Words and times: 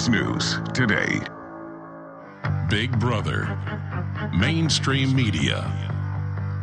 InfoWars. 0.00 0.10
News 0.10 0.58
today. 0.72 1.20
Big 2.68 2.98
Brother, 2.98 3.58
mainstream 4.36 5.14
media, 5.14 5.64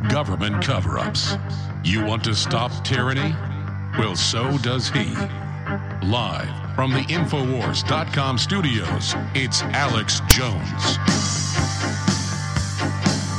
government 0.09 0.63
cover 0.63 0.97
ups. 0.97 1.35
You 1.83 2.03
want 2.05 2.23
to 2.23 2.33
stop 2.33 2.71
tyranny? 2.83 3.35
Well, 3.97 4.15
so 4.15 4.57
does 4.59 4.89
he. 4.89 5.13
Live 6.05 6.75
from 6.75 6.91
the 6.91 7.03
Infowars.com 7.09 8.37
studios, 8.37 9.15
it's 9.35 9.61
Alex 9.63 10.21
Jones. 10.27 10.97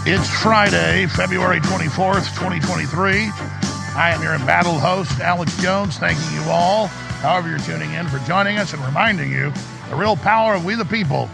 It's 0.06 0.28
Friday, 0.42 1.06
February 1.06 1.60
24th, 1.60 2.34
2023. 2.34 3.30
I 3.96 4.12
am 4.14 4.22
your 4.22 4.34
embattled 4.34 4.80
host, 4.80 5.20
Alex 5.20 5.56
Jones, 5.60 5.98
thanking 5.98 6.32
you 6.34 6.50
all, 6.50 6.86
however 6.86 7.48
you're 7.48 7.58
tuning 7.58 7.92
in, 7.92 8.06
for 8.08 8.18
joining 8.20 8.58
us 8.58 8.72
and 8.72 8.84
reminding 8.84 9.30
you 9.32 9.52
the 9.88 9.96
real 9.96 10.16
power 10.16 10.54
of 10.54 10.64
we 10.64 10.74
the 10.74 10.84
people 10.84 11.28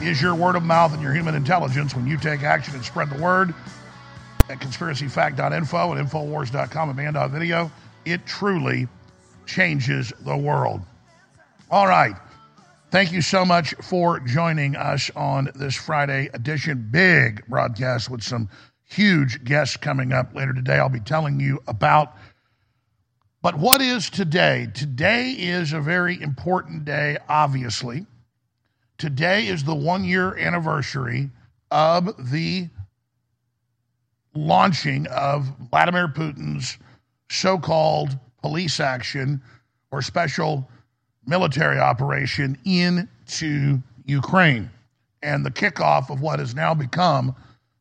is 0.00 0.22
your 0.22 0.34
word 0.34 0.56
of 0.56 0.62
mouth 0.62 0.94
and 0.94 1.02
your 1.02 1.12
human 1.12 1.34
intelligence 1.34 1.94
when 1.94 2.06
you 2.06 2.16
take 2.16 2.42
action 2.42 2.74
and 2.74 2.84
spread 2.84 3.10
the 3.10 3.22
word 3.22 3.54
at 4.48 4.60
conspiracyfact.info 4.60 5.92
and 5.92 6.08
infowars.com 6.08 6.88
and 6.88 6.96
banned.video. 6.96 7.70
It 8.04 8.24
truly 8.24 8.88
changes 9.46 10.12
the 10.20 10.36
world. 10.36 10.80
All 11.70 11.86
right. 11.86 12.14
Thank 12.90 13.12
you 13.12 13.20
so 13.20 13.44
much 13.44 13.74
for 13.82 14.20
joining 14.20 14.74
us 14.74 15.10
on 15.14 15.50
this 15.54 15.74
Friday 15.74 16.30
edition. 16.32 16.88
Big 16.90 17.44
broadcast 17.46 18.08
with 18.08 18.22
some 18.22 18.48
huge 18.86 19.44
guests 19.44 19.76
coming 19.76 20.12
up 20.12 20.34
later 20.34 20.54
today. 20.54 20.78
I'll 20.78 20.88
be 20.88 21.00
telling 21.00 21.40
you 21.40 21.62
about. 21.68 22.16
But 23.48 23.60
what 23.60 23.80
is 23.80 24.10
today? 24.10 24.68
Today 24.74 25.30
is 25.30 25.72
a 25.72 25.80
very 25.80 26.20
important 26.20 26.84
day, 26.84 27.16
obviously. 27.30 28.04
Today 28.98 29.46
is 29.46 29.64
the 29.64 29.74
one 29.74 30.04
year 30.04 30.36
anniversary 30.36 31.30
of 31.70 32.30
the 32.30 32.68
launching 34.34 35.06
of 35.06 35.50
Vladimir 35.70 36.08
Putin's 36.08 36.76
so 37.30 37.56
called 37.56 38.18
police 38.42 38.80
action 38.80 39.40
or 39.92 40.02
special 40.02 40.68
military 41.24 41.78
operation 41.78 42.58
into 42.66 43.82
Ukraine 44.04 44.70
and 45.22 45.42
the 45.42 45.50
kickoff 45.50 46.10
of 46.10 46.20
what 46.20 46.38
has 46.38 46.54
now 46.54 46.74
become 46.74 47.34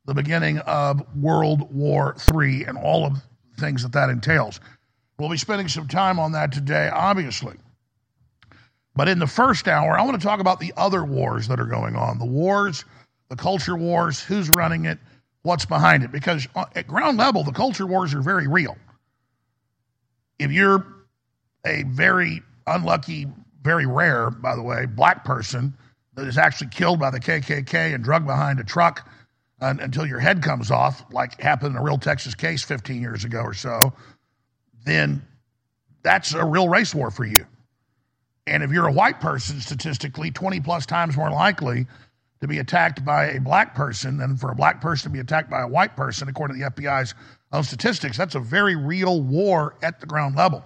the 0.05 0.13
beginning 0.13 0.59
of 0.59 1.03
World 1.17 1.69
War 1.75 2.15
III 2.33 2.63
and 2.63 2.77
all 2.77 3.05
of 3.05 3.15
the 3.15 3.61
things 3.61 3.83
that 3.83 3.91
that 3.91 4.09
entails. 4.09 4.61
We'll 5.19 5.29
be 5.29 5.37
spending 5.37 5.67
some 5.67 5.87
time 5.87 6.19
on 6.19 6.33
that 6.33 6.51
today, 6.51 6.89
obviously. 6.93 7.55
But 8.95 9.07
in 9.07 9.19
the 9.19 9.27
first 9.27 9.67
hour, 9.67 9.97
I 9.97 10.03
want 10.03 10.19
to 10.19 10.25
talk 10.25 10.39
about 10.39 10.59
the 10.59 10.73
other 10.77 11.03
wars 11.03 11.47
that 11.47 11.59
are 11.59 11.65
going 11.65 11.95
on 11.95 12.19
the 12.19 12.25
wars, 12.25 12.85
the 13.29 13.35
culture 13.35 13.75
wars, 13.75 14.21
who's 14.21 14.49
running 14.49 14.85
it, 14.85 14.99
what's 15.43 15.65
behind 15.65 16.03
it. 16.03 16.11
Because 16.11 16.47
uh, 16.55 16.65
at 16.75 16.87
ground 16.87 17.17
level, 17.17 17.43
the 17.43 17.51
culture 17.51 17.85
wars 17.85 18.13
are 18.13 18.21
very 18.21 18.47
real. 18.47 18.77
If 20.39 20.51
you're 20.51 20.85
a 21.65 21.83
very 21.83 22.41
unlucky, 22.67 23.27
very 23.61 23.85
rare, 23.85 24.29
by 24.29 24.55
the 24.55 24.61
way, 24.63 24.85
black 24.85 25.25
person 25.25 25.75
that 26.15 26.27
is 26.27 26.37
actually 26.37 26.69
killed 26.69 26.99
by 26.99 27.11
the 27.11 27.19
KKK 27.19 27.93
and 27.93 28.03
drugged 28.03 28.25
behind 28.25 28.59
a 28.59 28.63
truck 28.63 29.07
until 29.59 30.05
your 30.05 30.19
head 30.19 30.43
comes 30.43 30.69
off, 30.71 31.03
like 31.11 31.39
happened 31.41 31.71
in 31.71 31.77
a 31.77 31.83
real 31.83 31.97
Texas 31.97 32.35
case 32.35 32.63
15 32.63 33.01
years 33.01 33.23
ago 33.25 33.41
or 33.41 33.53
so, 33.53 33.93
then 34.87 35.21
that's 36.03 36.33
a 36.33 36.45
real 36.45 36.69
race 36.69 36.95
war 36.95 37.11
for 37.11 37.25
you. 37.25 37.45
And 38.47 38.63
if 38.63 38.71
you're 38.71 38.87
a 38.87 38.93
white 38.93 39.19
person, 39.19 39.59
statistically, 39.59 40.31
20 40.31 40.61
plus 40.61 40.85
times 40.85 41.17
more 41.17 41.29
likely 41.31 41.85
to 42.39 42.47
be 42.47 42.59
attacked 42.59 43.03
by 43.03 43.31
a 43.31 43.41
black 43.41 43.75
person 43.75 44.17
than 44.17 44.37
for 44.37 44.51
a 44.51 44.55
black 44.55 44.79
person 44.79 45.11
to 45.11 45.13
be 45.13 45.19
attacked 45.19 45.49
by 45.49 45.61
a 45.61 45.67
white 45.67 45.95
person, 45.95 46.29
according 46.29 46.57
to 46.57 46.63
the 46.63 46.69
FBI's 46.69 47.13
own 47.51 47.63
statistics. 47.63 48.17
That's 48.17 48.35
a 48.35 48.39
very 48.39 48.75
real 48.75 49.21
war 49.21 49.75
at 49.81 49.99
the 49.99 50.05
ground 50.05 50.35
level. 50.35 50.63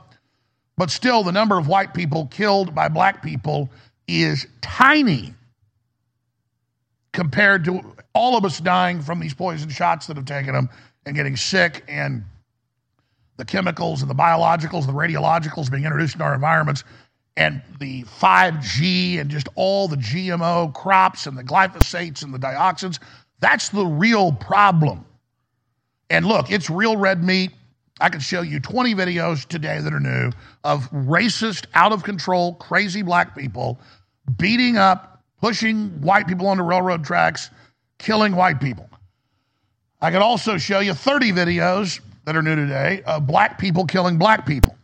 But 0.78 0.90
still, 0.90 1.24
the 1.24 1.31
number 1.31 1.58
of 1.58 1.68
white 1.68 1.94
people 1.94 2.28
killed 2.28 2.76
by 2.76 2.88
black 2.88 3.24
people 3.24 3.70
is 4.08 4.48
tiny 4.62 5.34
compared 7.14 7.66
to 7.66 7.81
all 8.14 8.38
of 8.38 8.46
us 8.46 8.60
dying 8.60 9.02
from 9.02 9.20
these 9.20 9.34
poison 9.34 9.70
shots 9.70 10.08
that 10.08 10.18
have 10.18 10.26
taken 10.26 10.54
them 10.54 10.70
and 11.06 11.16
getting 11.16 11.36
sick 11.36 11.84
and 11.88 12.24
the 13.41 13.46
chemicals 13.46 14.03
and 14.03 14.12
the 14.12 14.13
biologicals, 14.16 14.85
the 14.85 14.94
radiologicals 14.94 15.72
being 15.72 15.84
introduced 15.84 16.13
into 16.13 16.24
our 16.24 16.35
environments 16.35 16.84
and 17.35 17.59
the 17.79 18.03
5G 18.03 19.19
and 19.19 19.31
just 19.31 19.47
all 19.56 19.88
the 19.88 19.96
GMO 19.96 20.72
crops 20.75 21.25
and 21.25 21.35
the 21.35 21.44
glyphosates 21.44 22.22
and 22.22 22.31
the 22.31 22.38
dioxins. 22.38 23.00
That's 23.40 23.69
the 23.69 23.84
real 23.84 24.31
problem. 24.31 25.03
And 26.12 26.28
look, 26.28 26.51
it's 26.51 26.69
real 26.69 26.97
red 26.97 27.24
meat. 27.24 27.50
I 28.00 28.09
could 28.09 28.22
show 28.22 28.44
you 28.44 28.59
20 28.59 28.94
videos 28.94 29.47
today 29.47 29.80
that 29.80 29.91
are 29.91 30.00
new 30.00 30.31
of 30.63 30.88
racist, 30.91 31.66
out 31.74 31.94
of 31.94 32.03
control, 32.03 32.53
crazy 32.56 33.01
black 33.01 33.35
people 33.35 33.80
beating 34.38 34.78
up, 34.78 35.24
pushing 35.40 35.90
white 36.00 36.28
people 36.28 36.46
onto 36.46 36.62
railroad 36.62 37.03
tracks, 37.03 37.50
killing 37.97 38.35
white 38.35 38.59
people. 38.62 38.88
I 40.00 40.12
could 40.12 40.22
also 40.22 40.59
show 40.59 40.80
you 40.80 40.94
30 40.94 41.31
videos 41.31 42.01
that 42.26 42.36
are 42.36 42.42
new 42.42 42.56
today 42.56 43.02
of 43.06 43.28
black 43.28 43.59
people 43.59 43.86
killing 43.86 44.18
black 44.18 44.46
people 44.46 44.76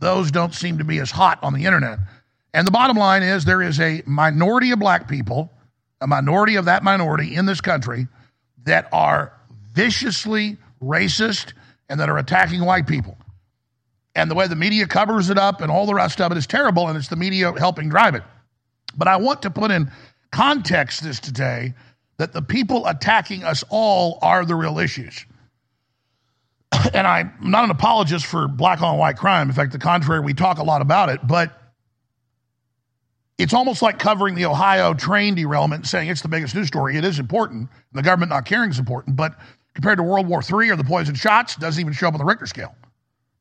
those 0.00 0.30
don't 0.30 0.54
seem 0.54 0.78
to 0.78 0.84
be 0.84 0.98
as 0.98 1.10
hot 1.10 1.38
on 1.42 1.54
the 1.54 1.66
internet. 1.66 1.98
And 2.52 2.66
the 2.66 2.72
bottom 2.72 2.96
line 2.96 3.22
is 3.22 3.44
there 3.44 3.62
is 3.62 3.78
a 3.78 4.02
minority 4.06 4.72
of 4.72 4.78
black 4.80 5.08
people, 5.08 5.52
a 6.00 6.06
minority 6.06 6.56
of 6.56 6.64
that 6.64 6.82
minority 6.82 7.36
in 7.36 7.46
this 7.46 7.60
country 7.60 8.08
that 8.64 8.88
are 8.92 9.32
viciously 9.72 10.56
racist 10.82 11.52
and 11.88 12.00
that 12.00 12.08
are 12.08 12.18
attacking 12.18 12.64
white 12.64 12.86
people. 12.86 13.16
And 14.16 14.30
the 14.30 14.34
way 14.34 14.48
the 14.48 14.56
media 14.56 14.86
covers 14.86 15.30
it 15.30 15.38
up 15.38 15.60
and 15.60 15.70
all 15.70 15.86
the 15.86 15.94
rest 15.94 16.20
of 16.20 16.32
it 16.32 16.38
is 16.38 16.46
terrible, 16.46 16.88
and 16.88 16.96
it's 16.96 17.08
the 17.08 17.16
media 17.16 17.52
helping 17.56 17.88
drive 17.88 18.14
it. 18.14 18.24
But 18.96 19.06
I 19.06 19.16
want 19.16 19.42
to 19.42 19.50
put 19.50 19.70
in 19.70 19.92
context 20.32 21.04
this 21.04 21.20
today 21.20 21.74
that 22.16 22.32
the 22.32 22.42
people 22.42 22.86
attacking 22.86 23.44
us 23.44 23.62
all 23.68 24.18
are 24.22 24.44
the 24.44 24.54
real 24.56 24.78
issues 24.78 25.24
and 26.94 27.06
I'm 27.06 27.32
not 27.40 27.64
an 27.64 27.70
apologist 27.70 28.26
for 28.26 28.48
black 28.48 28.82
on 28.82 28.96
white 28.98 29.16
crime. 29.16 29.48
In 29.48 29.54
fact, 29.54 29.72
the 29.72 29.78
contrary, 29.78 30.20
we 30.20 30.34
talk 30.34 30.58
a 30.58 30.62
lot 30.62 30.82
about 30.82 31.08
it, 31.08 31.26
but 31.26 31.56
it's 33.38 33.54
almost 33.54 33.82
like 33.82 33.98
covering 33.98 34.34
the 34.34 34.44
Ohio 34.44 34.94
train 34.94 35.34
derailment, 35.34 35.86
saying 35.86 36.08
it's 36.08 36.22
the 36.22 36.28
biggest 36.28 36.54
news 36.54 36.68
story. 36.68 36.96
It 36.96 37.04
is 37.04 37.18
important. 37.18 37.68
The 37.92 38.02
government 38.02 38.30
not 38.30 38.44
caring 38.44 38.70
is 38.70 38.78
important, 38.78 39.16
but 39.16 39.38
compared 39.74 39.96
to 39.98 40.02
World 40.02 40.26
War 40.26 40.42
III 40.42 40.70
or 40.70 40.76
the 40.76 40.84
poison 40.84 41.14
shots, 41.14 41.56
doesn't 41.56 41.80
even 41.80 41.92
show 41.92 42.08
up 42.08 42.14
on 42.14 42.18
the 42.18 42.24
Richter 42.24 42.46
scale. 42.46 42.74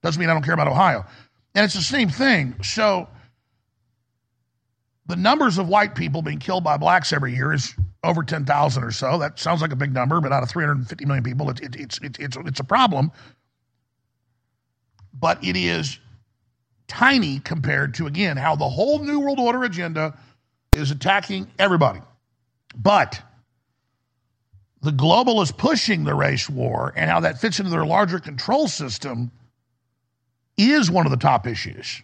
Doesn't 0.01 0.19
mean 0.19 0.29
I 0.29 0.33
don't 0.33 0.43
care 0.43 0.53
about 0.53 0.67
Ohio. 0.67 1.05
And 1.55 1.65
it's 1.65 1.73
the 1.73 1.81
same 1.81 2.09
thing. 2.09 2.55
So 2.63 3.09
the 5.07 5.15
numbers 5.15 5.57
of 5.57 5.67
white 5.67 5.95
people 5.95 6.21
being 6.21 6.39
killed 6.39 6.63
by 6.63 6.77
blacks 6.77 7.11
every 7.11 7.35
year 7.35 7.51
is 7.51 7.75
over 8.03 8.23
10,000 8.23 8.83
or 8.83 8.91
so. 8.91 9.17
That 9.17 9.39
sounds 9.39 9.61
like 9.61 9.71
a 9.71 9.75
big 9.75 9.93
number, 9.93 10.21
but 10.21 10.31
out 10.31 10.43
of 10.43 10.49
350 10.49 11.05
million 11.05 11.23
people, 11.23 11.49
it, 11.49 11.59
it, 11.61 11.75
it's, 11.75 11.97
it, 11.99 12.19
it's, 12.19 12.37
it's 12.37 12.59
a 12.59 12.63
problem. 12.63 13.11
But 15.13 15.43
it 15.43 15.57
is 15.57 15.99
tiny 16.87 17.39
compared 17.39 17.93
to, 17.95 18.07
again, 18.07 18.37
how 18.37 18.55
the 18.55 18.69
whole 18.69 18.99
New 18.99 19.19
World 19.19 19.39
Order 19.39 19.63
agenda 19.63 20.17
is 20.73 20.91
attacking 20.91 21.49
everybody. 21.59 22.01
But 22.75 23.21
the 24.81 24.91
globalists 24.91 25.55
pushing 25.55 26.03
the 26.03 26.15
race 26.15 26.49
war 26.49 26.93
and 26.95 27.09
how 27.09 27.19
that 27.21 27.39
fits 27.39 27.59
into 27.59 27.71
their 27.71 27.85
larger 27.85 28.19
control 28.19 28.67
system 28.67 29.31
is 30.57 30.89
one 30.89 31.05
of 31.05 31.11
the 31.11 31.17
top 31.17 31.47
issues 31.47 32.01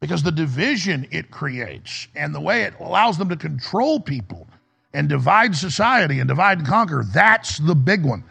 because 0.00 0.22
the 0.22 0.32
division 0.32 1.06
it 1.10 1.30
creates 1.30 2.08
and 2.14 2.34
the 2.34 2.40
way 2.40 2.62
it 2.62 2.74
allows 2.80 3.18
them 3.18 3.28
to 3.28 3.36
control 3.36 3.98
people 4.00 4.47
and 4.98 5.08
divide 5.08 5.54
society 5.54 6.18
and 6.18 6.26
divide 6.26 6.58
and 6.58 6.66
conquer, 6.66 7.04
that's 7.14 7.58
the 7.58 7.74
big 7.76 8.04
one. 8.04 8.24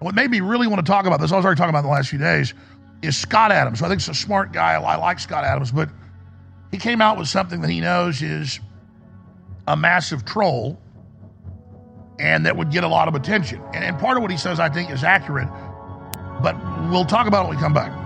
What 0.00 0.14
made 0.14 0.30
me 0.30 0.40
really 0.40 0.66
want 0.66 0.84
to 0.84 0.92
talk 0.92 1.06
about 1.06 1.18
this, 1.18 1.32
I 1.32 1.36
was 1.36 1.46
already 1.46 1.58
talking 1.58 1.70
about 1.70 1.78
in 1.78 1.86
the 1.86 1.92
last 1.92 2.10
few 2.10 2.18
days, 2.18 2.52
is 3.00 3.16
Scott 3.16 3.50
Adams. 3.50 3.80
I 3.80 3.88
think 3.88 4.02
he's 4.02 4.08
a 4.10 4.14
smart 4.14 4.52
guy. 4.52 4.74
I 4.74 4.96
like 4.96 5.18
Scott 5.18 5.44
Adams, 5.44 5.72
but 5.72 5.88
he 6.70 6.76
came 6.76 7.00
out 7.00 7.16
with 7.16 7.26
something 7.26 7.62
that 7.62 7.70
he 7.70 7.80
knows 7.80 8.20
is 8.20 8.60
a 9.66 9.74
massive 9.74 10.26
troll 10.26 10.78
and 12.18 12.44
that 12.44 12.54
would 12.54 12.70
get 12.70 12.84
a 12.84 12.88
lot 12.88 13.08
of 13.08 13.14
attention. 13.14 13.62
And, 13.72 13.82
and 13.82 13.98
part 13.98 14.18
of 14.18 14.22
what 14.22 14.30
he 14.30 14.36
says, 14.36 14.60
I 14.60 14.68
think, 14.68 14.90
is 14.90 15.02
accurate, 15.02 15.48
but 16.42 16.54
we'll 16.90 17.06
talk 17.06 17.28
about 17.28 17.46
it 17.46 17.48
when 17.48 17.56
we 17.56 17.62
come 17.62 17.72
back. 17.72 17.99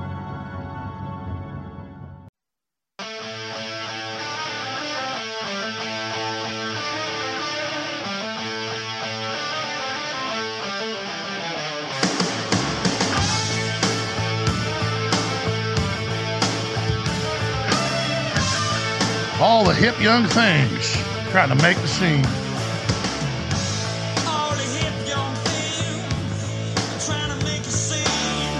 Hip 19.85 20.01
young 20.01 20.25
things 20.25 20.97
trying 21.31 21.51
to 21.51 21.63
make 21.63 21.77
the 21.77 21.87
scene. 21.87 22.25
All 24.27 24.57
the 24.57 24.65
hip 24.81 24.95
young 25.07 25.35
things 25.45 27.05
trying 27.05 27.29
to 27.29 27.45
make 27.45 27.61
a 27.61 27.65
scene, 27.65 28.57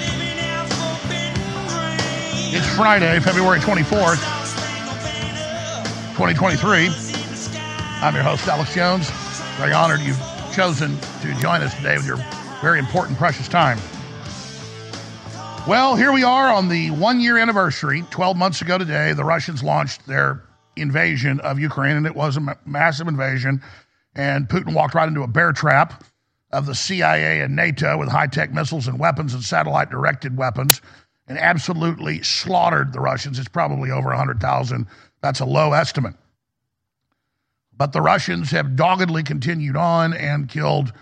living 0.00 0.38
out 0.48 0.66
forbidden 0.72 1.34
dreams. 1.68 2.54
It's 2.54 2.74
Friday, 2.74 3.20
February 3.20 3.58
24th, 3.58 4.16
Star 4.16 4.46
Spangled 4.46 4.96
Banner, 5.04 5.84
2023. 6.16 6.86
in 6.86 6.92
the 6.92 6.96
sky. 7.36 7.98
I'm 8.00 8.14
your 8.14 8.24
host, 8.24 8.48
Alex 8.48 8.74
Jones. 8.74 9.10
Very 9.58 9.74
honored 9.74 10.00
you've 10.00 10.18
chosen 10.54 10.96
to 11.20 11.34
join 11.34 11.60
us 11.60 11.74
today 11.74 11.98
with 11.98 12.06
your 12.06 12.16
very 12.62 12.78
important, 12.78 13.18
precious 13.18 13.46
time. 13.46 13.78
Well, 15.68 15.94
here 15.94 16.12
we 16.12 16.24
are 16.24 16.52
on 16.52 16.68
the 16.68 16.90
one 16.90 17.20
year 17.20 17.38
anniversary. 17.38 18.02
12 18.10 18.36
months 18.36 18.62
ago 18.62 18.78
today, 18.78 19.12
the 19.12 19.22
Russians 19.22 19.62
launched 19.62 20.04
their 20.08 20.42
invasion 20.74 21.38
of 21.38 21.60
Ukraine, 21.60 21.96
and 21.96 22.04
it 22.04 22.16
was 22.16 22.36
a 22.36 22.58
massive 22.66 23.06
invasion. 23.06 23.62
And 24.16 24.48
Putin 24.48 24.74
walked 24.74 24.94
right 24.94 25.06
into 25.06 25.22
a 25.22 25.28
bear 25.28 25.52
trap 25.52 26.02
of 26.50 26.66
the 26.66 26.74
CIA 26.74 27.42
and 27.42 27.54
NATO 27.54 27.96
with 27.96 28.08
high 28.08 28.26
tech 28.26 28.52
missiles 28.52 28.88
and 28.88 28.98
weapons 28.98 29.34
and 29.34 29.44
satellite 29.44 29.88
directed 29.88 30.36
weapons 30.36 30.80
and 31.28 31.38
absolutely 31.38 32.24
slaughtered 32.24 32.92
the 32.92 33.00
Russians. 33.00 33.38
It's 33.38 33.48
probably 33.48 33.92
over 33.92 34.08
100,000. 34.08 34.86
That's 35.20 35.38
a 35.38 35.46
low 35.46 35.74
estimate. 35.74 36.14
But 37.76 37.92
the 37.92 38.02
Russians 38.02 38.50
have 38.50 38.74
doggedly 38.74 39.22
continued 39.22 39.76
on 39.76 40.12
and 40.12 40.48
killed, 40.48 40.92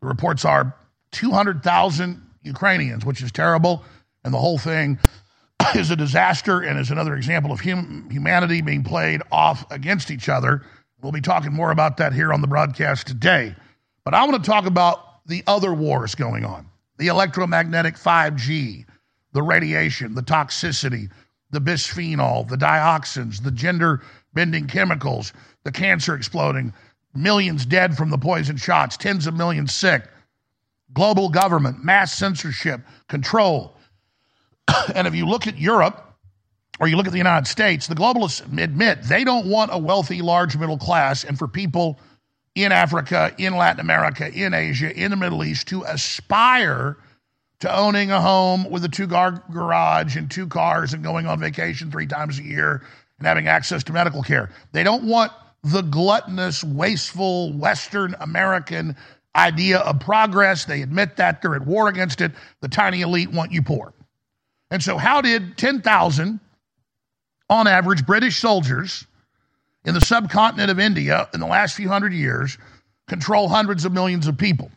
the 0.00 0.08
reports 0.08 0.44
are 0.44 0.74
200,000 1.12 2.20
Ukrainians, 2.42 3.04
which 3.04 3.22
is 3.22 3.30
terrible. 3.30 3.84
And 4.28 4.34
the 4.34 4.40
whole 4.40 4.58
thing 4.58 4.98
is 5.74 5.90
a 5.90 5.96
disaster 5.96 6.60
and 6.60 6.78
is 6.78 6.90
another 6.90 7.16
example 7.16 7.50
of 7.50 7.62
hum- 7.62 8.06
humanity 8.10 8.60
being 8.60 8.84
played 8.84 9.22
off 9.32 9.64
against 9.70 10.10
each 10.10 10.28
other. 10.28 10.66
We'll 11.00 11.12
be 11.12 11.22
talking 11.22 11.54
more 11.54 11.70
about 11.70 11.96
that 11.96 12.12
here 12.12 12.30
on 12.30 12.42
the 12.42 12.46
broadcast 12.46 13.06
today. 13.06 13.56
But 14.04 14.12
I 14.12 14.26
want 14.26 14.44
to 14.44 14.50
talk 14.50 14.66
about 14.66 15.24
the 15.24 15.42
other 15.46 15.72
wars 15.72 16.14
going 16.14 16.44
on 16.44 16.66
the 16.98 17.06
electromagnetic 17.06 17.94
5G, 17.94 18.84
the 19.32 19.42
radiation, 19.42 20.14
the 20.14 20.22
toxicity, 20.22 21.10
the 21.50 21.60
bisphenol, 21.60 22.46
the 22.46 22.56
dioxins, 22.56 23.42
the 23.42 23.50
gender 23.50 24.02
bending 24.34 24.66
chemicals, 24.66 25.32
the 25.64 25.72
cancer 25.72 26.14
exploding, 26.14 26.74
millions 27.14 27.64
dead 27.64 27.96
from 27.96 28.10
the 28.10 28.18
poison 28.18 28.58
shots, 28.58 28.98
tens 28.98 29.26
of 29.26 29.32
millions 29.32 29.72
sick, 29.72 30.06
global 30.92 31.30
government, 31.30 31.82
mass 31.82 32.12
censorship, 32.12 32.82
control. 33.08 33.77
and 34.94 35.06
if 35.06 35.14
you 35.14 35.26
look 35.26 35.46
at 35.46 35.58
Europe 35.58 36.04
or 36.80 36.88
you 36.88 36.96
look 36.96 37.06
at 37.06 37.12
the 37.12 37.18
United 37.18 37.46
States, 37.46 37.86
the 37.86 37.94
globalists 37.94 38.40
admit 38.62 39.02
they 39.02 39.24
don't 39.24 39.46
want 39.46 39.70
a 39.72 39.78
wealthy, 39.78 40.22
large 40.22 40.56
middle 40.56 40.78
class. 40.78 41.24
And 41.24 41.38
for 41.38 41.48
people 41.48 41.98
in 42.54 42.72
Africa, 42.72 43.34
in 43.38 43.56
Latin 43.56 43.80
America, 43.80 44.30
in 44.32 44.54
Asia, 44.54 44.94
in 44.96 45.10
the 45.10 45.16
Middle 45.16 45.44
East 45.44 45.68
to 45.68 45.82
aspire 45.84 46.96
to 47.60 47.76
owning 47.76 48.10
a 48.10 48.20
home 48.20 48.68
with 48.70 48.84
a 48.84 48.88
two 48.88 49.08
car 49.08 49.42
garage 49.52 50.16
and 50.16 50.30
two 50.30 50.46
cars 50.46 50.92
and 50.92 51.02
going 51.02 51.26
on 51.26 51.40
vacation 51.40 51.90
three 51.90 52.06
times 52.06 52.38
a 52.38 52.42
year 52.42 52.82
and 53.18 53.26
having 53.26 53.48
access 53.48 53.82
to 53.84 53.92
medical 53.92 54.22
care. 54.22 54.50
They 54.72 54.84
don't 54.84 55.04
want 55.04 55.32
the 55.64 55.82
gluttonous, 55.82 56.62
wasteful 56.62 57.52
Western 57.52 58.14
American 58.20 58.94
idea 59.34 59.78
of 59.80 59.98
progress. 60.00 60.64
They 60.64 60.82
admit 60.82 61.16
that. 61.16 61.42
They're 61.42 61.56
at 61.56 61.66
war 61.66 61.88
against 61.88 62.20
it. 62.20 62.32
The 62.60 62.68
tiny 62.68 63.00
elite 63.00 63.32
want 63.32 63.52
you 63.52 63.62
poor. 63.62 63.92
And 64.70 64.82
so, 64.82 64.98
how 64.98 65.20
did 65.20 65.56
10,000 65.56 66.40
on 67.50 67.66
average 67.66 68.04
British 68.04 68.38
soldiers 68.38 69.06
in 69.84 69.94
the 69.94 70.00
subcontinent 70.00 70.70
of 70.70 70.78
India 70.78 71.28
in 71.32 71.40
the 71.40 71.46
last 71.46 71.74
few 71.74 71.88
hundred 71.88 72.12
years 72.12 72.58
control 73.08 73.48
hundreds 73.48 73.84
of 73.84 73.92
millions 73.92 74.26
of 74.26 74.36
people? 74.36 74.70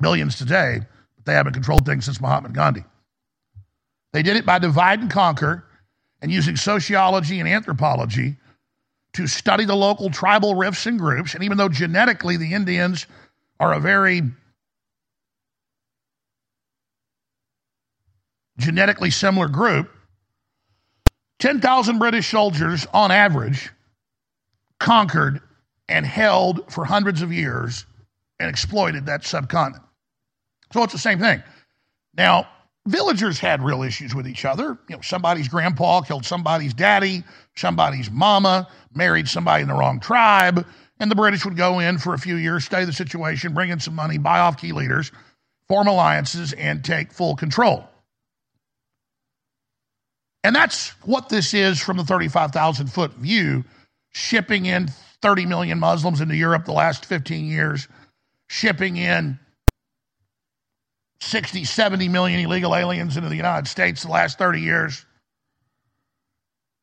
Millions 0.00 0.36
today, 0.36 0.80
but 1.16 1.24
they 1.24 1.32
haven't 1.32 1.54
controlled 1.54 1.86
things 1.86 2.04
since 2.04 2.20
Mahatma 2.20 2.50
Gandhi. 2.50 2.84
They 4.12 4.22
did 4.22 4.36
it 4.36 4.44
by 4.44 4.58
divide 4.58 5.00
and 5.00 5.10
conquer 5.10 5.64
and 6.20 6.30
using 6.30 6.56
sociology 6.56 7.40
and 7.40 7.48
anthropology 7.48 8.36
to 9.14 9.26
study 9.26 9.64
the 9.64 9.74
local 9.74 10.10
tribal 10.10 10.54
rifts 10.54 10.86
and 10.86 10.98
groups. 10.98 11.34
And 11.34 11.42
even 11.44 11.58
though 11.58 11.68
genetically 11.68 12.36
the 12.36 12.52
Indians 12.52 13.06
are 13.60 13.72
a 13.72 13.80
very 13.80 14.22
genetically 18.62 19.10
similar 19.10 19.48
group, 19.48 19.90
10,000 21.40 21.98
British 21.98 22.30
soldiers 22.30 22.86
on 22.94 23.10
average 23.10 23.70
conquered 24.78 25.40
and 25.88 26.06
held 26.06 26.72
for 26.72 26.84
hundreds 26.84 27.22
of 27.22 27.32
years 27.32 27.84
and 28.40 28.48
exploited 28.48 29.06
that 29.06 29.24
subcontinent. 29.24 29.84
So 30.72 30.82
it's 30.82 30.92
the 30.92 30.98
same 30.98 31.18
thing. 31.18 31.42
Now, 32.16 32.48
villagers 32.86 33.38
had 33.38 33.62
real 33.62 33.82
issues 33.82 34.14
with 34.14 34.26
each 34.26 34.44
other. 34.44 34.78
You 34.88 34.96
know, 34.96 35.02
somebody's 35.02 35.48
grandpa 35.48 36.00
killed 36.02 36.24
somebody's 36.24 36.74
daddy, 36.74 37.24
somebody's 37.56 38.10
mama 38.10 38.68
married 38.94 39.28
somebody 39.28 39.62
in 39.62 39.68
the 39.68 39.74
wrong 39.74 40.00
tribe, 40.00 40.66
and 41.00 41.10
the 41.10 41.16
British 41.16 41.44
would 41.44 41.56
go 41.56 41.78
in 41.78 41.98
for 41.98 42.14
a 42.14 42.18
few 42.18 42.36
years, 42.36 42.64
study 42.64 42.84
the 42.84 42.92
situation, 42.92 43.54
bring 43.54 43.70
in 43.70 43.80
some 43.80 43.94
money, 43.94 44.18
buy 44.18 44.38
off 44.38 44.56
key 44.56 44.72
leaders, 44.72 45.10
form 45.68 45.88
alliances, 45.88 46.52
and 46.54 46.84
take 46.84 47.12
full 47.12 47.34
control. 47.34 47.88
And 50.44 50.54
that's 50.56 50.90
what 51.04 51.28
this 51.28 51.54
is 51.54 51.80
from 51.80 51.96
the 51.96 52.04
35,000 52.04 52.88
foot 52.88 53.12
view, 53.14 53.64
shipping 54.12 54.66
in 54.66 54.88
30 55.22 55.46
million 55.46 55.78
Muslims 55.78 56.20
into 56.20 56.36
Europe 56.36 56.64
the 56.64 56.72
last 56.72 57.06
15 57.06 57.46
years, 57.46 57.86
shipping 58.48 58.96
in 58.96 59.38
60, 61.20 61.64
70 61.64 62.08
million 62.08 62.40
illegal 62.40 62.74
aliens 62.74 63.16
into 63.16 63.28
the 63.28 63.36
United 63.36 63.68
States 63.68 64.02
the 64.02 64.10
last 64.10 64.38
30 64.38 64.60
years, 64.60 65.06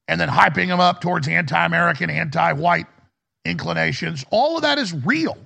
and 0.08 0.20
then 0.20 0.30
hyping 0.30 0.68
them 0.68 0.80
up 0.80 1.02
towards 1.02 1.28
anti 1.28 1.66
American, 1.66 2.10
anti 2.10 2.54
white 2.54 2.88
inclinations. 3.44 4.26
All 4.32 4.56
of 4.56 4.62
that 4.62 4.78
is 4.78 4.94
real, 4.94 5.38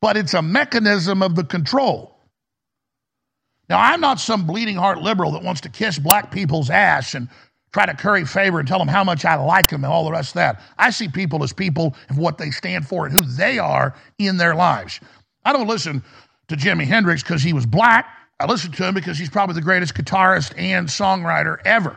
but 0.00 0.16
it's 0.16 0.34
a 0.34 0.42
mechanism 0.42 1.22
of 1.22 1.36
the 1.36 1.44
control. 1.44 2.11
Now, 3.72 3.80
I'm 3.80 4.02
not 4.02 4.20
some 4.20 4.46
bleeding 4.46 4.76
heart 4.76 5.00
liberal 5.00 5.32
that 5.32 5.42
wants 5.42 5.62
to 5.62 5.70
kiss 5.70 5.98
black 5.98 6.30
people's 6.30 6.68
ass 6.68 7.14
and 7.14 7.26
try 7.72 7.86
to 7.86 7.94
curry 7.94 8.26
favor 8.26 8.58
and 8.58 8.68
tell 8.68 8.78
them 8.78 8.86
how 8.86 9.02
much 9.02 9.24
I 9.24 9.36
like 9.36 9.70
them 9.70 9.82
and 9.82 9.90
all 9.90 10.04
the 10.04 10.12
rest 10.12 10.32
of 10.32 10.34
that. 10.34 10.60
I 10.76 10.90
see 10.90 11.08
people 11.08 11.42
as 11.42 11.54
people 11.54 11.96
and 12.10 12.18
what 12.18 12.36
they 12.36 12.50
stand 12.50 12.86
for 12.86 13.06
and 13.06 13.14
who 13.14 13.22
they 13.22 13.58
are 13.58 13.94
in 14.18 14.36
their 14.36 14.54
lives. 14.54 15.00
I 15.46 15.54
don't 15.54 15.66
listen 15.68 16.02
to 16.48 16.54
Jimi 16.54 16.84
Hendrix 16.84 17.22
because 17.22 17.42
he 17.42 17.54
was 17.54 17.64
black. 17.64 18.14
I 18.38 18.44
listen 18.44 18.72
to 18.72 18.88
him 18.88 18.92
because 18.92 19.16
he's 19.16 19.30
probably 19.30 19.54
the 19.54 19.62
greatest 19.62 19.94
guitarist 19.94 20.52
and 20.58 20.86
songwriter 20.86 21.56
ever, 21.64 21.96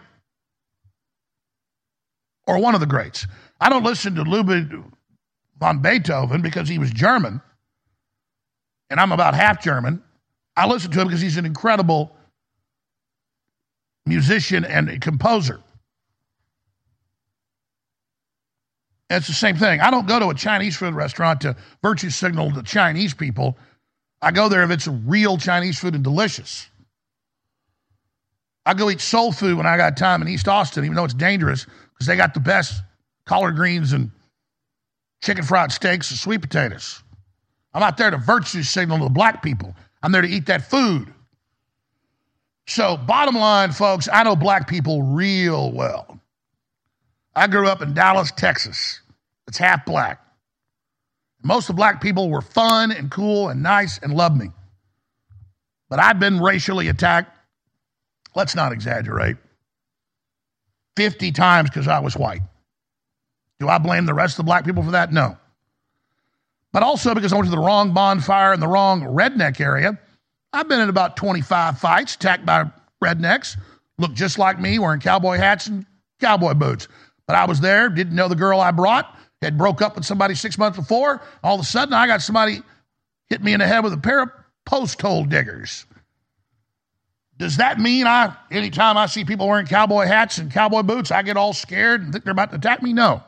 or 2.47 2.57
one 2.59 2.73
of 2.73 2.79
the 2.79 2.87
greats. 2.87 3.27
I 3.59 3.67
don't 3.67 3.83
listen 3.83 4.15
to 4.15 4.21
Ludwig 4.21 4.73
von 5.59 5.81
Beethoven 5.81 6.41
because 6.41 6.69
he 6.69 6.79
was 6.79 6.89
German, 6.91 7.41
and 8.89 8.97
I'm 8.97 9.11
about 9.11 9.35
half 9.35 9.61
German. 9.61 10.01
I 10.57 10.67
listen 10.67 10.91
to 10.91 11.01
him 11.01 11.07
because 11.07 11.21
he's 11.21 11.37
an 11.37 11.45
incredible 11.45 12.15
musician 14.05 14.63
and 14.65 15.01
composer. 15.01 15.61
And 19.09 19.17
it's 19.17 19.27
the 19.27 19.33
same 19.33 19.57
thing. 19.57 19.81
I 19.81 19.91
don't 19.91 20.07
go 20.07 20.19
to 20.19 20.29
a 20.29 20.33
Chinese 20.33 20.75
food 20.75 20.93
restaurant 20.93 21.41
to 21.41 21.55
virtue 21.81 22.09
signal 22.09 22.51
to 22.53 22.63
Chinese 22.63 23.13
people. 23.13 23.57
I 24.21 24.31
go 24.31 24.49
there 24.49 24.63
if 24.63 24.71
it's 24.71 24.87
real 24.87 25.37
Chinese 25.37 25.77
food 25.77 25.93
and 25.93 26.03
delicious. 26.03 26.67
I 28.65 28.73
go 28.73 28.89
eat 28.89 29.01
soul 29.01 29.31
food 29.31 29.57
when 29.57 29.67
I 29.67 29.77
got 29.77 29.95
time 29.95 30.21
in 30.23 30.27
East 30.27 30.47
Austin, 30.47 30.85
even 30.85 30.95
though 30.95 31.03
it's 31.03 31.13
dangerous 31.13 31.65
because 31.93 32.07
they 32.07 32.15
got 32.15 32.33
the 32.33 32.39
best 32.39 32.81
collard 33.25 33.55
greens 33.55 33.93
and 33.93 34.09
chicken 35.21 35.43
fried 35.43 35.71
steaks 35.71 36.09
and 36.09 36.19
sweet 36.19 36.41
potatoes. 36.41 37.03
I'm 37.73 37.83
out 37.83 37.97
there 37.97 38.09
to 38.09 38.17
virtue 38.17 38.63
signal 38.63 38.97
to 38.99 39.03
the 39.03 39.09
black 39.09 39.43
people. 39.43 39.75
I'm 40.05 40.11
there 40.11 40.21
to 40.21 40.27
eat 40.27 40.45
that 40.45 40.69
food. 40.69 41.11
So, 42.67 42.95
bottom 42.95 43.33
line, 43.33 43.71
folks, 43.71 44.07
I 44.13 44.21
know 44.21 44.35
black 44.35 44.67
people 44.67 45.01
real 45.01 45.71
well. 45.71 46.19
I 47.35 47.47
grew 47.47 47.67
up 47.67 47.81
in 47.81 47.95
Dallas, 47.95 48.31
Texas. 48.31 49.01
It's 49.47 49.57
half 49.57 49.83
black. 49.83 50.23
Most 51.41 51.69
of 51.71 51.75
the 51.75 51.77
black 51.77 52.01
people 52.01 52.29
were 52.29 52.41
fun 52.41 52.91
and 52.91 53.09
cool 53.09 53.49
and 53.49 53.63
nice 53.63 53.97
and 53.97 54.13
loved 54.13 54.37
me. 54.37 54.51
But 55.89 55.97
I've 55.97 56.19
been 56.19 56.39
racially 56.39 56.87
attacked, 56.87 57.35
let's 58.35 58.53
not 58.53 58.73
exaggerate, 58.73 59.37
50 60.97 61.31
times 61.31 61.71
because 61.71 61.87
I 61.87 61.97
was 61.97 62.15
white. 62.15 62.43
Do 63.59 63.69
I 63.69 63.79
blame 63.79 64.05
the 64.05 64.13
rest 64.13 64.33
of 64.33 64.37
the 64.37 64.43
black 64.43 64.65
people 64.65 64.83
for 64.83 64.91
that? 64.91 65.11
No. 65.11 65.39
But 66.75 66.83
also 66.83 67.15
because 67.15 67.31
I 67.31 67.37
went 67.37 67.45
to 67.45 67.55
the 67.55 67.57
wrong 67.57 67.93
bonfire 67.93 68.53
in 68.53 68.59
the 68.59 68.67
wrong 68.67 69.03
redneck 69.03 69.61
area. 69.61 69.97
I've 70.51 70.67
been 70.67 70.81
in 70.81 70.89
about 70.89 71.15
25 71.15 71.79
fights, 71.79 72.15
attacked 72.15 72.45
by 72.45 72.69
rednecks, 73.01 73.55
looked 73.97 74.15
just 74.15 74.37
like 74.37 74.59
me, 74.59 74.77
wearing 74.77 74.99
cowboy 74.99 75.37
hats 75.37 75.67
and 75.67 75.85
cowboy 76.19 76.53
boots. 76.53 76.89
But 77.27 77.37
I 77.37 77.45
was 77.45 77.61
there, 77.61 77.87
didn't 77.87 78.13
know 78.13 78.27
the 78.27 78.35
girl 78.35 78.59
I 78.59 78.71
brought, 78.71 79.17
had 79.41 79.57
broke 79.57 79.81
up 79.81 79.95
with 79.95 80.03
somebody 80.03 80.35
six 80.35 80.57
months 80.57 80.77
before. 80.77 81.21
All 81.45 81.55
of 81.55 81.61
a 81.61 81.63
sudden, 81.63 81.93
I 81.93 82.07
got 82.07 82.21
somebody 82.21 82.61
hit 83.29 83.41
me 83.41 83.53
in 83.53 83.61
the 83.61 83.67
head 83.67 83.85
with 83.85 83.93
a 83.93 83.97
pair 83.97 84.23
of 84.23 84.31
post 84.65 85.01
hole 85.01 85.23
diggers. 85.23 85.85
Does 87.37 87.55
that 87.55 87.79
mean 87.79 88.05
I, 88.05 88.35
anytime 88.51 88.97
I 88.97 89.05
see 89.05 89.23
people 89.23 89.47
wearing 89.47 89.65
cowboy 89.65 90.07
hats 90.07 90.39
and 90.39 90.51
cowboy 90.51 90.81
boots, 90.81 91.09
I 91.09 91.21
get 91.21 91.37
all 91.37 91.53
scared 91.53 92.01
and 92.01 92.11
think 92.11 92.25
they're 92.25 92.33
about 92.33 92.49
to 92.49 92.57
attack 92.57 92.83
me? 92.83 92.91
No. 92.91 93.23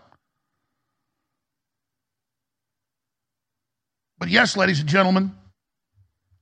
But 4.20 4.30
yes, 4.30 4.58
ladies 4.58 4.80
and 4.80 4.90
gentlemen, 4.90 5.36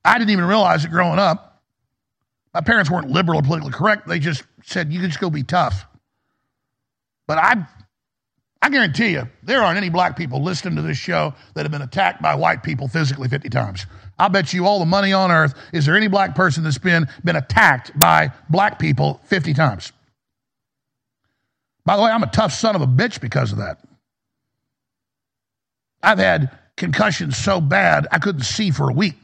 I 0.04 0.18
didn't 0.18 0.30
even 0.30 0.44
realize 0.44 0.84
it 0.84 0.90
growing 0.90 1.18
up. 1.18 1.62
My 2.54 2.60
parents 2.60 2.90
weren't 2.90 3.10
liberal 3.10 3.40
or 3.40 3.42
politically 3.42 3.72
correct. 3.72 4.08
They 4.08 4.18
just 4.18 4.44
said, 4.64 4.92
you 4.92 5.00
can 5.00 5.10
just 5.10 5.20
go 5.20 5.28
be 5.28 5.42
tough. 5.42 5.84
But 7.26 7.38
I, 7.38 7.66
I 8.62 8.70
guarantee 8.70 9.08
you, 9.08 9.28
there 9.42 9.62
aren't 9.62 9.76
any 9.76 9.90
black 9.90 10.16
people 10.16 10.42
listening 10.42 10.76
to 10.76 10.82
this 10.82 10.96
show 10.96 11.34
that 11.54 11.64
have 11.64 11.72
been 11.72 11.82
attacked 11.82 12.22
by 12.22 12.34
white 12.34 12.62
people 12.62 12.88
physically 12.88 13.28
50 13.28 13.50
times. 13.50 13.84
I 14.18 14.28
bet 14.28 14.54
you 14.54 14.64
all 14.66 14.78
the 14.78 14.86
money 14.86 15.12
on 15.12 15.30
earth, 15.30 15.54
is 15.72 15.84
there 15.84 15.96
any 15.96 16.08
black 16.08 16.34
person 16.34 16.64
that's 16.64 16.78
been, 16.78 17.08
been 17.24 17.36
attacked 17.36 17.98
by 17.98 18.30
black 18.48 18.78
people 18.78 19.20
50 19.24 19.52
times? 19.52 19.92
By 21.84 21.96
the 21.96 22.02
way, 22.02 22.10
I'm 22.10 22.22
a 22.22 22.30
tough 22.30 22.52
son 22.52 22.74
of 22.74 22.82
a 22.82 22.86
bitch 22.86 23.20
because 23.20 23.52
of 23.52 23.58
that. 23.58 23.78
I've 26.02 26.18
had 26.18 26.56
concussions 26.76 27.36
so 27.36 27.60
bad 27.60 28.06
I 28.10 28.18
couldn't 28.18 28.42
see 28.42 28.70
for 28.70 28.90
a 28.90 28.92
week. 28.92 29.14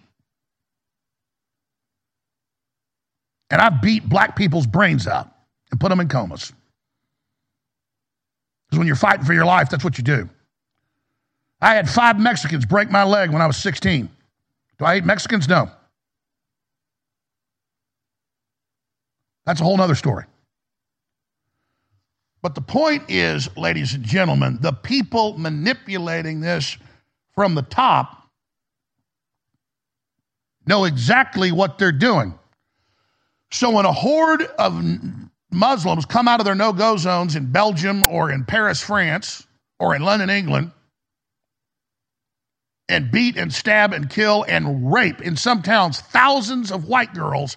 And 3.50 3.61
I've 3.61 3.82
beat 3.82 4.09
black 4.09 4.35
people's 4.35 4.66
brains 4.66 5.06
out 5.06 5.28
and 5.71 5.78
put 5.78 5.90
them 5.90 6.00
in 6.00 6.09
comas. 6.09 6.52
Because 8.66 8.78
when 8.78 8.87
you're 8.87 8.97
fighting 8.97 9.26
for 9.26 9.35
your 9.35 9.44
life, 9.44 9.68
that's 9.68 9.85
what 9.85 9.99
you 9.99 10.04
do. 10.04 10.28
I 11.61 11.75
had 11.75 11.88
five 11.88 12.18
Mexicans 12.18 12.64
break 12.64 12.90
my 12.90 13.04
leg 13.04 13.30
when 13.30 13.42
I 13.42 13.47
was 13.47 13.59
16. 13.59 14.09
Do 14.78 14.85
I 14.85 14.94
hate 14.94 15.04
Mexicans? 15.04 15.47
No. 15.49 15.71
That's 19.44 19.61
a 19.61 19.64
whole 19.64 19.76
nother 19.76 19.94
story. 19.94 20.25
But 22.40 22.54
the 22.54 22.61
point 22.61 23.04
is, 23.09 23.54
ladies 23.56 23.94
and 23.94 24.02
gentlemen, 24.04 24.59
the 24.61 24.73
people 24.73 25.38
manipulating 25.38 26.40
this 26.40 26.76
from 27.35 27.55
the 27.55 27.62
top 27.62 28.29
know 30.67 30.85
exactly 30.85 31.51
what 31.53 31.79
they're 31.79 31.93
doing. 31.93 32.39
So 33.51 33.71
when 33.71 33.85
a 33.85 33.93
horde 33.93 34.43
of 34.59 34.83
Muslims 35.51 36.07
come 36.07 36.29
out 36.29 36.41
of 36.41 36.47
their 36.47 36.55
no 36.55 36.73
go 36.73 36.97
zones 36.97 37.37
in 37.37 37.53
Belgium 37.53 38.05
or 38.09 38.31
in 38.31 38.45
Paris, 38.45 38.81
France, 38.81 39.47
or 39.79 39.95
in 39.95 40.03
London, 40.03 40.31
England, 40.31 40.71
and 42.89 43.11
beat 43.11 43.37
and 43.37 43.53
stab 43.53 43.93
and 43.93 44.09
kill 44.09 44.45
and 44.49 44.93
rape 44.93 45.21
in 45.21 45.37
some 45.37 45.62
towns 45.62 46.01
thousands 46.01 46.71
of 46.71 46.87
white 46.87 47.15
girls 47.15 47.57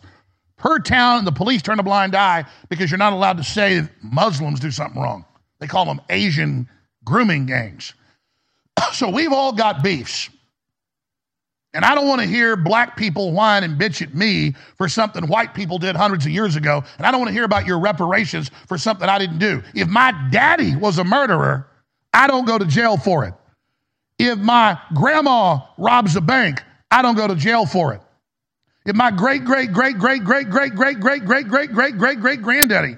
per 0.58 0.80
town, 0.80 1.20
and 1.20 1.28
the 1.28 1.32
police 1.32 1.62
turn 1.62 1.80
a 1.80 1.84
blind 1.84 2.16
eye 2.16 2.46
because 2.70 2.90
you're 2.90 2.98
not 2.98 3.14
allowed 3.14 3.38
to 3.38 3.44
say 3.44 3.84
Muslims 4.02 4.60
do 4.60 4.72
something 4.72 5.02
wrong. 5.02 5.26
They 5.60 5.68
call 5.68 5.86
them 5.86 6.02
Asian 6.10 6.68
grooming 7.04 7.46
gangs. 7.46 7.94
So 8.94 9.10
we've 9.10 9.34
all 9.34 9.52
got 9.52 9.84
beefs. 9.84 10.30
And 11.74 11.84
I 11.84 11.94
don't 11.94 12.08
want 12.08 12.22
to 12.22 12.28
hear 12.28 12.56
black 12.56 12.96
people 12.96 13.34
whine 13.34 13.66
and 13.66 13.80
bitch 13.80 14.02
at 14.02 14.16
me 14.16 14.54
for 14.78 14.88
something 14.88 15.28
white 15.28 15.54
people 15.54 15.78
did 15.78 15.98
hundreds 15.98 16.26
of 16.26 16.32
years 16.32 16.56
ago. 16.56 16.82
And 16.98 17.06
I 17.06 17.12
don't 17.12 17.20
want 17.20 17.28
to 17.28 17.34
hear 17.34 17.44
about 17.44 17.66
your 17.66 17.80
reparations 17.80 18.50
for 18.68 18.78
something 18.78 19.10
I 19.10 19.20
didn't 19.20 19.40
do. 19.40 19.62
If 19.74 19.90
my 19.90 20.14
daddy 20.32 20.76
was 20.78 21.00
a 21.00 21.04
murderer, 21.04 21.68
I 22.14 22.28
don't 22.28 22.46
go 22.46 22.58
to 22.58 22.66
jail 22.66 22.96
for 22.96 23.26
it. 23.26 23.34
If 24.18 24.40
my 24.40 24.80
grandma 24.94 25.60
robs 25.78 26.16
a 26.16 26.22
bank, 26.22 26.64
I 26.90 27.02
don't 27.02 27.16
go 27.16 27.28
to 27.28 27.36
jail 27.36 27.66
for 27.66 27.94
it. 27.94 28.00
If 28.86 28.96
my 28.96 29.12
great, 29.12 29.44
great, 29.44 29.74
great, 29.74 29.98
great, 29.98 30.24
great, 30.24 30.50
great, 30.50 30.76
great, 30.76 31.00
great, 31.00 31.26
great, 31.26 31.48
great, 31.48 31.72
great, 31.74 31.98
great, 31.98 32.20
great 32.22 32.42
granddaddy, 32.42 32.98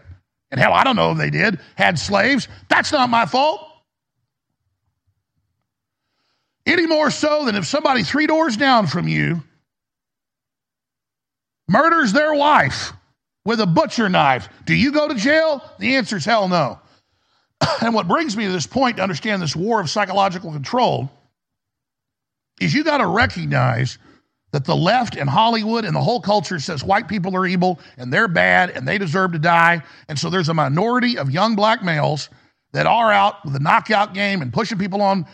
and 0.51 0.59
hell, 0.61 0.73
I 0.73 0.83
don't 0.83 0.95
know 0.95 1.13
if 1.13 1.17
they 1.17 1.31
did, 1.31 1.59
had 1.75 1.97
slaves, 1.97 2.47
that's 2.69 2.91
not 2.91 3.09
my 3.09 3.25
fault. 3.25 3.61
Any 6.67 6.85
more 6.85 7.09
so 7.09 7.45
than 7.45 7.55
if 7.55 7.65
somebody 7.65 8.03
three 8.03 8.27
doors 8.27 8.57
down 8.57 8.87
from 8.87 9.07
you 9.07 9.41
murders 11.69 12.11
their 12.11 12.33
wife 12.33 12.91
with 13.45 13.61
a 13.61 13.65
butcher 13.65 14.09
knife. 14.09 14.49
Do 14.65 14.75
you 14.75 14.91
go 14.91 15.07
to 15.07 15.15
jail? 15.15 15.63
The 15.79 15.95
answer 15.95 16.17
is 16.17 16.25
hell 16.25 16.49
no. 16.49 16.79
And 17.81 17.93
what 17.93 18.07
brings 18.07 18.35
me 18.35 18.45
to 18.45 18.51
this 18.51 18.67
point 18.67 18.97
to 18.97 19.03
understand 19.03 19.41
this 19.41 19.55
war 19.55 19.79
of 19.79 19.89
psychological 19.89 20.51
control 20.51 21.09
is 22.59 22.73
you 22.73 22.83
got 22.83 22.97
to 22.97 23.07
recognize 23.07 23.97
that 24.51 24.65
the 24.65 24.75
left 24.75 25.15
and 25.15 25.29
Hollywood 25.29 25.85
and 25.85 25.95
the 25.95 26.01
whole 26.01 26.19
culture 26.19 26.59
says 26.59 26.83
white 26.83 27.07
people 27.07 27.35
are 27.35 27.45
evil 27.45 27.79
and 27.97 28.11
they're 28.11 28.27
bad 28.27 28.71
and 28.71 28.85
they 28.85 28.97
deserve 28.97 29.31
to 29.31 29.39
die. 29.39 29.83
And 30.09 30.19
so 30.19 30.29
there's 30.29 30.49
a 30.49 30.53
minority 30.53 31.17
of 31.17 31.31
young 31.31 31.55
black 31.55 31.81
males 31.81 32.29
that 32.73 32.85
are 32.85 33.11
out 33.11 33.43
with 33.45 33.55
a 33.55 33.59
knockout 33.59 34.13
game 34.13 34.41
and 34.41 34.51
pushing 34.51 34.77
people 34.77 35.01
on 35.01 35.25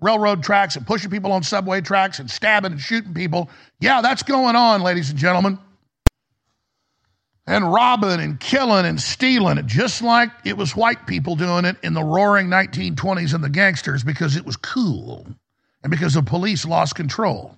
railroad 0.00 0.42
tracks 0.42 0.76
and 0.76 0.86
pushing 0.86 1.10
people 1.10 1.32
on 1.32 1.42
subway 1.42 1.80
tracks 1.80 2.18
and 2.18 2.30
stabbing 2.30 2.72
and 2.72 2.80
shooting 2.80 3.14
people. 3.14 3.50
Yeah, 3.80 4.00
that's 4.02 4.22
going 4.22 4.56
on, 4.56 4.82
ladies 4.82 5.10
and 5.10 5.18
gentlemen. 5.18 5.58
And 7.46 7.72
robbing 7.72 8.20
and 8.20 8.38
killing 8.38 8.86
and 8.86 9.00
stealing 9.00 9.58
it, 9.58 9.66
just 9.66 10.02
like 10.02 10.30
it 10.44 10.56
was 10.56 10.76
white 10.76 11.06
people 11.06 11.34
doing 11.34 11.64
it 11.64 11.76
in 11.82 11.94
the 11.94 12.04
roaring 12.04 12.46
1920s 12.46 13.34
and 13.34 13.42
the 13.42 13.48
gangsters 13.48 14.04
because 14.04 14.36
it 14.36 14.46
was 14.46 14.56
cool 14.56 15.26
and 15.82 15.90
because 15.90 16.14
the 16.14 16.22
police 16.22 16.64
lost 16.64 16.94
control. 16.94 17.56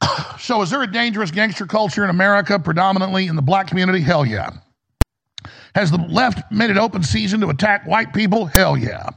so, 0.38 0.60
is 0.62 0.70
there 0.70 0.82
a 0.82 0.90
dangerous 0.90 1.30
gangster 1.30 1.66
culture 1.66 2.04
in 2.04 2.10
America, 2.10 2.58
predominantly 2.58 3.28
in 3.28 3.36
the 3.36 3.42
black 3.42 3.68
community? 3.68 4.00
Hell 4.00 4.26
yeah. 4.26 4.50
Has 5.74 5.90
the 5.90 5.98
left 5.98 6.50
made 6.50 6.70
it 6.70 6.78
open 6.78 7.02
season 7.02 7.40
to 7.40 7.48
attack 7.48 7.86
white 7.86 8.12
people? 8.12 8.46
Hell 8.46 8.76
yeah. 8.76 9.10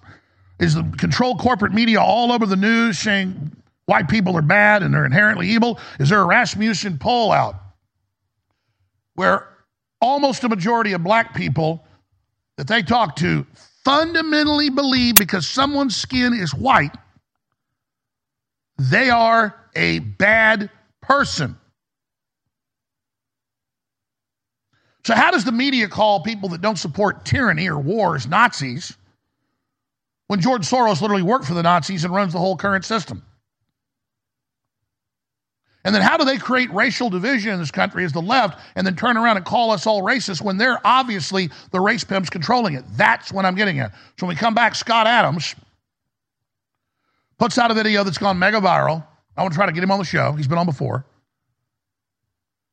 Is 0.59 0.75
the 0.75 0.83
controlled 0.97 1.39
corporate 1.39 1.73
media 1.73 2.01
all 2.01 2.31
over 2.31 2.45
the 2.45 2.57
news 2.57 2.99
saying 2.99 3.51
white 3.85 4.09
people 4.09 4.37
are 4.37 4.41
bad 4.41 4.83
and 4.83 4.93
they're 4.93 5.05
inherently 5.05 5.47
evil? 5.49 5.79
Is 5.99 6.09
there 6.09 6.21
a 6.21 6.25
Rasmussen 6.25 6.97
poll 6.97 7.31
out 7.31 7.55
where 9.15 9.47
almost 10.01 10.43
a 10.43 10.49
majority 10.49 10.93
of 10.93 11.03
black 11.03 11.33
people 11.33 11.85
that 12.57 12.67
they 12.67 12.81
talk 12.81 13.15
to 13.17 13.45
fundamentally 13.85 14.69
believe 14.69 15.15
because 15.15 15.47
someone's 15.47 15.95
skin 15.95 16.33
is 16.33 16.53
white, 16.53 16.95
they 18.77 19.09
are 19.09 19.55
a 19.75 19.99
bad 19.99 20.69
person? 21.01 21.57
So, 25.05 25.15
how 25.15 25.31
does 25.31 25.45
the 25.45 25.53
media 25.53 25.87
call 25.87 26.19
people 26.19 26.49
that 26.49 26.61
don't 26.61 26.77
support 26.77 27.23
tyranny 27.23 27.67
or 27.69 27.79
wars 27.79 28.27
Nazis 28.27 28.95
when 30.29 30.39
George 30.39 30.61
Soros 30.61 31.01
literally 31.01 31.23
worked 31.23 31.45
for 31.45 31.55
the 31.55 31.63
Nazis 31.63 32.03
and 32.03 32.13
runs 32.13 32.33
the 32.33 32.39
whole 32.39 32.55
current 32.55 32.85
system? 32.85 33.23
And 35.83 35.95
then 35.95 36.03
how 36.03 36.17
do 36.17 36.23
they 36.23 36.37
create 36.37 36.71
racial 36.71 37.09
division 37.09 37.51
in 37.51 37.59
this 37.59 37.71
country 37.71 38.05
as 38.05 38.11
the 38.11 38.21
left 38.21 38.59
and 38.75 38.85
then 38.85 38.95
turn 38.95 39.17
around 39.17 39.37
and 39.37 39.45
call 39.45 39.71
us 39.71 39.87
all 39.87 40.03
racist 40.03 40.39
when 40.39 40.57
they're 40.57 40.79
obviously 40.85 41.49
the 41.71 41.79
race 41.79 42.03
pimps 42.03 42.29
controlling 42.29 42.75
it? 42.75 42.83
That's 42.95 43.33
what 43.33 43.43
I'm 43.43 43.55
getting 43.55 43.79
at. 43.79 43.91
So 44.19 44.27
when 44.27 44.35
we 44.35 44.35
come 44.35 44.53
back, 44.53 44.75
Scott 44.75 45.07
Adams 45.07 45.55
puts 47.39 47.57
out 47.57 47.71
a 47.71 47.73
video 47.73 48.03
that's 48.03 48.19
gone 48.19 48.37
mega 48.37 48.59
viral. 48.59 49.03
I 49.35 49.41
want 49.41 49.53
to 49.53 49.57
try 49.57 49.65
to 49.65 49.71
get 49.71 49.83
him 49.83 49.89
on 49.89 49.97
the 49.97 50.05
show. 50.05 50.33
He's 50.33 50.47
been 50.47 50.59
on 50.59 50.67
before. 50.67 51.05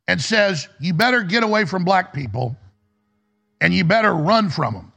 And 0.08 0.20
says, 0.20 0.68
you 0.78 0.92
better 0.92 1.22
get 1.22 1.42
away 1.42 1.64
from 1.64 1.84
black 1.84 2.12
people 2.12 2.54
and 3.62 3.72
you 3.72 3.84
better 3.84 4.12
run 4.12 4.50
from 4.50 4.74
them. 4.74 4.92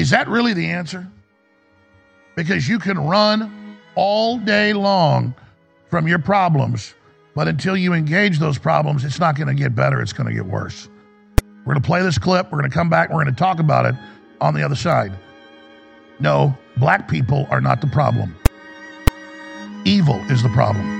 Is 0.00 0.10
that 0.10 0.28
really 0.28 0.54
the 0.54 0.70
answer? 0.70 1.06
Because 2.34 2.66
you 2.66 2.78
can 2.78 2.98
run 2.98 3.76
all 3.94 4.38
day 4.38 4.72
long 4.72 5.34
from 5.90 6.08
your 6.08 6.18
problems 6.18 6.94
But 7.34 7.48
until 7.48 7.76
you 7.76 7.92
engage 7.92 8.38
those 8.38 8.58
problems, 8.58 9.04
it's 9.04 9.20
not 9.20 9.36
going 9.36 9.48
to 9.48 9.54
get 9.54 9.74
better, 9.74 10.00
it's 10.00 10.12
going 10.12 10.28
to 10.28 10.34
get 10.34 10.46
worse. 10.46 10.88
We're 11.64 11.74
going 11.74 11.82
to 11.82 11.86
play 11.86 12.02
this 12.02 12.18
clip, 12.18 12.50
we're 12.50 12.58
going 12.58 12.70
to 12.70 12.74
come 12.74 12.90
back, 12.90 13.10
we're 13.10 13.22
going 13.22 13.34
to 13.34 13.38
talk 13.38 13.60
about 13.60 13.86
it 13.86 13.94
on 14.40 14.54
the 14.54 14.62
other 14.62 14.74
side. 14.74 15.12
No, 16.18 16.56
black 16.76 17.08
people 17.08 17.46
are 17.50 17.60
not 17.60 17.80
the 17.80 17.86
problem. 17.86 18.34
Evil 19.84 20.16
is 20.30 20.42
the 20.42 20.48
problem. 20.50 20.99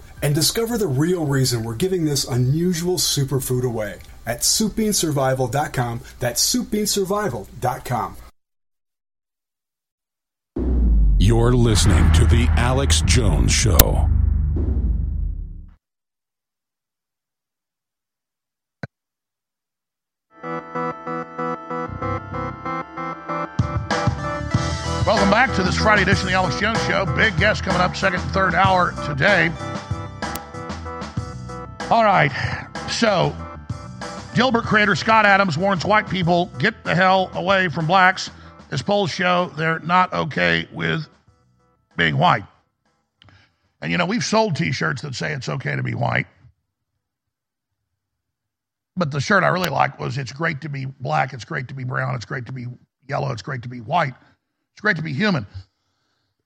and 0.21 0.35
discover 0.35 0.77
the 0.77 0.87
real 0.87 1.25
reason 1.25 1.63
we're 1.63 1.75
giving 1.75 2.05
this 2.05 2.25
unusual 2.27 2.97
superfood 2.97 3.63
away 3.63 3.99
at 4.25 4.41
soupbeansurvival.com, 4.41 6.01
that's 6.19 6.55
soupbeansurvival.com. 6.55 8.15
You're 11.17 11.53
listening 11.53 12.11
to 12.13 12.25
The 12.25 12.47
Alex 12.57 13.01
Jones 13.05 13.51
Show. 13.51 14.09
Welcome 25.05 25.29
back 25.29 25.53
to 25.55 25.63
this 25.63 25.77
Friday 25.77 26.03
edition 26.03 26.23
of 26.23 26.31
the 26.31 26.33
Alex 26.33 26.59
Jones 26.59 26.81
Show. 26.85 27.05
Big 27.15 27.37
guest 27.37 27.63
coming 27.63 27.81
up 27.81 27.95
second 27.95 28.21
and 28.21 28.31
third 28.31 28.55
hour 28.55 28.93
today. 29.05 29.51
All 31.91 32.05
right. 32.05 32.31
So, 32.89 33.35
Dilbert 34.33 34.63
creator 34.63 34.95
Scott 34.95 35.25
Adams 35.25 35.57
warns 35.57 35.83
white 35.83 36.09
people 36.09 36.45
get 36.57 36.85
the 36.85 36.95
hell 36.95 37.29
away 37.33 37.67
from 37.67 37.85
blacks. 37.85 38.31
As 38.71 38.81
polls 38.81 39.11
show, 39.11 39.51
they're 39.57 39.79
not 39.79 40.13
okay 40.13 40.69
with 40.71 41.05
being 41.97 42.17
white. 42.17 42.45
And 43.81 43.91
you 43.91 43.97
know, 43.97 44.05
we've 44.05 44.23
sold 44.23 44.55
t 44.55 44.71
shirts 44.71 45.01
that 45.01 45.15
say 45.15 45.33
it's 45.33 45.49
okay 45.49 45.75
to 45.75 45.83
be 45.83 45.93
white. 45.93 46.27
But 48.95 49.11
the 49.11 49.19
shirt 49.19 49.43
I 49.43 49.49
really 49.49 49.69
like 49.69 49.99
was 49.99 50.17
it's 50.17 50.31
great 50.31 50.61
to 50.61 50.69
be 50.69 50.85
black, 50.85 51.33
it's 51.33 51.43
great 51.43 51.67
to 51.67 51.73
be 51.73 51.83
brown, 51.83 52.15
it's 52.15 52.23
great 52.23 52.45
to 52.45 52.53
be 52.53 52.67
yellow, 53.09 53.33
it's 53.33 53.41
great 53.41 53.63
to 53.63 53.69
be 53.69 53.81
white, 53.81 54.13
it's 54.71 54.79
great 54.79 54.95
to 54.95 55.03
be 55.03 55.11
human. 55.11 55.45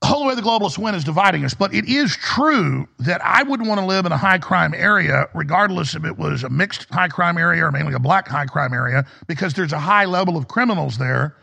The 0.05 0.09
whole 0.09 0.27
way 0.27 0.35
the 0.35 0.43
globalists 0.43 0.77
win 0.77 0.93
is 0.93 1.03
dividing 1.03 1.45
us, 1.45 1.55
but 1.55 1.73
it 1.73 1.85
is 1.85 2.15
true 2.15 2.87
that 2.99 3.25
I 3.25 3.41
wouldn't 3.41 3.67
want 3.67 3.81
to 3.81 3.87
live 3.87 4.05
in 4.05 4.11
a 4.11 4.17
high 4.17 4.37
crime 4.37 4.75
area, 4.75 5.27
regardless 5.33 5.95
if 5.95 6.05
it 6.05 6.15
was 6.15 6.43
a 6.43 6.49
mixed 6.49 6.87
high 6.91 7.07
crime 7.07 7.39
area 7.39 7.65
or 7.65 7.71
mainly 7.71 7.95
a 7.95 7.99
black 7.99 8.27
high 8.27 8.45
crime 8.45 8.71
area, 8.71 9.07
because 9.25 9.55
there's 9.55 9.73
a 9.73 9.79
high 9.79 10.05
level 10.05 10.37
of 10.37 10.47
criminals 10.47 10.99
there 10.99 11.35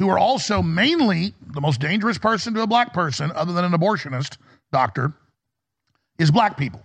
who 0.00 0.08
are 0.08 0.18
also 0.18 0.62
mainly 0.62 1.32
the 1.54 1.60
most 1.60 1.78
dangerous 1.78 2.18
person 2.18 2.52
to 2.54 2.62
a 2.62 2.66
black 2.66 2.92
person, 2.92 3.30
other 3.36 3.52
than 3.52 3.64
an 3.64 3.70
abortionist 3.70 4.36
doctor, 4.72 5.12
is 6.18 6.32
black 6.32 6.56
people. 6.56 6.82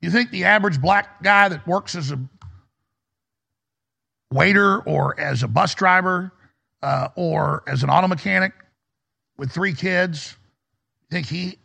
You 0.00 0.10
think 0.12 0.30
the 0.30 0.44
average 0.44 0.80
black 0.80 1.20
guy 1.24 1.48
that 1.48 1.66
works 1.66 1.96
as 1.96 2.12
a 2.12 2.20
waiter 4.32 4.78
or 4.82 5.18
as 5.18 5.42
a 5.42 5.48
bus 5.48 5.74
driver 5.74 6.30
uh, 6.80 7.08
or 7.16 7.64
as 7.66 7.82
an 7.82 7.90
auto 7.90 8.06
mechanic 8.06 8.52
with 9.36 9.50
three 9.50 9.74
kids, 9.74 10.36
think 11.10 11.26
he 11.26 11.58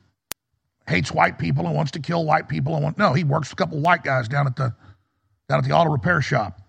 hates 0.88 1.12
white 1.12 1.38
people 1.38 1.65
and 1.65 1.75
wants 1.75 1.91
to 1.91 1.99
kill 1.99 2.25
white 2.25 2.47
people? 2.49 2.75
And 2.75 2.84
want, 2.84 2.97
no, 2.97 3.13
he 3.13 3.23
works 3.23 3.49
with 3.49 3.60
a 3.60 3.63
couple 3.63 3.80
white 3.80 4.03
guys 4.03 4.27
down 4.27 4.47
at 4.47 4.56
the 4.56 4.73
down 5.49 5.60
at 5.60 5.65
the 5.65 5.71
auto 5.71 5.91
repair 5.91 6.21
shop. 6.21 6.62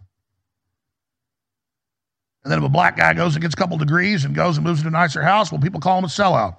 And 2.44 2.52
then 2.52 2.60
if 2.60 2.64
a 2.64 2.68
black 2.68 2.96
guy 2.96 3.12
goes 3.14 3.34
and 3.34 3.42
gets 3.42 3.54
a 3.54 3.56
couple 3.56 3.76
degrees 3.76 4.24
and 4.24 4.34
goes 4.34 4.56
and 4.56 4.64
moves 4.64 4.80
into 4.80 4.88
a 4.88 4.92
nicer 4.92 5.22
house, 5.22 5.50
well, 5.50 5.60
people 5.60 5.80
call 5.80 5.98
him 5.98 6.04
a 6.04 6.08
sellout. 6.08 6.56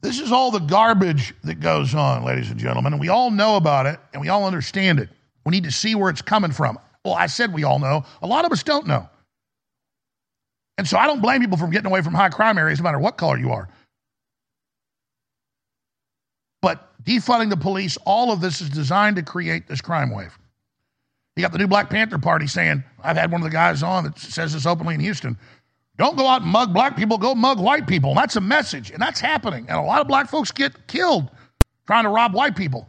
This 0.00 0.18
is 0.18 0.32
all 0.32 0.50
the 0.50 0.58
garbage 0.58 1.34
that 1.44 1.60
goes 1.60 1.94
on, 1.94 2.24
ladies 2.24 2.50
and 2.50 2.58
gentlemen, 2.58 2.92
and 2.92 3.00
we 3.00 3.08
all 3.08 3.30
know 3.30 3.56
about 3.56 3.86
it 3.86 3.98
and 4.12 4.20
we 4.20 4.28
all 4.28 4.44
understand 4.46 4.98
it. 4.98 5.08
We 5.46 5.50
need 5.50 5.64
to 5.64 5.70
see 5.70 5.94
where 5.94 6.10
it's 6.10 6.22
coming 6.22 6.50
from. 6.50 6.78
Well, 7.04 7.14
I 7.14 7.26
said 7.26 7.52
we 7.52 7.64
all 7.64 7.78
know. 7.78 8.04
A 8.22 8.26
lot 8.26 8.44
of 8.44 8.52
us 8.52 8.62
don't 8.62 8.86
know. 8.86 9.08
And 10.76 10.88
so 10.88 10.98
I 10.98 11.06
don't 11.06 11.22
blame 11.22 11.40
people 11.40 11.56
for 11.56 11.68
getting 11.68 11.86
away 11.86 12.02
from 12.02 12.14
high 12.14 12.28
crime 12.28 12.58
areas, 12.58 12.80
no 12.80 12.84
matter 12.84 12.98
what 12.98 13.16
color 13.16 13.38
you 13.38 13.52
are. 13.52 13.68
But 16.60 16.90
defunding 17.04 17.50
the 17.50 17.56
police, 17.56 17.96
all 18.04 18.32
of 18.32 18.40
this 18.40 18.60
is 18.60 18.70
designed 18.70 19.16
to 19.16 19.22
create 19.22 19.68
this 19.68 19.80
crime 19.80 20.10
wave. 20.10 20.36
You 21.36 21.42
got 21.42 21.52
the 21.52 21.58
new 21.58 21.66
Black 21.66 21.90
Panther 21.90 22.18
Party 22.18 22.46
saying, 22.46 22.82
I've 23.02 23.16
had 23.16 23.30
one 23.30 23.40
of 23.40 23.44
the 23.44 23.50
guys 23.50 23.82
on 23.82 24.04
that 24.04 24.18
says 24.18 24.52
this 24.52 24.66
openly 24.66 24.94
in 24.94 25.00
Houston. 25.00 25.36
Don't 25.96 26.16
go 26.16 26.26
out 26.26 26.42
and 26.42 26.50
mug 26.50 26.72
black 26.72 26.96
people, 26.96 27.18
go 27.18 27.34
mug 27.34 27.60
white 27.60 27.86
people. 27.86 28.10
And 28.10 28.18
that's 28.18 28.36
a 28.36 28.40
message, 28.40 28.90
and 28.90 29.00
that's 29.00 29.20
happening. 29.20 29.66
And 29.68 29.78
a 29.78 29.82
lot 29.82 30.00
of 30.00 30.08
black 30.08 30.28
folks 30.28 30.50
get 30.50 30.86
killed 30.88 31.30
trying 31.86 32.04
to 32.04 32.10
rob 32.10 32.34
white 32.34 32.56
people. 32.56 32.88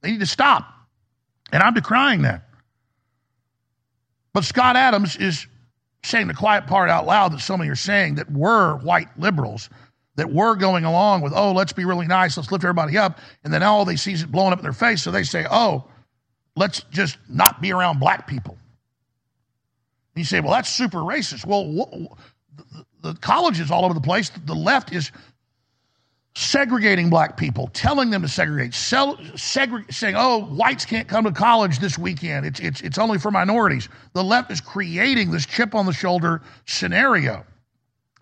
They 0.00 0.12
need 0.12 0.20
to 0.20 0.26
stop. 0.26 0.72
And 1.52 1.62
I'm 1.62 1.74
decrying 1.74 2.22
that. 2.22 2.42
But 4.32 4.44
Scott 4.44 4.76
Adams 4.76 5.16
is 5.16 5.46
saying 6.06 6.28
the 6.28 6.34
quiet 6.34 6.66
part 6.66 6.88
out 6.90 7.06
loud 7.06 7.32
that 7.32 7.40
some 7.40 7.60
of 7.60 7.66
you 7.66 7.72
are 7.72 7.76
saying 7.76 8.16
that 8.16 8.30
we're 8.30 8.76
white 8.78 9.08
liberals, 9.18 9.68
that 10.16 10.30
we're 10.30 10.54
going 10.54 10.84
along 10.84 11.22
with, 11.22 11.32
oh, 11.34 11.52
let's 11.52 11.72
be 11.72 11.84
really 11.84 12.06
nice, 12.06 12.36
let's 12.36 12.50
lift 12.50 12.64
everybody 12.64 12.96
up. 12.96 13.18
And 13.44 13.52
then 13.52 13.62
all 13.62 13.84
they 13.84 13.96
see 13.96 14.12
is 14.12 14.22
it 14.22 14.32
blowing 14.32 14.52
up 14.52 14.58
in 14.58 14.62
their 14.62 14.72
face. 14.72 15.02
So 15.02 15.10
they 15.10 15.24
say, 15.24 15.46
oh, 15.50 15.84
let's 16.54 16.80
just 16.90 17.18
not 17.28 17.60
be 17.60 17.72
around 17.72 17.98
black 18.00 18.26
people. 18.26 18.56
And 20.14 20.20
you 20.20 20.24
say, 20.24 20.40
well, 20.40 20.52
that's 20.52 20.70
super 20.70 20.98
racist. 20.98 21.44
Well, 21.44 21.64
wh- 21.64 22.16
the, 22.56 23.12
the 23.12 23.18
colleges 23.20 23.70
all 23.70 23.84
over 23.84 23.94
the 23.94 24.00
place, 24.00 24.30
the 24.30 24.54
left 24.54 24.92
is 24.92 25.12
segregating 26.36 27.08
black 27.08 27.38
people, 27.38 27.70
telling 27.72 28.10
them 28.10 28.20
to 28.20 28.28
segregate, 28.28 28.74
sell, 28.74 29.16
segre- 29.36 29.90
saying, 29.92 30.16
"Oh, 30.18 30.44
whites 30.44 30.84
can't 30.84 31.08
come 31.08 31.24
to 31.24 31.32
college 31.32 31.78
this 31.78 31.96
weekend. 31.98 32.44
It's 32.44 32.60
it's 32.60 32.82
it's 32.82 32.98
only 32.98 33.18
for 33.18 33.30
minorities." 33.30 33.88
The 34.12 34.22
left 34.22 34.50
is 34.50 34.60
creating 34.60 35.30
this 35.30 35.46
chip 35.46 35.74
on 35.74 35.86
the 35.86 35.94
shoulder 35.94 36.42
scenario. 36.66 37.46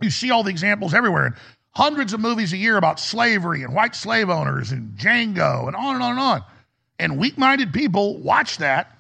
You 0.01 0.11
see 0.11 0.31
all 0.31 0.45
the 0.45 0.51
examples 0.51 0.95
everywhere. 0.95 1.27
And 1.27 1.35
hundreds 1.71 2.13
of 2.13 2.21
movies 2.21 2.53
a 2.53 2.57
year 2.57 2.77
about 2.77 3.01
slavery 3.01 3.65
and 3.65 3.75
white 3.75 3.97
slave 3.97 4.31
owners 4.31 4.71
and 4.71 4.97
Django 4.97 5.67
and 5.67 5.75
on 5.75 5.97
and 5.97 6.05
on 6.05 6.11
and 6.13 6.21
on. 6.21 6.45
And 7.01 7.19
weak 7.19 7.37
minded 7.37 7.73
people 7.73 8.19
watch 8.19 8.59
that 8.59 8.97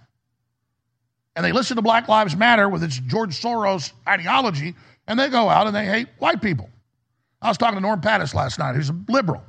and 1.36 1.44
they 1.44 1.52
listen 1.52 1.76
to 1.76 1.82
Black 1.82 2.08
Lives 2.08 2.34
Matter 2.34 2.68
with 2.68 2.82
its 2.82 2.98
George 2.98 3.40
Soros 3.40 3.92
ideology 4.08 4.74
and 5.06 5.20
they 5.20 5.28
go 5.28 5.48
out 5.48 5.68
and 5.68 5.76
they 5.76 5.84
hate 5.84 6.08
white 6.18 6.42
people. 6.42 6.68
I 7.44 7.48
was 7.48 7.58
talking 7.58 7.76
to 7.76 7.82
Norm 7.82 8.00
Pattis 8.00 8.34
last 8.34 8.58
night, 8.58 8.74
who's 8.74 8.88
a 8.88 8.96
liberal. 9.08 9.42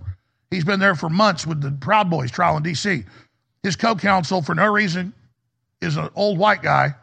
He's 0.51 0.65
been 0.65 0.81
there 0.81 0.95
for 0.95 1.10
months 1.10 1.47
with 1.47 1.62
the 1.62 1.71
Proud 1.71 2.10
Boys 2.10 2.29
trial 2.29 2.58
in 2.58 2.63
D.C. 2.63 3.05
His 3.63 3.77
co 3.77 3.95
counsel, 3.95 4.41
for 4.41 4.53
no 4.53 4.69
reason, 4.71 5.13
is 5.81 5.95
an 5.95 6.10
old 6.13 6.38
white 6.38 6.62
guy. 6.62 6.93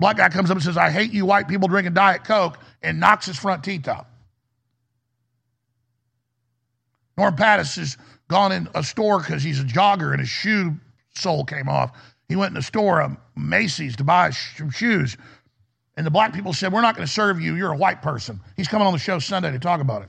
Black 0.00 0.16
guy 0.16 0.30
comes 0.30 0.50
up 0.50 0.56
and 0.56 0.64
says, 0.64 0.78
I 0.78 0.90
hate 0.90 1.12
you 1.12 1.26
white 1.26 1.46
people 1.46 1.68
drinking 1.68 1.92
Diet 1.92 2.24
Coke, 2.24 2.58
and 2.82 2.98
knocks 2.98 3.26
his 3.26 3.36
front 3.36 3.62
teeth 3.62 3.86
out. 3.86 4.06
Norm 7.18 7.36
Pattis 7.36 7.76
has 7.76 7.98
gone 8.28 8.50
in 8.52 8.68
a 8.74 8.82
store 8.82 9.18
because 9.18 9.42
he's 9.42 9.60
a 9.60 9.64
jogger 9.64 10.12
and 10.12 10.20
his 10.20 10.28
shoe 10.28 10.74
sole 11.14 11.44
came 11.44 11.68
off. 11.68 11.92
He 12.28 12.36
went 12.36 12.50
in 12.50 12.54
the 12.54 12.62
store, 12.62 13.02
um, 13.02 13.18
Macy's, 13.36 13.96
to 13.96 14.04
buy 14.04 14.30
some 14.30 14.70
shoes. 14.70 15.18
And 15.98 16.06
the 16.06 16.12
black 16.12 16.32
people 16.32 16.52
said, 16.52 16.72
We're 16.72 16.80
not 16.80 16.94
going 16.94 17.08
to 17.08 17.12
serve 17.12 17.40
you. 17.40 17.56
You're 17.56 17.72
a 17.72 17.76
white 17.76 18.02
person. 18.02 18.38
He's 18.56 18.68
coming 18.68 18.86
on 18.86 18.92
the 18.92 19.00
show 19.00 19.18
Sunday 19.18 19.50
to 19.50 19.58
talk 19.58 19.80
about 19.80 20.02
it. 20.02 20.08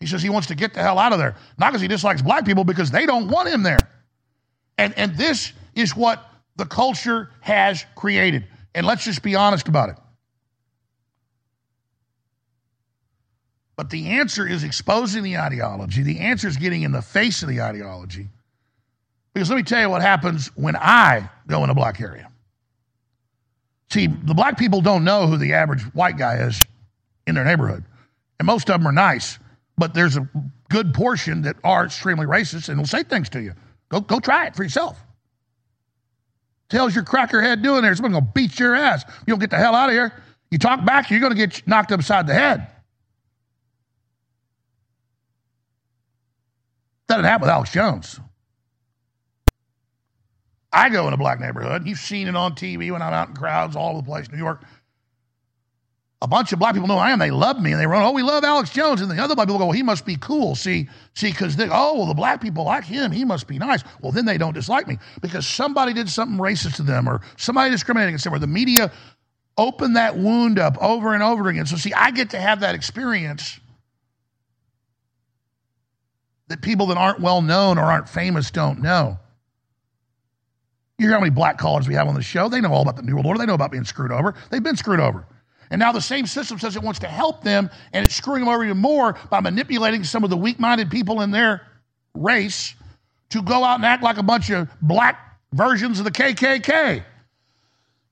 He 0.00 0.06
says 0.06 0.22
he 0.22 0.28
wants 0.28 0.48
to 0.48 0.54
get 0.54 0.74
the 0.74 0.82
hell 0.82 0.98
out 0.98 1.14
of 1.14 1.18
there. 1.18 1.34
Not 1.58 1.70
because 1.70 1.80
he 1.80 1.88
dislikes 1.88 2.20
black 2.20 2.44
people, 2.44 2.62
because 2.62 2.90
they 2.90 3.06
don't 3.06 3.28
want 3.28 3.48
him 3.48 3.62
there. 3.62 3.78
And, 4.76 4.92
and 4.98 5.16
this 5.16 5.54
is 5.74 5.96
what 5.96 6.22
the 6.56 6.66
culture 6.66 7.30
has 7.40 7.86
created. 7.94 8.46
And 8.74 8.86
let's 8.86 9.02
just 9.02 9.22
be 9.22 9.34
honest 9.34 9.66
about 9.66 9.88
it. 9.88 9.96
But 13.76 13.88
the 13.88 14.08
answer 14.08 14.46
is 14.46 14.62
exposing 14.62 15.22
the 15.22 15.38
ideology. 15.38 16.02
The 16.02 16.18
answer 16.20 16.48
is 16.48 16.58
getting 16.58 16.82
in 16.82 16.92
the 16.92 17.00
face 17.00 17.42
of 17.42 17.48
the 17.48 17.62
ideology. 17.62 18.28
Because 19.32 19.48
let 19.48 19.56
me 19.56 19.62
tell 19.62 19.80
you 19.80 19.88
what 19.88 20.02
happens 20.02 20.48
when 20.48 20.76
I 20.76 21.30
go 21.46 21.64
in 21.64 21.70
a 21.70 21.74
black 21.74 21.98
area. 21.98 22.30
See, 23.90 24.06
the 24.06 24.34
black 24.34 24.58
people 24.58 24.80
don't 24.80 25.04
know 25.04 25.26
who 25.26 25.36
the 25.36 25.54
average 25.54 25.82
white 25.94 26.18
guy 26.18 26.36
is 26.36 26.64
in 27.26 27.34
their 27.34 27.44
neighborhood. 27.44 27.84
And 28.38 28.46
most 28.46 28.68
of 28.68 28.80
them 28.80 28.86
are 28.88 28.92
nice, 28.92 29.38
but 29.78 29.94
there's 29.94 30.16
a 30.16 30.28
good 30.68 30.92
portion 30.92 31.42
that 31.42 31.56
are 31.64 31.86
extremely 31.86 32.26
racist 32.26 32.68
and 32.68 32.78
will 32.78 32.86
say 32.86 33.02
things 33.02 33.28
to 33.30 33.42
you. 33.42 33.52
Go, 33.88 34.00
go 34.00 34.18
try 34.18 34.46
it 34.46 34.56
for 34.56 34.62
yourself. 34.62 34.98
Tells 36.68 36.94
your 36.94 37.04
crackerhead 37.04 37.62
doing 37.62 37.82
there, 37.82 37.94
someone's 37.94 38.14
gonna 38.14 38.32
beat 38.34 38.58
your 38.58 38.74
ass. 38.74 39.04
You 39.26 39.32
don't 39.32 39.38
get 39.38 39.50
the 39.50 39.56
hell 39.56 39.74
out 39.74 39.88
of 39.88 39.94
here. 39.94 40.12
You 40.50 40.58
talk 40.58 40.84
back, 40.84 41.10
you're 41.10 41.20
gonna 41.20 41.36
get 41.36 41.66
knocked 41.66 41.92
upside 41.92 42.26
the 42.26 42.34
head. 42.34 42.66
That 47.06 47.16
didn't 47.16 47.26
happen 47.26 47.42
with 47.42 47.50
Alex 47.50 47.70
Jones. 47.70 48.20
I 50.76 50.90
go 50.90 51.08
in 51.08 51.14
a 51.14 51.16
black 51.16 51.40
neighborhood. 51.40 51.86
You've 51.86 51.98
seen 51.98 52.28
it 52.28 52.36
on 52.36 52.54
TV 52.54 52.92
when 52.92 53.00
I'm 53.00 53.14
out 53.14 53.28
in 53.28 53.34
crowds 53.34 53.74
all 53.74 53.92
over 53.92 54.02
the 54.02 54.06
place, 54.06 54.30
New 54.30 54.36
York. 54.36 54.62
A 56.20 56.28
bunch 56.28 56.52
of 56.52 56.58
black 56.58 56.74
people 56.74 56.88
know 56.88 56.98
I 56.98 57.12
am. 57.12 57.18
They 57.18 57.30
love 57.30 57.60
me, 57.60 57.72
and 57.72 57.80
they 57.80 57.86
run. 57.86 58.02
Oh, 58.02 58.10
we 58.10 58.22
love 58.22 58.44
Alex 58.44 58.70
Jones, 58.70 59.00
and 59.00 59.10
the 59.10 59.22
other 59.22 59.34
black 59.34 59.48
people 59.48 59.58
go, 59.58 59.66
"Well, 59.66 59.72
he 59.72 59.82
must 59.82 60.04
be 60.04 60.16
cool." 60.16 60.54
See, 60.54 60.88
see, 61.14 61.30
because 61.30 61.56
they, 61.56 61.66
go, 61.66 61.72
oh, 61.74 61.98
well, 61.98 62.06
the 62.06 62.14
black 62.14 62.42
people 62.42 62.64
like 62.64 62.84
him. 62.84 63.10
He 63.10 63.24
must 63.24 63.46
be 63.46 63.58
nice. 63.58 63.82
Well, 64.00 64.12
then 64.12 64.26
they 64.26 64.38
don't 64.38 64.52
dislike 64.52 64.86
me 64.86 64.98
because 65.22 65.46
somebody 65.46 65.92
did 65.94 66.08
something 66.10 66.38
racist 66.38 66.76
to 66.76 66.82
them, 66.82 67.08
or 67.08 67.22
somebody 67.36 67.70
discriminated 67.70 68.10
against 68.10 68.24
them, 68.24 68.34
or 68.34 68.38
the 68.38 68.46
media 68.46 68.92
opened 69.56 69.96
that 69.96 70.16
wound 70.16 70.58
up 70.58 70.76
over 70.82 71.14
and 71.14 71.22
over 71.22 71.48
again. 71.48 71.66
So, 71.66 71.76
see, 71.76 71.92
I 71.94 72.10
get 72.10 72.30
to 72.30 72.40
have 72.40 72.60
that 72.60 72.74
experience 72.74 73.60
that 76.48 76.60
people 76.60 76.86
that 76.86 76.98
aren't 76.98 77.20
well 77.20 77.40
known 77.40 77.78
or 77.78 77.84
aren't 77.84 78.08
famous 78.08 78.50
don't 78.50 78.82
know. 78.82 79.18
You 80.98 81.08
hear 81.08 81.14
how 81.14 81.20
many 81.20 81.30
black 81.30 81.58
callers 81.58 81.86
we 81.86 81.94
have 81.94 82.08
on 82.08 82.14
the 82.14 82.22
show? 82.22 82.48
They 82.48 82.60
know 82.60 82.72
all 82.72 82.82
about 82.82 82.96
the 82.96 83.02
New 83.02 83.14
World 83.14 83.26
Order. 83.26 83.38
They 83.38 83.46
know 83.46 83.54
about 83.54 83.70
being 83.70 83.84
screwed 83.84 84.12
over. 84.12 84.34
They've 84.50 84.62
been 84.62 84.76
screwed 84.76 85.00
over. 85.00 85.26
And 85.70 85.78
now 85.78 85.92
the 85.92 86.00
same 86.00 86.26
system 86.26 86.58
says 86.58 86.76
it 86.76 86.82
wants 86.82 87.00
to 87.00 87.08
help 87.08 87.42
them, 87.42 87.70
and 87.92 88.06
it's 88.06 88.14
screwing 88.14 88.40
them 88.40 88.48
over 88.48 88.64
even 88.64 88.78
more 88.78 89.16
by 89.30 89.40
manipulating 89.40 90.04
some 90.04 90.24
of 90.24 90.30
the 90.30 90.36
weak 90.36 90.58
minded 90.58 90.90
people 90.90 91.20
in 91.20 91.32
their 91.32 91.66
race 92.14 92.74
to 93.30 93.42
go 93.42 93.64
out 93.64 93.74
and 93.74 93.84
act 93.84 94.02
like 94.02 94.16
a 94.16 94.22
bunch 94.22 94.50
of 94.50 94.68
black 94.80 95.38
versions 95.52 95.98
of 95.98 96.04
the 96.04 96.10
KKK. 96.10 97.02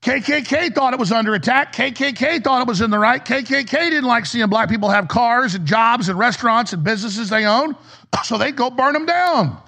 KKK 0.01 0.75
thought 0.75 0.93
it 0.93 0.99
was 0.99 1.11
under 1.11 1.33
attack. 1.33 1.73
KKK 1.73 2.43
thought 2.43 2.61
it 2.61 2.67
was 2.67 2.81
in 2.81 2.91
the 2.91 2.99
right. 2.99 3.23
KKK 3.23 3.71
didn't 3.71 4.03
like 4.03 4.27
seeing 4.27 4.47
black 4.47 4.69
people 4.69 4.89
have 4.89 5.07
cars 5.07 5.55
and 5.55 5.65
jobs 5.65 6.09
and 6.09 6.19
restaurants 6.19 6.73
and 6.73 6.83
businesses 6.83 7.29
they 7.29 7.45
own, 7.45 7.75
so 8.23 8.37
they'd 8.37 8.55
go 8.55 8.69
burn 8.69 8.93
them 8.93 9.07
down. 9.07 9.59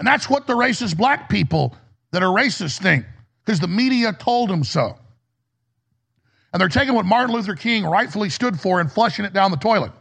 And 0.00 0.06
that's 0.06 0.30
what 0.30 0.46
the 0.46 0.54
racist 0.54 0.96
black 0.96 1.28
people 1.28 1.76
that 2.12 2.22
are 2.22 2.34
racist 2.34 2.80
think, 2.80 3.04
because 3.44 3.60
the 3.60 3.68
media 3.68 4.14
told 4.14 4.48
them 4.48 4.64
so. 4.64 4.98
And 6.52 6.60
they're 6.60 6.70
taking 6.70 6.94
what 6.94 7.04
Martin 7.04 7.34
Luther 7.34 7.54
King 7.54 7.84
rightfully 7.84 8.30
stood 8.30 8.58
for 8.58 8.80
and 8.80 8.90
flushing 8.90 9.26
it 9.26 9.34
down 9.34 9.50
the 9.50 9.58
toilet. 9.58 9.92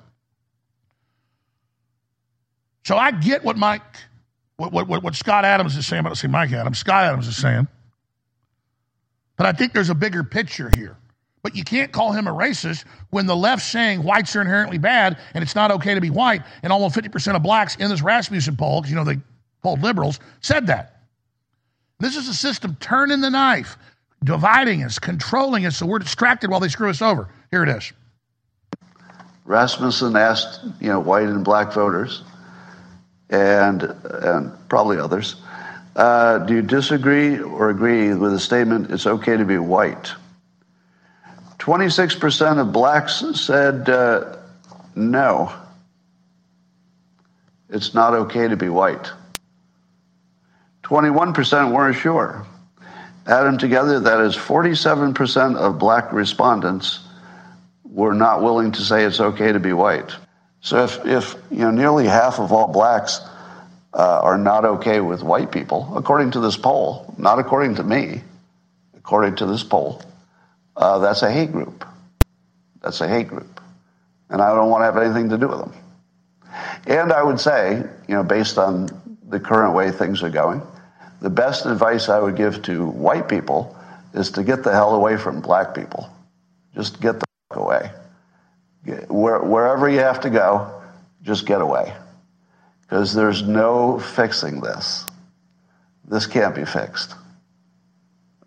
So 2.85 2.95
I 2.95 3.11
get 3.11 3.43
what 3.43 3.57
Mike, 3.57 3.81
what, 4.55 4.71
what, 4.71 5.03
what 5.03 5.15
Scott 5.15 5.43
Adams 5.43 5.75
is 5.75 5.85
saying, 5.85 6.03
but 6.03 6.11
I 6.11 6.15
say 6.15 6.29
Mike 6.29 6.53
Adams, 6.53 6.79
Scott 6.79 7.03
Adams 7.03 7.27
is 7.27 7.35
saying. 7.35 7.67
But 9.35 9.47
I 9.47 9.51
think 9.51 9.73
there's 9.73 9.89
a 9.89 9.95
bigger 9.95 10.23
picture 10.23 10.71
here. 10.75 10.95
But 11.43 11.57
you 11.57 11.65
can't 11.65 11.91
call 11.91 12.13
him 12.13 12.25
a 12.25 12.31
racist 12.31 12.85
when 13.09 13.25
the 13.25 13.35
left's 13.35 13.67
saying 13.67 14.03
whites 14.03 14.33
are 14.37 14.41
inherently 14.41 14.77
bad 14.77 15.17
and 15.33 15.43
it's 15.43 15.55
not 15.55 15.71
okay 15.71 15.93
to 15.93 16.01
be 16.01 16.09
white, 16.09 16.41
and 16.63 16.71
almost 16.71 16.95
50% 16.95 17.35
of 17.35 17.43
blacks 17.43 17.75
in 17.75 17.89
this 17.89 18.01
Rasmussen 18.01 18.55
poll, 18.55 18.79
because 18.79 18.89
you 18.91 18.95
know 18.95 19.03
they 19.03 19.17
polled 19.61 19.81
liberals, 19.81 20.19
said 20.41 20.67
that. 20.67 21.01
This 21.99 22.15
is 22.15 22.27
a 22.27 22.33
system 22.33 22.77
turning 22.79 23.21
the 23.21 23.29
knife, 23.29 23.77
dividing 24.23 24.83
us, 24.83 24.99
controlling 24.99 25.65
us, 25.65 25.77
so 25.77 25.85
we're 25.85 25.99
distracted 25.99 26.49
while 26.49 26.59
they 26.59 26.69
screw 26.69 26.89
us 26.89 27.01
over. 27.01 27.27
Here 27.51 27.63
it 27.63 27.69
is. 27.69 27.91
Rasmussen 29.45 30.15
asked, 30.15 30.61
you 30.79 30.89
know, 30.89 30.99
white 30.99 31.27
and 31.27 31.43
black 31.43 31.73
voters, 31.73 32.21
and 33.29 33.81
and 33.81 34.69
probably 34.69 34.99
others, 34.99 35.35
uh, 35.95 36.39
do 36.39 36.55
you 36.55 36.61
disagree 36.61 37.39
or 37.39 37.69
agree 37.69 38.13
with 38.13 38.31
the 38.31 38.39
statement 38.39 38.91
it's 38.91 39.07
okay 39.07 39.35
to 39.35 39.45
be 39.45 39.57
white? 39.57 40.13
26% 41.57 42.59
of 42.59 42.71
blacks 42.71 43.23
said 43.35 43.89
uh, 43.89 44.37
no. 44.95 45.51
It's 47.69 47.93
not 47.93 48.13
okay 48.13 48.47
to 48.47 48.55
be 48.55 48.69
white. 48.69 49.11
21% 50.89 51.71
weren't 51.71 51.95
sure. 51.95 52.47
Add 53.27 53.43
them 53.43 53.59
together, 53.59 53.99
that 53.99 54.21
is 54.21 54.35
47% 54.35 55.55
of 55.55 55.77
black 55.77 56.11
respondents 56.11 57.01
were 57.83 58.15
not 58.15 58.41
willing 58.41 58.71
to 58.71 58.81
say 58.81 59.03
it's 59.03 59.19
okay 59.19 59.51
to 59.51 59.59
be 59.59 59.71
white. 59.71 60.11
So 60.61 60.83
if, 60.83 61.05
if 61.05 61.35
you 61.51 61.59
know 61.59 61.69
nearly 61.69 62.07
half 62.07 62.39
of 62.39 62.51
all 62.51 62.67
blacks 62.67 63.21
uh, 63.93 64.19
are 64.23 64.39
not 64.39 64.65
okay 64.65 64.99
with 64.99 65.21
white 65.21 65.51
people, 65.51 65.95
according 65.95 66.31
to 66.31 66.39
this 66.39 66.57
poll, 66.57 67.13
not 67.19 67.37
according 67.37 67.75
to 67.75 67.83
me, 67.83 68.23
according 68.97 69.35
to 69.35 69.45
this 69.45 69.63
poll, 69.63 70.01
uh, 70.75 70.97
that's 70.97 71.21
a 71.21 71.31
hate 71.31 71.51
group. 71.51 71.85
That's 72.81 72.99
a 73.01 73.07
hate 73.07 73.27
group. 73.27 73.61
And 74.31 74.41
I 74.41 74.55
don't 74.55 74.71
want 74.71 74.81
to 74.81 74.85
have 74.85 74.97
anything 74.97 75.29
to 75.29 75.37
do 75.37 75.49
with 75.49 75.59
them. 75.59 75.73
And 76.87 77.13
I 77.13 77.21
would 77.21 77.39
say, 77.39 77.75
you 78.07 78.15
know, 78.15 78.23
based 78.23 78.57
on 78.57 78.89
the 79.27 79.39
current 79.39 79.75
way 79.75 79.91
things 79.91 80.23
are 80.23 80.31
going, 80.31 80.63
the 81.21 81.29
best 81.29 81.65
advice 81.65 82.09
I 82.09 82.19
would 82.19 82.35
give 82.35 82.61
to 82.63 82.87
white 82.87 83.27
people 83.27 83.75
is 84.13 84.31
to 84.31 84.43
get 84.43 84.63
the 84.63 84.71
hell 84.71 84.95
away 84.95 85.17
from 85.17 85.41
black 85.41 85.75
people. 85.75 86.09
Just 86.75 87.01
get 87.01 87.19
the 87.19 87.25
fuck 87.49 87.59
away. 87.59 87.91
Get, 88.85 89.11
where, 89.11 89.41
wherever 89.41 89.89
you 89.89 89.99
have 89.99 90.21
to 90.21 90.29
go, 90.29 90.81
just 91.23 91.45
get 91.45 91.61
away. 91.61 91.93
Because 92.81 93.13
there's 93.13 93.43
no 93.43 93.99
fixing 93.99 94.61
this. 94.61 95.05
This 96.05 96.25
can't 96.25 96.55
be 96.55 96.65
fixed. 96.65 97.13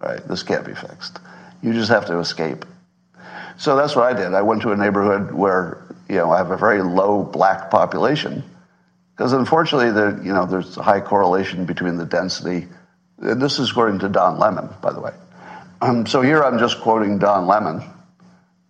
Right? 0.00 0.26
This 0.26 0.42
can't 0.42 0.66
be 0.66 0.74
fixed. 0.74 1.18
You 1.62 1.72
just 1.72 1.90
have 1.90 2.06
to 2.06 2.18
escape. 2.18 2.64
So 3.56 3.76
that's 3.76 3.94
what 3.94 4.06
I 4.06 4.14
did. 4.14 4.34
I 4.34 4.42
went 4.42 4.62
to 4.62 4.72
a 4.72 4.76
neighborhood 4.76 5.32
where, 5.32 5.84
you 6.08 6.16
know, 6.16 6.32
I 6.32 6.38
have 6.38 6.50
a 6.50 6.56
very 6.56 6.82
low 6.82 7.22
black 7.22 7.70
population 7.70 8.42
because 9.16 9.32
unfortunately, 9.32 9.90
there, 9.92 10.22
you 10.22 10.32
know, 10.32 10.46
there's 10.46 10.76
a 10.76 10.82
high 10.82 11.00
correlation 11.00 11.64
between 11.64 11.96
the 11.96 12.06
density. 12.06 12.66
And 13.18 13.40
this 13.40 13.58
is 13.58 13.70
according 13.70 14.00
to 14.00 14.08
Don 14.08 14.38
Lemon, 14.38 14.68
by 14.80 14.92
the 14.92 15.00
way. 15.00 15.12
Um, 15.80 16.06
so 16.06 16.22
here 16.22 16.42
I'm 16.42 16.58
just 16.58 16.80
quoting 16.80 17.18
Don 17.18 17.46
Lemon 17.46 17.82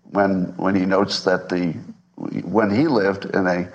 when 0.04 0.54
when 0.56 0.74
he 0.74 0.84
notes 0.84 1.24
that 1.24 1.48
the 1.48 1.74
when 2.16 2.70
he 2.70 2.86
lived 2.86 3.24
in 3.24 3.46
a 3.46 3.72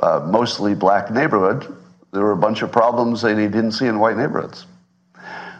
uh, 0.00 0.26
mostly 0.30 0.74
black 0.74 1.10
neighborhood, 1.10 1.66
there 2.12 2.22
were 2.22 2.32
a 2.32 2.36
bunch 2.36 2.62
of 2.62 2.70
problems 2.70 3.22
that 3.22 3.38
he 3.38 3.44
didn't 3.44 3.72
see 3.72 3.86
in 3.86 3.98
white 3.98 4.16
neighborhoods. 4.16 4.66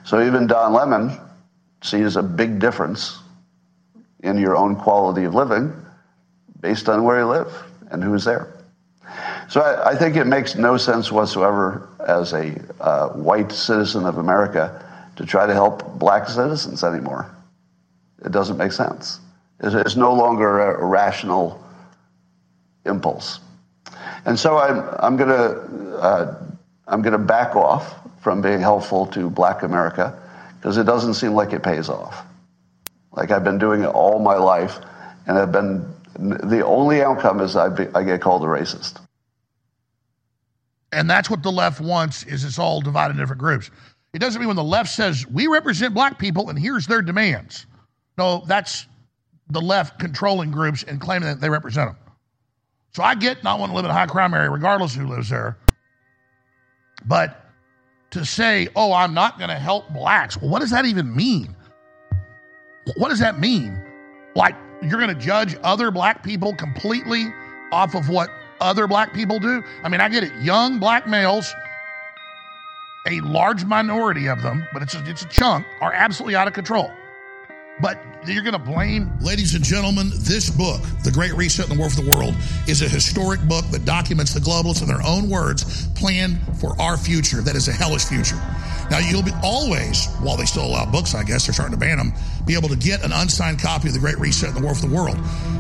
So 0.05 0.25
even 0.25 0.46
Don 0.46 0.72
Lemon 0.72 1.18
sees 1.83 2.16
a 2.16 2.22
big 2.22 2.59
difference 2.59 3.18
in 4.20 4.38
your 4.38 4.57
own 4.57 4.77
quality 4.77 5.25
of 5.25 5.35
living 5.35 5.72
based 6.61 6.88
on 6.88 7.05
where 7.05 7.20
you 7.20 7.27
live 7.27 7.53
and 7.90 8.03
who's 8.03 8.25
there. 8.25 8.55
So 9.48 9.61
I, 9.61 9.90
I 9.90 9.96
think 9.96 10.16
it 10.16 10.26
makes 10.26 10.56
no 10.56 10.76
sense 10.76 11.12
whatsoever 11.12 11.88
as 12.06 12.32
a 12.32 12.61
uh, 12.80 13.09
white 13.11 13.52
citizen 13.52 14.04
of 14.04 14.18
America 14.18 14.82
to 15.16 15.24
try 15.24 15.46
to 15.46 15.54
help 15.54 15.98
black 15.98 16.28
citizens 16.28 16.85
anymore. 16.85 17.30
It 18.24 18.32
doesn't 18.32 18.56
make 18.56 18.72
sense. 18.72 19.20
It's, 19.61 19.74
it's 19.74 19.96
no 19.96 20.14
longer 20.14 20.61
a, 20.61 20.82
a 20.82 20.85
rational 20.85 21.62
impulse. 22.85 23.40
And 24.24 24.38
so 24.38 24.59
I'm, 24.59 24.82
I'm 24.98 25.16
going 25.16 25.30
to 25.30 25.96
uh, 25.96 26.35
I'm 26.88 27.02
going 27.02 27.12
to 27.12 27.18
back 27.18 27.56
off 27.56 27.94
from 28.20 28.42
being 28.42 28.61
helpful 28.61 29.06
to 29.06 29.30
black 29.30 29.62
America 29.62 30.20
because 30.56 30.76
it 30.76 30.85
doesn't 30.85 31.14
seem 31.14 31.32
like 31.32 31.52
it 31.52 31.62
pays 31.62 31.88
off. 31.88 32.24
Like 33.12 33.30
I've 33.30 33.44
been 33.44 33.59
doing 33.59 33.82
it 33.82 33.88
all 33.88 34.18
my 34.18 34.37
life, 34.37 34.78
and 35.26 35.38
I've 35.38 35.52
been 35.52 35.87
the 36.18 36.64
only 36.64 37.02
outcome 37.02 37.40
is 37.40 37.56
I, 37.56 37.68
be, 37.68 37.87
I 37.94 38.02
get 38.02 38.20
called 38.20 38.42
a 38.42 38.46
racist. 38.46 39.00
And 40.96 41.11
that's 41.11 41.28
what 41.28 41.42
the 41.42 41.52
left 41.52 41.78
wants 41.78 42.22
is 42.24 42.42
it's 42.42 42.59
all 42.59 42.80
divided 42.80 43.11
into 43.12 43.22
different 43.22 43.40
groups. 43.40 43.70
It 44.14 44.18
doesn't 44.18 44.40
mean 44.40 44.46
when 44.46 44.56
the 44.56 44.64
left 44.64 44.88
says 44.88 45.26
we 45.26 45.46
represent 45.46 45.92
black 45.92 46.18
people 46.18 46.48
and 46.48 46.59
here's 46.59 46.87
their 46.87 47.02
demands. 47.02 47.66
No, 48.16 48.42
that's 48.46 48.87
the 49.50 49.61
left 49.61 49.98
controlling 50.00 50.50
groups 50.50 50.85
and 50.85 50.98
claiming 50.98 51.28
that 51.28 51.38
they 51.38 51.50
represent 51.50 51.90
them. 51.90 51.98
So 52.94 53.02
I 53.02 53.14
get 53.14 53.44
not 53.44 53.61
wanting 53.61 53.74
to 53.74 53.76
live 53.76 53.85
in 53.85 53.90
a 53.90 53.94
high 53.94 54.06
crime 54.06 54.32
area 54.32 54.48
regardless 54.48 54.94
who 54.94 55.06
lives 55.06 55.28
there. 55.28 55.59
But 57.04 57.44
to 58.12 58.24
say, 58.24 58.68
oh, 58.74 58.94
I'm 58.94 59.12
not 59.12 59.37
going 59.37 59.50
to 59.50 59.56
help 59.56 59.92
blacks, 59.92 60.38
what 60.38 60.61
does 60.61 60.70
that 60.70 60.87
even 60.87 61.14
mean? 61.14 61.54
What 62.96 63.11
does 63.11 63.18
that 63.18 63.38
mean? 63.38 63.78
Like, 64.35 64.56
you're 64.80 64.98
going 64.98 65.14
to 65.14 65.22
judge 65.22 65.56
other 65.62 65.90
black 65.90 66.22
people 66.22 66.54
completely 66.54 67.26
off 67.70 67.94
of 67.94 68.09
what 68.09 68.30
other 68.60 68.86
black 68.86 69.12
people 69.12 69.38
do? 69.38 69.62
I 69.82 69.88
mean, 69.88 70.00
I 70.00 70.08
get 70.08 70.24
it. 70.24 70.32
Young 70.42 70.78
black 70.78 71.06
males, 71.06 71.54
a 73.06 73.20
large 73.20 73.64
minority 73.64 74.28
of 74.28 74.42
them, 74.42 74.66
but 74.72 74.82
it's 74.82 74.94
a, 74.94 75.08
it's 75.08 75.22
a 75.22 75.28
chunk, 75.28 75.66
are 75.80 75.92
absolutely 75.92 76.34
out 76.36 76.48
of 76.48 76.54
control. 76.54 76.90
But 77.78 77.98
you're 78.24 78.42
going 78.42 78.54
to 78.54 78.58
blame. 78.58 79.12
Ladies 79.20 79.54
and 79.54 79.62
gentlemen, 79.62 80.10
this 80.14 80.48
book, 80.48 80.80
The 81.04 81.10
Great 81.10 81.34
Reset 81.34 81.68
and 81.68 81.76
the 81.76 81.78
War 81.78 81.90
for 81.90 82.00
the 82.00 82.10
World, 82.10 82.34
is 82.66 82.80
a 82.80 82.88
historic 82.88 83.40
book 83.42 83.66
that 83.70 83.84
documents 83.84 84.32
the 84.32 84.40
globalists 84.40 84.80
in 84.80 84.88
their 84.88 85.02
own 85.06 85.28
words 85.28 85.86
plan 85.88 86.40
for 86.54 86.80
our 86.80 86.96
future 86.96 87.42
that 87.42 87.54
is 87.54 87.68
a 87.68 87.72
hellish 87.72 88.04
future. 88.04 88.40
Now, 88.90 88.98
you'll 88.98 89.22
be 89.22 89.32
always, 89.42 90.06
while 90.20 90.36
they 90.36 90.46
still 90.46 90.64
allow 90.64 90.90
books, 90.90 91.14
I 91.14 91.22
guess, 91.22 91.46
they're 91.46 91.52
starting 91.52 91.74
to 91.74 91.80
ban 91.80 91.98
them, 91.98 92.12
be 92.46 92.54
able 92.54 92.68
to 92.70 92.76
get 92.76 93.04
an 93.04 93.12
unsigned 93.12 93.60
copy 93.60 93.88
of 93.88 93.94
The 93.94 94.00
Great 94.00 94.18
Reset 94.18 94.48
and 94.48 94.56
the 94.56 94.62
War 94.62 94.74
for 94.74 94.86
the 94.86 94.94
World 94.94 95.16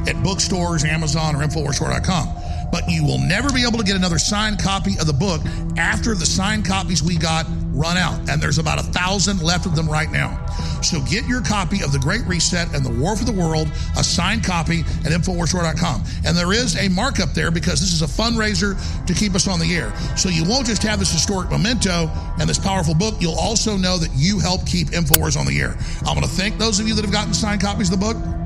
at 0.08 0.20
bookstores, 0.22 0.84
Amazon, 0.84 1.36
or 1.36 1.40
InfoWarsStore.com. 1.40 2.45
But 2.70 2.84
you 2.88 3.04
will 3.04 3.18
never 3.18 3.52
be 3.52 3.62
able 3.62 3.78
to 3.78 3.84
get 3.84 3.96
another 3.96 4.18
signed 4.18 4.60
copy 4.60 4.98
of 4.98 5.06
the 5.06 5.12
book 5.12 5.40
after 5.76 6.14
the 6.14 6.26
signed 6.26 6.64
copies 6.64 7.02
we 7.02 7.16
got 7.16 7.46
run 7.76 7.96
out. 7.96 8.28
And 8.28 8.40
there's 8.40 8.58
about 8.58 8.78
a 8.78 8.82
thousand 8.82 9.42
left 9.42 9.66
of 9.66 9.76
them 9.76 9.88
right 9.88 10.10
now. 10.10 10.44
So 10.82 11.00
get 11.02 11.26
your 11.26 11.42
copy 11.42 11.82
of 11.82 11.92
The 11.92 11.98
Great 11.98 12.24
Reset 12.26 12.74
and 12.74 12.84
the 12.84 12.90
War 12.90 13.16
for 13.16 13.24
the 13.24 13.32
World, 13.32 13.68
a 13.98 14.04
signed 14.04 14.44
copy 14.44 14.80
at 14.80 15.12
InfoWarsStore.com. 15.12 16.04
And 16.24 16.36
there 16.36 16.52
is 16.52 16.76
a 16.76 16.88
markup 16.88 17.34
there 17.34 17.50
because 17.50 17.80
this 17.80 17.92
is 17.92 18.02
a 18.02 18.06
fundraiser 18.06 18.76
to 19.06 19.14
keep 19.14 19.34
us 19.34 19.46
on 19.46 19.58
the 19.58 19.74
air. 19.74 19.94
So 20.16 20.28
you 20.28 20.44
won't 20.44 20.66
just 20.66 20.82
have 20.84 20.98
this 20.98 21.12
historic 21.12 21.50
memento 21.50 22.10
and 22.38 22.48
this 22.48 22.58
powerful 22.58 22.94
book, 22.94 23.14
you'll 23.20 23.38
also 23.38 23.76
know 23.76 23.98
that 23.98 24.10
you 24.14 24.38
help 24.38 24.66
keep 24.66 24.88
InfoWars 24.88 25.38
on 25.38 25.46
the 25.46 25.60
air. 25.60 25.76
I 26.06 26.12
want 26.12 26.24
to 26.24 26.30
thank 26.30 26.58
those 26.58 26.80
of 26.80 26.88
you 26.88 26.94
that 26.94 27.04
have 27.04 27.12
gotten 27.12 27.34
signed 27.34 27.60
copies 27.60 27.92
of 27.92 27.98
the 27.98 28.14
book 28.14 28.45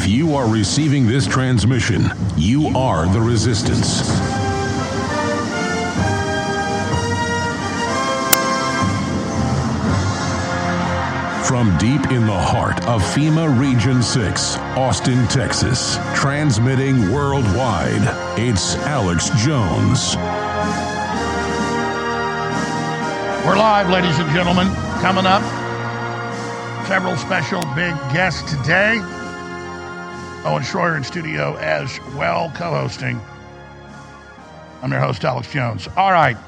If 0.00 0.06
you 0.06 0.36
are 0.36 0.48
receiving 0.48 1.08
this 1.08 1.26
transmission, 1.26 2.12
you 2.36 2.68
are 2.68 3.12
the 3.12 3.20
resistance. 3.20 4.00
From 11.48 11.76
deep 11.78 12.12
in 12.12 12.26
the 12.26 12.32
heart 12.32 12.78
of 12.86 13.02
FEMA 13.02 13.58
Region 13.58 14.00
6, 14.00 14.56
Austin, 14.78 15.26
Texas, 15.26 15.98
transmitting 16.14 17.10
worldwide, 17.10 18.38
it's 18.38 18.76
Alex 18.76 19.30
Jones. 19.44 20.14
We're 23.44 23.58
live, 23.58 23.90
ladies 23.90 24.16
and 24.20 24.30
gentlemen. 24.30 24.68
Coming 25.00 25.26
up, 25.26 25.42
several 26.86 27.16
special 27.16 27.62
big 27.74 27.96
guests 28.12 28.48
today. 28.48 29.02
Owen 30.48 30.62
Shroyer 30.62 30.96
in 30.96 31.04
studio 31.04 31.56
as 31.56 32.00
well, 32.16 32.50
co 32.54 32.70
hosting. 32.70 33.20
I'm 34.80 34.90
your 34.90 34.98
host, 34.98 35.22
Alex 35.22 35.52
Jones. 35.52 35.88
All 35.94 36.10
right, 36.10 36.38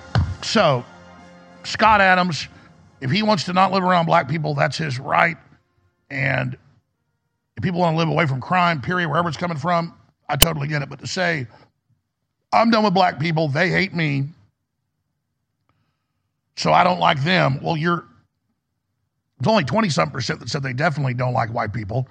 so 0.43 0.83
Scott 1.65 2.01
Adams, 2.01 2.49
if 3.03 3.11
he 3.11 3.23
wants 3.23 3.45
to 3.45 3.53
not 3.53 3.73
live 3.73 3.83
around 3.83 4.07
black 4.07 4.27
people, 4.27 4.55
that's 4.55 4.79
his 4.79 4.99
right. 4.99 5.37
And 6.09 6.57
if 7.59 7.63
people 7.63 7.79
want 7.81 7.93
to 7.93 7.99
live 7.99 8.09
away 8.09 8.25
from 8.25 8.41
crime, 8.41 8.81
period, 8.81 9.11
wherever 9.11 9.29
it's 9.29 9.37
coming 9.37 9.59
from, 9.59 9.95
I 10.31 10.37
totally 10.37 10.67
get 10.67 10.81
it. 10.81 10.89
But 10.89 11.01
to 11.01 11.07
say, 11.07 11.47
I'm 12.55 12.71
done 12.71 12.85
with 12.85 12.95
black 12.95 13.21
people, 13.21 13.49
they 13.49 13.69
hate 13.69 13.93
me, 13.93 14.25
so 16.57 16.73
I 16.73 16.85
don't 16.85 17.01
like 17.01 17.23
them. 17.23 17.61
Well, 17.63 17.77
you're 17.77 18.07
it's 19.41 19.49
only 19.49 19.65
20 19.65 19.91
something 19.91 20.13
percent 20.13 20.41
that 20.41 20.49
said 20.49 20.63
they 20.63 20.73
definitely 20.73 21.13
don't 21.13 21.35
like 21.35 21.53
white 21.53 21.75
people. 21.75 22.09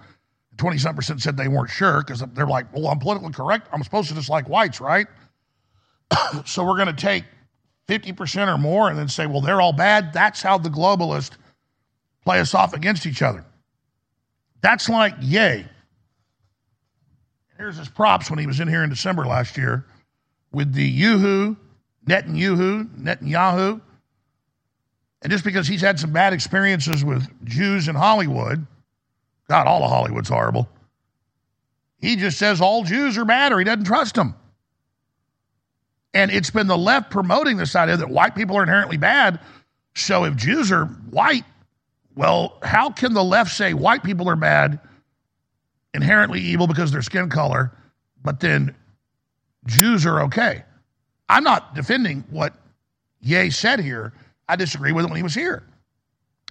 20 0.60 0.78
something 0.78 0.96
percent 0.96 1.22
said 1.22 1.38
they 1.38 1.48
weren't 1.48 1.70
sure 1.70 2.04
because 2.04 2.24
they're 2.34 2.46
like, 2.46 2.72
well, 2.74 2.88
I'm 2.88 3.00
politically 3.00 3.32
correct. 3.32 3.68
I'm 3.72 3.84
supposed 3.84 4.10
to 4.10 4.14
dislike 4.14 4.48
whites, 4.48 4.80
right? 4.80 5.08
so 6.46 6.64
we're 6.64 6.76
going 6.76 6.94
to 6.94 7.02
take 7.02 7.24
50% 7.88 8.54
or 8.54 8.58
more 8.58 8.90
and 8.90 9.00
then 9.00 9.08
say, 9.08 9.26
well, 9.26 9.42
they're 9.42 9.62
all 9.62 9.74
bad. 9.74 10.14
That's 10.14 10.42
how 10.42 10.58
the 10.58 10.70
globalists 10.70 11.32
play 12.24 12.40
us 12.40 12.54
off 12.54 12.74
against 12.74 13.08
each 13.08 13.22
other. 13.22 13.44
That's 14.62 14.90
like 14.90 15.16
Ye. 15.22 15.66
Here's 17.58 17.78
his 17.78 17.90
props 17.90 18.30
when 18.30 18.40
he 18.40 18.46
was 18.46 18.60
in 18.60 18.68
here 18.68 18.84
in 18.84 18.90
December 18.90 19.26
last 19.26 19.58
year 19.58 19.86
with 20.52 20.74
the 20.74 20.86
Yoo-hoo, 20.86 21.58
Netanyahu, 22.06 22.86
Netanyahu. 22.98 23.82
And 25.22 25.32
just 25.32 25.44
because 25.44 25.68
he's 25.68 25.82
had 25.82 26.00
some 26.00 26.12
bad 26.12 26.34
experiences 26.34 27.04
with 27.04 27.28
Jews 27.46 27.88
in 27.88 27.96
Hollywood, 27.96 28.66
God, 29.50 29.68
all 29.68 29.84
of 29.84 29.90
Hollywood's 29.90 30.30
horrible. 30.30 30.70
He 32.00 32.16
just 32.16 32.38
says 32.38 32.62
all 32.62 32.84
Jews 32.84 33.18
are 33.18 33.26
bad 33.26 33.52
or 33.52 33.60
he 33.60 33.66
doesn't 33.66 33.86
trust 33.86 34.16
them. 34.16 34.36
And 36.14 36.32
it's 36.32 36.52
been 36.52 36.68
the 36.68 36.78
left 36.78 37.12
promoting 37.12 37.58
this 37.58 37.76
idea 37.76 37.98
that 37.98 38.10
white 38.10 38.36
people 38.36 38.58
are 38.58 38.64
inherently 38.64 38.98
bad. 38.98 39.40
So 39.96 40.24
if 40.24 40.36
Jews 40.36 40.72
are 40.72 40.86
white, 40.86 41.44
well, 42.16 42.58
how 42.64 42.92
can 42.92 43.14
the 43.14 43.24
left 43.24 43.52
say 43.52 43.74
white 43.74 44.04
people 44.04 44.30
are 44.30 44.36
bad, 44.36 44.80
inherently 45.94 46.40
evil 46.40 46.68
because 46.68 46.92
their 46.92 47.02
skin 47.02 47.30
color, 47.30 47.72
but 48.24 48.40
then 48.40 48.76
Jews 49.66 50.06
are 50.06 50.22
okay? 50.22 50.64
I'm 51.28 51.44
not 51.44 51.76
defending 51.76 52.24
what 52.30 52.54
Ye 53.22 53.50
said 53.50 53.80
here. 53.80 54.14
I 54.48 54.56
disagree 54.56 54.92
with 54.92 55.06
it 55.06 55.10
when 55.10 55.18
he 55.18 55.24
was 55.24 55.36
here. 55.36 55.64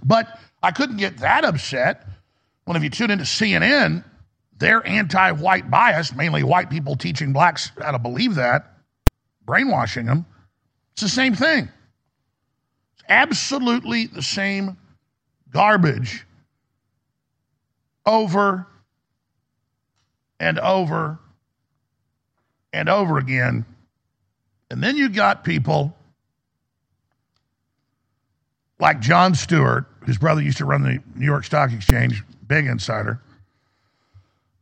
But 0.04 0.38
I 0.62 0.70
couldn't 0.70 0.98
get 0.98 1.18
that 1.18 1.44
upset 1.44 2.06
when 2.68 2.76
if 2.76 2.83
you 2.83 2.90
tune 2.90 3.11
into 3.11 3.24
CNN, 3.24 4.04
they're 4.59 4.87
anti-white 4.87 5.70
bias, 5.70 6.14
mainly 6.14 6.42
white 6.42 6.68
people 6.68 6.96
teaching 6.96 7.33
blacks 7.33 7.72
how 7.81 7.92
to 7.92 7.98
believe 7.98 8.35
that, 8.35 8.74
brainwashing 9.46 10.04
them. 10.04 10.26
It's 10.92 11.00
the 11.00 11.09
same 11.09 11.35
thing. 11.35 11.70
It's 12.92 13.04
absolutely 13.09 14.09
the 14.09 14.20
same 14.20 14.76
garbage 15.50 16.26
over 18.04 18.66
and 20.38 20.59
over 20.59 21.18
and 22.74 22.90
over 22.90 23.16
again. 23.16 23.64
And 24.70 24.83
then 24.83 24.98
you 24.98 25.09
got 25.09 25.42
people 25.42 25.96
like 28.78 29.00
Jon 29.00 29.35
Stewart, 29.35 29.87
whose 30.04 30.18
brother 30.18 30.42
used 30.42 30.59
to 30.59 30.66
run 30.66 30.83
the 30.83 31.02
New 31.14 31.24
York 31.24 31.44
Stock 31.44 31.72
Exchange, 31.72 32.22
big 32.48 32.66
insider, 32.66 33.20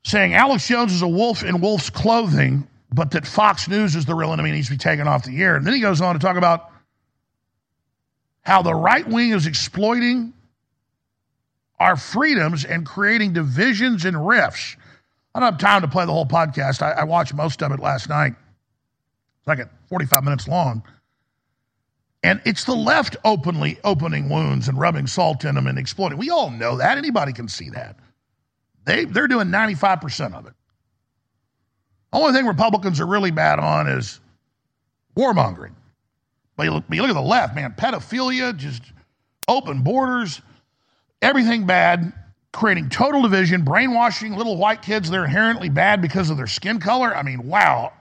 saying 0.04 0.34
Alex 0.34 0.66
Jones 0.66 0.92
is 0.92 1.02
a 1.02 1.08
wolf 1.08 1.42
in 1.42 1.60
wolf's 1.60 1.90
clothing, 1.90 2.66
but 2.92 3.10
that 3.12 3.26
Fox 3.26 3.68
News 3.68 3.94
is 3.96 4.04
the 4.04 4.14
real 4.14 4.32
enemy 4.32 4.50
and 4.50 4.56
needs 4.56 4.68
to 4.68 4.74
be 4.74 4.78
taken 4.78 5.08
off 5.08 5.24
the 5.24 5.42
air. 5.42 5.56
And 5.56 5.66
then 5.66 5.74
he 5.74 5.80
goes 5.80 6.00
on 6.00 6.14
to 6.14 6.18
talk 6.18 6.36
about 6.36 6.70
how 8.42 8.62
the 8.62 8.74
right 8.74 9.06
wing 9.06 9.30
is 9.30 9.46
exploiting 9.46 10.32
our 11.78 11.96
freedoms 11.96 12.64
and 12.64 12.86
creating 12.86 13.32
divisions 13.32 14.04
and 14.04 14.26
rifts. 14.26 14.76
I 15.34 15.40
don't 15.40 15.52
have 15.52 15.60
time 15.60 15.82
to 15.82 15.88
play 15.88 16.06
the 16.06 16.12
whole 16.12 16.26
podcast. 16.26 16.80
I, 16.80 16.92
I 16.92 17.04
watched 17.04 17.34
most 17.34 17.62
of 17.62 17.72
it 17.72 17.80
last 17.80 18.08
night. 18.08 18.34
It's 19.40 19.46
like 19.46 19.58
at 19.58 19.70
45 19.88 20.24
minutes 20.24 20.48
long. 20.48 20.82
And 22.26 22.40
it's 22.44 22.64
the 22.64 22.74
left 22.74 23.16
openly 23.24 23.78
opening 23.84 24.28
wounds 24.28 24.66
and 24.66 24.76
rubbing 24.76 25.06
salt 25.06 25.44
in 25.44 25.54
them 25.54 25.68
and 25.68 25.78
exploiting. 25.78 26.18
We 26.18 26.28
all 26.28 26.50
know 26.50 26.76
that. 26.76 26.98
Anybody 26.98 27.32
can 27.32 27.46
see 27.46 27.70
that. 27.70 28.00
They, 28.84 29.04
they're 29.04 29.28
doing 29.28 29.46
95% 29.46 30.34
of 30.34 30.44
it. 30.48 30.52
Only 32.12 32.32
thing 32.32 32.44
Republicans 32.44 32.98
are 32.98 33.06
really 33.06 33.30
bad 33.30 33.60
on 33.60 33.86
is 33.86 34.18
warmongering. 35.16 35.74
But 36.56 36.64
you 36.64 36.72
look, 36.72 36.84
but 36.88 36.96
you 36.96 37.02
look 37.02 37.12
at 37.12 37.14
the 37.14 37.20
left, 37.20 37.54
man, 37.54 37.76
pedophilia, 37.78 38.56
just 38.56 38.82
open 39.46 39.82
borders, 39.82 40.42
everything 41.22 41.64
bad, 41.64 42.12
creating 42.52 42.88
total 42.88 43.22
division, 43.22 43.62
brainwashing 43.62 44.34
little 44.34 44.56
white 44.56 44.82
kids. 44.82 45.08
They're 45.08 45.26
inherently 45.26 45.68
bad 45.68 46.02
because 46.02 46.28
of 46.30 46.36
their 46.38 46.48
skin 46.48 46.80
color. 46.80 47.14
I 47.14 47.22
mean, 47.22 47.46
wow. 47.46 47.92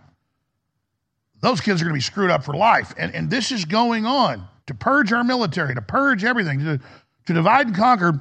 Those 1.46 1.62
kids 1.62 1.80
are 1.80 1.86
going 1.86 1.94
to 1.94 1.98
be 1.98 2.02
screwed 2.02 2.32
up 2.32 2.44
for 2.44 2.56
life. 2.56 2.96
And, 2.98 3.14
and 3.14 3.30
this 3.30 3.52
is 3.52 3.66
going 3.66 4.08
on 4.08 4.48
to 4.66 4.74
purge 4.74 5.14
our 5.14 5.24
military, 5.24 5.76
to 5.76 5.82
purge 5.82 6.24
everything, 6.24 6.58
to, 6.62 6.80
to 7.28 7.34
divide 7.36 7.68
and 7.68 7.76
conquer. 7.76 8.20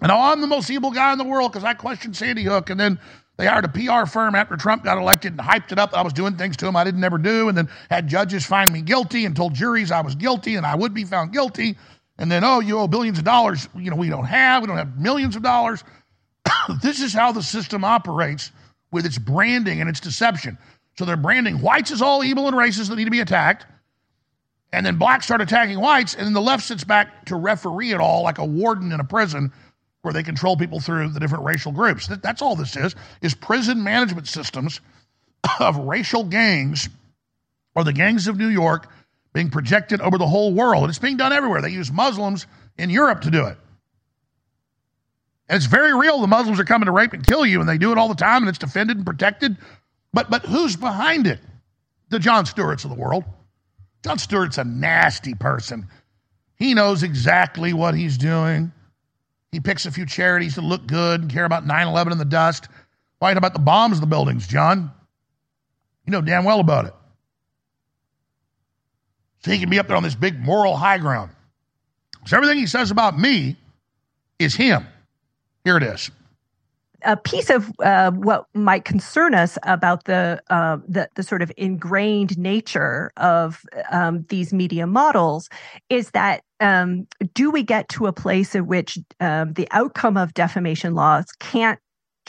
And 0.00 0.12
I'm 0.12 0.40
the 0.40 0.46
most 0.46 0.70
evil 0.70 0.92
guy 0.92 1.10
in 1.10 1.18
the 1.18 1.24
world 1.24 1.50
because 1.50 1.64
I 1.64 1.74
questioned 1.74 2.16
Sandy 2.16 2.44
Hook. 2.44 2.70
And 2.70 2.78
then 2.78 3.00
they 3.36 3.46
hired 3.46 3.64
a 3.64 3.68
PR 3.68 4.06
firm 4.08 4.36
after 4.36 4.56
Trump 4.56 4.84
got 4.84 4.96
elected 4.96 5.32
and 5.32 5.40
hyped 5.40 5.72
it 5.72 5.80
up. 5.80 5.92
I 5.92 6.02
was 6.02 6.12
doing 6.12 6.36
things 6.36 6.56
to 6.58 6.68
him 6.68 6.76
I 6.76 6.84
didn't 6.84 7.02
ever 7.02 7.18
do. 7.18 7.48
And 7.48 7.58
then 7.58 7.68
had 7.90 8.06
judges 8.06 8.46
find 8.46 8.72
me 8.72 8.80
guilty 8.80 9.24
and 9.24 9.34
told 9.34 9.52
juries 9.52 9.90
I 9.90 10.00
was 10.00 10.14
guilty 10.14 10.54
and 10.54 10.64
I 10.64 10.76
would 10.76 10.94
be 10.94 11.02
found 11.02 11.32
guilty. 11.32 11.76
And 12.16 12.30
then, 12.30 12.44
oh, 12.44 12.60
you 12.60 12.78
owe 12.78 12.86
billions 12.86 13.18
of 13.18 13.24
dollars. 13.24 13.68
You 13.74 13.90
know, 13.90 13.96
we 13.96 14.08
don't 14.08 14.26
have. 14.26 14.62
We 14.62 14.68
don't 14.68 14.76
have 14.76 14.96
millions 15.00 15.34
of 15.34 15.42
dollars. 15.42 15.82
this 16.80 17.00
is 17.02 17.12
how 17.12 17.32
the 17.32 17.42
system 17.42 17.82
operates 17.82 18.52
with 18.92 19.04
its 19.04 19.18
branding 19.18 19.80
and 19.80 19.90
its 19.90 19.98
deception. 19.98 20.58
So 21.00 21.06
they're 21.06 21.16
branding 21.16 21.62
whites 21.62 21.92
as 21.92 22.02
all 22.02 22.22
evil 22.22 22.46
and 22.46 22.54
racist 22.54 22.90
that 22.90 22.96
need 22.96 23.06
to 23.06 23.10
be 23.10 23.20
attacked. 23.20 23.64
And 24.70 24.84
then 24.84 24.96
blacks 24.96 25.24
start 25.24 25.40
attacking 25.40 25.80
whites. 25.80 26.12
And 26.12 26.26
then 26.26 26.34
the 26.34 26.42
left 26.42 26.62
sits 26.62 26.84
back 26.84 27.24
to 27.24 27.36
referee 27.36 27.92
it 27.92 28.00
all 28.02 28.22
like 28.22 28.36
a 28.36 28.44
warden 28.44 28.92
in 28.92 29.00
a 29.00 29.04
prison 29.04 29.50
where 30.02 30.12
they 30.12 30.22
control 30.22 30.58
people 30.58 30.78
through 30.78 31.08
the 31.08 31.18
different 31.18 31.44
racial 31.44 31.72
groups. 31.72 32.06
That, 32.08 32.22
that's 32.22 32.42
all 32.42 32.54
this 32.54 32.76
is, 32.76 32.94
is 33.22 33.32
prison 33.32 33.82
management 33.82 34.28
systems 34.28 34.82
of 35.58 35.78
racial 35.78 36.22
gangs 36.22 36.90
or 37.74 37.82
the 37.82 37.94
gangs 37.94 38.28
of 38.28 38.36
New 38.36 38.48
York 38.48 38.86
being 39.32 39.48
projected 39.48 40.02
over 40.02 40.18
the 40.18 40.26
whole 40.26 40.52
world. 40.52 40.82
And 40.82 40.90
it's 40.90 40.98
being 40.98 41.16
done 41.16 41.32
everywhere. 41.32 41.62
They 41.62 41.70
use 41.70 41.90
Muslims 41.90 42.46
in 42.76 42.90
Europe 42.90 43.22
to 43.22 43.30
do 43.30 43.46
it. 43.46 43.56
And 45.48 45.56
it's 45.56 45.64
very 45.64 45.94
real. 45.94 46.20
The 46.20 46.26
Muslims 46.26 46.60
are 46.60 46.64
coming 46.64 46.84
to 46.84 46.92
rape 46.92 47.14
and 47.14 47.26
kill 47.26 47.46
you, 47.46 47.58
and 47.60 47.66
they 47.66 47.78
do 47.78 47.90
it 47.90 47.96
all 47.96 48.08
the 48.08 48.14
time, 48.14 48.42
and 48.42 48.50
it's 48.50 48.58
defended 48.58 48.98
and 48.98 49.06
protected. 49.06 49.56
But 50.12 50.30
but 50.30 50.44
who's 50.44 50.76
behind 50.76 51.26
it? 51.26 51.40
The 52.08 52.18
Jon 52.18 52.46
Stewarts 52.46 52.84
of 52.84 52.90
the 52.90 52.96
world. 52.96 53.24
Jon 54.04 54.18
Stewart's 54.18 54.58
a 54.58 54.64
nasty 54.64 55.34
person. 55.34 55.86
He 56.56 56.74
knows 56.74 57.02
exactly 57.02 57.72
what 57.72 57.94
he's 57.94 58.18
doing. 58.18 58.72
He 59.52 59.60
picks 59.60 59.86
a 59.86 59.90
few 59.90 60.06
charities 60.06 60.54
that 60.54 60.62
look 60.62 60.86
good 60.86 61.22
and 61.22 61.30
care 61.30 61.44
about 61.44 61.66
9-11 61.66 62.12
and 62.12 62.20
the 62.20 62.24
dust. 62.24 62.68
Why 63.18 63.32
about 63.32 63.52
the 63.52 63.58
bombs 63.58 63.96
in 63.96 64.00
the 64.00 64.06
buildings, 64.06 64.46
Jon? 64.46 64.90
You 66.06 66.10
know 66.12 66.20
damn 66.20 66.44
well 66.44 66.60
about 66.60 66.86
it. 66.86 66.94
So 69.44 69.50
he 69.50 69.58
can 69.58 69.70
be 69.70 69.78
up 69.78 69.88
there 69.88 69.96
on 69.96 70.02
this 70.02 70.14
big 70.14 70.38
moral 70.38 70.76
high 70.76 70.98
ground. 70.98 71.30
So 72.26 72.36
everything 72.36 72.58
he 72.58 72.66
says 72.66 72.90
about 72.90 73.18
me 73.18 73.56
is 74.38 74.54
him. 74.54 74.86
Here 75.64 75.76
it 75.76 75.82
is. 75.82 76.10
A 77.04 77.16
piece 77.16 77.50
of 77.50 77.70
uh, 77.80 78.10
what 78.12 78.46
might 78.54 78.84
concern 78.84 79.34
us 79.34 79.58
about 79.64 80.04
the, 80.04 80.40
uh, 80.50 80.78
the 80.86 81.08
the 81.14 81.22
sort 81.22 81.42
of 81.42 81.52
ingrained 81.56 82.38
nature 82.38 83.10
of 83.16 83.64
um, 83.90 84.24
these 84.28 84.52
media 84.52 84.86
models 84.86 85.48
is 85.88 86.10
that 86.10 86.42
um, 86.60 87.06
do 87.34 87.50
we 87.50 87.62
get 87.62 87.88
to 87.88 88.06
a 88.06 88.12
place 88.12 88.54
in 88.54 88.66
which 88.66 88.98
um, 89.20 89.52
the 89.54 89.66
outcome 89.70 90.16
of 90.16 90.34
defamation 90.34 90.94
laws 90.94 91.26
can't 91.38 91.80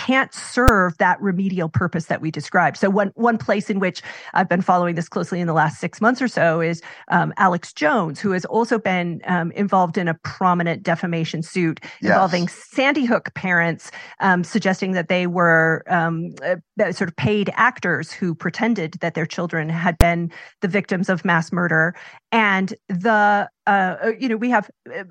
can't 0.06 0.34
serve 0.34 0.98
that 0.98 1.22
remedial 1.22 1.70
purpose 1.70 2.06
that 2.06 2.22
we 2.22 2.32
described. 2.32 2.78
So 2.78 2.90
one 2.90 3.12
one 3.16 3.38
place 3.38 3.70
in 3.70 3.80
which 3.80 4.02
I've 4.34 4.50
been 4.50 4.62
following 4.62 4.96
this 4.96 5.08
closely 5.08 5.40
in 5.40 5.48
the 5.48 5.54
last 5.54 5.80
six 5.80 6.02
months 6.02 6.22
or 6.22 6.28
so 6.28 6.60
is 6.60 6.82
um, 7.10 7.34
Alex 7.38 7.72
Jones, 7.74 8.20
who 8.20 8.32
has 8.32 8.46
also 8.46 8.80
been 8.80 9.22
um, 9.26 9.52
involved 9.52 9.98
in 9.98 10.08
a 10.08 10.16
prominent 10.24 10.84
defamation 10.84 11.44
suit 11.44 11.80
Yes. 12.02 12.12
involving 12.12 12.48
Sandy 12.48 13.06
Hook 13.06 13.34
parents, 13.36 13.92
um, 14.22 14.44
suggesting 14.44 14.94
that 14.94 15.08
they 15.08 15.28
were 15.28 15.84
um, 15.88 16.30
uh, 16.44 16.92
sort 16.92 17.10
of 17.10 17.16
paid 17.16 17.52
actors 17.54 18.12
who 18.12 18.34
pretended 18.34 18.96
that 19.02 19.14
their 19.14 19.26
children 19.26 19.70
had 19.70 19.98
been 19.98 20.32
the 20.62 20.68
victims 20.68 21.10
of 21.10 21.24
mass 21.24 21.52
murder, 21.52 21.94
and 22.32 22.74
the 22.88 23.50
uh, 23.68 23.96
you 24.20 24.30
know 24.30 24.38
we 24.38 24.50
have 24.50 24.70
uh, 24.90 25.04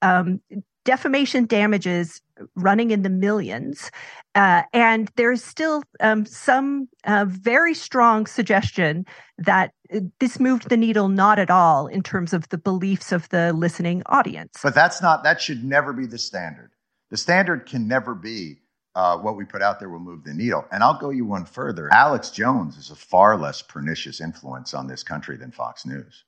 um, 0.00 0.40
defamation 0.88 1.44
damages 1.44 2.22
running 2.56 2.92
in 2.92 3.02
the 3.02 3.10
millions. 3.10 3.90
Uh, 4.34 4.62
and 4.72 5.10
there's 5.16 5.44
still 5.44 5.82
um, 6.00 6.24
some 6.24 6.88
uh, 7.04 7.26
very 7.28 7.74
strong 7.74 8.24
suggestion 8.24 9.04
that 9.36 9.72
uh, 9.94 10.00
this 10.18 10.40
moved 10.40 10.70
the 10.70 10.78
needle 10.78 11.08
not 11.08 11.38
at 11.38 11.50
all 11.50 11.88
in 11.88 12.02
terms 12.02 12.32
of 12.32 12.48
the 12.48 12.56
beliefs 12.56 13.12
of 13.12 13.28
the 13.28 13.52
listening 13.52 14.02
audience. 14.06 14.60
But 14.62 14.74
that's 14.74 15.02
not, 15.02 15.24
that 15.24 15.42
should 15.42 15.62
never 15.62 15.92
be 15.92 16.06
the 16.06 16.16
standard. 16.16 16.70
The 17.10 17.18
standard 17.18 17.66
can 17.66 17.86
never 17.86 18.14
be 18.14 18.56
uh, 18.94 19.18
what 19.18 19.36
we 19.36 19.44
put 19.44 19.60
out 19.60 19.80
there 19.80 19.90
will 19.90 19.98
move 19.98 20.24
the 20.24 20.32
needle. 20.32 20.64
And 20.72 20.82
I'll 20.82 20.98
go 20.98 21.10
you 21.10 21.26
one 21.26 21.44
further. 21.44 21.90
Alex 21.92 22.30
Jones 22.30 22.78
is 22.78 22.90
a 22.90 22.96
far 22.96 23.36
less 23.36 23.60
pernicious 23.60 24.22
influence 24.22 24.72
on 24.72 24.86
this 24.86 25.02
country 25.02 25.36
than 25.36 25.50
Fox 25.50 25.84
News, 25.84 26.24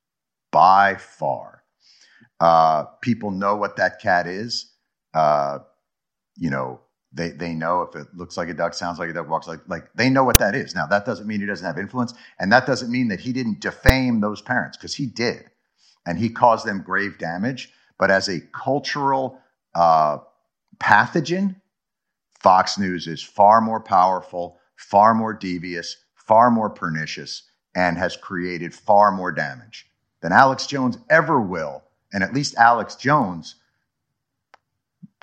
by 0.53 0.97
far. 0.97 1.60
Uh, 2.41 2.85
people 3.03 3.31
know 3.33 3.57
what 3.57 3.77
that 3.77 4.01
cat 4.01 4.27
is. 4.27 4.73
Uh, 5.15 5.61
you 6.37 6.51
know, 6.51 6.81
they 7.13 7.31
they 7.31 7.55
know 7.55 7.83
if 7.83 7.97
it 7.97 8.09
looks 8.15 8.37
like 8.37 8.49
a 8.49 8.55
duck, 8.55 8.75
sounds 8.75 8.99
like 8.99 9.11
a 9.11 9.15
duck, 9.15 9.29
walks 9.29 9.49
like 9.49 9.61
like 9.69 9.91
they 9.95 10.11
know 10.11 10.25
what 10.25 10.39
that 10.39 10.55
is. 10.55 10.75
Now 10.75 10.87
that 10.87 11.07
doesn't 11.07 11.27
mean 11.29 11.41
he 11.41 11.47
doesn't 11.47 11.67
have 11.67 11.79
influence, 11.79 12.15
and 12.41 12.53
that 12.53 12.67
doesn't 12.67 12.91
mean 12.91 13.09
that 13.09 13.21
he 13.21 13.33
didn't 13.33 13.61
defame 13.61 14.21
those 14.21 14.43
parents 14.43 14.77
because 14.77 14.95
he 14.95 15.07
did, 15.07 15.51
and 16.07 16.19
he 16.19 16.31
caused 16.31 16.67
them 16.67 16.83
grave 16.85 17.19
damage. 17.19 17.73
But 17.99 18.11
as 18.11 18.29
a 18.29 18.41
cultural 18.55 19.41
uh, 19.75 20.19
pathogen, 20.79 21.57
Fox 22.41 22.79
News 22.79 23.07
is 23.07 23.23
far 23.23 23.61
more 23.61 23.81
powerful, 23.81 24.59
far 24.77 25.15
more 25.15 25.35
devious, 25.35 25.97
far 26.17 26.51
more 26.51 26.71
pernicious, 26.71 27.45
and 27.75 27.99
has 27.99 28.17
created 28.17 28.75
far 28.75 29.13
more 29.13 29.33
damage 29.33 29.87
than 30.23 30.33
Alex 30.33 30.67
Jones 30.67 30.99
ever 31.11 31.41
will. 31.41 31.83
And 32.13 32.23
at 32.23 32.35
least 32.35 32.55
Alex 32.57 32.97
Jones 32.97 33.57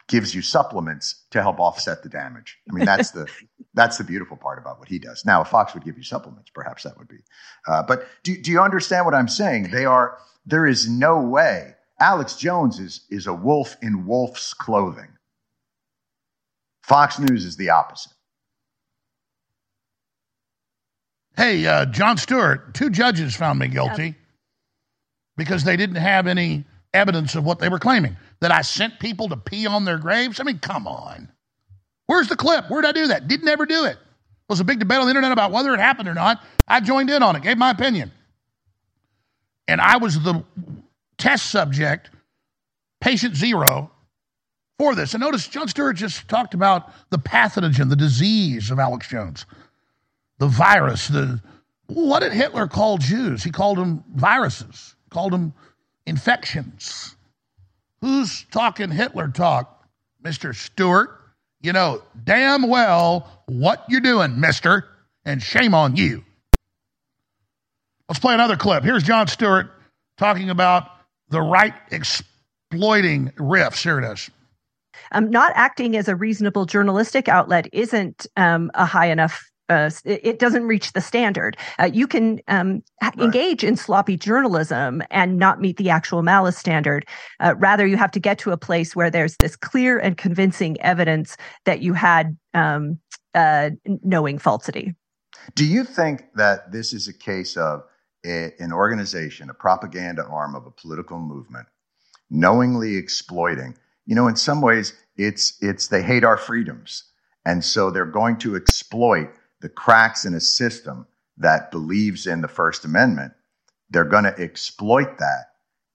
gives 0.07 0.33
you 0.33 0.41
supplements 0.41 1.25
to 1.31 1.41
help 1.41 1.59
offset 1.59 2.01
the 2.01 2.09
damage. 2.09 2.57
I 2.69 2.73
mean, 2.73 2.85
that's 2.85 3.11
the 3.11 3.27
that's 3.73 3.97
the 3.97 4.03
beautiful 4.03 4.37
part 4.37 4.57
about 4.57 4.79
what 4.79 4.87
he 4.87 4.99
does. 4.99 5.25
Now, 5.25 5.41
if 5.41 5.49
Fox 5.49 5.73
would 5.73 5.83
give 5.83 5.97
you 5.97 6.03
supplements, 6.03 6.49
perhaps 6.53 6.83
that 6.83 6.97
would 6.97 7.07
be. 7.07 7.19
Uh, 7.67 7.83
but 7.83 8.07
do 8.23 8.35
do 8.41 8.51
you 8.51 8.61
understand 8.61 9.05
what 9.05 9.13
I'm 9.13 9.27
saying? 9.27 9.71
They 9.71 9.85
are. 9.85 10.17
There 10.45 10.65
is 10.65 10.89
no 10.89 11.21
way. 11.21 11.75
Alex 11.99 12.35
Jones 12.35 12.79
is 12.79 13.01
is 13.09 13.27
a 13.27 13.33
wolf 13.33 13.75
in 13.81 14.05
wolf's 14.05 14.53
clothing. 14.53 15.09
Fox 16.83 17.19
News 17.19 17.45
is 17.45 17.57
the 17.57 17.69
opposite. 17.71 18.13
Hey, 21.35 21.67
uh, 21.67 21.85
Jon 21.85 22.17
Stewart, 22.17 22.73
two 22.73 22.89
judges 22.89 23.35
found 23.35 23.59
me 23.59 23.67
guilty 23.67 24.15
because 25.35 25.65
they 25.65 25.77
didn't 25.77 25.97
have 25.97 26.25
any 26.25 26.65
evidence 26.93 27.35
of 27.35 27.43
what 27.43 27.59
they 27.59 27.69
were 27.69 27.79
claiming. 27.79 28.17
That 28.39 28.51
I 28.51 28.61
sent 28.61 28.99
people 28.99 29.29
to 29.29 29.37
pee 29.37 29.65
on 29.65 29.85
their 29.85 29.97
graves? 29.97 30.39
I 30.39 30.43
mean, 30.43 30.59
come 30.59 30.87
on. 30.87 31.29
Where's 32.05 32.27
the 32.27 32.35
clip? 32.35 32.69
Where 32.69 32.81
did 32.81 32.89
I 32.89 32.91
do 32.91 33.07
that? 33.07 33.27
Didn't 33.27 33.47
ever 33.47 33.65
do 33.65 33.85
it. 33.85 33.97
Was 34.49 34.59
a 34.59 34.63
big 34.63 34.79
debate 34.79 34.99
on 34.99 35.05
the 35.05 35.09
internet 35.09 35.31
about 35.31 35.51
whether 35.51 35.73
it 35.73 35.79
happened 35.79 36.07
or 36.07 36.13
not. 36.13 36.41
I 36.67 36.79
joined 36.79 37.09
in 37.09 37.21
on 37.21 37.35
it, 37.35 37.41
gave 37.41 37.57
my 37.57 37.71
opinion. 37.71 38.11
And 39.67 39.81
I 39.81 39.97
was 39.97 40.21
the 40.21 40.43
test 41.17 41.49
subject, 41.49 42.09
patient 43.01 43.35
zero, 43.35 43.91
for 44.79 44.95
this. 44.95 45.13
And 45.13 45.21
notice 45.21 45.47
Jon 45.47 45.67
Stewart 45.67 45.97
just 45.97 46.29
talked 46.29 46.53
about 46.53 46.93
the 47.09 47.19
pathogen, 47.19 47.89
the 47.89 47.95
disease 47.95 48.71
of 48.71 48.79
Alex 48.79 49.09
Jones, 49.09 49.45
the 50.37 50.47
virus, 50.47 51.09
the 51.09 51.41
what 51.87 52.19
did 52.21 52.33
Hitler 52.33 52.67
call 52.67 52.97
Jews? 52.97 53.43
He 53.43 53.51
called 53.51 53.77
them 53.77 54.03
viruses, 54.15 54.95
called 55.09 55.33
them 55.33 55.53
infections. 56.07 57.15
Who's 58.01 58.45
talking 58.51 58.89
Hitler 58.89 59.27
talk? 59.27 59.87
Mr. 60.23 60.55
Stewart, 60.55 61.09
you 61.61 61.73
know 61.73 62.01
damn 62.23 62.67
well 62.69 63.43
what 63.47 63.85
you're 63.89 64.01
doing, 64.01 64.39
mister, 64.39 64.87
and 65.25 65.41
shame 65.41 65.73
on 65.75 65.95
you. 65.95 66.23
Let's 68.09 68.19
play 68.19 68.33
another 68.33 68.55
clip. 68.57 68.83
Here's 68.83 69.03
Jon 69.03 69.27
Stewart 69.27 69.69
talking 70.17 70.49
about 70.49 70.89
the 71.29 71.41
right 71.41 71.73
exploiting 71.91 73.31
riffs. 73.37 73.83
Here 73.83 73.99
it 73.99 74.11
is. 74.13 74.29
um, 75.11 75.29
not 75.29 75.51
acting 75.55 75.95
as 75.97 76.07
a 76.07 76.15
reasonable 76.15 76.65
journalistic 76.65 77.27
outlet 77.27 77.67
isn't 77.73 78.25
um, 78.37 78.71
a 78.75 78.85
high 78.85 79.07
enough. 79.07 79.51
Uh, 79.69 79.89
it 80.05 80.39
doesn't 80.39 80.63
reach 80.63 80.93
the 80.93 81.01
standard. 81.01 81.57
Uh, 81.77 81.89
you 81.91 82.07
can 82.07 82.39
um, 82.47 82.81
ha- 83.01 83.11
engage 83.17 83.63
in 83.63 83.75
sloppy 83.75 84.15
journalism 84.15 85.03
and 85.11 85.37
not 85.37 85.59
meet 85.59 85.77
the 85.77 85.89
actual 85.89 86.23
malice 86.23 86.57
standard. 86.57 87.05
Uh, 87.39 87.53
rather, 87.57 87.85
you 87.85 87.97
have 87.97 88.11
to 88.11 88.19
get 88.19 88.39
to 88.39 88.51
a 88.51 88.57
place 88.57 88.95
where 88.95 89.09
there's 89.09 89.35
this 89.37 89.55
clear 89.55 89.99
and 89.99 90.17
convincing 90.17 90.79
evidence 90.81 91.35
that 91.65 91.81
you 91.81 91.93
had 91.93 92.37
um, 92.53 92.97
uh, 93.35 93.71
knowing 94.03 94.39
falsity. 94.39 94.95
Do 95.55 95.65
you 95.65 95.83
think 95.83 96.23
that 96.35 96.71
this 96.71 96.93
is 96.93 97.07
a 97.07 97.13
case 97.13 97.57
of 97.57 97.83
a, 98.25 98.51
an 98.59 98.71
organization, 98.71 99.49
a 99.49 99.53
propaganda 99.53 100.23
arm 100.23 100.55
of 100.55 100.65
a 100.65 100.71
political 100.71 101.19
movement, 101.19 101.67
knowingly 102.29 102.95
exploiting? 102.95 103.77
You 104.05 104.15
know, 104.15 104.27
in 104.27 104.35
some 104.37 104.61
ways, 104.61 104.93
it's 105.17 105.57
it's 105.61 105.87
they 105.87 106.01
hate 106.01 106.23
our 106.23 106.37
freedoms, 106.37 107.03
and 107.45 107.63
so 107.63 107.91
they're 107.91 108.05
going 108.05 108.37
to 108.37 108.55
exploit 108.55 109.29
the 109.61 109.69
cracks 109.69 110.25
in 110.25 110.33
a 110.33 110.39
system 110.39 111.07
that 111.37 111.71
believes 111.71 112.27
in 112.27 112.41
the 112.41 112.47
First 112.47 112.85
Amendment. 112.85 113.33
They're 113.89 114.03
going 114.03 114.25
to 114.25 114.37
exploit 114.39 115.17
that 115.19 115.45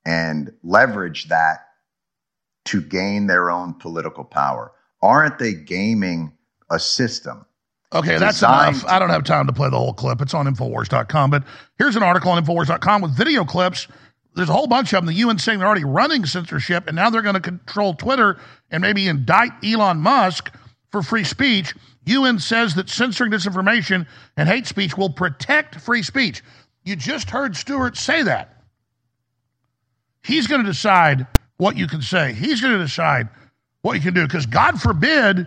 and 0.05 0.53
leverage 0.63 1.29
that 1.29 1.67
to 2.67 2.81
gain 2.81 3.27
their 3.27 3.51
own 3.51 3.75
political 3.75 4.25
power. 4.25 4.73
Aren't 5.03 5.39
they 5.39 5.55
gaming 5.55 6.33
a 6.71 6.79
system? 6.79 7.45
Okay, 7.93 8.17
that's 8.19 8.37
designed 8.37 8.77
enough. 8.77 8.89
I 8.89 8.99
don't 8.99 9.11
have 9.11 9.25
time 9.25 9.47
to 9.47 9.53
play 9.53 9.69
the 9.69 9.77
whole 9.77 9.93
clip. 9.93 10.23
It's 10.23 10.33
on 10.33 10.47
Infowars.com. 10.47 11.31
But 11.31 11.45
here's 11.77 11.97
an 11.97 12.03
article 12.03 12.31
on 12.31 12.43
Infowars.com 12.43 13.03
with 13.03 13.15
video 13.15 13.45
clips. 13.45 13.87
There's 14.35 14.49
a 14.49 14.53
whole 14.53 14.67
bunch 14.67 14.95
of 14.95 15.05
them. 15.05 15.07
The 15.07 15.21
UN 15.21 15.39
saying 15.39 15.59
they're 15.59 15.69
already 15.69 15.85
running 15.85 16.25
censorship, 16.25 16.87
and 16.87 16.97
now 16.97 17.11
they're 17.11 17.21
going 17.21 17.35
to 17.35 17.41
control 17.41 17.93
Twitter 17.93 18.39
and 18.71 18.81
maybe 18.81 19.09
indict 19.09 19.53
Elon 19.63 19.99
Musk 19.99 20.51
for 20.93 21.03
free 21.03 21.25
speech. 21.25 21.75
UN 22.05 22.39
says 22.39 22.75
that 22.75 22.89
censoring 22.89 23.33
disinformation 23.33 24.07
and 24.37 24.49
hate 24.49 24.67
speech 24.67 24.97
will 24.97 25.11
protect 25.11 25.81
free 25.81 26.03
speech. 26.03 26.43
You 26.85 26.95
just 26.97 27.31
heard 27.31 27.57
Stewart 27.57 27.97
say 27.97 28.23
that. 28.23 28.63
He's 30.23 30.47
going 30.47 30.63
to 30.63 30.67
decide 30.67 31.27
what 31.57 31.77
you 31.77 31.87
can 31.87 32.03
say. 32.03 32.33
He's 32.33 32.61
going 32.61 32.75
to 32.75 32.85
decide 32.85 33.29
what 33.81 33.95
you 33.95 34.01
can 34.01 34.15
do. 34.15 34.23
Because 34.27 34.47
God 34.47 34.81
forbid 34.81 35.47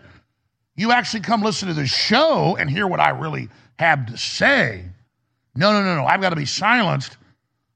you 0.76 0.92
actually 0.92 1.22
come 1.22 1.42
listen 1.42 1.68
to 1.68 1.74
the 1.74 1.86
show 1.86 2.58
and 2.58 2.70
hear 2.70 2.88
what 2.88 3.00
I 3.00 3.10
really 3.10 3.50
have 3.78 4.08
to 4.08 4.18
say. 4.18 4.86
No, 5.56 5.72
no, 5.72 5.84
no, 5.84 5.96
no. 5.96 6.06
I've 6.06 6.22
got 6.22 6.30
to 6.30 6.36
be 6.36 6.46
silenced 6.46 7.18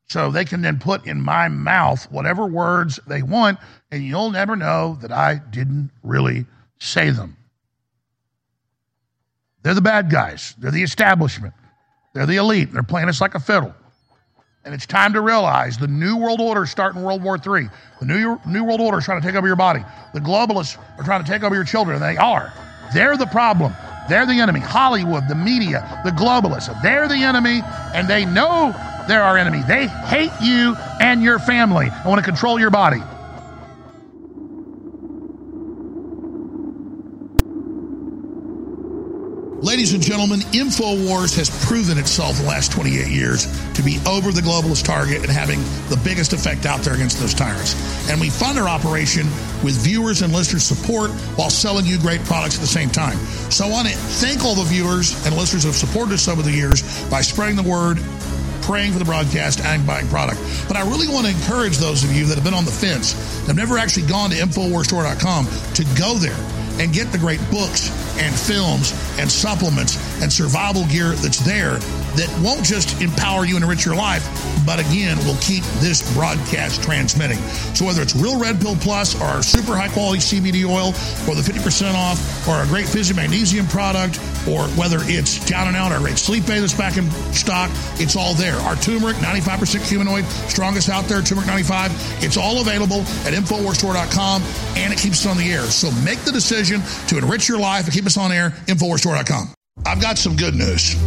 so 0.09 0.31
they 0.31 0.43
can 0.43 0.61
then 0.61 0.79
put 0.79 1.05
in 1.05 1.21
my 1.21 1.47
mouth 1.47 2.11
whatever 2.11 2.45
words 2.47 2.99
they 3.07 3.21
want, 3.21 3.59
and 3.91 4.03
you'll 4.03 4.31
never 4.31 4.55
know 4.55 4.97
that 5.01 5.11
I 5.11 5.35
didn't 5.35 5.91
really 6.03 6.45
say 6.79 7.11
them. 7.11 7.37
They're 9.63 9.73
the 9.73 9.81
bad 9.81 10.09
guys, 10.09 10.55
they're 10.57 10.71
the 10.71 10.83
establishment, 10.83 11.53
they're 12.13 12.25
the 12.25 12.37
elite. 12.37 12.71
They're 12.71 12.83
playing 12.83 13.09
us 13.09 13.21
like 13.21 13.35
a 13.35 13.39
fiddle. 13.39 13.73
And 14.65 14.73
it's 14.73 14.85
time 14.85 15.13
to 15.13 15.21
realize 15.21 15.77
the 15.77 15.87
New 15.87 16.17
World 16.17 16.41
Order 16.41 16.63
is 16.63 16.69
starting 16.69 17.01
World 17.01 17.23
War 17.23 17.35
III. 17.35 17.69
The 17.99 18.05
New, 18.05 18.39
New 18.45 18.63
World 18.63 18.81
Order 18.81 18.97
is 18.97 19.05
trying 19.05 19.21
to 19.21 19.25
take 19.25 19.35
over 19.35 19.47
your 19.47 19.55
body. 19.55 19.83
The 20.13 20.19
globalists 20.19 20.77
are 20.97 21.03
trying 21.03 21.23
to 21.23 21.29
take 21.29 21.43
over 21.43 21.55
your 21.55 21.63
children. 21.63 21.99
They 21.99 22.17
are. 22.17 22.51
They're 22.93 23.15
the 23.15 23.25
problem. 23.27 23.73
They're 24.09 24.25
the 24.25 24.39
enemy. 24.39 24.59
Hollywood, 24.59 25.27
the 25.27 25.35
media, 25.35 26.01
the 26.03 26.11
globalists, 26.11 26.81
they're 26.81 27.07
the 27.07 27.23
enemy, 27.23 27.61
and 27.93 28.07
they 28.07 28.25
know 28.25 28.73
they're 29.07 29.23
our 29.23 29.37
enemy. 29.37 29.61
They 29.67 29.87
hate 29.87 30.31
you 30.41 30.75
and 30.99 31.21
your 31.23 31.39
family 31.39 31.87
and 31.87 32.05
want 32.05 32.19
to 32.19 32.25
control 32.25 32.59
your 32.59 32.71
body. 32.71 33.01
Ladies 39.61 39.91
and 39.91 40.01
gentlemen, 40.01 40.39
InfoWars 40.55 41.35
has 41.35 41.49
proven 41.65 41.97
itself 41.97 42.37
the 42.37 42.45
last 42.45 42.71
28 42.71 43.07
years 43.07 43.45
to 43.73 43.83
be 43.83 43.99
over 44.07 44.31
the 44.31 44.39
globalist 44.39 44.85
target 44.85 45.17
and 45.19 45.29
having 45.29 45.59
the 45.89 45.99
biggest 46.01 46.31
effect 46.31 46.65
out 46.65 46.79
there 46.79 46.93
against 46.93 47.19
those 47.19 47.33
tyrants. 47.33 47.75
And 48.09 48.21
we 48.21 48.29
fund 48.29 48.57
our 48.57 48.69
operation 48.69 49.25
with 49.61 49.75
viewers 49.83 50.21
and 50.21 50.31
listeners' 50.31 50.63
support 50.63 51.11
while 51.35 51.49
selling 51.49 51.85
you 51.85 51.99
great 51.99 52.23
products 52.23 52.55
at 52.55 52.61
the 52.61 52.67
same 52.67 52.89
time. 52.89 53.17
So 53.51 53.65
I 53.65 53.69
want 53.69 53.89
to 53.89 53.93
thank 53.93 54.45
all 54.45 54.55
the 54.55 54.63
viewers 54.63 55.11
and 55.25 55.35
listeners 55.35 55.63
who 55.63 55.69
have 55.69 55.75
supported 55.75 56.13
us 56.13 56.29
over 56.29 56.41
the 56.41 56.53
years 56.53 56.81
by 57.09 57.19
spreading 57.19 57.57
the 57.57 57.69
word 57.69 57.99
praying 58.61 58.93
for 58.93 58.99
the 58.99 59.05
broadcast 59.05 59.59
and 59.59 59.85
buying 59.85 60.07
product. 60.07 60.39
But 60.69 60.77
I 60.77 60.87
really 60.87 61.09
want 61.09 61.27
to 61.27 61.33
encourage 61.33 61.79
those 61.79 62.05
of 62.05 62.13
you 62.13 62.25
that 62.27 62.35
have 62.35 62.45
been 62.45 62.53
on 62.53 62.63
the 62.63 62.71
fence, 62.71 63.11
have 63.47 63.57
never 63.57 63.77
actually 63.77 64.07
gone 64.07 64.29
to 64.29 64.37
InfoWarsStore.com, 64.37 65.47
to 65.73 65.83
go 65.99 66.13
there 66.13 66.58
and 66.79 66.93
get 66.93 67.11
the 67.11 67.17
great 67.17 67.39
books 67.51 67.89
and 68.19 68.33
films 68.33 68.91
and 69.19 69.29
supplements 69.29 69.97
and 70.21 70.31
survival 70.31 70.85
gear 70.87 71.11
that's 71.19 71.39
there 71.39 71.77
that 72.19 72.27
won't 72.43 72.65
just 72.65 73.01
empower 73.01 73.45
you 73.45 73.55
and 73.55 73.63
enrich 73.63 73.85
your 73.85 73.95
life, 73.95 74.27
but 74.65 74.77
again, 74.77 75.17
will 75.25 75.39
keep 75.39 75.63
this 75.79 76.03
broadcast 76.13 76.83
transmitting. 76.83 77.37
So 77.73 77.85
whether 77.85 78.01
it's 78.01 78.13
Real 78.13 78.37
Red 78.37 78.59
Pill 78.59 78.75
Plus 78.75 79.15
or 79.15 79.23
our 79.23 79.41
super 79.41 79.75
high 79.75 79.87
quality 79.87 80.19
CBD 80.19 80.67
oil 80.67 80.87
or 81.29 81.35
the 81.35 81.41
50% 81.41 81.95
off 81.95 82.19
or 82.47 82.55
our 82.55 82.65
great 82.65 82.87
Fizzy 82.87 83.13
Magnesium 83.13 83.67
product 83.67 84.19
or 84.47 84.67
whether 84.75 84.99
it's 85.03 85.43
Down 85.45 85.67
and 85.67 85.77
Out, 85.77 85.93
our 85.93 85.99
great 85.99 86.17
Sleep 86.17 86.43
Aid 86.49 86.61
that's 86.61 86.73
back 86.73 86.97
in 86.97 87.09
stock, 87.31 87.71
it's 87.95 88.17
all 88.17 88.33
there. 88.33 88.57
Our 88.67 88.75
turmeric, 88.75 89.15
95% 89.17 89.79
curcuminoid, 89.79 90.25
strongest 90.49 90.89
out 90.89 91.05
there, 91.05 91.21
turmeric 91.21 91.47
95. 91.47 91.91
It's 92.23 92.35
all 92.35 92.59
available 92.59 92.99
at 93.23 93.31
InfoWarsStore.com 93.31 94.43
and 94.75 94.91
it 94.91 94.99
keeps 94.99 95.25
us 95.25 95.31
on 95.31 95.37
the 95.37 95.49
air. 95.53 95.63
So 95.71 95.89
make 96.03 96.19
the 96.19 96.33
decision 96.33 96.81
to 97.07 97.17
enrich 97.17 97.47
your 97.47 97.59
life 97.59 97.85
and 97.85 97.93
keep 97.93 98.05
us 98.05 98.17
on 98.17 98.33
air, 98.33 98.49
InfoWarsStore.com. 98.67 99.53
I've 99.85 100.01
got 100.01 100.17
some 100.17 100.35
good 100.35 100.55
news. 100.55 100.97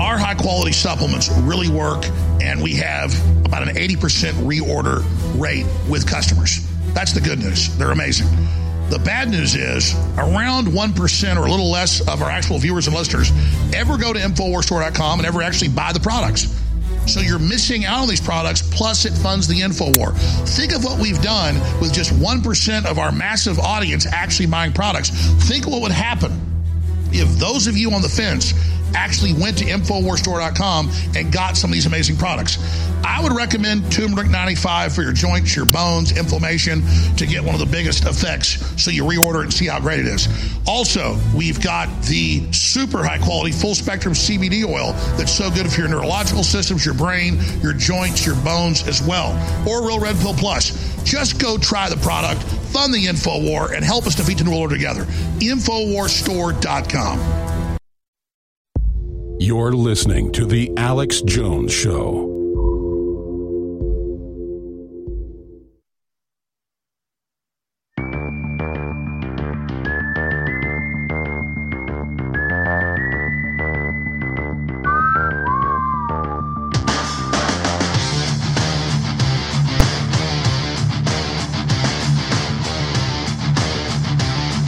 Our 0.00 0.16
high 0.16 0.34
quality 0.34 0.72
supplements 0.72 1.28
really 1.42 1.68
work, 1.68 2.06
and 2.40 2.62
we 2.62 2.74
have 2.76 3.12
about 3.44 3.68
an 3.68 3.76
80% 3.76 4.32
reorder 4.46 5.04
rate 5.38 5.66
with 5.90 6.08
customers. 6.08 6.66
That's 6.94 7.12
the 7.12 7.20
good 7.20 7.38
news. 7.38 7.76
They're 7.76 7.90
amazing. 7.90 8.26
The 8.88 8.98
bad 8.98 9.28
news 9.28 9.54
is 9.54 9.94
around 10.16 10.68
1% 10.68 11.36
or 11.36 11.46
a 11.46 11.50
little 11.50 11.70
less 11.70 12.00
of 12.08 12.22
our 12.22 12.30
actual 12.30 12.58
viewers 12.58 12.86
and 12.86 12.96
listeners 12.96 13.30
ever 13.74 13.98
go 13.98 14.14
to 14.14 14.18
InfoWarsStore.com 14.18 15.20
and 15.20 15.26
ever 15.26 15.42
actually 15.42 15.68
buy 15.68 15.92
the 15.92 16.00
products. 16.00 16.58
So 17.06 17.20
you're 17.20 17.38
missing 17.38 17.84
out 17.84 18.00
on 18.00 18.08
these 18.08 18.22
products, 18.22 18.62
plus 18.74 19.04
it 19.04 19.12
funds 19.12 19.48
the 19.48 19.60
InfoWar. 19.60 20.16
Think 20.48 20.72
of 20.72 20.82
what 20.82 20.98
we've 20.98 21.20
done 21.20 21.56
with 21.78 21.92
just 21.92 22.12
1% 22.14 22.86
of 22.86 22.98
our 22.98 23.12
massive 23.12 23.58
audience 23.58 24.06
actually 24.06 24.46
buying 24.46 24.72
products. 24.72 25.10
Think 25.46 25.66
what 25.66 25.82
would 25.82 25.92
happen 25.92 26.32
if 27.12 27.28
those 27.38 27.66
of 27.66 27.76
you 27.76 27.92
on 27.92 28.00
the 28.00 28.08
fence 28.08 28.54
actually 28.94 29.32
went 29.32 29.58
to 29.58 29.64
InfoWarsStore.com 29.64 30.90
and 31.16 31.32
got 31.32 31.56
some 31.56 31.70
of 31.70 31.74
these 31.74 31.86
amazing 31.86 32.16
products. 32.16 32.58
I 33.04 33.22
would 33.22 33.32
recommend 33.32 33.90
Turmeric 33.90 34.30
95 34.30 34.94
for 34.94 35.02
your 35.02 35.12
joints, 35.12 35.56
your 35.56 35.66
bones, 35.66 36.16
inflammation 36.16 36.82
to 37.16 37.26
get 37.26 37.42
one 37.42 37.54
of 37.54 37.60
the 37.60 37.66
biggest 37.66 38.04
effects 38.04 38.82
so 38.82 38.90
you 38.90 39.04
reorder 39.04 39.42
and 39.42 39.52
see 39.52 39.66
how 39.66 39.80
great 39.80 40.00
it 40.00 40.06
is. 40.06 40.28
Also, 40.66 41.18
we've 41.34 41.62
got 41.62 41.88
the 42.02 42.50
super 42.52 43.04
high 43.04 43.18
quality 43.18 43.52
full 43.52 43.74
spectrum 43.74 44.14
CBD 44.14 44.64
oil 44.64 44.92
that's 45.16 45.32
so 45.32 45.50
good 45.50 45.70
for 45.70 45.80
your 45.80 45.88
neurological 45.88 46.42
systems, 46.42 46.84
your 46.84 46.94
brain, 46.94 47.38
your 47.62 47.72
joints, 47.72 48.26
your 48.26 48.36
bones 48.36 48.86
as 48.86 49.02
well. 49.02 49.30
Or 49.68 49.86
Real 49.86 50.00
Red 50.00 50.16
Pill 50.16 50.34
Plus. 50.34 50.90
Just 51.04 51.40
go 51.40 51.56
try 51.58 51.88
the 51.88 51.96
product, 51.96 52.42
fund 52.42 52.92
the 52.92 53.06
InfoWar, 53.06 53.74
and 53.74 53.84
help 53.84 54.06
us 54.06 54.14
defeat 54.14 54.38
the 54.38 54.44
New 54.44 54.50
World 54.50 54.62
Order 54.62 54.76
together. 54.76 55.04
InfoWarsStore.com. 55.40 57.59
You're 59.42 59.72
listening 59.72 60.32
to 60.32 60.44
The 60.44 60.70
Alex 60.76 61.22
Jones 61.22 61.72
Show. 61.72 62.26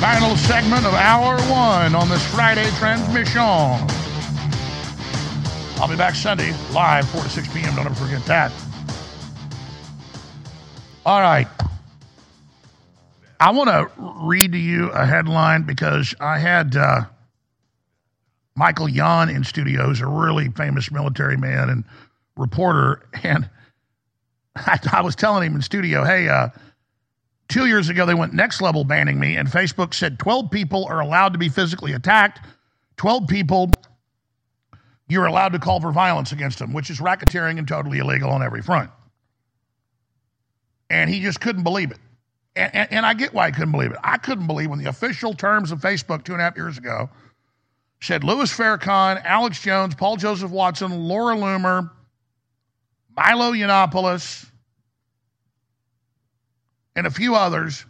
Final 0.01 0.35
segment 0.39 0.87
of 0.87 0.95
hour 0.95 1.39
one 1.51 1.95
on 1.95 2.09
this 2.09 2.27
Friday 2.29 2.71
transmission. 2.79 4.02
I'll 5.83 5.89
be 5.89 5.97
back 5.97 6.15
Sunday 6.15 6.55
live, 6.71 7.09
4 7.09 7.25
to 7.25 7.29
6 7.29 7.53
p.m. 7.53 7.75
Don't 7.75 7.87
ever 7.87 7.95
forget 7.97 8.25
that. 8.27 8.53
All 11.05 11.21
right. 11.21 11.49
I 13.41 13.51
want 13.51 13.69
to 13.69 13.91
read 13.99 14.53
to 14.53 14.59
you 14.59 14.91
a 14.91 15.05
headline 15.05 15.65
because 15.65 16.15
I 16.21 16.39
had 16.39 16.77
uh, 16.77 17.01
Michael 18.55 18.89
Yon 18.89 19.29
in 19.29 19.43
studio, 19.43 19.87
who's 19.87 20.01
a 20.01 20.07
really 20.07 20.51
famous 20.51 20.93
military 20.93 21.37
man 21.37 21.69
and 21.69 21.83
reporter, 22.37 23.05
and 23.25 23.51
I, 24.55 24.79
I 24.93 25.01
was 25.01 25.17
telling 25.17 25.45
him 25.45 25.57
in 25.57 25.63
studio, 25.63 26.05
hey, 26.05 26.29
uh, 26.29 26.51
two 27.49 27.67
years 27.67 27.89
ago 27.89 28.07
they 28.07 28.15
went 28.15 28.35
next 28.35 28.63
level 28.63 28.85
banning 28.85 29.19
me, 29.19 29.35
and 29.35 29.49
Facebook 29.49 29.95
said 29.95 30.21
12 30.21 30.49
people 30.49 30.85
are 30.85 31.01
allowed 31.01 31.33
to 31.33 31.41
be 31.41 31.49
physically 31.49 31.93
attacked, 31.93 32.39
12 32.99 33.27
people 33.27 33.73
you're 35.13 35.27
allowed 35.27 35.53
to 35.53 35.59
call 35.59 35.81
for 35.81 35.93
violence 35.93 36.33
against 36.33 36.59
them, 36.59 36.73
which 36.73 36.89
is 36.91 36.99
racketeering 36.99 37.59
and 37.59 37.69
totally 37.69 37.99
illegal 37.99 38.31
on 38.31 38.43
every 38.43 38.63
front. 38.63 38.91
And 40.89 41.11
he 41.11 41.21
just 41.21 41.41
couldn't 41.41 41.63
believe 41.63 41.91
it. 41.91 41.99
And, 42.57 42.75
and, 42.75 42.93
and 42.93 43.07
I 43.07 43.15
get 43.15 43.33
why 43.35 43.47
he 43.49 43.53
couldn't 43.53 43.73
believe 43.73 43.93
it. 43.93 43.99
I 44.03 44.19
couldn't 44.19 44.47
believe 44.47 44.71
when 44.71 44.79
the 44.79 44.89
official 44.89 45.35
terms 45.35 45.71
of 45.71 45.81
Facebook 45.81 46.25
two 46.25 46.33
and 46.33 46.41
a 46.41 46.45
half 46.45 46.57
years 46.57 46.79
ago 46.79 47.11
said 48.01 48.25
Louis 48.25 48.51
Farrakhan, 48.51 49.23
Alex 49.25 49.61
Jones, 49.61 49.95
Paul 49.95 50.17
Joseph 50.17 50.51
Watson, 50.51 50.91
Laura 50.91 51.37
Loomer, 51.37 51.91
Milo 53.17 53.53
Yiannopoulos, 53.53 54.51
and 56.97 57.07
a 57.07 57.11
few 57.11 57.35
others, 57.35 57.85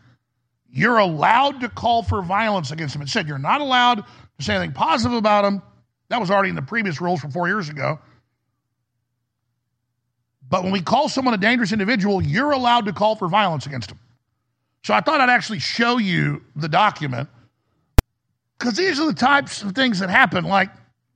you're 0.70 0.98
allowed 0.98 1.60
to 1.60 1.68
call 1.68 2.02
for 2.02 2.22
violence 2.22 2.70
against 2.70 2.94
them. 2.94 3.02
It 3.02 3.08
said 3.08 3.26
you're 3.28 3.38
not 3.38 3.60
allowed 3.60 4.04
to 4.38 4.44
say 4.44 4.54
anything 4.54 4.74
positive 4.74 5.16
about 5.16 5.42
them. 5.42 5.62
That 6.12 6.20
was 6.20 6.30
already 6.30 6.50
in 6.50 6.56
the 6.56 6.60
previous 6.60 7.00
rules 7.00 7.22
from 7.22 7.30
four 7.30 7.48
years 7.48 7.70
ago. 7.70 7.98
But 10.46 10.62
when 10.62 10.70
we 10.70 10.82
call 10.82 11.08
someone 11.08 11.32
a 11.32 11.38
dangerous 11.38 11.72
individual, 11.72 12.22
you're 12.22 12.50
allowed 12.50 12.84
to 12.84 12.92
call 12.92 13.16
for 13.16 13.28
violence 13.28 13.64
against 13.64 13.88
them. 13.88 13.98
So 14.84 14.92
I 14.92 15.00
thought 15.00 15.22
I'd 15.22 15.30
actually 15.30 15.60
show 15.60 15.96
you 15.96 16.42
the 16.54 16.68
document 16.68 17.30
because 18.58 18.76
these 18.76 19.00
are 19.00 19.06
the 19.06 19.14
types 19.14 19.62
of 19.62 19.74
things 19.74 20.00
that 20.00 20.10
happen. 20.10 20.44
Like 20.44 20.68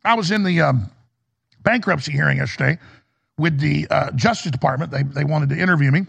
I 0.02 0.14
was 0.14 0.30
in 0.30 0.44
the 0.44 0.62
um, 0.62 0.90
bankruptcy 1.60 2.12
hearing 2.12 2.38
yesterday 2.38 2.78
with 3.36 3.60
the 3.60 3.86
uh, 3.90 4.12
Justice 4.12 4.50
Department. 4.50 4.90
They, 4.90 5.02
they 5.02 5.24
wanted 5.24 5.50
to 5.50 5.58
interview 5.58 5.90
me. 5.90 5.98
And 5.98 6.08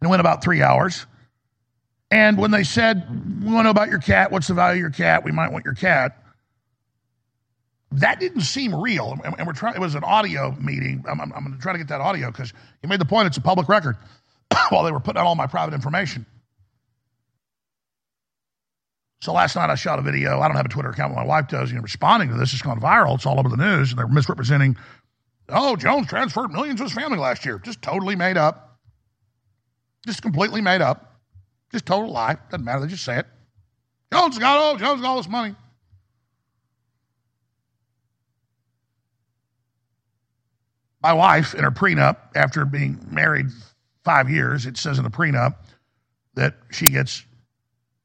it 0.00 0.06
went 0.06 0.20
about 0.20 0.44
three 0.44 0.62
hours. 0.62 1.06
And 2.12 2.38
when 2.38 2.52
they 2.52 2.62
said, 2.62 3.04
We 3.42 3.46
want 3.46 3.58
to 3.58 3.62
know 3.64 3.70
about 3.70 3.88
your 3.88 3.98
cat, 3.98 4.30
what's 4.30 4.46
the 4.46 4.54
value 4.54 4.76
of 4.76 4.80
your 4.80 4.90
cat? 4.90 5.24
We 5.24 5.32
might 5.32 5.50
want 5.50 5.64
your 5.64 5.74
cat. 5.74 6.19
That 7.92 8.20
didn't 8.20 8.42
seem 8.42 8.74
real. 8.74 9.16
And, 9.24 9.46
we're 9.46 9.52
trying, 9.52 9.74
it 9.74 9.80
was 9.80 9.96
an 9.96 10.04
audio 10.04 10.52
meeting. 10.60 11.04
I'm, 11.08 11.20
I'm, 11.20 11.32
I'm 11.32 11.44
going 11.44 11.56
to 11.56 11.60
try 11.60 11.72
to 11.72 11.78
get 11.78 11.88
that 11.88 12.00
audio 12.00 12.30
because 12.30 12.52
you 12.82 12.88
made 12.88 13.00
the 13.00 13.04
point 13.04 13.26
it's 13.26 13.36
a 13.36 13.40
public 13.40 13.68
record 13.68 13.96
while 14.68 14.84
they 14.84 14.92
were 14.92 15.00
putting 15.00 15.20
out 15.20 15.26
all 15.26 15.34
my 15.34 15.48
private 15.48 15.74
information. 15.74 16.24
So 19.22 19.32
last 19.32 19.54
night 19.54 19.68
I 19.68 19.74
shot 19.74 19.98
a 19.98 20.02
video. 20.02 20.40
I 20.40 20.48
don't 20.48 20.56
have 20.56 20.66
a 20.66 20.70
Twitter 20.70 20.90
account, 20.90 21.14
but 21.14 21.20
my 21.20 21.26
wife 21.26 21.48
does. 21.48 21.70
You 21.70 21.76
know, 21.76 21.82
responding 21.82 22.30
to 22.30 22.36
this, 22.36 22.52
it's 22.52 22.62
gone 22.62 22.80
viral. 22.80 23.16
It's 23.16 23.26
all 23.26 23.38
over 23.38 23.48
the 23.48 23.56
news, 23.56 23.90
and 23.90 23.98
they're 23.98 24.08
misrepresenting. 24.08 24.76
Oh, 25.48 25.76
Jones 25.76 26.06
transferred 26.06 26.50
millions 26.52 26.78
to 26.78 26.84
his 26.84 26.92
family 26.92 27.18
last 27.18 27.44
year. 27.44 27.58
Just 27.58 27.82
totally 27.82 28.16
made 28.16 28.36
up. 28.36 28.78
Just 30.06 30.22
completely 30.22 30.62
made 30.62 30.80
up. 30.80 31.20
Just 31.72 31.86
total 31.86 32.10
lie. 32.10 32.38
Doesn't 32.50 32.64
matter. 32.64 32.80
They 32.80 32.86
just 32.86 33.04
say 33.04 33.18
it. 33.18 33.26
Jones 34.12 34.38
got 34.38 34.58
oh, 34.58 34.78
Jones 34.78 35.02
got 35.02 35.08
all 35.08 35.16
this 35.18 35.28
money. 35.28 35.54
My 41.02 41.12
wife, 41.12 41.54
in 41.54 41.64
her 41.64 41.70
prenup, 41.70 42.16
after 42.34 42.64
being 42.64 42.98
married 43.10 43.46
five 44.04 44.28
years, 44.28 44.66
it 44.66 44.76
says 44.76 44.98
in 44.98 45.04
the 45.04 45.10
prenup 45.10 45.56
that 46.34 46.56
she 46.70 46.90
gets 46.90 47.24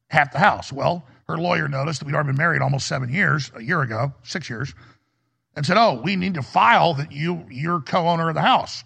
half 0.08 0.32
the 0.32 0.38
house. 0.38 0.72
Well, 0.72 1.06
her 1.28 1.36
lawyer 1.36 1.68
noticed 1.68 2.00
that 2.00 2.06
we'd 2.06 2.14
already 2.14 2.28
been 2.28 2.36
married 2.36 2.62
almost 2.62 2.86
seven 2.86 3.12
years, 3.12 3.50
a 3.54 3.62
year 3.62 3.82
ago, 3.82 4.14
six 4.22 4.48
years, 4.48 4.74
and 5.54 5.66
said, 5.66 5.76
"Oh, 5.76 6.00
we 6.02 6.16
need 6.16 6.34
to 6.34 6.42
file 6.42 6.94
that 6.94 7.12
you 7.12 7.44
you're 7.50 7.80
co-owner 7.80 8.28
of 8.28 8.34
the 8.34 8.42
house." 8.42 8.84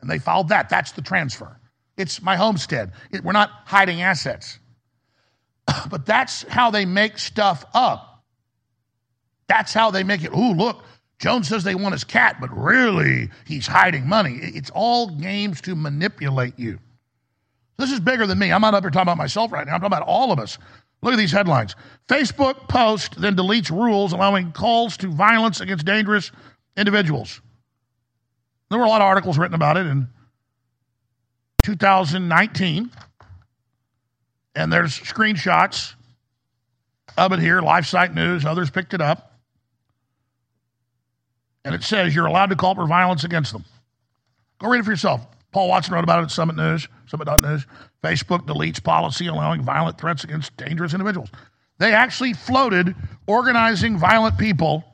And 0.00 0.08
they 0.08 0.18
filed 0.18 0.50
that. 0.50 0.68
That's 0.68 0.92
the 0.92 1.02
transfer. 1.02 1.58
It's 1.96 2.22
my 2.22 2.36
homestead. 2.36 2.92
It, 3.10 3.24
we're 3.24 3.32
not 3.32 3.50
hiding 3.64 4.02
assets. 4.02 4.58
but 5.90 6.06
that's 6.06 6.42
how 6.48 6.70
they 6.70 6.84
make 6.84 7.18
stuff 7.18 7.64
up. 7.74 8.22
That's 9.48 9.72
how 9.72 9.90
they 9.90 10.04
make 10.04 10.22
it. 10.22 10.32
Ooh, 10.32 10.52
look, 10.52 10.84
Jones 11.18 11.48
says 11.48 11.64
they 11.64 11.74
want 11.74 11.94
his 11.94 12.04
cat, 12.04 12.36
but 12.40 12.56
really 12.56 13.28
he's 13.46 13.66
hiding 13.66 14.06
money. 14.06 14.38
It's 14.40 14.70
all 14.70 15.08
games 15.08 15.60
to 15.62 15.74
manipulate 15.74 16.58
you. 16.58 16.78
This 17.76 17.92
is 17.92 18.00
bigger 18.00 18.26
than 18.26 18.38
me. 18.38 18.52
I'm 18.52 18.60
not 18.60 18.74
up 18.74 18.82
here 18.82 18.90
talking 18.90 19.02
about 19.02 19.18
myself 19.18 19.52
right 19.52 19.66
now. 19.66 19.74
I'm 19.74 19.80
talking 19.80 19.96
about 19.96 20.06
all 20.06 20.32
of 20.32 20.38
us. 20.38 20.58
Look 21.02 21.12
at 21.12 21.16
these 21.16 21.32
headlines. 21.32 21.76
Facebook 22.08 22.68
post 22.68 23.20
then 23.20 23.36
deletes 23.36 23.70
rules 23.70 24.12
allowing 24.12 24.52
calls 24.52 24.96
to 24.98 25.08
violence 25.08 25.60
against 25.60 25.84
dangerous 25.84 26.32
individuals. 26.76 27.40
There 28.70 28.78
were 28.78 28.84
a 28.84 28.88
lot 28.88 29.00
of 29.00 29.06
articles 29.06 29.38
written 29.38 29.54
about 29.54 29.76
it 29.76 29.86
in 29.86 30.08
2019. 31.62 32.90
And 34.54 34.72
there's 34.72 34.98
screenshots 34.98 35.94
of 37.16 37.32
it 37.32 37.38
here. 37.38 37.60
LifeSite 37.60 38.14
News, 38.14 38.44
others 38.44 38.70
picked 38.70 38.92
it 38.92 39.00
up. 39.00 39.27
And 41.64 41.74
it 41.74 41.82
says 41.82 42.14
you're 42.14 42.26
allowed 42.26 42.50
to 42.50 42.56
call 42.56 42.74
for 42.74 42.86
violence 42.86 43.24
against 43.24 43.52
them. 43.52 43.64
Go 44.58 44.68
read 44.68 44.80
it 44.80 44.84
for 44.84 44.90
yourself. 44.90 45.26
Paul 45.52 45.68
Watson 45.68 45.94
wrote 45.94 46.04
about 46.04 46.20
it 46.20 46.24
at 46.24 46.30
Summit 46.30 46.56
News, 46.56 46.88
Summit.news. 47.06 47.66
Facebook 48.02 48.46
deletes 48.46 48.82
policy 48.82 49.26
allowing 49.26 49.62
violent 49.62 49.98
threats 49.98 50.24
against 50.24 50.56
dangerous 50.56 50.92
individuals. 50.92 51.30
They 51.78 51.92
actually 51.92 52.34
floated 52.34 52.94
organizing 53.26 53.98
violent 53.98 54.36
people 54.36 54.84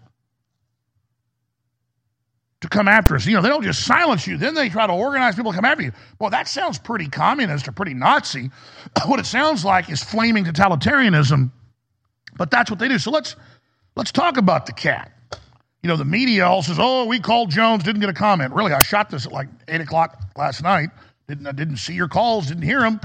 to 2.60 2.68
come 2.68 2.88
after 2.88 3.14
us. 3.14 3.26
You 3.26 3.34
know, 3.34 3.42
they 3.42 3.48
don't 3.48 3.62
just 3.62 3.84
silence 3.84 4.26
you, 4.26 4.36
then 4.36 4.54
they 4.54 4.68
try 4.68 4.86
to 4.86 4.92
organize 4.92 5.34
people 5.34 5.52
to 5.52 5.56
come 5.56 5.64
after 5.64 5.82
you. 5.82 5.92
Well, 6.18 6.30
that 6.30 6.48
sounds 6.48 6.78
pretty 6.78 7.08
communist 7.08 7.68
or 7.68 7.72
pretty 7.72 7.94
Nazi. 7.94 8.50
what 9.06 9.20
it 9.20 9.26
sounds 9.26 9.64
like 9.64 9.90
is 9.90 10.02
flaming 10.02 10.44
totalitarianism, 10.44 11.50
but 12.36 12.50
that's 12.50 12.70
what 12.70 12.78
they 12.78 12.88
do. 12.88 12.98
So 12.98 13.10
let's 13.10 13.36
let's 13.96 14.12
talk 14.12 14.36
about 14.36 14.66
the 14.66 14.72
cat. 14.72 15.13
You 15.84 15.88
know, 15.88 15.96
the 15.96 16.04
media 16.06 16.46
all 16.46 16.62
says, 16.62 16.78
"Oh, 16.80 17.04
we 17.04 17.20
called 17.20 17.50
Jones, 17.50 17.84
didn't 17.84 18.00
get 18.00 18.08
a 18.08 18.14
comment." 18.14 18.54
Really, 18.54 18.72
I 18.72 18.82
shot 18.82 19.10
this 19.10 19.26
at 19.26 19.32
like 19.32 19.48
eight 19.68 19.82
o'clock 19.82 20.18
last 20.34 20.62
night. 20.62 20.88
Didn't 21.28 21.46
I 21.46 21.52
didn't 21.52 21.76
see 21.76 21.92
your 21.92 22.08
calls, 22.08 22.46
didn't 22.46 22.62
hear 22.62 22.80
them. 22.80 22.98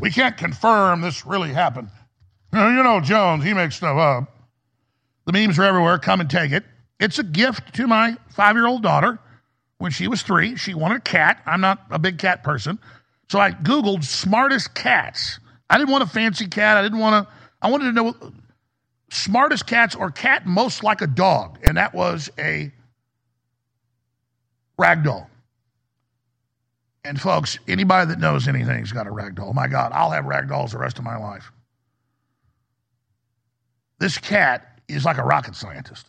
We 0.00 0.10
can't 0.10 0.36
confirm 0.36 1.02
this 1.02 1.24
really 1.24 1.52
happened. 1.52 1.88
You 2.52 2.82
know, 2.82 3.00
Jones, 3.00 3.44
he 3.44 3.54
makes 3.54 3.76
stuff 3.76 3.96
up. 3.96 4.36
The 5.26 5.32
memes 5.34 5.56
are 5.60 5.62
everywhere. 5.62 6.00
Come 6.00 6.20
and 6.20 6.28
take 6.28 6.50
it. 6.50 6.64
It's 6.98 7.20
a 7.20 7.22
gift 7.22 7.74
to 7.76 7.86
my 7.86 8.16
five 8.30 8.56
year 8.56 8.66
old 8.66 8.82
daughter. 8.82 9.20
When 9.78 9.92
she 9.92 10.08
was 10.08 10.22
three, 10.22 10.56
she 10.56 10.74
wanted 10.74 10.96
a 10.96 11.02
cat. 11.02 11.40
I'm 11.46 11.60
not 11.60 11.86
a 11.92 11.98
big 12.00 12.18
cat 12.18 12.42
person. 12.42 12.80
So 13.28 13.38
I 13.38 13.52
Googled 13.52 14.02
smartest 14.02 14.74
cats. 14.74 15.38
I 15.70 15.78
didn't 15.78 15.92
want 15.92 16.02
a 16.02 16.08
fancy 16.08 16.48
cat. 16.48 16.76
I 16.76 16.82
didn't 16.82 16.98
want 16.98 17.24
to, 17.24 17.32
I 17.62 17.70
wanted 17.70 17.84
to 17.84 17.92
know 17.92 18.32
smartest 19.10 19.66
cats 19.66 19.94
or 19.94 20.10
cat 20.10 20.46
most 20.46 20.82
like 20.82 21.00
a 21.00 21.06
dog. 21.06 21.58
And 21.62 21.76
that 21.76 21.94
was 21.94 22.30
a 22.38 22.72
ragdoll. 24.78 25.26
And 27.04 27.20
folks, 27.20 27.58
anybody 27.68 28.08
that 28.08 28.18
knows 28.18 28.48
anything's 28.48 28.90
got 28.90 29.06
a 29.06 29.10
ragdoll. 29.10 29.54
My 29.54 29.68
God, 29.68 29.92
I'll 29.94 30.10
have 30.10 30.24
ragdolls 30.24 30.72
the 30.72 30.78
rest 30.78 30.98
of 30.98 31.04
my 31.04 31.16
life. 31.16 31.52
This 33.98 34.18
cat 34.18 34.80
is 34.88 35.04
like 35.04 35.18
a 35.18 35.22
rocket 35.22 35.54
scientist. 35.54 36.06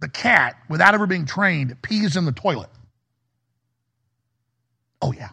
The 0.00 0.08
cat, 0.08 0.56
without 0.68 0.94
ever 0.94 1.06
being 1.06 1.26
trained, 1.26 1.80
pees 1.82 2.16
in 2.16 2.24
the 2.24 2.32
toilet. 2.32 2.70
Oh, 5.00 5.12
yeah. 5.12 5.30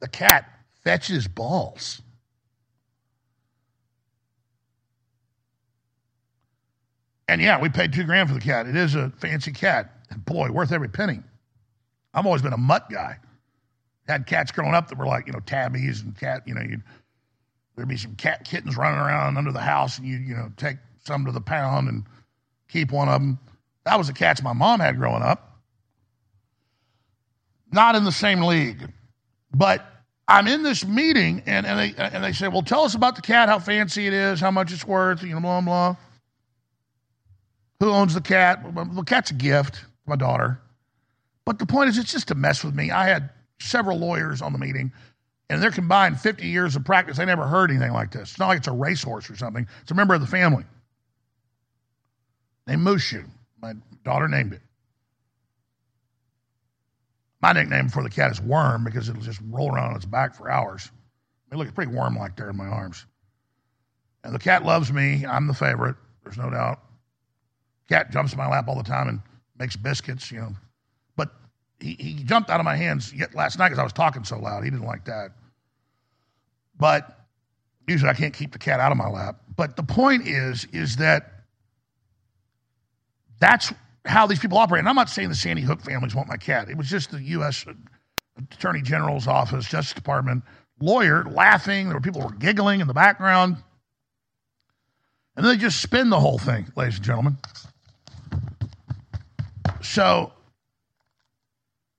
The 0.00 0.08
cat 0.08 0.48
fetches 0.84 1.28
balls. 1.28 2.00
And 7.28 7.40
yeah, 7.40 7.60
we 7.60 7.68
paid 7.68 7.92
two 7.92 8.04
grand 8.04 8.28
for 8.28 8.34
the 8.34 8.40
cat. 8.40 8.66
It 8.66 8.76
is 8.76 8.94
a 8.94 9.10
fancy 9.18 9.52
cat. 9.52 9.92
And 10.10 10.24
boy, 10.24 10.50
worth 10.50 10.72
every 10.72 10.88
penny. 10.88 11.20
I've 12.14 12.26
always 12.26 12.42
been 12.42 12.52
a 12.52 12.58
mutt 12.58 12.88
guy. 12.90 13.18
Had 14.06 14.26
cats 14.26 14.52
growing 14.52 14.74
up 14.74 14.88
that 14.88 14.98
were 14.98 15.06
like, 15.06 15.26
you 15.26 15.32
know, 15.32 15.40
tabbies 15.40 16.02
and 16.02 16.16
cat, 16.16 16.42
you 16.46 16.54
know, 16.54 16.62
you'd, 16.62 16.82
there'd 17.74 17.88
be 17.88 17.96
some 17.96 18.14
cat 18.14 18.44
kittens 18.44 18.76
running 18.76 19.00
around 19.00 19.36
under 19.36 19.50
the 19.50 19.60
house 19.60 19.98
and 19.98 20.06
you'd, 20.06 20.22
you 20.22 20.34
know, 20.34 20.50
take 20.56 20.76
some 21.04 21.24
to 21.24 21.32
the 21.32 21.40
pound 21.40 21.88
and 21.88 22.04
keep 22.68 22.92
one 22.92 23.08
of 23.08 23.20
them. 23.20 23.38
That 23.84 23.98
was 23.98 24.06
the 24.06 24.12
cats 24.12 24.42
my 24.42 24.52
mom 24.52 24.78
had 24.78 24.96
growing 24.96 25.22
up. 25.22 25.58
Not 27.72 27.96
in 27.96 28.04
the 28.04 28.12
same 28.12 28.42
league. 28.42 28.88
But 29.52 29.84
I'm 30.28 30.46
in 30.46 30.62
this 30.62 30.84
meeting 30.86 31.42
and, 31.46 31.66
and, 31.66 31.78
they, 31.78 31.94
and 32.00 32.22
they 32.22 32.32
say, 32.32 32.46
well, 32.46 32.62
tell 32.62 32.82
us 32.82 32.94
about 32.94 33.16
the 33.16 33.22
cat, 33.22 33.48
how 33.48 33.58
fancy 33.58 34.06
it 34.06 34.12
is, 34.12 34.40
how 34.40 34.52
much 34.52 34.72
it's 34.72 34.86
worth, 34.86 35.22
you 35.24 35.34
know, 35.34 35.40
blah, 35.40 35.60
blah. 35.60 35.96
Who 37.80 37.90
owns 37.90 38.14
the 38.14 38.20
cat? 38.20 38.72
Well, 38.72 38.84
the 38.86 39.02
cat's 39.02 39.30
a 39.30 39.34
gift, 39.34 39.84
my 40.06 40.16
daughter. 40.16 40.60
But 41.44 41.58
the 41.58 41.66
point 41.66 41.90
is, 41.90 41.98
it's 41.98 42.12
just 42.12 42.28
to 42.28 42.34
mess 42.34 42.64
with 42.64 42.74
me. 42.74 42.90
I 42.90 43.06
had 43.06 43.30
several 43.60 43.98
lawyers 43.98 44.42
on 44.42 44.52
the 44.52 44.58
meeting, 44.58 44.92
And 45.48 45.62
they're 45.62 45.70
combined 45.70 46.20
50 46.20 46.46
years 46.46 46.74
of 46.74 46.84
practice. 46.84 47.18
They 47.18 47.24
never 47.24 47.46
heard 47.46 47.70
anything 47.70 47.92
like 47.92 48.10
this. 48.10 48.30
It's 48.30 48.38
not 48.38 48.48
like 48.48 48.58
it's 48.58 48.66
a 48.66 48.72
racehorse 48.72 49.30
or 49.30 49.36
something. 49.36 49.66
It's 49.82 49.90
a 49.90 49.94
member 49.94 50.14
of 50.14 50.20
the 50.20 50.26
family. 50.26 50.64
Named 52.66 52.82
Mushu. 52.82 53.24
My 53.62 53.74
daughter 54.04 54.26
named 54.28 54.54
it. 54.54 54.62
My 57.40 57.52
nickname 57.52 57.88
for 57.90 58.02
the 58.02 58.10
cat 58.10 58.32
is 58.32 58.40
Worm 58.40 58.82
because 58.82 59.08
it'll 59.08 59.22
just 59.22 59.40
roll 59.48 59.72
around 59.72 59.90
on 59.90 59.96
its 59.96 60.04
back 60.04 60.34
for 60.34 60.50
hours. 60.50 60.90
I 60.90 61.54
mean, 61.54 61.60
It 61.60 61.64
looks 61.64 61.74
pretty 61.74 61.92
worm 61.94 62.16
like 62.16 62.36
there 62.36 62.50
in 62.50 62.56
my 62.56 62.66
arms. 62.66 63.04
And 64.24 64.34
the 64.34 64.40
cat 64.40 64.64
loves 64.64 64.92
me. 64.92 65.24
I'm 65.24 65.46
the 65.46 65.54
favorite. 65.54 65.94
There's 66.24 66.38
no 66.38 66.50
doubt. 66.50 66.80
Cat 67.88 68.10
jumps 68.10 68.32
in 68.32 68.38
my 68.38 68.48
lap 68.48 68.68
all 68.68 68.76
the 68.76 68.82
time 68.82 69.08
and 69.08 69.20
makes 69.58 69.76
biscuits, 69.76 70.30
you 70.30 70.40
know. 70.40 70.52
But 71.16 71.30
he, 71.80 71.94
he 71.98 72.14
jumped 72.24 72.50
out 72.50 72.60
of 72.60 72.64
my 72.64 72.76
hands 72.76 73.12
yet 73.12 73.34
last 73.34 73.58
night 73.58 73.68
because 73.68 73.78
I 73.78 73.84
was 73.84 73.92
talking 73.92 74.24
so 74.24 74.38
loud. 74.38 74.64
He 74.64 74.70
didn't 74.70 74.86
like 74.86 75.04
that. 75.04 75.30
But 76.78 77.26
usually 77.86 78.10
I 78.10 78.14
can't 78.14 78.34
keep 78.34 78.52
the 78.52 78.58
cat 78.58 78.80
out 78.80 78.92
of 78.92 78.98
my 78.98 79.08
lap. 79.08 79.40
But 79.56 79.76
the 79.76 79.82
point 79.82 80.26
is, 80.26 80.66
is 80.72 80.96
that 80.96 81.32
that's 83.38 83.72
how 84.04 84.26
these 84.26 84.38
people 84.38 84.58
operate. 84.58 84.80
And 84.80 84.88
I'm 84.88 84.96
not 84.96 85.08
saying 85.08 85.28
the 85.28 85.34
Sandy 85.34 85.62
Hook 85.62 85.80
families 85.80 86.14
want 86.14 86.28
my 86.28 86.36
cat. 86.36 86.68
It 86.68 86.76
was 86.76 86.88
just 86.88 87.10
the 87.10 87.22
U.S. 87.22 87.64
Attorney 88.52 88.82
General's 88.82 89.26
office, 89.26 89.66
Justice 89.66 89.94
Department 89.94 90.42
lawyer 90.80 91.24
laughing. 91.24 91.86
There 91.86 91.96
were 91.96 92.00
people 92.00 92.22
were 92.22 92.32
giggling 92.32 92.80
in 92.80 92.86
the 92.86 92.94
background. 92.94 93.56
And 95.36 95.44
then 95.44 95.56
they 95.56 95.60
just 95.60 95.80
spin 95.80 96.10
the 96.10 96.20
whole 96.20 96.38
thing, 96.38 96.66
ladies 96.76 96.96
and 96.96 97.04
gentlemen. 97.04 97.36
So 99.86 100.32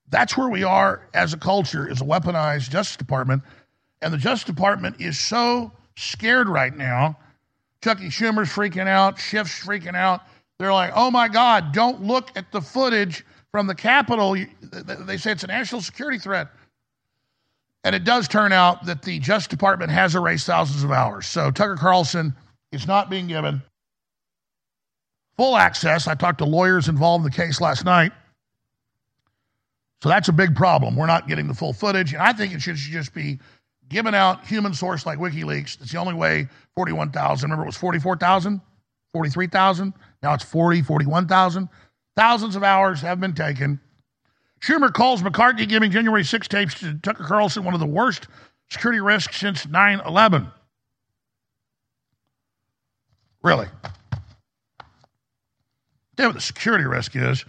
that's 0.10 0.38
where 0.38 0.50
we 0.50 0.64
are 0.64 1.08
as 1.14 1.34
a 1.34 1.38
culture, 1.38 1.90
is 1.90 2.02
a 2.02 2.06
weaponized 2.06 2.70
Justice 2.70 2.98
Department. 2.98 3.44
And 4.02 4.14
the 4.14 4.18
Justice 4.18 4.46
Department 4.46 4.98
is 5.00 5.20
so 5.20 5.72
scared 5.96 6.48
right 6.48 6.76
now. 6.76 7.18
Chucky 7.84 8.08
Schumer's 8.08 8.50
freaking 8.50 8.88
out, 8.88 9.18
Schiff's 9.18 9.66
freaking 9.66 9.96
out. 9.96 10.22
They're 10.60 10.74
like, 10.74 10.92
oh 10.96 11.12
my 11.12 11.28
God, 11.28 11.72
don't 11.72 12.04
look 12.04 12.32
at 12.36 12.52
the 12.52 12.62
footage 12.62 13.26
from 13.52 13.68
the 13.68 13.76
Capitol. 13.76 14.36
They 14.62 15.18
say 15.18 15.32
it's 15.32 15.44
a 15.44 15.48
national 15.48 15.82
security 15.82 16.20
threat. 16.20 16.48
And 17.84 17.96
it 17.96 18.04
does 18.04 18.28
turn 18.28 18.52
out 18.52 18.86
that 18.86 19.04
the 19.04 19.20
Justice 19.20 19.48
Department 19.48 19.92
has 19.92 20.16
erased 20.16 20.48
thousands 20.48 20.84
of 20.84 20.92
hours. 20.92 21.28
So 21.28 21.52
Tucker 21.52 21.76
Carlson 21.76 22.36
is 22.72 22.88
not 22.88 23.10
being 23.10 23.28
given 23.28 23.62
full 25.38 25.56
access. 25.56 26.08
I 26.08 26.16
talked 26.16 26.40
to 26.40 26.46
lawyers 26.46 26.90
involved 26.90 27.26
in 27.26 27.32
the 27.32 27.36
case 27.36 27.62
last 27.62 27.86
night. 27.86 28.12
So 30.02 30.10
that's 30.10 30.28
a 30.28 30.34
big 30.34 30.56
problem. 30.56 30.96
We're 30.96 31.08
not 31.08 31.28
getting 31.28 31.48
the 31.48 31.54
full 31.54 31.74
footage. 31.74 32.14
And 32.14 32.22
I 32.22 32.34
think 32.34 32.54
it 32.54 32.62
should 32.62 32.76
just 32.76 33.14
be 33.14 33.40
given 33.90 34.14
out 34.14 34.46
human 34.46 34.74
source 34.74 35.06
like 35.06 35.18
WikiLeaks. 35.18 35.82
It's 35.82 35.92
the 35.92 35.98
only 35.98 36.14
way 36.14 36.48
41,000. 36.76 37.50
Remember, 37.50 37.64
it 37.64 37.68
was 37.68 37.78
44,000, 37.78 38.62
43,000. 39.14 39.94
Now 40.22 40.34
it's 40.34 40.44
40, 40.44 40.82
41,000. 40.82 41.70
Thousands 42.16 42.56
of 42.56 42.64
hours 42.64 43.02
have 43.02 43.20
been 43.20 43.34
taken. 43.34 43.80
Schumer 44.62 44.92
calls 44.92 45.22
McCarthy 45.22 45.66
giving 45.66 45.92
January 45.92 46.24
6 46.24 46.48
tapes 46.48 46.80
to 46.80 46.96
Tucker 46.96 47.24
Carlson 47.24 47.64
one 47.64 47.74
of 47.74 47.80
the 47.80 47.86
worst 47.86 48.28
security 48.70 49.00
risks 49.00 49.40
since 49.40 49.68
9 49.68 50.02
11. 50.06 50.48
Really. 53.44 53.68
Tell 56.18 56.30
what 56.30 56.36
the 56.36 56.42
security 56.42 56.86
risk 56.86 57.16
is. 57.16 57.46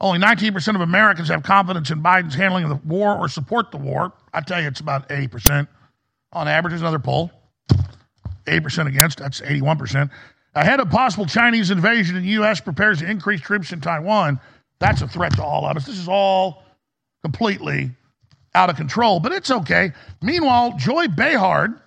Only 0.00 0.18
19% 0.18 0.74
of 0.74 0.80
Americans 0.80 1.28
have 1.28 1.42
confidence 1.42 1.90
in 1.90 2.02
Biden's 2.02 2.34
handling 2.34 2.64
of 2.64 2.70
the 2.70 2.88
war 2.88 3.16
or 3.16 3.28
support 3.28 3.70
the 3.70 3.76
war. 3.76 4.12
I 4.32 4.40
tell 4.40 4.60
you, 4.60 4.68
it's 4.68 4.80
about 4.80 5.08
80%. 5.08 5.68
On 6.32 6.48
average, 6.48 6.72
there's 6.72 6.80
another 6.80 6.98
poll. 6.98 7.30
80% 8.46 8.88
against, 8.88 9.18
that's 9.18 9.40
81%. 9.40 10.10
Ahead 10.54 10.80
of 10.80 10.90
possible 10.90 11.26
Chinese 11.26 11.70
invasion, 11.70 12.16
the 12.16 12.30
U.S. 12.32 12.60
prepares 12.60 12.98
to 12.98 13.08
increase 13.08 13.40
troops 13.40 13.72
in 13.72 13.80
Taiwan. 13.80 14.40
That's 14.80 15.02
a 15.02 15.08
threat 15.08 15.34
to 15.36 15.44
all 15.44 15.66
of 15.66 15.76
us. 15.76 15.86
This 15.86 15.98
is 15.98 16.08
all 16.08 16.64
completely 17.22 17.90
out 18.54 18.68
of 18.68 18.76
control, 18.76 19.20
but 19.20 19.32
it's 19.32 19.50
okay. 19.50 19.92
Meanwhile, 20.20 20.74
Joy 20.78 21.08
Behar, 21.08 21.80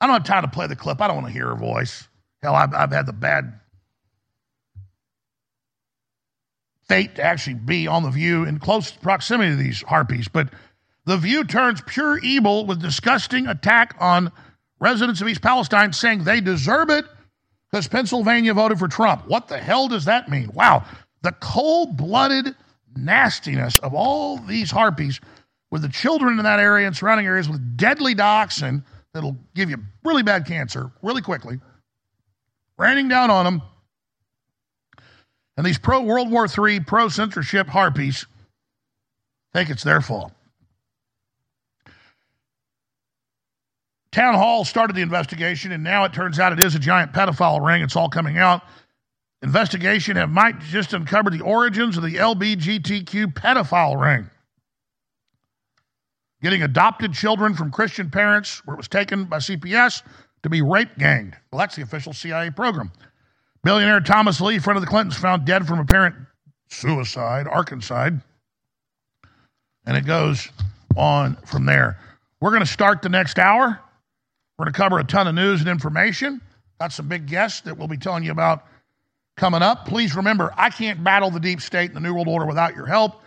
I 0.00 0.06
don't 0.06 0.14
have 0.14 0.24
time 0.24 0.42
to 0.42 0.48
play 0.48 0.66
the 0.66 0.76
clip. 0.76 1.00
I 1.00 1.06
don't 1.06 1.16
want 1.16 1.28
to 1.28 1.32
hear 1.32 1.48
her 1.48 1.54
voice. 1.54 2.08
Hell, 2.42 2.54
I've, 2.54 2.74
I've 2.74 2.90
had 2.90 3.06
the 3.06 3.12
bad 3.12 3.60
fate 6.88 7.16
to 7.16 7.22
actually 7.22 7.54
be 7.54 7.86
on 7.86 8.02
The 8.02 8.10
View 8.10 8.44
in 8.44 8.58
close 8.58 8.90
proximity 8.90 9.50
to 9.50 9.56
these 9.56 9.82
harpies. 9.82 10.28
But 10.28 10.48
The 11.04 11.16
View 11.16 11.44
turns 11.44 11.82
pure 11.86 12.18
evil 12.18 12.66
with 12.66 12.80
disgusting 12.80 13.46
attack 13.46 13.96
on 14.00 14.30
residents 14.80 15.20
of 15.20 15.28
East 15.28 15.42
Palestine, 15.42 15.92
saying 15.92 16.24
they 16.24 16.40
deserve 16.40 16.90
it 16.90 17.04
because 17.70 17.88
Pennsylvania 17.88 18.54
voted 18.54 18.78
for 18.78 18.88
Trump. 18.88 19.26
What 19.26 19.48
the 19.48 19.58
hell 19.58 19.88
does 19.88 20.04
that 20.04 20.28
mean? 20.28 20.50
Wow. 20.54 20.84
The 21.22 21.32
cold 21.32 21.96
blooded 21.96 22.54
nastiness 22.94 23.78
of 23.80 23.94
all 23.94 24.38
these 24.38 24.70
harpies 24.70 25.20
with 25.70 25.82
the 25.82 25.88
children 25.88 26.38
in 26.38 26.44
that 26.44 26.60
area 26.60 26.86
and 26.86 26.96
surrounding 26.96 27.26
areas 27.26 27.48
with 27.48 27.76
deadly 27.76 28.14
dioxin 28.14 28.84
that'll 29.12 29.36
give 29.54 29.70
you 29.70 29.78
really 30.04 30.22
bad 30.22 30.46
cancer 30.46 30.90
really 31.02 31.22
quickly, 31.22 31.58
raining 32.78 33.08
down 33.08 33.30
on 33.30 33.44
them. 33.44 33.62
And 35.56 35.64
these 35.64 35.78
pro 35.78 36.02
World 36.02 36.30
War 36.30 36.46
III, 36.46 36.80
pro 36.80 37.08
censorship 37.08 37.66
harpies 37.68 38.26
think 39.54 39.70
it's 39.70 39.82
their 39.84 40.00
fault. 40.00 40.32
Town 44.12 44.34
Hall 44.34 44.64
started 44.64 44.96
the 44.96 45.02
investigation, 45.02 45.72
and 45.72 45.84
now 45.84 46.04
it 46.04 46.12
turns 46.12 46.38
out 46.38 46.52
it 46.52 46.60
is 46.60 46.74
a 46.74 46.78
giant 46.78 47.12
pedophile 47.12 47.64
ring. 47.64 47.82
It's 47.82 47.96
all 47.96 48.08
coming 48.08 48.38
out. 48.38 48.62
Investigation 49.42 50.16
have 50.16 50.30
might 50.30 50.58
just 50.60 50.94
uncovered 50.94 51.34
the 51.34 51.42
origins 51.42 51.96
of 51.96 52.02
the 52.02 52.14
LBGTQ 52.14 53.34
pedophile 53.34 54.00
ring. 54.00 54.30
Getting 56.42 56.62
adopted 56.62 57.12
children 57.12 57.54
from 57.54 57.70
Christian 57.70 58.10
parents, 58.10 58.64
where 58.64 58.74
it 58.74 58.78
was 58.78 58.88
taken 58.88 59.24
by 59.24 59.36
CPS 59.36 60.02
to 60.42 60.48
be 60.48 60.62
rape 60.62 60.96
ganged. 60.98 61.36
Well, 61.52 61.58
that's 61.58 61.76
the 61.76 61.82
official 61.82 62.12
CIA 62.12 62.50
program. 62.50 62.92
Billionaire 63.66 63.98
Thomas 63.98 64.40
Lee, 64.40 64.60
friend 64.60 64.76
of 64.76 64.80
the 64.80 64.86
Clintons, 64.86 65.16
found 65.16 65.44
dead 65.44 65.66
from 65.66 65.80
apparent 65.80 66.14
suicide, 66.70 67.48
Arkansas. 67.48 68.10
And 69.84 69.96
it 69.96 70.06
goes 70.06 70.48
on 70.96 71.34
from 71.44 71.66
there. 71.66 71.98
We're 72.40 72.50
going 72.50 72.62
to 72.62 72.66
start 72.66 73.02
the 73.02 73.08
next 73.08 73.40
hour. 73.40 73.80
We're 74.56 74.66
going 74.66 74.72
to 74.72 74.78
cover 74.78 75.00
a 75.00 75.04
ton 75.04 75.26
of 75.26 75.34
news 75.34 75.62
and 75.62 75.68
information. 75.68 76.40
Got 76.80 76.92
some 76.92 77.08
big 77.08 77.26
guests 77.26 77.62
that 77.62 77.76
we'll 77.76 77.88
be 77.88 77.96
telling 77.96 78.22
you 78.22 78.30
about 78.30 78.64
coming 79.36 79.62
up. 79.62 79.88
Please 79.88 80.14
remember, 80.14 80.54
I 80.56 80.70
can't 80.70 81.02
battle 81.02 81.32
the 81.32 81.40
deep 81.40 81.60
state 81.60 81.90
and 81.90 81.96
the 81.96 82.00
New 82.00 82.14
World 82.14 82.28
Order 82.28 82.46
without 82.46 82.76
your 82.76 82.86
help. 82.86 83.20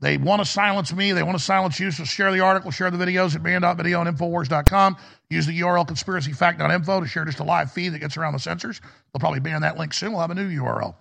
They 0.00 0.18
want 0.18 0.40
to 0.40 0.44
silence 0.44 0.92
me. 0.92 1.12
They 1.12 1.22
want 1.22 1.38
to 1.38 1.42
silence 1.42 1.80
you. 1.80 1.90
So 1.90 2.04
share 2.04 2.30
the 2.30 2.40
article, 2.40 2.70
share 2.70 2.90
the 2.90 2.98
videos 2.98 3.34
at 3.34 3.42
banned.video 3.42 4.02
and 4.02 4.16
Infowars.com. 4.16 4.96
Use 5.30 5.46
the 5.46 5.58
URL 5.60 5.86
conspiracyfact.info 5.86 7.00
to 7.00 7.06
share 7.06 7.24
just 7.24 7.40
a 7.40 7.44
live 7.44 7.72
feed 7.72 7.90
that 7.90 8.00
gets 8.00 8.16
around 8.16 8.34
the 8.34 8.38
censors. 8.38 8.80
They'll 8.80 9.20
probably 9.20 9.40
ban 9.40 9.62
that 9.62 9.78
link 9.78 9.94
soon. 9.94 10.12
We'll 10.12 10.20
have 10.20 10.30
a 10.30 10.34
new 10.34 10.48
URL, 10.48 10.94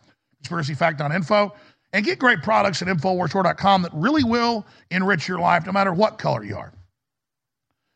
conspiracyfact.info. 0.43 1.53
And 1.93 2.05
get 2.05 2.19
great 2.19 2.41
products 2.41 2.81
at 2.81 2.87
InfoWarsStore.com 2.87 3.83
that 3.83 3.91
really 3.93 4.23
will 4.23 4.65
enrich 4.91 5.27
your 5.27 5.39
life 5.39 5.65
no 5.65 5.71
matter 5.71 5.93
what 5.93 6.17
color 6.17 6.43
you 6.43 6.57
are. 6.57 6.73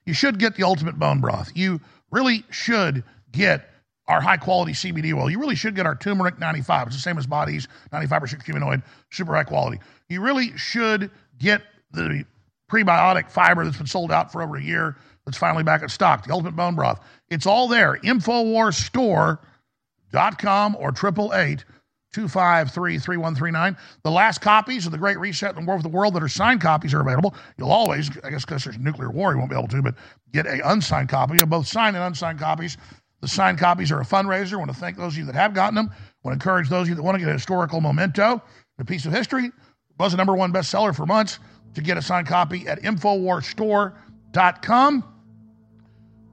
You 0.05 0.13
should 0.13 0.39
get 0.39 0.55
the 0.55 0.63
ultimate 0.63 0.97
bone 0.97 1.19
broth. 1.19 1.51
You 1.55 1.81
really 2.11 2.45
should 2.49 3.03
get 3.31 3.69
our 4.07 4.21
high 4.21 4.37
quality 4.37 4.71
CBD 4.71 5.13
oil. 5.13 5.29
You 5.29 5.39
really 5.39 5.55
should 5.55 5.75
get 5.75 5.85
our 5.85 5.95
turmeric 5.95 6.39
95. 6.39 6.87
It's 6.87 6.95
the 6.95 7.01
same 7.01 7.17
as 7.17 7.27
bodies, 7.27 7.67
95% 7.93 8.43
curcuminoid, 8.43 8.83
super 9.11 9.35
high 9.35 9.43
quality. 9.43 9.79
You 10.09 10.21
really 10.21 10.57
should 10.57 11.09
get 11.37 11.61
the 11.91 12.25
prebiotic 12.69 13.31
fiber 13.31 13.63
that's 13.63 13.77
been 13.77 13.87
sold 13.87 14.11
out 14.11 14.29
for 14.31 14.41
over 14.41 14.57
a 14.57 14.61
year 14.61 14.97
that's 15.25 15.37
finally 15.37 15.63
back 15.63 15.83
in 15.83 15.89
stock, 15.89 16.25
the 16.25 16.33
ultimate 16.33 16.55
bone 16.55 16.73
broth. 16.75 16.99
It's 17.29 17.45
all 17.45 17.67
there. 17.67 17.99
Infowarsstore.com 18.03 20.75
or 20.75 20.89
888 20.89 21.65
253 22.11 22.97
3139. 22.97 23.77
The 24.03 24.09
last 24.09 24.41
copies 24.41 24.87
of 24.87 24.91
The 24.91 24.97
Great 24.97 25.19
Reset 25.19 25.55
and 25.55 25.63
the 25.63 25.67
War 25.67 25.75
of 25.75 25.83
the 25.83 25.89
World 25.89 26.15
that 26.15 26.23
are 26.23 26.27
signed 26.27 26.61
copies 26.61 26.95
are 26.95 27.01
available. 27.01 27.35
You'll 27.57 27.71
always, 27.71 28.09
I 28.23 28.31
guess 28.31 28.45
because 28.45 28.63
there's 28.63 28.77
a 28.77 28.79
nuclear 28.79 29.11
war, 29.11 29.31
you 29.31 29.37
won't 29.37 29.51
be 29.51 29.55
able 29.55 29.67
to, 29.67 29.83
but 29.83 29.93
get 30.33 30.47
a 30.47 30.59
unsigned 30.71 31.09
copy 31.09 31.39
of 31.41 31.49
both 31.49 31.67
signed 31.67 31.95
and 31.95 32.03
unsigned 32.03 32.39
copies. 32.39 32.77
The 33.21 33.27
signed 33.27 33.59
copies 33.59 33.91
are 33.91 34.01
a 34.01 34.05
fundraiser. 34.05 34.53
I 34.53 34.55
want 34.55 34.71
to 34.71 34.77
thank 34.77 34.97
those 34.97 35.13
of 35.13 35.19
you 35.19 35.25
that 35.25 35.35
have 35.35 35.53
gotten 35.53 35.75
them. 35.75 35.91
I 35.91 35.95
want 36.23 36.39
to 36.39 36.43
encourage 36.43 36.67
those 36.69 36.83
of 36.83 36.89
you 36.89 36.95
that 36.95 37.03
want 37.03 37.13
to 37.15 37.19
get 37.19 37.29
a 37.29 37.33
historical 37.33 37.79
memento, 37.81 38.41
a 38.79 38.85
piece 38.85 39.05
of 39.05 39.13
history. 39.13 39.51
Was 39.99 40.13
a 40.13 40.17
number 40.17 40.35
one 40.35 40.53
bestseller 40.53 40.95
for 40.95 41.05
months. 41.05 41.39
To 41.75 41.81
get 41.81 41.97
a 41.97 42.01
signed 42.01 42.25
copy 42.25 42.67
at 42.67 42.81
InfoWarsStore.com 42.81 45.03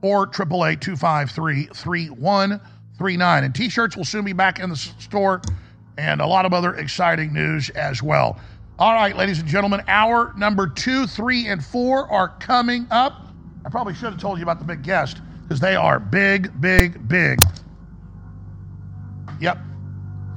or 0.01 0.23
888 0.23 0.81
253 0.81 1.65
3139. 1.73 3.43
And 3.43 3.53
t 3.53 3.69
shirts 3.69 3.95
will 3.95 4.05
soon 4.05 4.25
be 4.25 4.33
back 4.33 4.59
in 4.59 4.71
the 4.71 4.75
store 4.75 5.43
and 5.97 6.21
a 6.21 6.25
lot 6.25 6.45
of 6.45 6.53
other 6.53 6.73
exciting 6.75 7.33
news 7.33 7.69
as 7.71 8.01
well. 8.01 8.39
All 8.79 8.93
right, 8.93 9.13
ladies 9.15 9.39
and 9.39 9.47
gentlemen, 9.47 9.81
hour 9.87 10.33
number 10.37 10.67
two, 10.67 11.07
three, 11.07 11.47
and 11.47 11.63
four 11.63 12.11
are 12.11 12.29
coming 12.39 12.85
up. 12.91 13.27
I 13.65 13.69
probably 13.69 13.95
should 13.95 14.11
have 14.11 14.19
told 14.19 14.37
you 14.37 14.43
about 14.43 14.59
the 14.59 14.65
big 14.65 14.83
guest 14.83 15.19
because 15.43 15.59
they 15.59 15.75
are 15.75 15.99
big, 15.99 16.61
big, 16.61 17.07
big. 17.07 17.39
Yep. 19.39 19.57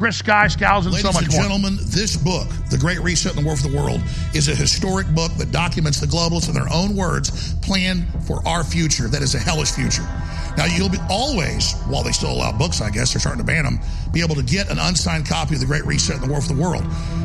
Chris 0.01 0.16
Sky, 0.16 0.48
Scowls, 0.48 0.86
and 0.86 0.94
Ladies 0.94 1.07
so 1.07 1.12
much 1.12 1.24
and 1.26 1.34
more. 1.34 1.42
gentlemen, 1.42 1.76
this 1.82 2.16
book, 2.16 2.48
The 2.70 2.78
Great 2.78 3.01
Reset 3.01 3.36
and 3.36 3.44
the 3.44 3.46
War 3.46 3.55
for 3.55 3.68
the 3.68 3.76
World, 3.76 4.01
is 4.32 4.48
a 4.48 4.55
historic 4.55 5.07
book 5.09 5.30
that 5.34 5.53
documents 5.53 6.01
the 6.01 6.07
globalists 6.07 6.48
in 6.48 6.55
their 6.55 6.72
own 6.72 6.96
words 6.96 7.53
plan 7.57 8.07
for 8.26 8.40
our 8.48 8.64
future 8.64 9.09
that 9.09 9.20
is 9.20 9.34
a 9.34 9.38
hellish 9.38 9.72
future. 9.72 10.09
Now, 10.57 10.64
you'll 10.64 10.88
be 10.88 10.98
always, 11.11 11.74
while 11.86 12.03
they 12.03 12.12
still 12.12 12.32
allow 12.32 12.51
books, 12.51 12.80
I 12.80 12.88
guess 12.88 13.12
they're 13.12 13.20
starting 13.20 13.44
to 13.44 13.46
ban 13.46 13.64
them, 13.64 13.78
be 14.11 14.22
able 14.22 14.36
to 14.36 14.42
get 14.42 14.70
an 14.70 14.78
unsigned 14.78 15.26
copy 15.28 15.55
of 15.57 15.61
The 15.61 15.66
Great 15.66 15.84
Reset 15.84 16.16
and 16.16 16.24
the 16.24 16.30
War 16.32 16.40
for 16.40 16.55
the 16.55 16.61
World 16.61 16.84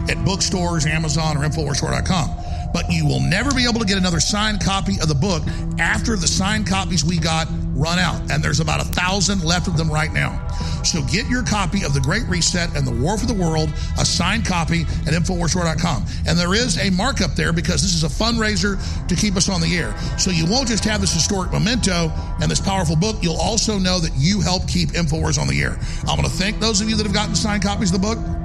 at 0.10 0.24
bookstores, 0.26 0.86
Amazon, 0.86 1.38
or 1.38 1.48
InfoWarsStore.com. 1.48 2.30
But 2.76 2.92
you 2.92 3.06
will 3.06 3.22
never 3.22 3.52
be 3.52 3.64
able 3.64 3.80
to 3.80 3.86
get 3.86 3.98
another 3.98 4.20
signed 4.20 4.62
copy 4.62 5.00
of 5.00 5.08
the 5.08 5.16
book 5.16 5.42
after 5.80 6.18
the 6.18 6.28
signed 6.28 6.68
copies 6.68 7.06
we 7.06 7.18
got 7.18 7.48
run 7.74 8.00
out. 8.00 8.30
And 8.30 8.44
there's 8.44 8.60
about 8.60 8.82
a 8.82 8.84
thousand 8.84 9.46
left 9.46 9.70
of 9.70 9.78
them 9.78 9.90
right 9.90 10.12
now. 10.12 10.46
So 10.84 11.02
get 11.04 11.26
your 11.28 11.42
copy 11.42 11.86
of 11.86 11.94
The 11.94 12.02
Great 12.02 12.24
Reset 12.28 12.76
and 12.76 12.86
the 12.86 12.92
War 12.92 13.18
for 13.18 13.28
the 13.28 13.34
World, 13.34 13.70
a 13.98 14.04
signed 14.04 14.46
copy 14.46 14.82
at 14.82 15.14
InfoWarsStore.com. 15.14 16.06
And 16.28 16.38
there 16.38 16.54
is 16.54 16.78
a 16.78 16.90
markup 16.90 17.34
there 17.36 17.54
because 17.54 17.82
this 17.82 17.96
is 17.96 18.04
a 18.04 18.10
fundraiser 18.10 18.78
to 19.08 19.16
keep 19.16 19.38
us 19.38 19.48
on 19.48 19.62
the 19.62 19.78
air. 19.78 19.98
So 20.20 20.30
you 20.30 20.46
won't 20.46 20.68
just 20.68 20.84
have 20.84 21.00
this 21.00 21.14
historic 21.14 21.54
memento 21.54 22.12
and 22.42 22.52
this 22.52 22.60
powerful 22.60 22.98
book, 22.98 23.16
you'll 23.22 23.40
also 23.40 23.80
know 23.80 24.02
that 24.02 24.12
you 24.18 24.42
help 24.42 24.68
keep 24.68 24.90
InfoWars 24.90 25.40
on 25.40 25.48
the 25.48 25.62
air. 25.62 25.80
I'm 26.10 26.18
going 26.18 26.30
to 26.30 26.36
thank 26.36 26.60
those 26.60 26.82
of 26.82 26.90
you 26.90 26.98
that 26.98 27.06
have 27.06 27.16
gotten 27.16 27.36
signed 27.36 27.64
copies 27.64 27.94
of 27.94 28.02
the 28.02 28.06
book 28.06 28.45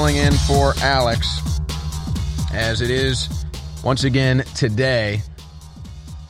Filling 0.00 0.16
in 0.16 0.32
for 0.32 0.72
Alex, 0.78 1.60
as 2.54 2.80
it 2.80 2.88
is 2.88 3.44
once 3.84 4.04
again 4.04 4.44
today. 4.54 5.20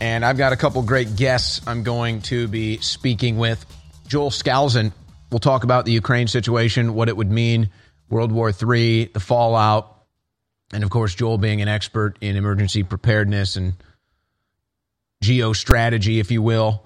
And 0.00 0.24
I've 0.24 0.36
got 0.36 0.52
a 0.52 0.56
couple 0.56 0.82
great 0.82 1.14
guests 1.14 1.60
I'm 1.68 1.84
going 1.84 2.22
to 2.22 2.48
be 2.48 2.78
speaking 2.78 3.38
with. 3.38 3.64
Joel 4.08 4.30
Skousen 4.30 4.90
will 5.30 5.38
talk 5.38 5.62
about 5.62 5.84
the 5.84 5.92
Ukraine 5.92 6.26
situation, 6.26 6.94
what 6.94 7.08
it 7.08 7.16
would 7.16 7.30
mean, 7.30 7.70
World 8.08 8.32
War 8.32 8.50
III, 8.50 9.04
the 9.04 9.20
fallout, 9.20 10.02
and 10.72 10.82
of 10.82 10.90
course, 10.90 11.14
Joel 11.14 11.38
being 11.38 11.62
an 11.62 11.68
expert 11.68 12.18
in 12.20 12.34
emergency 12.34 12.82
preparedness 12.82 13.54
and 13.54 13.74
geostrategy, 15.22 16.18
if 16.18 16.32
you 16.32 16.42
will, 16.42 16.84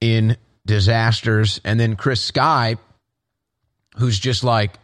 in 0.00 0.36
disasters. 0.64 1.60
And 1.64 1.80
then 1.80 1.96
Chris 1.96 2.20
Sky, 2.20 2.76
who's 3.96 4.16
just 4.16 4.44
like 4.44 4.76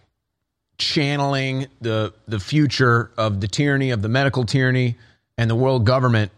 channeling 0.79 1.67
the 1.81 2.13
the 2.29 2.39
future 2.39 3.11
of 3.17 3.41
the 3.41 3.49
tyranny 3.49 3.91
of 3.91 4.03
the 4.03 4.09
medical 4.09 4.45
tyranny 4.45 4.97
and 5.39 5.51
the 5.51 5.55
world 5.55 5.85
government 5.85 6.31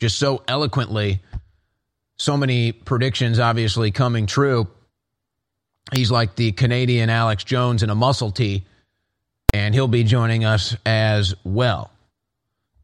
just 0.00 0.18
so 0.18 0.42
eloquently. 0.46 1.20
So 2.18 2.36
many 2.36 2.72
predictions 2.72 3.38
obviously 3.38 3.90
coming 3.90 4.26
true. 4.26 4.68
He's 5.94 6.10
like 6.10 6.34
the 6.34 6.52
canadian 6.52 7.10
alex 7.10 7.44
jones 7.44 7.82
in 7.82 7.90
a 7.90 7.94
muscle 7.94 8.32
tee 8.32 8.64
and 9.54 9.74
he'll 9.74 9.88
be 9.88 10.04
joining 10.04 10.44
us 10.44 10.76
as 10.84 11.34
well. 11.44 11.90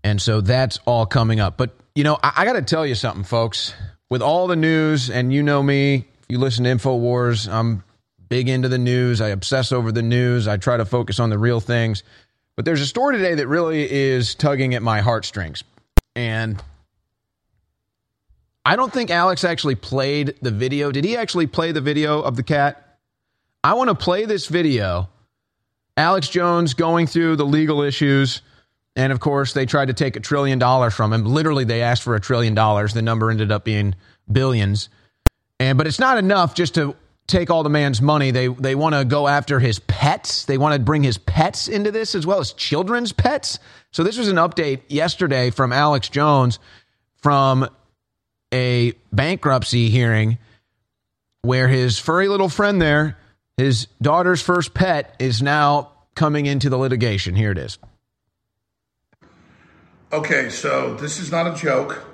And 0.04 0.20
so 0.20 0.40
that's 0.40 0.78
all 0.84 1.06
coming 1.06 1.40
up. 1.40 1.56
But 1.56 1.74
you 1.94 2.04
know 2.04 2.18
i, 2.22 2.32
I 2.36 2.44
got 2.44 2.54
to 2.54 2.62
tell 2.62 2.86
you 2.86 2.94
something 2.94 3.24
folks. 3.24 3.74
With 4.08 4.22
all 4.22 4.46
the 4.46 4.56
news 4.56 5.08
and 5.08 5.32
you 5.32 5.42
know 5.42 5.62
me 5.62 6.06
you 6.28 6.38
listen 6.38 6.64
to 6.64 6.70
infowars 6.70 7.52
i'm 7.52 7.84
big 8.32 8.48
into 8.48 8.66
the 8.66 8.78
news. 8.78 9.20
I 9.20 9.28
obsess 9.28 9.72
over 9.72 9.92
the 9.92 10.00
news. 10.00 10.48
I 10.48 10.56
try 10.56 10.78
to 10.78 10.86
focus 10.86 11.20
on 11.20 11.28
the 11.28 11.36
real 11.36 11.60
things. 11.60 12.02
But 12.56 12.64
there's 12.64 12.80
a 12.80 12.86
story 12.86 13.18
today 13.18 13.34
that 13.34 13.46
really 13.46 13.86
is 13.92 14.34
tugging 14.34 14.74
at 14.74 14.80
my 14.80 15.02
heartstrings. 15.02 15.62
And 16.16 16.58
I 18.64 18.74
don't 18.74 18.90
think 18.90 19.10
Alex 19.10 19.44
actually 19.44 19.74
played 19.74 20.34
the 20.40 20.50
video. 20.50 20.90
Did 20.90 21.04
he 21.04 21.14
actually 21.14 21.46
play 21.46 21.72
the 21.72 21.82
video 21.82 22.22
of 22.22 22.36
the 22.36 22.42
cat? 22.42 22.96
I 23.62 23.74
want 23.74 23.90
to 23.90 23.94
play 23.94 24.24
this 24.24 24.46
video. 24.46 25.10
Alex 25.98 26.30
Jones 26.30 26.72
going 26.72 27.06
through 27.06 27.36
the 27.36 27.44
legal 27.44 27.82
issues. 27.82 28.40
And 28.96 29.12
of 29.12 29.20
course, 29.20 29.52
they 29.52 29.66
tried 29.66 29.88
to 29.88 29.92
take 29.92 30.16
a 30.16 30.20
trillion 30.20 30.58
dollars 30.58 30.94
from 30.94 31.12
him. 31.12 31.26
Literally, 31.26 31.64
they 31.64 31.82
asked 31.82 32.02
for 32.02 32.14
a 32.14 32.20
trillion 32.20 32.54
dollars. 32.54 32.94
The 32.94 33.02
number 33.02 33.30
ended 33.30 33.52
up 33.52 33.62
being 33.62 33.94
billions. 34.30 34.88
And 35.60 35.76
but 35.76 35.86
it's 35.86 35.98
not 35.98 36.16
enough 36.16 36.54
just 36.54 36.76
to 36.76 36.96
take 37.26 37.50
all 37.50 37.62
the 37.62 37.70
man's 37.70 38.02
money. 38.02 38.30
They 38.30 38.48
they 38.48 38.74
want 38.74 38.94
to 38.94 39.04
go 39.04 39.28
after 39.28 39.60
his 39.60 39.78
pets. 39.80 40.44
They 40.44 40.58
want 40.58 40.74
to 40.74 40.80
bring 40.80 41.02
his 41.02 41.18
pets 41.18 41.68
into 41.68 41.90
this 41.90 42.14
as 42.14 42.26
well 42.26 42.40
as 42.40 42.52
children's 42.52 43.12
pets. 43.12 43.58
So 43.90 44.02
this 44.02 44.18
was 44.18 44.28
an 44.28 44.36
update 44.36 44.82
yesterday 44.88 45.50
from 45.50 45.72
Alex 45.72 46.08
Jones 46.08 46.58
from 47.16 47.68
a 48.52 48.92
bankruptcy 49.12 49.88
hearing 49.88 50.38
where 51.42 51.68
his 51.68 51.98
furry 51.98 52.28
little 52.28 52.48
friend 52.48 52.80
there, 52.80 53.18
his 53.56 53.86
daughter's 54.00 54.42
first 54.42 54.74
pet 54.74 55.16
is 55.18 55.42
now 55.42 55.90
coming 56.14 56.46
into 56.46 56.68
the 56.68 56.76
litigation. 56.76 57.34
Here 57.34 57.50
it 57.50 57.58
is. 57.58 57.78
Okay, 60.12 60.50
so 60.50 60.94
this 60.94 61.18
is 61.18 61.32
not 61.32 61.46
a 61.46 61.54
joke. 61.54 62.04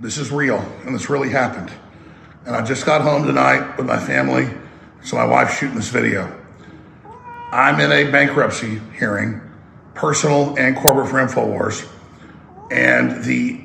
This 0.00 0.16
is 0.16 0.32
real, 0.32 0.58
and 0.86 0.94
this 0.94 1.10
really 1.10 1.28
happened. 1.28 1.70
And 2.44 2.56
I 2.56 2.64
just 2.64 2.84
got 2.84 3.02
home 3.02 3.24
tonight 3.24 3.76
with 3.76 3.86
my 3.86 3.98
family, 3.98 4.50
so 5.04 5.16
my 5.16 5.24
wife's 5.24 5.58
shooting 5.58 5.76
this 5.76 5.90
video. 5.90 6.40
I'm 7.52 7.78
in 7.78 7.92
a 7.92 8.10
bankruptcy 8.10 8.80
hearing, 8.98 9.40
personal 9.94 10.58
and 10.58 10.76
corporate 10.76 11.08
for 11.08 11.18
InfoWars, 11.18 11.88
and 12.72 13.22
the 13.22 13.60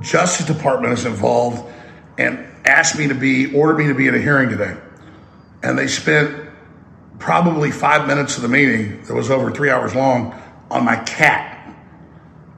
Justice 0.00 0.46
Department 0.46 0.94
is 0.94 1.04
involved 1.04 1.70
and 2.16 2.46
asked 2.64 2.98
me 2.98 3.06
to 3.08 3.14
be, 3.14 3.54
ordered 3.54 3.76
me 3.76 3.88
to 3.88 3.94
be 3.94 4.08
at 4.08 4.14
a 4.14 4.20
hearing 4.20 4.48
today. 4.48 4.78
And 5.62 5.78
they 5.78 5.86
spent 5.86 6.48
probably 7.18 7.70
five 7.70 8.06
minutes 8.06 8.36
of 8.36 8.42
the 8.42 8.48
meeting 8.48 9.02
that 9.04 9.14
was 9.14 9.30
over 9.30 9.50
three 9.50 9.68
hours 9.68 9.94
long 9.94 10.40
on 10.70 10.86
my 10.86 10.96
cat. 11.04 11.74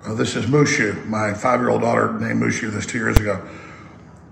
Uh, 0.04 0.14
this 0.14 0.36
is 0.36 0.46
Mushu, 0.46 1.04
my 1.08 1.34
five 1.34 1.58
year 1.58 1.70
old 1.70 1.80
daughter 1.80 2.12
named 2.12 2.40
Mushu 2.40 2.70
this 2.70 2.86
two 2.86 2.98
years 2.98 3.18
ago. 3.18 3.44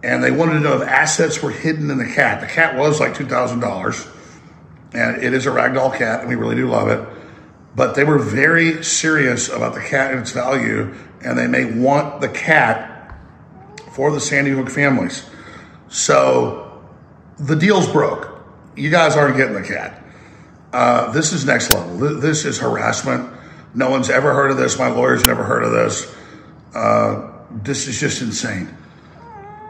And 0.02 0.24
they 0.24 0.30
wanted 0.30 0.54
to 0.54 0.60
know 0.60 0.80
if 0.80 0.88
assets 0.88 1.42
were 1.42 1.50
hidden 1.50 1.90
in 1.90 1.98
the 1.98 2.06
cat. 2.06 2.40
The 2.40 2.46
cat 2.46 2.76
was 2.76 3.00
like 3.00 3.14
$2,000, 3.14 4.16
and 4.94 5.22
it 5.22 5.34
is 5.34 5.46
a 5.46 5.50
ragdoll 5.50 5.96
cat, 5.96 6.20
and 6.20 6.28
we 6.28 6.36
really 6.36 6.56
do 6.56 6.68
love 6.68 6.88
it. 6.88 7.06
But 7.76 7.94
they 7.94 8.04
were 8.04 8.18
very 8.18 8.82
serious 8.82 9.48
about 9.48 9.74
the 9.74 9.80
cat 9.80 10.12
and 10.12 10.20
its 10.20 10.32
value, 10.32 10.94
and 11.22 11.38
they 11.38 11.46
may 11.46 11.66
want 11.66 12.20
the 12.20 12.28
cat 12.28 13.14
for 13.92 14.10
the 14.10 14.20
Sandy 14.20 14.50
Hook 14.50 14.70
families. 14.70 15.28
So 15.88 16.82
the 17.38 17.56
deal's 17.56 17.90
broke. 17.90 18.42
You 18.76 18.90
guys 18.90 19.16
aren't 19.16 19.36
getting 19.36 19.54
the 19.54 19.62
cat. 19.62 20.02
Uh, 20.72 21.10
this 21.12 21.32
is 21.32 21.44
next 21.44 21.72
level. 21.74 21.96
This 22.20 22.44
is 22.44 22.58
harassment. 22.58 23.30
No 23.74 23.90
one's 23.90 24.10
ever 24.10 24.32
heard 24.32 24.50
of 24.50 24.56
this. 24.56 24.78
My 24.78 24.88
lawyer's 24.88 25.24
never 25.24 25.42
heard 25.42 25.64
of 25.64 25.72
this. 25.72 26.14
Uh, 26.74 27.32
this 27.50 27.88
is 27.88 27.98
just 27.98 28.22
insane. 28.22 28.76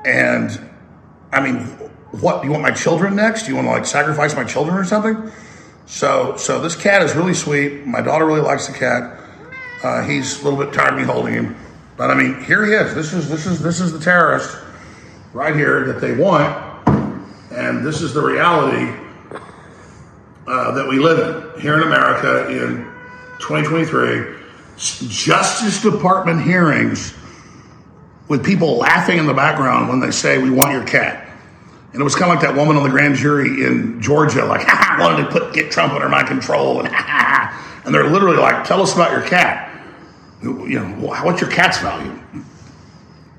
And 0.04 0.70
I 1.32 1.40
mean, 1.40 1.64
what? 2.12 2.44
You 2.44 2.50
want 2.50 2.62
my 2.62 2.70
children 2.70 3.16
next? 3.16 3.44
Do 3.44 3.50
You 3.50 3.56
want 3.56 3.68
to 3.68 3.72
like 3.72 3.86
sacrifice 3.86 4.34
my 4.34 4.44
children 4.44 4.76
or 4.76 4.84
something? 4.84 5.30
So, 5.86 6.36
so 6.36 6.60
this 6.60 6.76
cat 6.76 7.02
is 7.02 7.14
really 7.14 7.34
sweet. 7.34 7.84
My 7.86 8.00
daughter 8.00 8.24
really 8.24 8.40
likes 8.40 8.66
the 8.66 8.72
cat. 8.72 9.18
Uh, 9.82 10.02
he's 10.02 10.40
a 10.40 10.44
little 10.44 10.58
bit 10.58 10.72
tired 10.72 10.92
of 10.92 10.98
me 10.98 11.04
holding 11.04 11.34
him, 11.34 11.56
but 11.96 12.10
I 12.10 12.14
mean, 12.14 12.42
here 12.44 12.64
he 12.64 12.72
is. 12.72 12.94
This 12.94 13.12
is 13.12 13.28
this 13.28 13.46
is 13.46 13.60
this 13.62 13.80
is 13.80 13.92
the 13.92 13.98
terrorist 13.98 14.56
right 15.32 15.54
here 15.54 15.84
that 15.86 16.00
they 16.00 16.14
want, 16.14 16.86
and 17.50 17.84
this 17.84 18.02
is 18.02 18.12
the 18.12 18.22
reality 18.22 18.92
uh, 20.46 20.72
that 20.72 20.86
we 20.86 20.98
live 20.98 21.54
in 21.54 21.60
here 21.60 21.76
in 21.76 21.82
America 21.82 22.48
in 22.50 22.84
2023. 23.40 24.38
Justice 24.76 25.82
Department 25.82 26.42
hearings 26.42 27.14
with 28.30 28.44
people 28.46 28.76
laughing 28.76 29.18
in 29.18 29.26
the 29.26 29.34
background 29.34 29.88
when 29.88 29.98
they 29.98 30.12
say, 30.12 30.38
We 30.38 30.50
want 30.50 30.70
your 30.70 30.86
cat. 30.86 31.26
And 31.92 32.00
it 32.00 32.04
was 32.04 32.14
kind 32.14 32.30
of 32.30 32.36
like 32.36 32.46
that 32.46 32.56
woman 32.56 32.76
on 32.76 32.84
the 32.84 32.88
grand 32.88 33.16
jury 33.16 33.66
in 33.66 34.00
Georgia, 34.00 34.44
like, 34.44 34.62
ha, 34.66 34.96
ha, 34.96 35.02
wanted 35.02 35.24
to 35.24 35.30
put 35.30 35.52
get 35.52 35.72
Trump 35.72 35.92
under 35.92 36.08
my 36.08 36.22
control, 36.22 36.78
and 36.78 36.88
ha, 36.94 37.02
ha. 37.02 37.82
And 37.84 37.94
they're 37.94 38.08
literally 38.08 38.36
like, 38.36 38.64
tell 38.64 38.80
us 38.80 38.94
about 38.94 39.10
your 39.10 39.22
cat. 39.22 39.66
You 40.42 40.80
know, 40.80 40.86
what's 41.06 41.40
your 41.40 41.50
cat's 41.50 41.78
value? 41.78 42.18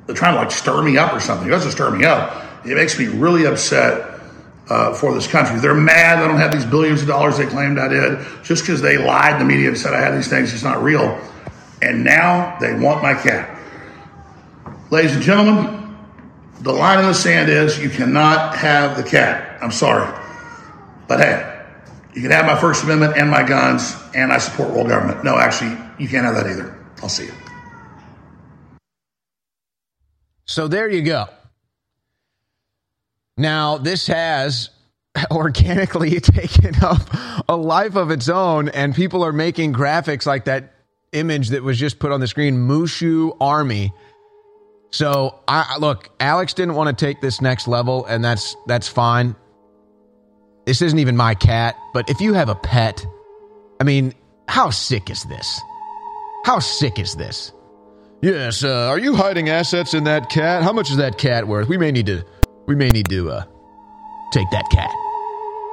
They're 0.06 0.16
trying 0.16 0.36
to 0.36 0.42
like 0.42 0.52
stir 0.52 0.84
me 0.84 0.98
up 0.98 1.14
or 1.14 1.20
something. 1.20 1.48
It 1.48 1.52
doesn't 1.52 1.72
stir 1.72 1.89
me 1.92 2.04
up. 2.06 2.66
It 2.66 2.76
makes 2.76 3.00
me 3.00 3.08
really 3.08 3.46
upset 3.46 4.20
uh, 4.70 4.94
for 4.94 5.14
this 5.14 5.26
country. 5.26 5.60
They're 5.60 5.74
mad 5.74 6.20
I 6.20 6.28
don't 6.28 6.38
have 6.38 6.52
these 6.52 6.66
billions 6.66 7.02
of 7.02 7.08
dollars 7.08 7.38
they 7.38 7.46
claimed 7.48 7.80
I 7.80 7.88
did 7.88 8.20
just 8.44 8.64
because 8.64 8.82
they 8.82 8.98
lied 8.98 9.34
in 9.34 9.39
the 9.39 9.46
media 9.46 9.70
and 9.70 9.78
said 9.78 9.94
I 9.94 10.02
had 10.02 10.16
these 10.16 10.28
things. 10.28 10.54
It's 10.54 10.64
not 10.64 10.84
real. 10.84 11.20
And 11.82 12.04
now 12.04 12.58
they 12.60 12.74
want 12.74 13.02
my 13.02 13.14
cat. 13.14 13.61
Ladies 14.92 15.16
and 15.16 15.24
gentlemen, 15.24 15.96
the 16.60 16.74
line 16.74 17.00
in 17.00 17.06
the 17.06 17.14
sand 17.14 17.50
is 17.50 17.80
you 17.80 17.89
cannot 17.89 18.58
have 18.58 18.98
the 18.98 19.04
cat. 19.04 19.58
I'm 19.64 19.72
sorry. 19.72 20.06
But 21.08 21.22
hey, 21.22 21.66
you 22.14 22.22
can 22.22 22.30
have 22.32 22.46
my 22.46 22.60
First 22.60 22.84
Amendment 22.84 23.16
and 23.16 23.32
my 23.32 23.42
guns, 23.42 23.96
and 24.14 24.34
I 24.34 24.38
support 24.38 24.72
world 24.72 24.89
government. 24.89 25.24
No, 25.24 25.38
actually, 25.38 25.78
you 25.98 26.10
can't 26.10 26.26
have 26.26 26.36
that 26.36 26.46
either. 26.46 26.78
I'll 27.02 27.08
see 27.08 27.28
you. 27.28 27.34
So 30.44 30.68
there 30.68 30.89
you 30.89 31.04
go. 31.04 31.28
Now, 33.38 33.78
this 33.78 34.08
has 34.08 34.72
organically 35.32 36.20
taken 36.20 36.76
up 36.84 37.02
a 37.48 37.56
life 37.56 37.96
of 37.96 38.12
its 38.12 38.28
own, 38.28 38.68
and 38.68 38.94
people 38.94 39.24
are 39.24 39.32
making 39.32 39.72
graphics 39.72 40.26
like 40.26 40.44
that 40.46 40.74
image 41.14 41.50
that 41.50 41.64
was 41.64 41.80
just 41.80 41.98
put 41.98 42.12
on 42.12 42.20
the 42.20 42.28
screen 42.28 42.68
Mushu 42.68 43.38
Army. 43.39 43.94
So, 44.92 45.39
I 45.48 45.78
look, 45.78 46.10
Alex 46.20 46.54
didn't 46.54 46.76
want 46.76 46.98
to 46.98 47.06
take 47.06 47.22
this 47.22 47.42
next 47.42 47.68
level, 47.68 48.06
and 48.06 48.24
that's 48.24 48.56
that's 48.68 48.88
fine. 48.88 49.36
This 50.66 50.82
isn't 50.82 51.00
even 51.00 51.16
my 51.18 51.34
cat, 51.34 51.76
but 51.94 52.10
if 52.10 52.22
you 52.22 52.34
have 52.34 52.50
a 52.50 52.56
pet, 52.56 53.06
I 53.80 53.84
mean, 53.84 54.14
how 54.48 54.70
sick 54.70 55.10
is 55.10 55.24
this? 55.24 55.62
How 56.46 56.60
sick 56.60 57.00
is 57.00 57.16
this? 57.16 57.54
Yes, 58.22 58.64
uh, 58.64 58.88
are 58.89 59.00
you 59.00 59.16
hiding 59.16 59.50
assets 59.50 59.94
in 59.94 60.04
that 60.04 60.30
cat? 60.30 60.62
How 60.62 60.74
much 60.74 60.92
is 60.92 60.98
that 60.98 61.18
cat 61.18 61.48
worth? 61.48 61.68
We 61.68 61.78
may 61.78 61.92
need 61.92 62.06
to 62.08 62.24
we 62.68 62.76
may 62.76 62.89
need 62.89 63.10
to 63.10 63.32
uh 63.32 63.44
take 64.32 64.50
that 64.52 64.66
cat. 64.72 64.92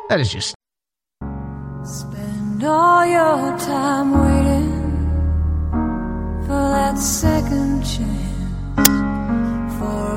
That 0.09 0.21
is 0.21 0.33
just 0.33 0.55
Spend 1.85 2.65
all 2.65 3.07
your 3.07 3.59
time 3.59 4.13
waiting 4.13 4.71
for 6.43 6.49
that 6.49 6.99
second 6.99 7.83
chance, 7.83 8.28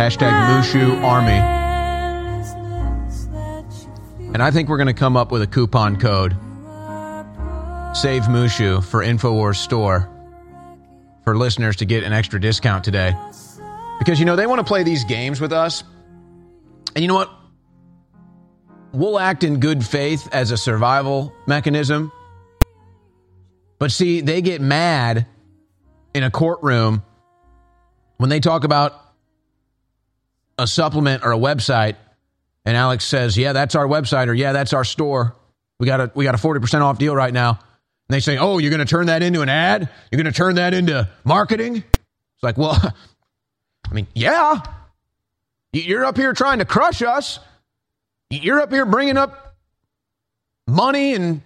Hashtag 0.00 0.32
Mushu 0.48 1.02
Army. 1.02 1.36
And 4.32 4.42
I 4.42 4.50
think 4.50 4.70
we're 4.70 4.78
going 4.78 4.86
to 4.86 4.94
come 4.94 5.14
up 5.14 5.30
with 5.30 5.42
a 5.42 5.46
coupon 5.46 6.00
code. 6.00 6.32
Save 7.94 8.22
Mushu 8.22 8.82
for 8.82 9.04
InfoWars 9.04 9.56
Store 9.56 10.08
for 11.22 11.36
listeners 11.36 11.76
to 11.76 11.84
get 11.84 12.02
an 12.02 12.14
extra 12.14 12.40
discount 12.40 12.82
today. 12.82 13.14
Because, 13.98 14.18
you 14.18 14.24
know, 14.24 14.36
they 14.36 14.46
want 14.46 14.60
to 14.60 14.64
play 14.64 14.84
these 14.84 15.04
games 15.04 15.38
with 15.38 15.52
us. 15.52 15.84
And 16.96 17.02
you 17.02 17.06
know 17.06 17.16
what? 17.16 17.30
We'll 18.92 19.18
act 19.18 19.44
in 19.44 19.60
good 19.60 19.84
faith 19.84 20.30
as 20.32 20.50
a 20.50 20.56
survival 20.56 21.30
mechanism. 21.46 22.10
But 23.78 23.92
see, 23.92 24.22
they 24.22 24.40
get 24.40 24.62
mad 24.62 25.26
in 26.14 26.22
a 26.22 26.30
courtroom 26.30 27.02
when 28.16 28.30
they 28.30 28.40
talk 28.40 28.64
about 28.64 29.09
a 30.60 30.66
supplement 30.66 31.24
or 31.24 31.32
a 31.32 31.38
website 31.38 31.96
and 32.64 32.76
Alex 32.76 33.04
says, 33.04 33.36
"Yeah, 33.36 33.52
that's 33.52 33.74
our 33.74 33.86
website 33.86 34.28
or 34.28 34.34
yeah, 34.34 34.52
that's 34.52 34.72
our 34.72 34.84
store. 34.84 35.34
We 35.78 35.86
got 35.86 36.00
a 36.00 36.12
we 36.14 36.24
got 36.24 36.34
a 36.34 36.38
40% 36.38 36.82
off 36.82 36.98
deal 36.98 37.14
right 37.14 37.32
now." 37.32 37.50
And 37.50 38.14
they 38.14 38.20
say, 38.20 38.38
"Oh, 38.38 38.58
you're 38.58 38.70
going 38.70 38.80
to 38.80 38.84
turn 38.84 39.06
that 39.06 39.22
into 39.22 39.40
an 39.42 39.48
ad? 39.48 39.88
You're 40.10 40.22
going 40.22 40.32
to 40.32 40.36
turn 40.36 40.56
that 40.56 40.74
into 40.74 41.08
marketing?" 41.24 41.76
It's 41.76 42.42
like, 42.42 42.58
"Well, 42.58 42.78
I 43.90 43.94
mean, 43.94 44.06
yeah. 44.14 44.60
You're 45.72 46.04
up 46.04 46.16
here 46.16 46.32
trying 46.32 46.58
to 46.58 46.64
crush 46.64 47.00
us. 47.00 47.38
You're 48.28 48.60
up 48.60 48.72
here 48.72 48.84
bringing 48.84 49.16
up 49.16 49.56
money 50.66 51.14
and 51.14 51.42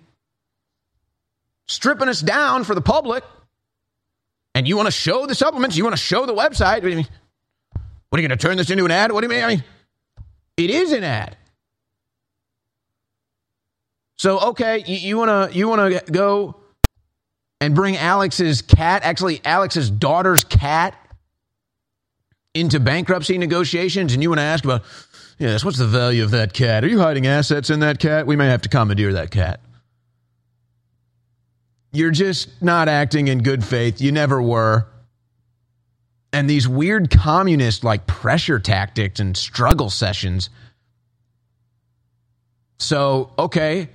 stripping 1.66 2.08
us 2.08 2.20
down 2.20 2.64
for 2.64 2.74
the 2.74 2.80
public. 2.80 3.22
And 4.54 4.68
you 4.68 4.76
want 4.76 4.86
to 4.86 4.92
show 4.92 5.26
the 5.26 5.34
supplements, 5.34 5.76
you 5.76 5.84
want 5.84 5.96
to 5.96 6.02
show 6.02 6.26
the 6.26 6.34
website. 6.34 6.88
You 6.88 6.96
mean? 6.96 7.08
What 8.14 8.20
are 8.20 8.22
you 8.22 8.28
going 8.28 8.38
to 8.38 8.46
turn 8.46 8.56
this 8.58 8.70
into 8.70 8.84
an 8.84 8.92
ad? 8.92 9.10
What 9.10 9.22
do 9.22 9.24
you 9.24 9.28
mean? 9.28 9.42
I 9.42 9.48
mean, 9.48 9.64
it 10.56 10.70
is 10.70 10.92
an 10.92 11.02
ad. 11.02 11.36
So 14.14 14.38
okay, 14.50 14.84
you, 14.86 14.98
you 14.98 15.18
wanna 15.18 15.48
you 15.50 15.66
wanna 15.66 16.00
go 16.12 16.54
and 17.60 17.74
bring 17.74 17.96
Alex's 17.96 18.62
cat, 18.62 19.02
actually 19.02 19.40
Alex's 19.44 19.90
daughter's 19.90 20.44
cat, 20.44 20.96
into 22.54 22.78
bankruptcy 22.78 23.36
negotiations, 23.36 24.14
and 24.14 24.22
you 24.22 24.28
want 24.28 24.38
to 24.38 24.44
ask 24.44 24.62
about, 24.62 24.84
yes, 25.40 25.64
what's 25.64 25.78
the 25.78 25.84
value 25.84 26.22
of 26.22 26.30
that 26.30 26.52
cat? 26.52 26.84
Are 26.84 26.88
you 26.88 27.00
hiding 27.00 27.26
assets 27.26 27.68
in 27.68 27.80
that 27.80 27.98
cat? 27.98 28.28
We 28.28 28.36
may 28.36 28.46
have 28.46 28.62
to 28.62 28.68
commandeer 28.68 29.14
that 29.14 29.32
cat. 29.32 29.58
You're 31.90 32.12
just 32.12 32.62
not 32.62 32.88
acting 32.88 33.26
in 33.26 33.42
good 33.42 33.64
faith. 33.64 34.00
You 34.00 34.12
never 34.12 34.40
were. 34.40 34.86
And 36.34 36.50
these 36.50 36.66
weird 36.66 37.10
communist 37.10 37.84
like 37.84 38.06
pressure 38.08 38.58
tactics 38.58 39.20
and 39.20 39.36
struggle 39.36 39.88
sessions. 39.88 40.50
So, 42.78 43.30
okay, 43.38 43.88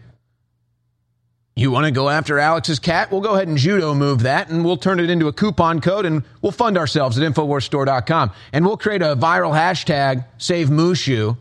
you 1.59 1.69
want 1.69 1.85
to 1.85 1.91
go 1.91 2.07
after 2.07 2.39
Alex's 2.39 2.79
cat? 2.79 3.11
We'll 3.11 3.19
go 3.19 3.35
ahead 3.35 3.49
and 3.49 3.57
judo 3.57 3.93
move 3.93 4.23
that 4.23 4.49
and 4.49 4.63
we'll 4.63 4.77
turn 4.77 5.01
it 5.01 5.09
into 5.09 5.27
a 5.27 5.33
coupon 5.33 5.81
code 5.81 6.05
and 6.05 6.23
we'll 6.41 6.53
fund 6.53 6.77
ourselves 6.77 7.19
at 7.19 7.29
InfoWarsStore.com. 7.29 8.31
And 8.53 8.65
we'll 8.65 8.77
create 8.77 9.01
a 9.01 9.17
viral 9.17 9.51
hashtag, 9.51 10.25
Save 10.37 10.69
Mushu, 10.69 11.35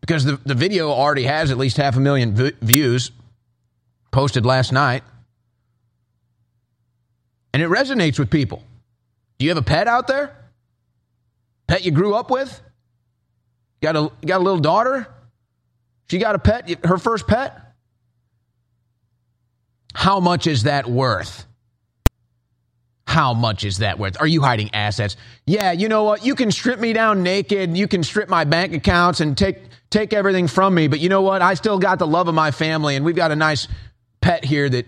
because 0.00 0.24
the, 0.24 0.40
the 0.46 0.54
video 0.54 0.88
already 0.88 1.24
has 1.24 1.50
at 1.50 1.58
least 1.58 1.76
half 1.76 1.96
a 1.96 2.00
million 2.00 2.34
v- 2.34 2.52
views 2.62 3.10
posted 4.10 4.46
last 4.46 4.72
night. 4.72 5.04
And 7.52 7.62
it 7.62 7.68
resonates 7.68 8.18
with 8.18 8.30
people. 8.30 8.62
Do 9.38 9.44
you 9.46 9.50
have 9.50 9.58
a 9.58 9.62
pet 9.62 9.86
out 9.86 10.06
there? 10.06 10.34
Pet 11.66 11.84
you 11.84 11.90
grew 11.90 12.14
up 12.14 12.30
with? 12.30 12.60
Got 13.80 13.96
a, 13.96 14.10
got 14.26 14.40
a 14.40 14.44
little 14.44 14.60
daughter? 14.60 15.06
She 16.10 16.18
got 16.18 16.34
a 16.34 16.38
pet, 16.38 16.84
her 16.84 16.98
first 16.98 17.26
pet? 17.26 17.68
How 19.94 20.20
much 20.20 20.46
is 20.46 20.64
that 20.64 20.88
worth? 20.88 21.44
How 23.06 23.34
much 23.34 23.64
is 23.64 23.78
that 23.78 23.98
worth? 23.98 24.20
Are 24.20 24.26
you 24.26 24.42
hiding 24.42 24.74
assets? 24.74 25.16
Yeah, 25.46 25.72
you 25.72 25.88
know 25.88 26.04
what? 26.04 26.24
You 26.24 26.34
can 26.34 26.50
strip 26.50 26.78
me 26.78 26.92
down 26.92 27.22
naked, 27.22 27.76
you 27.76 27.88
can 27.88 28.02
strip 28.02 28.28
my 28.28 28.44
bank 28.44 28.74
accounts 28.74 29.20
and 29.20 29.36
take 29.36 29.58
take 29.90 30.12
everything 30.12 30.46
from 30.46 30.74
me, 30.74 30.88
but 30.88 31.00
you 31.00 31.08
know 31.08 31.22
what? 31.22 31.40
I 31.40 31.54
still 31.54 31.78
got 31.78 31.98
the 31.98 32.06
love 32.06 32.28
of 32.28 32.34
my 32.34 32.50
family 32.50 32.96
and 32.96 33.04
we've 33.04 33.16
got 33.16 33.30
a 33.30 33.36
nice 33.36 33.66
pet 34.20 34.44
here 34.44 34.68
that 34.68 34.86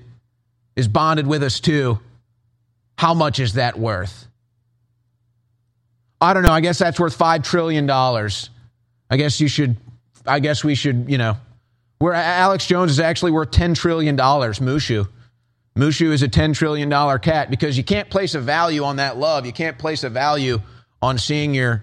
is 0.77 0.89
bonded 0.89 1.27
with 1.27 1.43
us 1.43 1.61
too. 1.61 1.99
How 2.99 3.15
much 3.15 3.41
is 3.41 3.55
that 3.55 3.79
worth? 3.79 4.29
I 6.21 6.35
don't 6.35 6.43
know. 6.43 6.53
I 6.53 6.61
guess 6.61 6.79
that's 6.79 7.01
worth 7.01 7.15
5 7.17 7.43
trillion 7.43 7.87
dollars. 7.87 8.51
I 9.09 9.17
guess 9.17 9.41
you 9.41 9.49
should 9.49 9.77
I 10.27 10.41
guess 10.41 10.65
we 10.65 10.75
should, 10.75 11.07
you 11.09 11.19
know, 11.19 11.37
where 11.99 12.15
Alex 12.15 12.67
Jones 12.67 12.91
is 12.91 13.01
actually 13.01 13.33
worth 13.33 13.51
$10 13.51 13.75
trillion, 13.75 14.17
Mushu. 14.17 15.09
Mushu 15.77 16.11
is 16.11 16.23
a 16.23 16.29
$10 16.29 16.55
trillion 16.55 16.91
cat 17.21 17.51
because 17.51 17.77
you 17.77 17.85
can't 17.85 18.11
place 18.11 18.35
a 18.35 18.41
value 18.41 18.85
on 18.85 18.97
that 18.97 19.17
love. 19.17 19.47
You 19.47 19.53
can't 19.53 19.79
place 19.79 20.03
a 20.05 20.11
value 20.11 20.61
on 21.03 21.19
seeing 21.19 21.55
your 21.55 21.83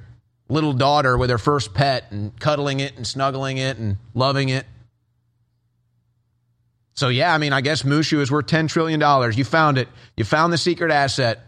little 0.49 0.73
daughter 0.73 1.17
with 1.17 1.29
her 1.29 1.38
first 1.38 1.73
pet 1.73 2.05
and 2.11 2.38
cuddling 2.39 2.79
it 2.79 2.95
and 2.95 3.05
snuggling 3.05 3.57
it 3.57 3.77
and 3.77 3.97
loving 4.13 4.49
it. 4.49 4.65
So, 6.95 7.09
yeah, 7.09 7.33
I 7.33 7.38
mean, 7.38 7.53
I 7.53 7.61
guess 7.61 7.83
Mushu 7.83 8.19
is 8.21 8.31
worth 8.31 8.47
$10 8.47 8.69
trillion. 8.69 8.99
You 9.33 9.43
found 9.43 9.77
it. 9.77 9.88
You 10.15 10.23
found 10.23 10.51
the 10.51 10.57
secret 10.57 10.91
asset. 10.91 11.39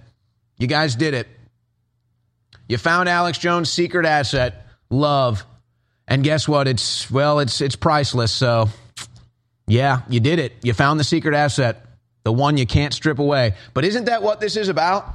You 0.57 0.67
guys 0.67 0.95
did 0.95 1.13
it. 1.15 1.27
You 2.69 2.77
found 2.77 3.09
Alex 3.09 3.39
Jones' 3.39 3.69
secret 3.69 4.05
asset, 4.05 4.67
love. 4.91 5.43
And 6.07 6.23
guess 6.23 6.47
what? 6.47 6.67
It's, 6.67 7.09
well, 7.09 7.39
it's, 7.39 7.61
it's 7.61 7.75
priceless. 7.75 8.31
So, 8.31 8.69
yeah, 9.67 10.03
you 10.07 10.19
did 10.19 10.37
it. 10.37 10.53
You 10.61 10.73
found 10.73 10.99
the 10.99 11.03
secret 11.03 11.33
asset, 11.33 11.83
the 12.23 12.31
one 12.31 12.57
you 12.57 12.67
can't 12.67 12.93
strip 12.93 13.17
away. 13.17 13.55
But 13.73 13.85
isn't 13.85 14.05
that 14.05 14.21
what 14.21 14.39
this 14.39 14.55
is 14.55 14.69
about? 14.69 15.11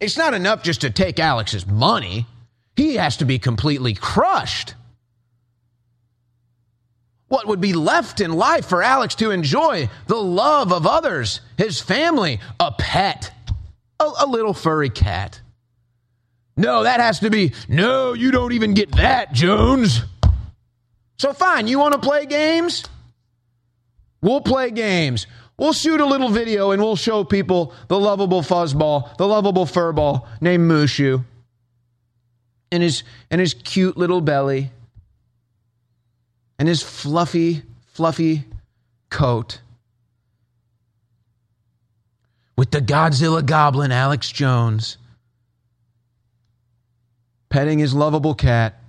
It's 0.00 0.18
not 0.18 0.34
enough 0.34 0.62
just 0.62 0.82
to 0.82 0.90
take 0.90 1.18
Alex's 1.18 1.66
money, 1.66 2.26
he 2.76 2.96
has 2.96 3.16
to 3.18 3.24
be 3.24 3.38
completely 3.38 3.94
crushed. 3.94 4.74
What 7.28 7.46
would 7.46 7.60
be 7.60 7.72
left 7.72 8.20
in 8.20 8.32
life 8.32 8.66
for 8.66 8.82
Alex 8.82 9.14
to 9.16 9.30
enjoy? 9.30 9.88
The 10.08 10.16
love 10.16 10.72
of 10.72 10.86
others, 10.86 11.40
his 11.56 11.80
family, 11.80 12.40
a 12.60 12.70
pet, 12.72 13.32
a, 13.98 14.10
a 14.20 14.26
little 14.26 14.52
furry 14.52 14.90
cat. 14.90 15.40
No, 16.56 16.84
that 16.84 17.00
has 17.00 17.20
to 17.20 17.30
be, 17.30 17.52
no, 17.68 18.12
you 18.12 18.30
don't 18.30 18.52
even 18.52 18.74
get 18.74 18.92
that, 18.92 19.32
Jones. 19.32 20.02
So 21.16 21.32
fine, 21.32 21.66
you 21.66 21.78
want 21.78 21.94
to 21.94 22.00
play 22.00 22.26
games? 22.26 22.84
We'll 24.22 24.40
play 24.40 24.70
games. 24.70 25.26
We'll 25.56 25.72
shoot 25.72 26.00
a 26.00 26.06
little 26.06 26.30
video 26.30 26.70
and 26.72 26.82
we'll 26.82 26.96
show 26.96 27.24
people 27.24 27.74
the 27.88 27.98
lovable 27.98 28.42
fuzzball, 28.42 29.16
the 29.16 29.26
lovable 29.26 29.66
furball 29.66 30.26
named 30.40 30.68
Mushu, 30.70 31.24
and 32.72 32.82
his 32.82 33.04
and 33.30 33.40
his 33.40 33.54
cute 33.54 33.96
little 33.96 34.20
belly, 34.20 34.70
and 36.58 36.66
his 36.66 36.82
fluffy, 36.82 37.62
fluffy 37.92 38.44
coat. 39.10 39.60
With 42.56 42.70
the 42.70 42.80
Godzilla 42.80 43.44
goblin 43.44 43.92
Alex 43.92 44.30
Jones 44.30 44.96
petting 47.54 47.78
his 47.78 47.94
lovable 47.94 48.34
cat. 48.34 48.80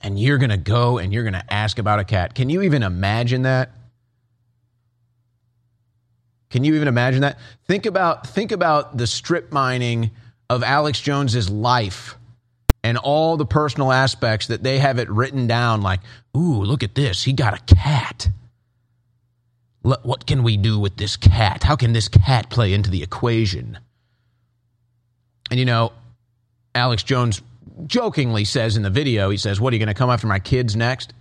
And 0.00 0.18
you're 0.18 0.38
going 0.38 0.48
to 0.48 0.56
go 0.56 0.96
and 0.96 1.12
you're 1.12 1.24
going 1.24 1.34
to 1.34 1.52
ask 1.52 1.78
about 1.78 1.98
a 1.98 2.04
cat. 2.04 2.34
Can 2.34 2.48
you 2.48 2.62
even 2.62 2.82
imagine 2.82 3.42
that? 3.42 3.72
Can 6.48 6.64
you 6.64 6.74
even 6.74 6.88
imagine 6.88 7.20
that? 7.20 7.38
Think 7.66 7.84
about 7.84 8.26
think 8.26 8.50
about 8.50 8.96
the 8.96 9.06
strip 9.06 9.52
mining 9.52 10.10
of 10.48 10.62
Alex 10.62 11.02
Jones's 11.02 11.50
life 11.50 12.16
and 12.82 12.96
all 12.96 13.36
the 13.36 13.44
personal 13.44 13.92
aspects 13.92 14.46
that 14.46 14.62
they 14.62 14.78
have 14.78 14.98
it 14.98 15.10
written 15.10 15.46
down 15.46 15.82
like, 15.82 16.00
"Ooh, 16.34 16.62
look 16.62 16.82
at 16.82 16.94
this. 16.94 17.24
He 17.24 17.34
got 17.34 17.52
a 17.52 17.74
cat. 17.74 18.30
What 19.82 20.24
can 20.26 20.42
we 20.42 20.56
do 20.56 20.78
with 20.78 20.96
this 20.96 21.18
cat? 21.18 21.64
How 21.64 21.76
can 21.76 21.92
this 21.92 22.08
cat 22.08 22.48
play 22.48 22.72
into 22.72 22.90
the 22.90 23.02
equation?" 23.02 23.78
And 25.50 25.60
you 25.60 25.66
know, 25.66 25.92
Alex 26.76 27.02
Jones 27.02 27.42
jokingly 27.86 28.44
says 28.44 28.76
in 28.76 28.82
the 28.82 28.90
video, 28.90 29.30
he 29.30 29.36
says, 29.36 29.60
"What 29.60 29.72
are 29.72 29.76
you 29.76 29.80
going 29.80 29.94
to 29.94 29.98
come 29.98 30.10
after 30.10 30.26
my 30.26 30.38
kids 30.38 30.76
next?" 30.76 31.12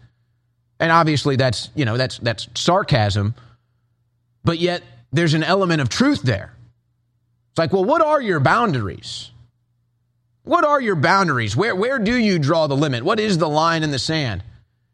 And 0.80 0.91
obviously 0.91 1.36
that's, 1.36 1.70
you 1.76 1.86
know, 1.86 1.97
that's 1.97 2.18
that's 2.20 2.47
sarcasm. 2.56 3.34
But 4.43 4.60
yet 4.60 4.84
there's 5.12 5.34
an 5.34 5.43
element 5.43 5.82
of 5.82 5.89
truth 5.89 6.22
there. 6.22 6.53
It's 7.51 7.58
like, 7.58 7.72
well, 7.72 7.86
what 7.86 8.01
are 8.01 8.22
your 8.22 8.39
boundaries? 8.39 9.32
What 10.43 10.66
are 10.66 10.82
your 10.82 10.95
boundaries? 10.95 11.56
Where, 11.56 11.76
where 11.76 11.97
do 11.97 12.16
you 12.16 12.38
draw 12.38 12.68
the 12.68 12.76
limit? 12.76 13.03
What 13.03 13.20
is 13.20 13.38
the 13.38 13.49
line 13.49 13.82
in 13.82 13.91
the 13.91 13.99
sand? 13.99 14.43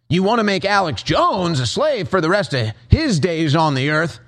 You 0.09 0.23
want 0.23 0.39
to 0.39 0.43
make 0.43 0.63
Alex 0.63 1.03
Jones 1.03 1.59
a 1.59 1.65
slave 1.65 2.07
for 2.07 2.21
the 2.21 2.29
rest 2.29 2.53
of 2.53 2.71
his 2.87 3.19
days 3.19 3.55
on 3.55 3.75
the 3.75 3.89
earth, 3.89 4.19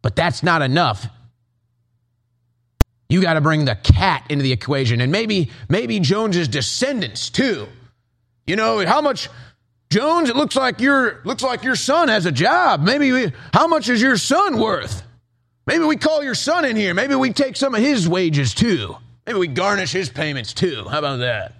but 0.00 0.16
that's 0.16 0.42
not 0.42 0.62
enough. 0.62 1.06
You 3.12 3.20
got 3.20 3.34
to 3.34 3.42
bring 3.42 3.66
the 3.66 3.74
cat 3.74 4.24
into 4.30 4.42
the 4.42 4.52
equation, 4.52 5.02
and 5.02 5.12
maybe 5.12 5.50
maybe 5.68 6.00
Jones's 6.00 6.48
descendants 6.48 7.28
too. 7.28 7.68
You 8.46 8.56
know 8.56 8.86
how 8.86 9.02
much 9.02 9.28
Jones? 9.90 10.30
It 10.30 10.36
looks 10.36 10.56
like 10.56 10.80
your 10.80 11.20
looks 11.24 11.42
like 11.42 11.62
your 11.62 11.76
son 11.76 12.08
has 12.08 12.24
a 12.24 12.32
job. 12.32 12.80
Maybe 12.80 13.12
we, 13.12 13.30
how 13.52 13.66
much 13.66 13.90
is 13.90 14.00
your 14.00 14.16
son 14.16 14.58
worth? 14.58 15.02
Maybe 15.66 15.84
we 15.84 15.96
call 15.96 16.24
your 16.24 16.34
son 16.34 16.64
in 16.64 16.74
here. 16.74 16.94
Maybe 16.94 17.14
we 17.14 17.34
take 17.34 17.56
some 17.56 17.74
of 17.74 17.82
his 17.82 18.08
wages 18.08 18.54
too. 18.54 18.96
Maybe 19.26 19.38
we 19.38 19.46
garnish 19.46 19.92
his 19.92 20.08
payments 20.08 20.54
too. 20.54 20.86
How 20.88 20.98
about 20.98 21.18
that? 21.18 21.52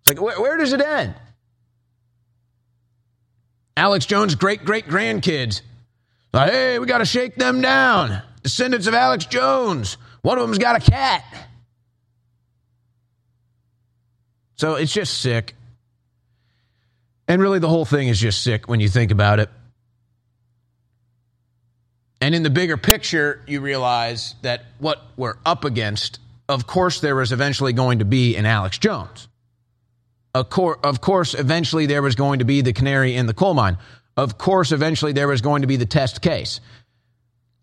It's 0.00 0.08
like 0.08 0.20
where, 0.20 0.40
where 0.40 0.56
does 0.56 0.72
it 0.72 0.80
end? 0.80 1.14
Alex 3.76 4.06
Jones' 4.06 4.34
great 4.34 4.64
great 4.64 4.88
grandkids. 4.88 5.62
Like, 6.32 6.50
hey, 6.50 6.78
we 6.80 6.86
got 6.86 6.98
to 6.98 7.04
shake 7.04 7.36
them 7.36 7.60
down. 7.60 8.22
Descendants 8.42 8.88
of 8.88 8.94
Alex 8.94 9.24
Jones. 9.26 9.98
One 10.26 10.38
of 10.38 10.48
them's 10.48 10.58
got 10.58 10.74
a 10.74 10.90
cat. 10.90 11.24
So 14.56 14.74
it's 14.74 14.92
just 14.92 15.20
sick. 15.20 15.54
And 17.28 17.40
really, 17.40 17.60
the 17.60 17.68
whole 17.68 17.84
thing 17.84 18.08
is 18.08 18.18
just 18.18 18.42
sick 18.42 18.68
when 18.68 18.80
you 18.80 18.88
think 18.88 19.12
about 19.12 19.38
it. 19.38 19.48
And 22.20 22.34
in 22.34 22.42
the 22.42 22.50
bigger 22.50 22.76
picture, 22.76 23.40
you 23.46 23.60
realize 23.60 24.34
that 24.42 24.64
what 24.80 25.00
we're 25.16 25.36
up 25.46 25.64
against, 25.64 26.18
of 26.48 26.66
course, 26.66 26.98
there 26.98 27.14
was 27.14 27.30
eventually 27.30 27.72
going 27.72 28.00
to 28.00 28.04
be 28.04 28.36
an 28.36 28.46
Alex 28.46 28.78
Jones. 28.78 29.28
Of, 30.34 30.50
cour- 30.50 30.80
of 30.82 31.00
course, 31.00 31.34
eventually 31.34 31.86
there 31.86 32.02
was 32.02 32.16
going 32.16 32.40
to 32.40 32.44
be 32.44 32.62
the 32.62 32.72
canary 32.72 33.14
in 33.14 33.26
the 33.26 33.34
coal 33.34 33.54
mine. 33.54 33.78
Of 34.16 34.38
course, 34.38 34.72
eventually 34.72 35.12
there 35.12 35.28
was 35.28 35.40
going 35.40 35.62
to 35.62 35.68
be 35.68 35.76
the 35.76 35.86
test 35.86 36.20
case. 36.20 36.60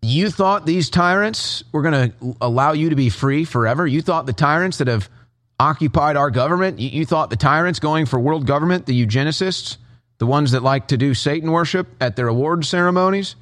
You 0.04 0.28
thought 0.30 0.66
these 0.66 0.90
tyrants 0.90 1.64
were 1.72 1.80
going 1.80 2.10
to 2.10 2.36
allow 2.38 2.72
you 2.72 2.90
to 2.90 2.94
be 2.94 3.08
free 3.08 3.46
forever? 3.46 3.86
You 3.86 4.02
thought 4.02 4.26
the 4.26 4.34
tyrants 4.34 4.76
that 4.76 4.86
have 4.86 5.08
occupied 5.58 6.18
our 6.18 6.30
government, 6.30 6.78
you, 6.78 6.90
you 6.90 7.06
thought 7.06 7.30
the 7.30 7.36
tyrants 7.36 7.80
going 7.80 8.04
for 8.04 8.20
world 8.20 8.46
government, 8.46 8.84
the 8.84 9.06
eugenicists, 9.06 9.78
the 10.18 10.26
ones 10.26 10.50
that 10.50 10.62
like 10.62 10.88
to 10.88 10.98
do 10.98 11.14
Satan 11.14 11.50
worship 11.50 11.88
at 12.02 12.16
their 12.16 12.28
award 12.28 12.66
ceremonies, 12.66 13.34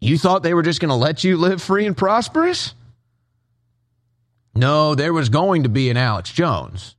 you 0.00 0.18
thought 0.18 0.42
they 0.42 0.52
were 0.52 0.64
just 0.64 0.80
going 0.80 0.88
to 0.88 0.96
let 0.96 1.22
you 1.22 1.36
live 1.36 1.62
free 1.62 1.86
and 1.86 1.96
prosperous? 1.96 2.74
No, 4.52 4.96
there 4.96 5.12
was 5.12 5.28
going 5.28 5.62
to 5.62 5.68
be 5.68 5.90
an 5.90 5.96
Alex 5.96 6.32
Jones. 6.32 6.96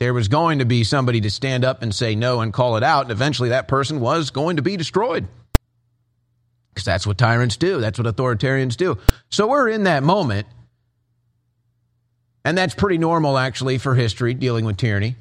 There 0.00 0.12
was 0.12 0.28
going 0.28 0.58
to 0.58 0.66
be 0.66 0.84
somebody 0.84 1.22
to 1.22 1.30
stand 1.30 1.64
up 1.64 1.82
and 1.82 1.94
say 1.94 2.14
no 2.14 2.42
and 2.42 2.52
call 2.52 2.76
it 2.76 2.82
out, 2.82 3.04
and 3.04 3.10
eventually 3.10 3.48
that 3.48 3.68
person 3.68 4.00
was 4.00 4.28
going 4.28 4.56
to 4.56 4.62
be 4.62 4.76
destroyed. 4.76 5.28
Because 6.72 6.84
that's 6.84 7.06
what 7.06 7.18
tyrants 7.18 7.56
do, 7.56 7.80
that's 7.80 7.98
what 7.98 8.06
authoritarians 8.06 8.76
do. 8.76 8.96
So 9.28 9.46
we're 9.46 9.68
in 9.68 9.84
that 9.84 10.02
moment, 10.02 10.46
and 12.44 12.56
that's 12.56 12.74
pretty 12.74 12.98
normal 12.98 13.36
actually 13.36 13.78
for 13.78 13.94
history 13.94 14.32
dealing 14.34 14.64
with 14.64 14.78
tyranny. 14.78 15.16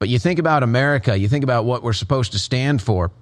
But 0.00 0.08
you 0.08 0.18
think 0.18 0.38
about 0.38 0.62
America, 0.62 1.16
you 1.16 1.28
think 1.28 1.44
about 1.44 1.64
what 1.64 1.82
we're 1.82 1.92
supposed 1.92 2.32
to 2.32 2.38
stand 2.38 2.82
for, 2.82 3.12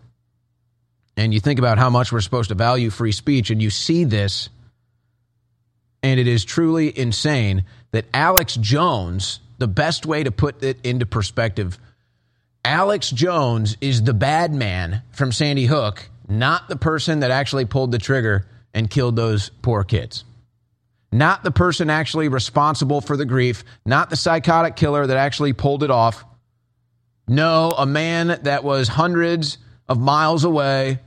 and 1.16 1.34
you 1.34 1.40
think 1.40 1.58
about 1.58 1.78
how 1.78 1.90
much 1.90 2.10
we're 2.10 2.22
supposed 2.22 2.48
to 2.48 2.54
value 2.54 2.88
free 2.88 3.12
speech, 3.12 3.50
and 3.50 3.60
you 3.60 3.68
see 3.68 4.04
this, 4.04 4.48
and 6.02 6.18
it 6.18 6.26
is 6.26 6.44
truly 6.44 6.98
insane 6.98 7.64
that 7.90 8.06
Alex 8.14 8.56
Jones, 8.56 9.40
the 9.58 9.68
best 9.68 10.06
way 10.06 10.24
to 10.24 10.32
put 10.32 10.62
it 10.62 10.78
into 10.82 11.04
perspective, 11.04 11.78
Alex 12.64 13.10
Jones 13.10 13.76
is 13.80 14.02
the 14.02 14.14
bad 14.14 14.54
man 14.54 15.02
from 15.10 15.32
Sandy 15.32 15.66
Hook, 15.66 16.08
not 16.28 16.68
the 16.68 16.76
person 16.76 17.20
that 17.20 17.30
actually 17.30 17.64
pulled 17.64 17.92
the 17.92 17.98
trigger 17.98 18.46
and 18.74 18.88
killed 18.88 19.16
those 19.16 19.50
poor 19.62 19.84
kids. 19.84 20.24
Not 21.10 21.44
the 21.44 21.50
person 21.50 21.90
actually 21.90 22.28
responsible 22.28 23.02
for 23.02 23.16
the 23.16 23.26
grief, 23.26 23.64
not 23.84 24.08
the 24.08 24.16
psychotic 24.16 24.76
killer 24.76 25.06
that 25.06 25.16
actually 25.16 25.52
pulled 25.52 25.82
it 25.82 25.90
off. 25.90 26.24
No, 27.28 27.70
a 27.70 27.86
man 27.86 28.40
that 28.42 28.64
was 28.64 28.88
hundreds 28.88 29.58
of 29.88 30.00
miles 30.00 30.44
away 30.44 31.00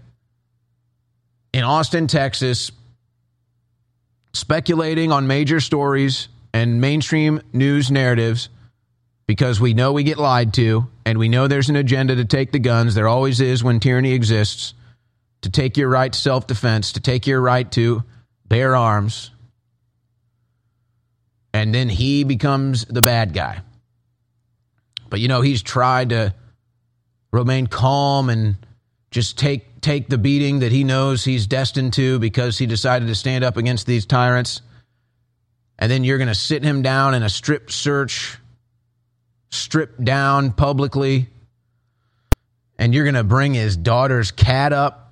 in 1.54 1.64
Austin, 1.64 2.08
Texas, 2.08 2.72
speculating 4.34 5.12
on 5.12 5.26
major 5.26 5.60
stories 5.60 6.28
and 6.54 6.80
mainstream 6.80 7.42
news 7.52 7.90
narratives 7.90 8.50
because 9.28 9.60
we 9.60 9.74
know 9.74 9.92
we 9.92 10.04
get 10.04 10.18
lied 10.18 10.54
to 10.54 10.88
and 11.06 11.18
we 11.18 11.30
know 11.30 11.48
there's 11.48 11.70
an 11.70 11.76
agenda 11.76 12.16
to 12.16 12.26
take 12.26 12.52
the 12.52 12.60
guns. 12.60 12.94
There 12.94 13.08
always 13.08 13.42
is 13.42 13.64
when 13.64 13.80
tyranny 13.80 14.14
exists 14.14 14.74
to 15.46 15.52
take 15.52 15.78
your 15.78 15.90
right 15.90 16.12
to 16.12 16.20
self 16.20 16.48
defense, 16.48 16.94
to 16.94 17.00
take 17.00 17.28
your 17.28 17.40
right 17.40 17.72
to 17.74 18.04
bear 18.48 18.76
arms. 18.76 19.30
And 21.54 21.74
then 21.74 21.88
he 21.88 22.24
becomes 22.24 22.84
the 22.86 23.04
bad 23.04 23.34
guy. 23.34 23.62
But 25.10 25.20
you 25.20 25.28
know, 25.28 25.42
he's 25.42 25.62
tried 25.62 26.10
to 26.10 26.34
remain 27.32 27.68
calm 27.68 28.30
and 28.30 28.58
just 29.12 29.38
take 29.38 29.82
take 29.82 30.10
the 30.10 30.18
beating 30.18 30.60
that 30.60 30.72
he 30.72 30.84
knows 30.84 31.24
he's 31.24 31.46
destined 31.46 31.94
to 31.94 32.18
because 32.18 32.58
he 32.58 32.66
decided 32.66 33.08
to 33.08 33.16
stand 33.16 33.44
up 33.44 33.56
against 33.56 33.86
these 33.86 34.08
tyrants. 34.08 34.62
And 35.78 35.92
then 35.92 36.04
you're 36.04 36.18
going 36.18 36.28
to 36.28 36.36
sit 36.36 36.64
him 36.64 36.82
down 36.82 37.14
in 37.14 37.22
a 37.22 37.30
strip 37.30 37.70
search, 37.70 38.40
strip 39.52 40.04
down 40.04 40.54
publicly, 40.54 41.30
and 42.80 42.94
you're 42.94 43.04
going 43.04 43.16
to 43.16 43.24
bring 43.24 43.54
his 43.54 43.78
daughter's 43.78 44.32
cat 44.32 44.74
up. 44.74 45.05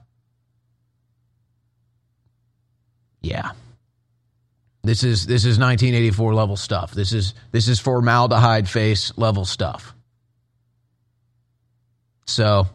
Yeah. 3.23 3.51
This 4.83 5.03
is 5.03 5.25
this 5.25 5.45
is 5.45 5.57
1984 5.57 6.33
level 6.33 6.57
stuff. 6.57 6.91
This 6.91 7.13
is 7.13 7.33
this 7.51 7.69
is 7.69 7.79
formaldehyde 7.79 8.69
face 8.69 9.17
level 9.17 9.45
stuff. 9.45 9.95
So, 12.27 12.67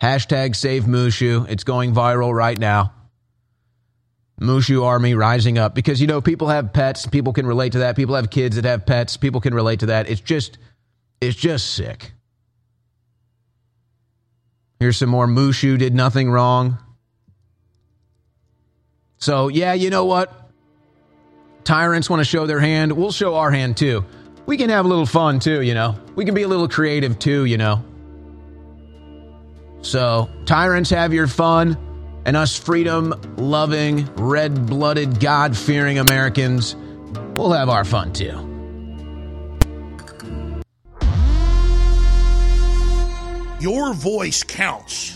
hashtag 0.00 0.54
save 0.54 0.84
Mushu. 0.84 1.48
It's 1.50 1.64
going 1.64 1.92
viral 1.92 2.32
right 2.32 2.58
now. 2.58 2.92
Mushu 4.40 4.84
Army 4.84 5.14
rising 5.14 5.58
up 5.58 5.74
because 5.74 6.00
you 6.00 6.06
know 6.06 6.20
people 6.20 6.48
have 6.48 6.72
pets. 6.72 7.06
People 7.06 7.32
can 7.32 7.46
relate 7.46 7.72
to 7.72 7.78
that. 7.78 7.96
People 7.96 8.14
have 8.14 8.30
kids 8.30 8.56
that 8.56 8.64
have 8.64 8.86
pets. 8.86 9.16
People 9.16 9.40
can 9.40 9.54
relate 9.54 9.80
to 9.80 9.86
that. 9.86 10.08
It's 10.08 10.20
just, 10.20 10.58
it's 11.20 11.36
just 11.36 11.74
sick. 11.74 12.12
Here's 14.78 14.98
some 14.98 15.08
more 15.08 15.26
Mushu 15.26 15.78
did 15.78 15.94
nothing 15.94 16.30
wrong. 16.30 16.78
So 19.18 19.48
yeah, 19.48 19.72
you 19.72 19.90
know 19.90 20.04
what? 20.04 20.50
Tyrants 21.64 22.08
want 22.08 22.20
to 22.20 22.24
show 22.24 22.46
their 22.46 22.60
hand. 22.60 22.92
We'll 22.92 23.12
show 23.12 23.34
our 23.34 23.50
hand 23.50 23.76
too. 23.76 24.04
We 24.46 24.56
can 24.56 24.70
have 24.70 24.84
a 24.84 24.88
little 24.88 25.06
fun 25.06 25.40
too, 25.40 25.62
you 25.62 25.74
know. 25.74 25.96
We 26.14 26.24
can 26.24 26.34
be 26.34 26.42
a 26.42 26.48
little 26.48 26.68
creative 26.68 27.18
too, 27.18 27.44
you 27.44 27.58
know. 27.58 27.84
So, 29.82 30.30
tyrants 30.46 30.90
have 30.90 31.12
your 31.12 31.26
fun, 31.28 31.76
and 32.24 32.36
us 32.36 32.56
freedom 32.56 33.14
loving, 33.36 34.08
red 34.16 34.66
blooded, 34.66 35.20
God 35.20 35.56
fearing 35.56 35.98
Americans, 35.98 36.74
we'll 37.34 37.52
have 37.52 37.68
our 37.68 37.84
fun 37.84 38.12
too. 38.12 38.42
Your 43.60 43.94
voice 43.94 44.42
counts. 44.42 45.15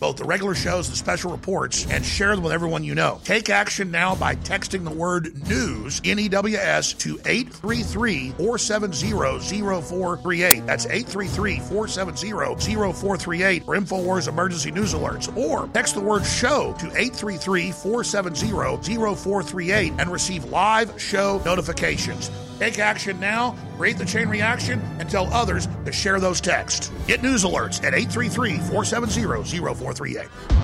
both 0.00 0.16
the 0.16 0.24
regular 0.24 0.54
shows, 0.54 0.90
the 0.90 0.96
special 0.96 1.30
reports, 1.30 1.86
and 1.90 2.04
share 2.04 2.34
them 2.34 2.44
with 2.44 2.52
everyone 2.52 2.84
you 2.84 2.94
know. 2.94 3.20
Take 3.24 3.50
action 3.50 3.90
now 3.90 4.14
by 4.14 4.36
texting 4.36 4.84
the 4.84 4.90
word 4.90 5.48
news, 5.48 6.00
N 6.04 6.18
E 6.18 6.28
W 6.28 6.56
S, 6.56 6.92
to 6.94 7.18
833 7.24 8.30
470 8.30 9.12
0438. 9.12 10.66
That's 10.66 10.86
833 10.86 11.58
470 11.60 12.30
0438 12.32 13.64
for 13.64 13.76
InfoWars 13.76 14.28
emergency 14.28 14.70
news 14.70 14.94
alerts. 14.94 15.34
Or 15.36 15.68
text 15.68 15.94
the 15.94 16.00
word 16.00 16.24
show 16.24 16.74
to 16.78 16.86
833 16.86 17.70
470 17.72 18.50
0438 19.16 19.92
and 19.98 20.10
receive 20.10 20.44
live 20.46 21.00
show 21.00 21.40
notifications. 21.44 22.30
Take 22.58 22.78
action 22.78 23.18
now, 23.18 23.56
create 23.76 23.98
the 23.98 24.04
chain 24.04 24.28
reaction, 24.28 24.80
and 25.00 25.10
tell 25.10 25.26
others 25.32 25.66
to 25.84 25.92
share 25.92 26.20
those 26.20 26.40
texts. 26.40 26.90
Get 27.06 27.22
news 27.22 27.44
alerts 27.44 27.78
at 27.82 27.94
833 27.94 28.58
470 28.58 29.22
0438. 29.22 29.93
1038. 29.94 30.63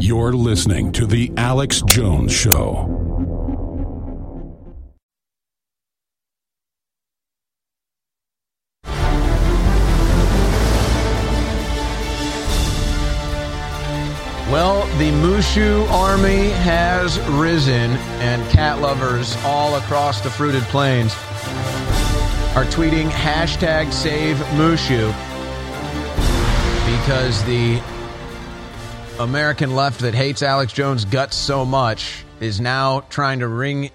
You're 0.00 0.32
listening 0.32 0.90
to 0.94 1.06
The 1.06 1.30
Alex 1.36 1.80
Jones 1.82 2.32
Show. 2.32 2.88
Well, 14.50 14.84
the 14.98 15.12
Mushu 15.22 15.88
army 15.90 16.50
has 16.50 17.20
risen, 17.30 17.92
and 18.18 18.42
cat 18.50 18.80
lovers 18.80 19.36
all 19.44 19.76
across 19.76 20.20
the 20.20 20.28
fruited 20.28 20.64
plains 20.64 21.14
are 22.56 22.64
tweeting 22.64 23.10
hashtag 23.10 23.92
save 23.92 24.38
Mushu 24.56 25.06
because 26.98 27.44
the 27.44 27.80
American 29.20 29.76
left 29.76 30.00
that 30.00 30.12
hates 30.12 30.42
Alex 30.42 30.72
Jones' 30.72 31.04
guts 31.04 31.36
so 31.36 31.64
much 31.64 32.24
is 32.40 32.60
now 32.60 33.00
trying 33.10 33.38
to 33.38 33.48
ring 33.48 33.90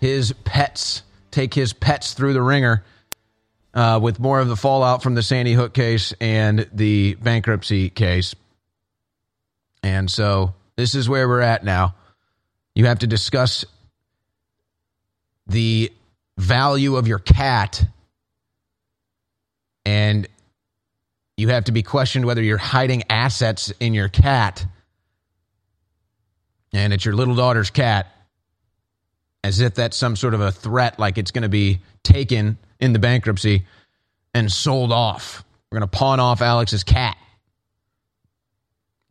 his 0.00 0.32
pets, 0.44 1.02
take 1.30 1.52
his 1.52 1.74
pets 1.74 2.14
through 2.14 2.32
the 2.32 2.40
ringer 2.40 2.82
uh, 3.74 4.00
with 4.02 4.18
more 4.18 4.40
of 4.40 4.48
the 4.48 4.56
fallout 4.56 5.02
from 5.02 5.14
the 5.14 5.22
Sandy 5.22 5.52
Hook 5.52 5.74
case 5.74 6.14
and 6.22 6.66
the 6.72 7.16
bankruptcy 7.16 7.90
case. 7.90 8.34
And 9.82 10.10
so 10.10 10.54
this 10.76 10.94
is 10.94 11.06
where 11.06 11.28
we're 11.28 11.42
at 11.42 11.62
now. 11.62 11.94
You 12.74 12.86
have 12.86 13.00
to 13.00 13.06
discuss 13.06 13.66
the 15.46 15.92
value 16.38 16.96
of 16.96 17.06
your 17.06 17.18
cat 17.18 17.84
and 19.84 20.26
you 21.36 21.48
have 21.48 21.64
to 21.64 21.72
be 21.72 21.82
questioned 21.82 22.24
whether 22.24 22.42
you're 22.42 22.56
hiding 22.56 23.02
assets 23.10 23.72
in 23.78 23.94
your 23.94 24.08
cat. 24.08 24.66
And 26.72 26.92
it's 26.92 27.04
your 27.04 27.14
little 27.14 27.34
daughter's 27.34 27.70
cat 27.70 28.06
as 29.44 29.60
if 29.60 29.74
that's 29.74 29.96
some 29.96 30.16
sort 30.16 30.34
of 30.34 30.40
a 30.40 30.50
threat 30.50 30.98
like 30.98 31.18
it's 31.18 31.30
going 31.30 31.42
to 31.42 31.48
be 31.48 31.80
taken 32.02 32.58
in 32.80 32.92
the 32.92 32.98
bankruptcy 32.98 33.66
and 34.34 34.50
sold 34.50 34.92
off. 34.92 35.44
We're 35.70 35.78
going 35.78 35.88
to 35.88 35.96
pawn 35.96 36.20
off 36.20 36.40
alex's 36.42 36.84
cat 36.84 37.16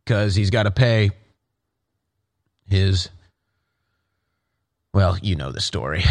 because 0.04 0.34
he's 0.34 0.50
got 0.50 0.64
to 0.64 0.70
pay 0.70 1.10
his 2.66 3.08
well 4.92 5.16
you 5.22 5.36
know 5.36 5.52
the 5.52 5.60
story. 5.60 6.04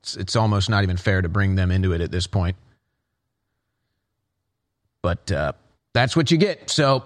It's, 0.00 0.16
it's 0.16 0.36
almost 0.36 0.68
not 0.68 0.82
even 0.82 0.96
fair 0.96 1.22
to 1.22 1.28
bring 1.28 1.54
them 1.54 1.70
into 1.70 1.92
it 1.92 2.00
at 2.00 2.10
this 2.10 2.26
point 2.26 2.56
but 5.02 5.30
uh, 5.30 5.52
that's 5.92 6.16
what 6.16 6.30
you 6.30 6.38
get. 6.38 6.70
So 6.70 7.04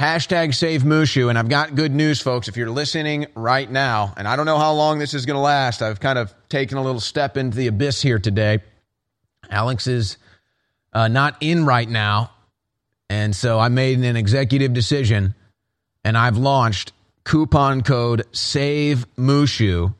hashtag 0.00 0.54
save 0.54 0.82
Mushu. 0.82 1.28
And 1.28 1.38
I've 1.38 1.48
got 1.48 1.74
good 1.74 1.92
news, 1.92 2.20
folks. 2.20 2.48
If 2.48 2.56
you're 2.56 2.70
listening 2.70 3.26
right 3.34 3.70
now, 3.70 4.12
and 4.16 4.28
I 4.28 4.36
don't 4.36 4.46
know 4.46 4.58
how 4.58 4.72
long 4.72 4.98
this 4.98 5.14
is 5.14 5.24
going 5.26 5.36
to 5.36 5.40
last, 5.40 5.82
I've 5.82 6.00
kind 6.00 6.18
of 6.18 6.34
taken 6.48 6.78
a 6.78 6.82
little 6.82 7.00
step 7.00 7.36
into 7.36 7.56
the 7.56 7.68
abyss 7.68 8.02
here 8.02 8.18
today. 8.18 8.58
Alex 9.50 9.86
is 9.86 10.18
uh, 10.92 11.08
not 11.08 11.36
in 11.40 11.64
right 11.64 11.88
now. 11.88 12.30
And 13.08 13.34
so 13.34 13.58
I 13.58 13.68
made 13.68 13.98
an 13.98 14.16
executive 14.16 14.72
decision 14.72 15.34
and 16.04 16.18
I've 16.18 16.36
launched 16.36 16.92
coupon 17.24 17.82
code 17.82 18.24
SAVE 18.32 19.06
Mushu. 19.16 19.94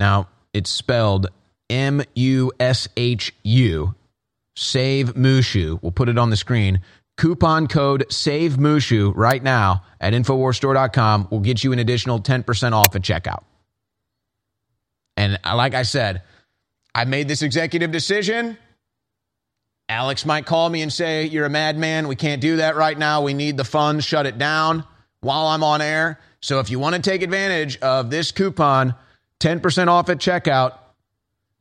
Now, 0.00 0.28
it's 0.52 0.70
spelled 0.70 1.28
M 1.68 2.02
U 2.14 2.52
S 2.58 2.88
H 2.96 3.34
U. 3.42 3.94
Save 4.58 5.14
Mushu. 5.14 5.80
We'll 5.82 5.92
put 5.92 6.08
it 6.08 6.18
on 6.18 6.30
the 6.30 6.36
screen. 6.36 6.80
Coupon 7.16 7.66
code 7.66 8.06
SAVE 8.10 8.56
Mushu 8.56 9.12
right 9.14 9.42
now 9.42 9.82
at 10.00 10.12
InfoWarsStore.com 10.12 11.28
will 11.30 11.40
get 11.40 11.64
you 11.64 11.72
an 11.72 11.78
additional 11.78 12.20
10% 12.20 12.72
off 12.72 12.94
at 12.94 13.02
checkout. 13.02 13.44
And 15.16 15.38
like 15.44 15.74
I 15.74 15.82
said, 15.82 16.22
I 16.94 17.04
made 17.04 17.26
this 17.26 17.42
executive 17.42 17.90
decision. 17.90 18.56
Alex 19.88 20.26
might 20.26 20.46
call 20.46 20.68
me 20.68 20.82
and 20.82 20.92
say, 20.92 21.24
You're 21.24 21.46
a 21.46 21.50
madman. 21.50 22.06
We 22.06 22.14
can't 22.14 22.40
do 22.40 22.56
that 22.56 22.76
right 22.76 22.96
now. 22.96 23.22
We 23.22 23.34
need 23.34 23.56
the 23.56 23.64
funds. 23.64 24.04
Shut 24.04 24.26
it 24.26 24.38
down 24.38 24.84
while 25.20 25.46
I'm 25.46 25.64
on 25.64 25.80
air. 25.80 26.20
So 26.40 26.60
if 26.60 26.70
you 26.70 26.78
want 26.78 26.94
to 26.94 27.02
take 27.02 27.22
advantage 27.22 27.78
of 27.78 28.10
this 28.10 28.30
coupon, 28.30 28.94
10% 29.40 29.88
off 29.88 30.08
at 30.08 30.18
checkout, 30.18 30.74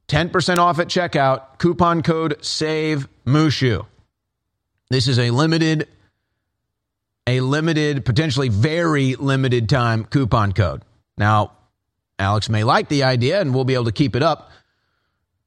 10% 0.08 0.58
off 0.58 0.80
at 0.80 0.88
checkout, 0.88 1.58
coupon 1.58 2.02
code 2.02 2.44
SAVE 2.44 3.08
Mushu. 3.26 3.86
This 4.90 5.08
is 5.08 5.20
a 5.20 5.32
limited, 5.32 5.88
a 7.26 7.42
limited, 7.42 8.06
potentially 8.06 8.48
very 8.48 9.16
limited 9.16 9.68
time 9.68 10.06
coupon 10.06 10.54
code. 10.54 10.84
Now, 11.18 11.52
Alex 12.18 12.48
may 12.48 12.64
like 12.64 12.88
the 12.88 13.04
idea 13.04 13.42
and 13.42 13.54
we'll 13.54 13.66
be 13.66 13.74
able 13.74 13.86
to 13.86 13.92
keep 13.92 14.16
it 14.16 14.24
up. 14.24 14.50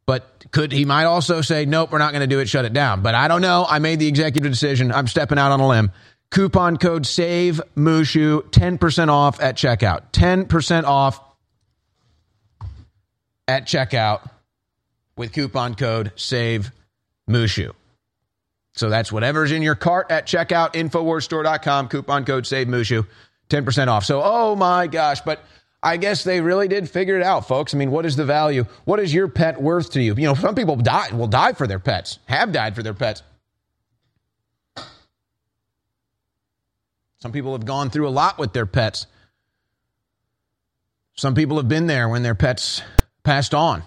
But 0.05 0.45
could 0.51 0.73
he 0.73 0.85
might 0.85 1.05
also 1.05 1.41
say, 1.41 1.65
nope, 1.65 1.91
we're 1.93 1.99
not 1.99 2.13
going 2.13 2.21
to 2.21 2.27
do 2.27 2.41
it, 2.41 2.49
shut 2.49 2.65
it 2.65 2.73
down. 2.75 3.01
But 3.01 3.15
I 3.15 3.29
don't 3.29 3.41
know. 3.41 3.65
I 3.67 3.79
made 3.79 3.99
the 3.99 4.09
executive 4.09 4.51
decision. 4.51 4.93
I'm 4.93 5.07
stepping 5.07 5.39
out 5.39 5.53
on 5.53 5.61
a 5.61 5.69
limb. 5.69 5.93
Coupon 6.31 6.77
code 6.77 7.07
SAVE 7.07 7.61
Mushu, 7.77 8.43
10% 8.51 9.09
off 9.09 9.41
at 9.41 9.57
checkout. 9.57 10.13
10% 10.13 10.85
off 10.85 11.21
at 13.49 13.67
checkout 13.67 14.29
with 15.21 15.33
coupon 15.35 15.75
code 15.75 16.13
SAVE 16.17 16.73
Mushu. 17.29 17.73
So 18.73 18.89
that's 18.89 19.13
whatever's 19.13 19.53
in 19.53 19.61
your 19.61 19.75
cart 19.75 20.11
at 20.11 20.27
checkout, 20.27 20.73
InfoWarsStore.com, 20.73 21.89
coupon 21.89 22.25
code 22.25 22.47
SAVE 22.47 22.67
Mushu, 22.67 23.07
10% 23.51 23.89
off. 23.89 24.07
So, 24.07 24.23
oh 24.25 24.57
my 24.57 24.87
gosh, 24.87 25.21
but 25.21 25.45
I 25.83 25.99
guess 25.99 26.25
they 26.25 26.41
really 26.41 26.69
did 26.69 26.89
figure 26.89 27.19
it 27.19 27.23
out, 27.23 27.47
folks. 27.47 27.75
I 27.75 27.77
mean, 27.77 27.91
what 27.91 28.07
is 28.07 28.17
the 28.17 28.25
value? 28.25 28.65
What 28.87 28.99
is 28.99 29.13
your 29.13 29.29
pet 29.29 29.61
worth 29.61 29.93
to 29.93 30.03
you? 30.03 30.15
You 30.15 30.27
know, 30.27 30.35
some 30.35 30.55
people 30.55 30.77
die 30.77 31.11
will 31.13 31.27
die 31.27 31.53
for 31.53 31.67
their 31.67 31.79
pets, 31.79 32.19
have 32.25 32.51
died 32.51 32.75
for 32.75 32.83
their 32.83 32.95
pets. 32.95 33.23
Some 37.19 37.33
people 37.33 37.53
have 37.53 37.67
gone 37.67 37.91
through 37.91 38.09
a 38.09 38.11
lot 38.11 38.39
with 38.39 38.55
their 38.55 38.65
pets. 38.65 39.07
Some 41.15 41.35
people 41.35 41.59
have 41.59 41.69
been 41.69 41.87
there 41.87 42.09
when 42.09 42.23
their 42.23 42.35
pets 42.35 42.81
passed 43.23 43.53
on. 43.53 43.83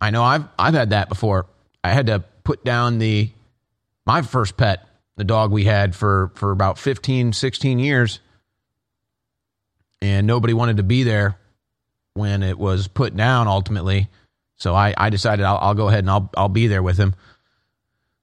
I 0.00 0.10
know 0.10 0.22
I've 0.22 0.44
I've 0.58 0.74
had 0.74 0.90
that 0.90 1.08
before. 1.08 1.46
I 1.82 1.90
had 1.90 2.06
to 2.06 2.20
put 2.44 2.64
down 2.64 2.98
the 2.98 3.30
my 4.06 4.22
first 4.22 4.56
pet, 4.56 4.86
the 5.16 5.24
dog 5.24 5.50
we 5.50 5.64
had 5.64 5.94
for 5.94 6.32
for 6.34 6.50
about 6.50 6.78
15, 6.78 7.32
16 7.32 7.78
years. 7.78 8.20
And 10.00 10.26
nobody 10.26 10.54
wanted 10.54 10.76
to 10.76 10.84
be 10.84 11.02
there 11.02 11.36
when 12.14 12.42
it 12.42 12.58
was 12.58 12.86
put 12.86 13.16
down 13.16 13.48
ultimately. 13.48 14.08
So 14.56 14.74
I, 14.74 14.94
I 14.96 15.10
decided 15.10 15.44
I'll, 15.44 15.58
I'll 15.58 15.74
go 15.74 15.88
ahead 15.88 16.00
and 16.00 16.10
I'll 16.10 16.30
I'll 16.36 16.48
be 16.48 16.68
there 16.68 16.82
with 16.82 16.98
him. 16.98 17.14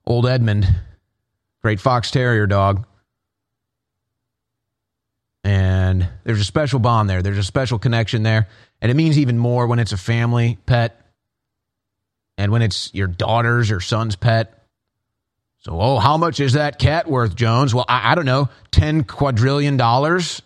Old 0.06 0.26
Edmund, 0.26 0.68
great 1.62 1.80
fox 1.80 2.12
terrier 2.12 2.48
dog. 2.48 2.86
And 5.44 6.08
there's 6.24 6.42
a 6.42 6.46
special 6.46 6.80
bond 6.80 7.08
there. 7.08 7.22
There's 7.22 7.38
a 7.38 7.44
special 7.44 7.78
connection 7.78 8.24
there. 8.24 8.48
And 8.82 8.90
it 8.90 8.96
means 8.96 9.20
even 9.20 9.38
more 9.38 9.68
when 9.68 9.78
it's 9.78 9.92
a 9.92 9.98
family 9.98 10.58
pet 10.66 11.05
and 12.38 12.52
when 12.52 12.62
it's 12.62 12.94
your 12.94 13.07
daughter's 13.07 13.72
or 13.72 13.80
son's 13.80 14.16
pet. 14.16 14.66
So, 15.60 15.80
oh, 15.80 15.98
how 15.98 16.18
much 16.18 16.40
is 16.40 16.53
that 16.53 16.78
cat 16.78 17.10
worth, 17.10 17.36
Jones? 17.36 17.74
Well, 17.74 17.86
I, 17.88 18.12
I 18.12 18.16
don't 18.16 18.26
know, 18.26 18.49
10 18.72 19.06
quadrillion 19.06 19.78
dollars. 19.78 20.41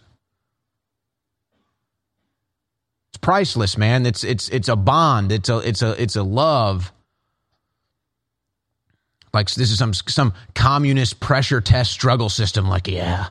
It's 3.10 3.18
priceless, 3.18 3.78
man. 3.78 4.06
It's 4.06 4.24
it's 4.24 4.49
it's 4.49 4.70
a 4.70 4.76
bond. 4.76 5.32
It's 5.32 5.49
a 5.49 5.57
it's 5.57 5.82
a 5.82 6.02
it's 6.02 6.16
a 6.16 6.24
love. 6.24 6.94
Like 9.34 9.49
this 9.52 9.72
is 9.72 9.78
some 9.78 9.94
some 9.94 10.34
communist 10.56 11.20
pressure 11.20 11.61
test 11.61 11.91
struggle 11.91 12.30
system. 12.30 12.70
Like, 12.70 12.88
yeah, 12.88 13.28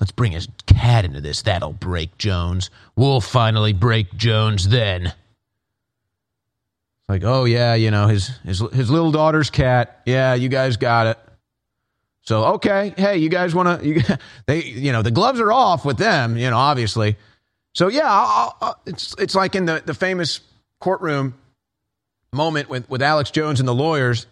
let's 0.00 0.12
bring 0.12 0.32
his 0.32 0.48
cat 0.66 1.04
into 1.04 1.20
this. 1.20 1.42
That'll 1.42 1.72
break 1.72 2.18
Jones. 2.18 2.70
We'll 2.94 3.20
finally 3.20 3.72
break 3.72 4.14
Jones 4.14 4.68
then. 4.68 5.12
Like, 7.12 7.24
oh 7.24 7.44
yeah, 7.44 7.74
you 7.74 7.90
know 7.90 8.06
his 8.06 8.28
his 8.42 8.60
his 8.72 8.90
little 8.90 9.12
daughter's 9.12 9.50
cat. 9.50 10.00
Yeah, 10.06 10.32
you 10.32 10.48
guys 10.48 10.78
got 10.78 11.08
it. 11.08 11.18
So 12.22 12.44
okay, 12.54 12.94
hey, 12.96 13.18
you 13.18 13.28
guys 13.28 13.54
want 13.54 13.82
to? 13.82 13.86
You, 13.86 14.00
they, 14.46 14.64
you 14.64 14.92
know, 14.92 15.02
the 15.02 15.10
gloves 15.10 15.38
are 15.38 15.52
off 15.52 15.84
with 15.84 15.98
them. 15.98 16.38
You 16.38 16.48
know, 16.48 16.56
obviously. 16.56 17.16
So 17.74 17.88
yeah, 17.88 18.06
I'll, 18.06 18.56
I'll, 18.62 18.80
it's 18.86 19.14
it's 19.18 19.34
like 19.34 19.54
in 19.54 19.66
the 19.66 19.82
the 19.84 19.92
famous 19.92 20.40
courtroom 20.80 21.34
moment 22.32 22.70
with 22.70 22.88
with 22.88 23.02
Alex 23.02 23.30
Jones 23.30 23.60
and 23.60 23.68
the 23.68 23.74
lawyers. 23.74 24.26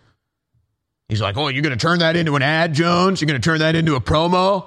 He's 1.10 1.20
like, 1.20 1.36
"Oh, 1.36 1.48
you're 1.48 1.62
going 1.62 1.76
to 1.76 1.86
turn 1.86 1.98
that 1.98 2.16
into 2.16 2.34
an 2.34 2.40
ad, 2.40 2.72
Jones? 2.72 3.20
You're 3.20 3.26
going 3.26 3.42
to 3.42 3.44
turn 3.44 3.58
that 3.58 3.74
into 3.74 3.94
a 3.94 4.00
promo?" 4.00 4.64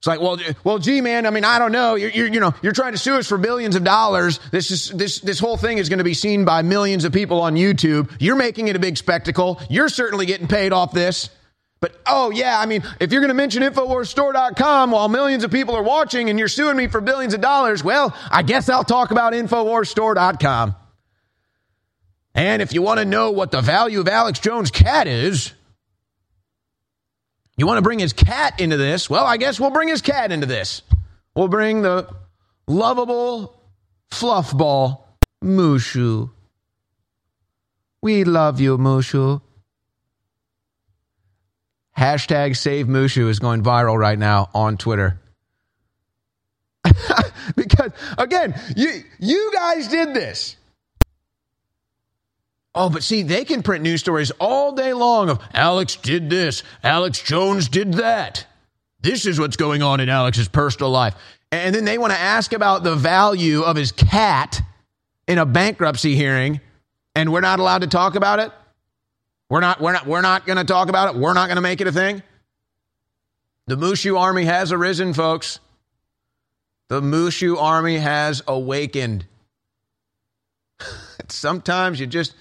It's 0.00 0.06
like, 0.06 0.18
well, 0.22 0.38
well, 0.64 0.78
gee, 0.78 1.02
man. 1.02 1.26
I 1.26 1.30
mean, 1.30 1.44
I 1.44 1.58
don't 1.58 1.72
know. 1.72 1.94
You're, 1.94 2.08
you're, 2.08 2.26
you 2.28 2.40
know, 2.40 2.54
you're 2.62 2.72
trying 2.72 2.92
to 2.92 2.98
sue 2.98 3.16
us 3.16 3.28
for 3.28 3.36
billions 3.36 3.76
of 3.76 3.84
dollars. 3.84 4.40
This 4.50 4.70
is 4.70 4.88
this 4.88 5.20
this 5.20 5.38
whole 5.38 5.58
thing 5.58 5.76
is 5.76 5.90
going 5.90 5.98
to 5.98 6.04
be 6.04 6.14
seen 6.14 6.46
by 6.46 6.62
millions 6.62 7.04
of 7.04 7.12
people 7.12 7.42
on 7.42 7.54
YouTube. 7.54 8.10
You're 8.18 8.36
making 8.36 8.68
it 8.68 8.76
a 8.76 8.78
big 8.78 8.96
spectacle. 8.96 9.60
You're 9.68 9.90
certainly 9.90 10.24
getting 10.24 10.48
paid 10.48 10.72
off 10.72 10.92
this. 10.92 11.28
But 11.80 12.00
oh 12.06 12.30
yeah, 12.30 12.58
I 12.58 12.64
mean, 12.64 12.82
if 12.98 13.12
you're 13.12 13.20
going 13.20 13.28
to 13.28 13.34
mention 13.34 13.62
Infowarsstore.com 13.62 14.90
while 14.90 15.10
millions 15.10 15.44
of 15.44 15.50
people 15.50 15.76
are 15.76 15.82
watching 15.82 16.30
and 16.30 16.38
you're 16.38 16.48
suing 16.48 16.78
me 16.78 16.86
for 16.86 17.02
billions 17.02 17.34
of 17.34 17.42
dollars, 17.42 17.84
well, 17.84 18.16
I 18.30 18.40
guess 18.40 18.70
I'll 18.70 18.84
talk 18.84 19.10
about 19.10 19.34
Infowarsstore.com. 19.34 20.76
And 22.34 22.62
if 22.62 22.72
you 22.72 22.80
want 22.80 23.00
to 23.00 23.04
know 23.04 23.32
what 23.32 23.50
the 23.50 23.60
value 23.60 24.00
of 24.00 24.08
Alex 24.08 24.38
Jones' 24.38 24.70
cat 24.70 25.06
is, 25.06 25.52
you 27.60 27.66
want 27.66 27.78
to 27.78 27.82
bring 27.82 27.98
his 27.98 28.12
cat 28.12 28.58
into 28.58 28.76
this? 28.76 29.08
Well, 29.10 29.24
I 29.24 29.36
guess 29.36 29.60
we'll 29.60 29.70
bring 29.70 29.88
his 29.88 30.02
cat 30.02 30.32
into 30.32 30.46
this. 30.46 30.82
We'll 31.34 31.48
bring 31.48 31.82
the 31.82 32.08
lovable 32.66 33.62
fluff 34.10 34.56
ball, 34.56 35.16
Mushu. 35.44 36.30
We 38.02 38.24
love 38.24 38.60
you, 38.60 38.78
Mushu. 38.78 39.42
Hashtag 41.96 42.56
Save 42.56 42.86
Mushu 42.86 43.28
is 43.28 43.38
going 43.38 43.62
viral 43.62 43.98
right 43.98 44.18
now 44.18 44.48
on 44.54 44.78
Twitter. 44.78 45.20
because 47.56 47.92
again, 48.16 48.58
you 48.74 49.02
you 49.18 49.50
guys 49.52 49.88
did 49.88 50.14
this. 50.14 50.56
Oh, 52.74 52.88
but 52.88 53.02
see, 53.02 53.22
they 53.22 53.44
can 53.44 53.62
print 53.62 53.82
news 53.82 54.00
stories 54.00 54.30
all 54.38 54.72
day 54.72 54.92
long 54.92 55.28
of 55.28 55.40
Alex 55.52 55.96
did 55.96 56.30
this, 56.30 56.62
Alex 56.84 57.20
Jones 57.20 57.68
did 57.68 57.94
that. 57.94 58.46
This 59.00 59.26
is 59.26 59.40
what's 59.40 59.56
going 59.56 59.82
on 59.82 60.00
in 60.00 60.08
Alex's 60.08 60.48
personal 60.48 60.90
life. 60.90 61.14
And 61.50 61.74
then 61.74 61.84
they 61.84 61.98
want 61.98 62.12
to 62.12 62.18
ask 62.18 62.52
about 62.52 62.84
the 62.84 62.94
value 62.94 63.62
of 63.62 63.74
his 63.74 63.92
cat 63.92 64.60
in 65.26 65.38
a 65.38 65.46
bankruptcy 65.46 66.14
hearing, 66.14 66.60
and 67.14 67.32
we're 67.32 67.40
not 67.40 67.58
allowed 67.58 67.80
to 67.80 67.86
talk 67.86 68.14
about 68.14 68.38
it? 68.38 68.52
We're 69.48 69.60
not 69.60 69.80
we're 69.80 69.92
not 69.92 70.06
we're 70.06 70.20
not 70.20 70.46
going 70.46 70.58
to 70.58 70.64
talk 70.64 70.88
about 70.88 71.14
it. 71.14 71.20
We're 71.20 71.34
not 71.34 71.46
going 71.46 71.56
to 71.56 71.62
make 71.62 71.80
it 71.80 71.88
a 71.88 71.92
thing. 71.92 72.22
The 73.66 73.76
Mushu 73.76 74.18
army 74.18 74.44
has 74.44 74.70
arisen, 74.70 75.12
folks. 75.12 75.58
The 76.88 77.00
Mushu 77.00 77.60
army 77.60 77.98
has 77.98 78.42
awakened. 78.46 79.26
Sometimes 81.28 81.98
you 81.98 82.06
just 82.06 82.34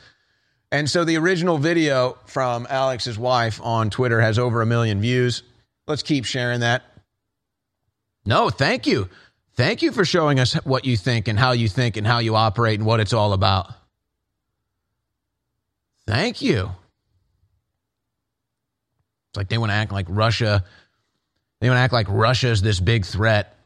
and 0.71 0.89
so 0.89 1.03
the 1.03 1.17
original 1.17 1.57
video 1.57 2.17
from 2.25 2.67
Alex's 2.69 3.17
wife 3.17 3.59
on 3.63 3.89
Twitter 3.89 4.21
has 4.21 4.37
over 4.37 4.61
a 4.61 4.65
million 4.65 5.01
views. 5.01 5.43
Let's 5.87 6.03
keep 6.03 6.25
sharing 6.25 6.59
that. 6.59 6.83
No, 8.25 8.49
thank 8.49 8.85
you. 8.85 9.09
Thank 9.55 9.81
you 9.81 9.91
for 9.91 10.05
showing 10.05 10.39
us 10.39 10.53
what 10.65 10.85
you 10.85 10.95
think 10.95 11.27
and 11.27 11.37
how 11.37 11.51
you 11.51 11.67
think 11.67 11.97
and 11.97 12.05
how 12.05 12.19
you 12.19 12.35
operate 12.35 12.79
and 12.79 12.85
what 12.85 12.99
it's 12.99 13.13
all 13.13 13.33
about. 13.33 13.73
Thank 16.07 16.41
you. 16.41 16.71
It's 19.29 19.37
like 19.37 19.49
they 19.49 19.57
want 19.57 19.71
to 19.71 19.75
act 19.75 19.91
like 19.91 20.05
Russia. 20.09 20.63
They 21.59 21.69
want 21.69 21.77
to 21.77 21.81
act 21.81 21.93
like 21.93 22.07
Russia 22.09 22.47
is 22.47 22.61
this 22.61 22.79
big 22.79 23.05
threat. 23.05 23.58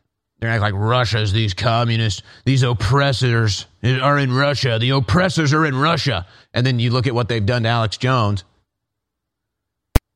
They 0.43 0.49
act 0.49 0.61
like 0.61 0.73
Russia's 0.75 1.31
these 1.31 1.53
communists, 1.53 2.21
these 2.43 2.63
oppressors 2.63 3.65
are 3.81 4.19
in 4.19 4.33
Russia. 4.33 4.77
The 4.77 4.89
oppressors 4.89 5.53
are 5.53 5.65
in 5.65 5.73
Russia. 5.73 6.27
And 6.53 6.65
then 6.65 6.79
you 6.79 6.91
look 6.91 7.07
at 7.07 7.15
what 7.15 7.29
they've 7.29 7.45
done 7.45 7.63
to 7.63 7.69
Alex 7.69 7.95
Jones. 7.95 8.43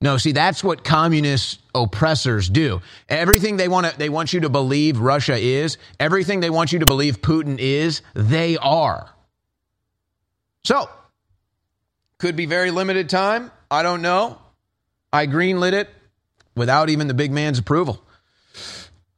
No, 0.02 0.18
see, 0.18 0.34
that's 0.34 0.62
what 0.62 0.84
communist 0.84 1.62
oppressors 1.74 2.50
do. 2.50 2.82
Everything 3.08 3.56
they 3.56 3.70
want 3.70 3.88
to, 3.88 3.98
they 3.98 4.10
want 4.10 4.34
you 4.34 4.42
to 4.42 4.50
believe 4.50 5.00
Russia 5.00 5.38
is, 5.38 5.78
everything 5.98 6.42
they 6.42 6.50
want 6.50 6.74
you 6.74 6.80
to 6.80 6.86
believe 6.86 7.22
Putin 7.22 7.58
is, 7.58 8.02
they 8.14 8.58
are. 8.58 9.10
So, 10.66 10.90
could 12.18 12.36
be 12.36 12.48
very 12.48 12.72
limited 12.72 13.10
time. 13.10 13.50
I 13.72 13.82
don't 13.82 14.02
know. 14.02 14.38
I 15.14 15.26
greenlit 15.26 15.72
it 15.72 15.90
without 16.54 16.90
even 16.90 17.08
the 17.08 17.14
big 17.14 17.32
man's 17.32 17.60
approval. 17.60 18.04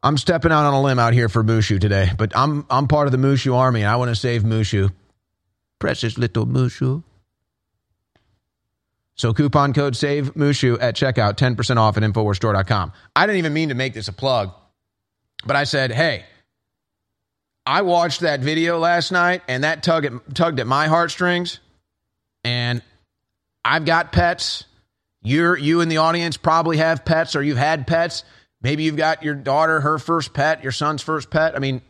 I'm 0.01 0.17
stepping 0.17 0.51
out 0.51 0.65
on 0.65 0.73
a 0.73 0.81
limb 0.81 0.99
out 0.99 1.13
here 1.13 1.27
for 1.27 1.43
Mushu 1.43 1.80
today, 1.80 2.09
but 2.17 2.35
I'm 2.35 2.65
I'm 2.69 2.88
part 2.88 3.07
of 3.07 3.11
the 3.11 3.17
Mushu 3.17 3.53
army 3.53 3.81
and 3.81 3.89
I 3.89 3.97
want 3.97 4.09
to 4.09 4.15
save 4.15 4.43
Mushu. 4.43 4.91
Precious 5.80 6.17
little 6.17 6.45
Mushu. 6.45 7.03
So 9.15 9.34
coupon 9.34 9.73
code 9.73 9.97
save 9.97 10.34
Mushu 10.35 10.77
at 10.80 10.95
checkout, 10.95 11.35
10% 11.35 11.76
off 11.76 11.97
at 11.97 12.03
InfoWarsStore.com. 12.03 12.93
I 13.13 13.26
didn't 13.26 13.39
even 13.39 13.51
mean 13.51 13.67
to 13.67 13.76
make 13.76 13.93
this 13.93 14.07
a 14.07 14.13
plug, 14.13 14.53
but 15.45 15.57
I 15.57 15.65
said, 15.65 15.91
hey, 15.91 16.23
I 17.65 17.81
watched 17.81 18.21
that 18.21 18.39
video 18.39 18.80
last 18.80 19.11
night 19.11 19.41
and 19.49 19.65
that 19.65 19.84
tug 19.84 20.05
at, 20.05 20.13
tugged 20.34 20.61
at 20.61 20.67
my 20.67 20.88
heartstrings. 20.88 21.59
And 22.45 22.81
I've 23.65 23.84
got 23.84 24.13
pets. 24.13 24.63
You're 25.21 25.57
you 25.57 25.81
in 25.81 25.89
the 25.89 25.97
audience 25.97 26.38
probably 26.38 26.77
have 26.77 27.03
pets 27.03 27.35
or 27.35 27.43
you've 27.43 27.57
had 27.57 27.88
pets. 27.88 28.23
Maybe 28.61 28.84
you've 28.84 28.98
got 28.98 29.23
your 29.23 29.36
daughter, 29.36 29.80
her 29.81 29.98
first 29.98 30.34
pet, 30.34 30.64
your 30.64 30.72
son's 30.72 31.02
first 31.02 31.30
pet. 31.30 31.56
I 31.56 31.60
mean, 31.60 31.81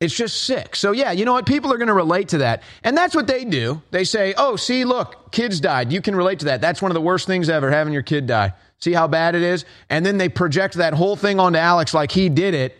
it's 0.00 0.14
just 0.14 0.42
sick. 0.44 0.76
So, 0.76 0.92
yeah, 0.92 1.12
you 1.12 1.24
know 1.24 1.32
what? 1.32 1.44
People 1.44 1.72
are 1.72 1.76
going 1.76 1.88
to 1.88 1.94
relate 1.94 2.28
to 2.28 2.38
that. 2.38 2.62
And 2.84 2.96
that's 2.96 3.14
what 3.14 3.26
they 3.26 3.44
do. 3.44 3.82
They 3.90 4.04
say, 4.04 4.32
oh, 4.38 4.56
see, 4.56 4.84
look, 4.84 5.32
kids 5.32 5.60
died. 5.60 5.92
You 5.92 6.00
can 6.00 6.14
relate 6.14 6.38
to 6.40 6.44
that. 6.46 6.60
That's 6.60 6.80
one 6.80 6.90
of 6.90 6.94
the 6.94 7.00
worst 7.00 7.26
things 7.26 7.48
ever, 7.48 7.70
having 7.70 7.92
your 7.92 8.02
kid 8.02 8.26
die. 8.26 8.54
See 8.78 8.92
how 8.92 9.08
bad 9.08 9.34
it 9.34 9.42
is? 9.42 9.64
And 9.90 10.06
then 10.06 10.18
they 10.18 10.28
project 10.28 10.74
that 10.74 10.94
whole 10.94 11.16
thing 11.16 11.40
onto 11.40 11.58
Alex 11.58 11.92
like 11.92 12.12
he 12.12 12.28
did 12.28 12.54
it. 12.54 12.76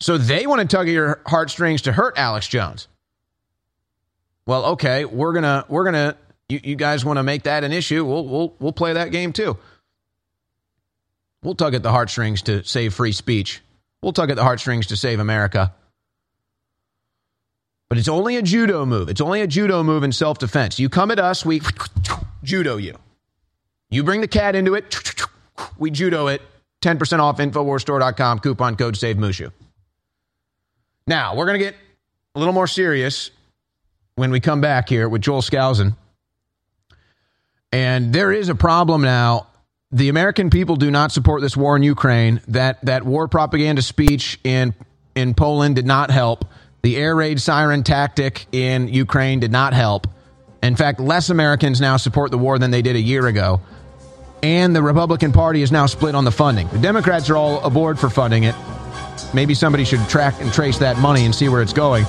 So 0.00 0.18
they 0.18 0.46
want 0.46 0.60
to 0.60 0.66
tug 0.76 0.88
at 0.88 0.92
your 0.92 1.22
heartstrings 1.26 1.82
to 1.82 1.92
hurt 1.92 2.18
Alex 2.18 2.46
Jones. 2.46 2.88
Well, 4.46 4.64
okay, 4.72 5.06
we're 5.06 5.32
gonna 5.32 5.64
we're 5.68 5.84
gonna 5.84 6.18
you, 6.50 6.60
you 6.62 6.76
guys 6.76 7.02
want 7.02 7.16
to 7.16 7.22
make 7.22 7.44
that 7.44 7.64
an 7.64 7.72
issue? 7.72 8.04
We'll 8.04 8.26
we'll 8.26 8.54
we'll 8.58 8.72
play 8.72 8.92
that 8.92 9.10
game 9.10 9.32
too. 9.32 9.56
We'll 11.44 11.54
tug 11.54 11.74
at 11.74 11.82
the 11.82 11.92
heartstrings 11.92 12.42
to 12.42 12.64
save 12.64 12.94
free 12.94 13.12
speech. 13.12 13.62
We'll 14.02 14.14
tug 14.14 14.30
at 14.30 14.36
the 14.36 14.42
heartstrings 14.42 14.88
to 14.88 14.96
save 14.96 15.20
America. 15.20 15.74
But 17.90 17.98
it's 17.98 18.08
only 18.08 18.36
a 18.36 18.42
judo 18.42 18.86
move. 18.86 19.10
It's 19.10 19.20
only 19.20 19.42
a 19.42 19.46
judo 19.46 19.82
move 19.82 20.02
in 20.02 20.10
self 20.10 20.38
defense. 20.38 20.78
You 20.78 20.88
come 20.88 21.10
at 21.10 21.20
us, 21.20 21.44
we 21.44 21.60
judo 22.42 22.78
you. 22.78 22.96
You 23.90 24.02
bring 24.02 24.22
the 24.22 24.28
cat 24.28 24.56
into 24.56 24.74
it, 24.74 25.22
we 25.78 25.90
judo 25.90 26.26
it. 26.28 26.40
10% 26.82 27.18
off 27.18 27.38
InfoWarsStore.com, 27.38 28.40
coupon 28.40 28.76
code 28.76 28.96
Save 28.96 29.16
Mushu. 29.16 29.52
Now, 31.06 31.34
we're 31.34 31.46
going 31.46 31.58
to 31.58 31.64
get 31.64 31.76
a 32.34 32.38
little 32.38 32.52
more 32.52 32.66
serious 32.66 33.30
when 34.16 34.30
we 34.30 34.40
come 34.40 34.60
back 34.60 34.88
here 34.88 35.08
with 35.08 35.22
Joel 35.22 35.40
Skousen. 35.40 35.96
And 37.72 38.12
there 38.12 38.32
is 38.32 38.48
a 38.48 38.54
problem 38.54 39.02
now. 39.02 39.46
The 39.94 40.08
American 40.08 40.50
people 40.50 40.74
do 40.74 40.90
not 40.90 41.12
support 41.12 41.40
this 41.40 41.56
war 41.56 41.76
in 41.76 41.84
Ukraine. 41.84 42.40
That 42.48 42.84
that 42.84 43.04
war 43.04 43.28
propaganda 43.28 43.80
speech 43.80 44.40
in 44.42 44.74
in 45.14 45.34
Poland 45.34 45.76
did 45.76 45.86
not 45.86 46.10
help. 46.10 46.44
The 46.82 46.96
air 46.96 47.14
raid 47.14 47.40
siren 47.40 47.84
tactic 47.84 48.46
in 48.50 48.88
Ukraine 48.88 49.38
did 49.38 49.52
not 49.52 49.72
help. 49.72 50.08
In 50.64 50.74
fact, 50.74 50.98
less 50.98 51.30
Americans 51.30 51.80
now 51.80 51.96
support 51.96 52.32
the 52.32 52.38
war 52.38 52.58
than 52.58 52.72
they 52.72 52.82
did 52.82 52.96
a 52.96 53.00
year 53.00 53.28
ago. 53.28 53.60
And 54.42 54.74
the 54.74 54.82
Republican 54.82 55.30
Party 55.30 55.62
is 55.62 55.70
now 55.70 55.86
split 55.86 56.16
on 56.16 56.24
the 56.24 56.32
funding. 56.32 56.66
The 56.68 56.80
Democrats 56.80 57.30
are 57.30 57.36
all 57.36 57.64
aboard 57.64 57.96
for 57.96 58.10
funding 58.10 58.42
it. 58.42 58.56
Maybe 59.32 59.54
somebody 59.54 59.84
should 59.84 60.06
track 60.08 60.40
and 60.40 60.52
trace 60.52 60.78
that 60.78 60.98
money 60.98 61.24
and 61.24 61.32
see 61.32 61.48
where 61.48 61.62
it's 61.62 61.72
going. 61.72 62.04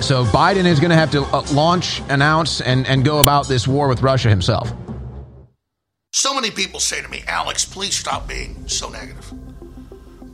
So 0.00 0.24
Biden 0.24 0.64
is 0.64 0.80
going 0.80 0.90
to 0.90 0.96
have 0.96 1.10
to 1.10 1.22
uh, 1.22 1.42
launch, 1.52 2.00
announce, 2.08 2.62
and, 2.62 2.86
and 2.86 3.04
go 3.04 3.20
about 3.20 3.46
this 3.46 3.68
war 3.68 3.88
with 3.88 4.00
Russia 4.02 4.30
himself. 4.30 4.72
So 6.16 6.32
many 6.32 6.52
people 6.52 6.78
say 6.78 7.02
to 7.02 7.08
me, 7.08 7.24
Alex, 7.26 7.64
please 7.64 7.96
stop 7.96 8.28
being 8.28 8.68
so 8.68 8.88
negative. 8.88 9.32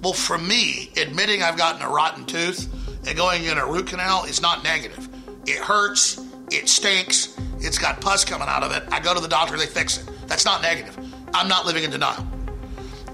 Well, 0.03 0.13
for 0.13 0.37
me, 0.37 0.91
admitting 0.99 1.43
I've 1.43 1.57
gotten 1.57 1.81
a 1.81 1.89
rotten 1.89 2.27
tooth 2.27 2.69
and 3.09 3.17
going 3.17 3.45
in 3.45 3.57
a 3.57 3.65
root 3.65 3.87
canal 3.87 4.25
is 4.25 4.43
not 4.43 4.63
negative. 4.63 5.09
It 5.47 5.57
hurts, 5.57 6.21
it 6.51 6.69
stinks, 6.69 7.35
it's 7.61 7.79
got 7.79 7.99
pus 7.99 8.27
coming 8.27 8.47
out 8.47 8.63
of 8.63 8.73
it. 8.73 8.83
I 8.93 9.01
go 9.01 9.15
to 9.15 9.21
the 9.21 9.27
doctor, 9.27 9.57
they 9.57 9.65
fix 9.65 9.97
it. 9.97 10.11
That's 10.27 10.45
not 10.45 10.61
negative. 10.61 10.99
I'm 11.33 11.49
not 11.49 11.65
living 11.65 11.83
in 11.83 11.91
denial. 11.91 12.27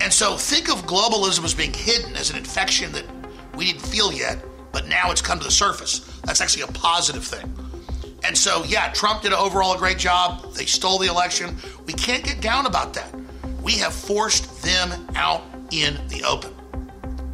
And 0.01 0.13
so 0.13 0.37
think 0.37 0.69
of 0.69 0.85
globalism 0.87 1.45
as 1.45 1.55
being 1.55 1.73
hidden 1.73 2.17
as 2.17 2.31
an 2.31 2.37
infection 2.37 2.91
that 2.93 3.05
we 3.55 3.67
didn't 3.67 3.87
feel 3.87 4.13
yet, 4.13 4.45
but 4.73 4.89
now 4.89 5.13
it's 5.13 5.23
come 5.23 5.39
to 5.39 5.45
the 5.45 5.53
surface. 5.53 6.01
That's 6.25 6.41
actually 6.41 6.65
a 6.65 6.73
positive 6.73 7.25
thing. 7.25 7.66
And 8.27 8.37
so, 8.37 8.65
yeah, 8.65 8.91
Trump 8.91 9.23
did 9.23 9.33
an 9.33 9.39
overall 9.39 9.79
great 9.79 9.99
job. 9.99 10.53
They 10.53 10.67
stole 10.67 10.99
the 10.99 11.07
election. 11.07 11.57
We 11.87 11.93
can't 11.93 12.25
get 12.25 12.41
down 12.41 12.67
about 12.67 12.93
that. 12.95 13.15
We 13.63 13.75
have 13.75 13.95
forced 13.95 14.63
them 14.65 14.93
out 15.15 15.45
in 15.71 15.97
the 16.09 16.25
open. 16.25 16.56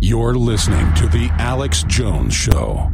You're 0.00 0.34
listening 0.34 0.92
to 0.94 1.06
The 1.06 1.28
Alex 1.38 1.82
Jones 1.84 2.34
Show. 2.34 2.90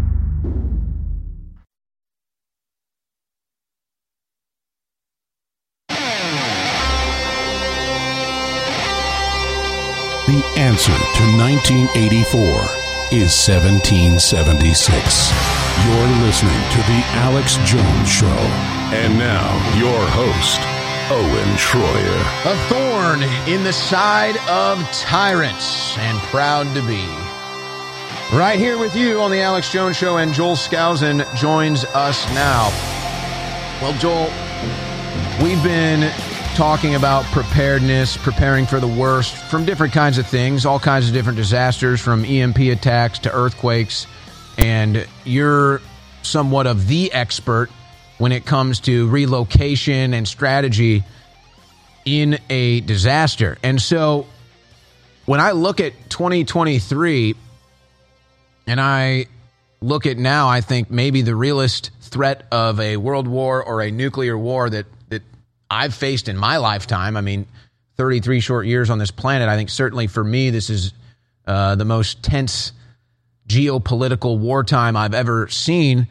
The 10.26 10.44
answer 10.56 10.92
to 10.92 11.22
1984 11.36 12.40
is 13.10 13.34
1776. 13.34 15.32
You're 15.84 16.12
listening 16.22 16.62
to 16.70 16.78
The 16.86 17.02
Alex 17.18 17.56
Jones 17.66 18.08
Show. 18.08 18.40
And 18.94 19.18
now, 19.18 19.50
your 19.76 20.06
host, 20.10 20.60
Owen 21.12 21.56
Shroyer. 21.56 22.20
A 22.44 22.56
thorn 22.68 23.22
in 23.52 23.64
the 23.64 23.72
side 23.72 24.36
of 24.48 24.80
tyrants, 24.92 25.98
and 25.98 26.16
proud 26.30 26.72
to 26.76 26.82
be. 26.86 27.04
Right 28.32 28.60
here 28.60 28.78
with 28.78 28.94
you 28.94 29.20
on 29.20 29.32
the 29.32 29.40
Alex 29.40 29.72
Jones 29.72 29.96
Show, 29.96 30.18
and 30.18 30.32
Joel 30.32 30.54
Skousen 30.54 31.26
joins 31.36 31.84
us 31.86 32.24
now. 32.32 32.68
Well, 33.82 33.92
Joel, 33.98 34.30
we've 35.42 35.60
been 35.64 36.12
talking 36.54 36.94
about 36.94 37.24
preparedness, 37.32 38.16
preparing 38.16 38.64
for 38.64 38.78
the 38.78 38.86
worst 38.86 39.34
from 39.34 39.64
different 39.64 39.92
kinds 39.92 40.16
of 40.16 40.28
things, 40.28 40.64
all 40.64 40.78
kinds 40.78 41.08
of 41.08 41.12
different 41.12 41.38
disasters, 41.38 42.00
from 42.00 42.24
EMP 42.24 42.58
attacks 42.58 43.18
to 43.20 43.32
earthquakes, 43.34 44.06
and 44.58 45.04
you're 45.24 45.82
somewhat 46.22 46.68
of 46.68 46.86
the 46.86 47.12
expert 47.12 47.68
when 48.20 48.32
it 48.32 48.44
comes 48.44 48.80
to 48.80 49.08
relocation 49.08 50.12
and 50.12 50.28
strategy 50.28 51.02
in 52.04 52.38
a 52.50 52.80
disaster. 52.82 53.56
And 53.62 53.80
so 53.80 54.26
when 55.24 55.40
I 55.40 55.52
look 55.52 55.80
at 55.80 55.94
2023 56.10 57.34
and 58.66 58.78
I 58.78 59.24
look 59.80 60.04
at 60.04 60.18
now, 60.18 60.48
I 60.48 60.60
think 60.60 60.90
maybe 60.90 61.22
the 61.22 61.34
realest 61.34 61.92
threat 62.02 62.46
of 62.52 62.78
a 62.78 62.98
world 62.98 63.26
war 63.26 63.64
or 63.64 63.80
a 63.80 63.90
nuclear 63.90 64.36
war 64.36 64.68
that, 64.68 64.84
that 65.08 65.22
I've 65.70 65.94
faced 65.94 66.28
in 66.28 66.36
my 66.36 66.58
lifetime. 66.58 67.16
I 67.16 67.22
mean, 67.22 67.46
33 67.96 68.40
short 68.40 68.66
years 68.66 68.90
on 68.90 68.98
this 68.98 69.10
planet. 69.10 69.48
I 69.48 69.56
think 69.56 69.70
certainly 69.70 70.08
for 70.08 70.22
me, 70.22 70.50
this 70.50 70.68
is 70.68 70.92
uh, 71.46 71.74
the 71.74 71.86
most 71.86 72.22
tense 72.22 72.72
geopolitical 73.48 74.38
wartime 74.38 74.94
I've 74.94 75.14
ever 75.14 75.48
seen. 75.48 76.06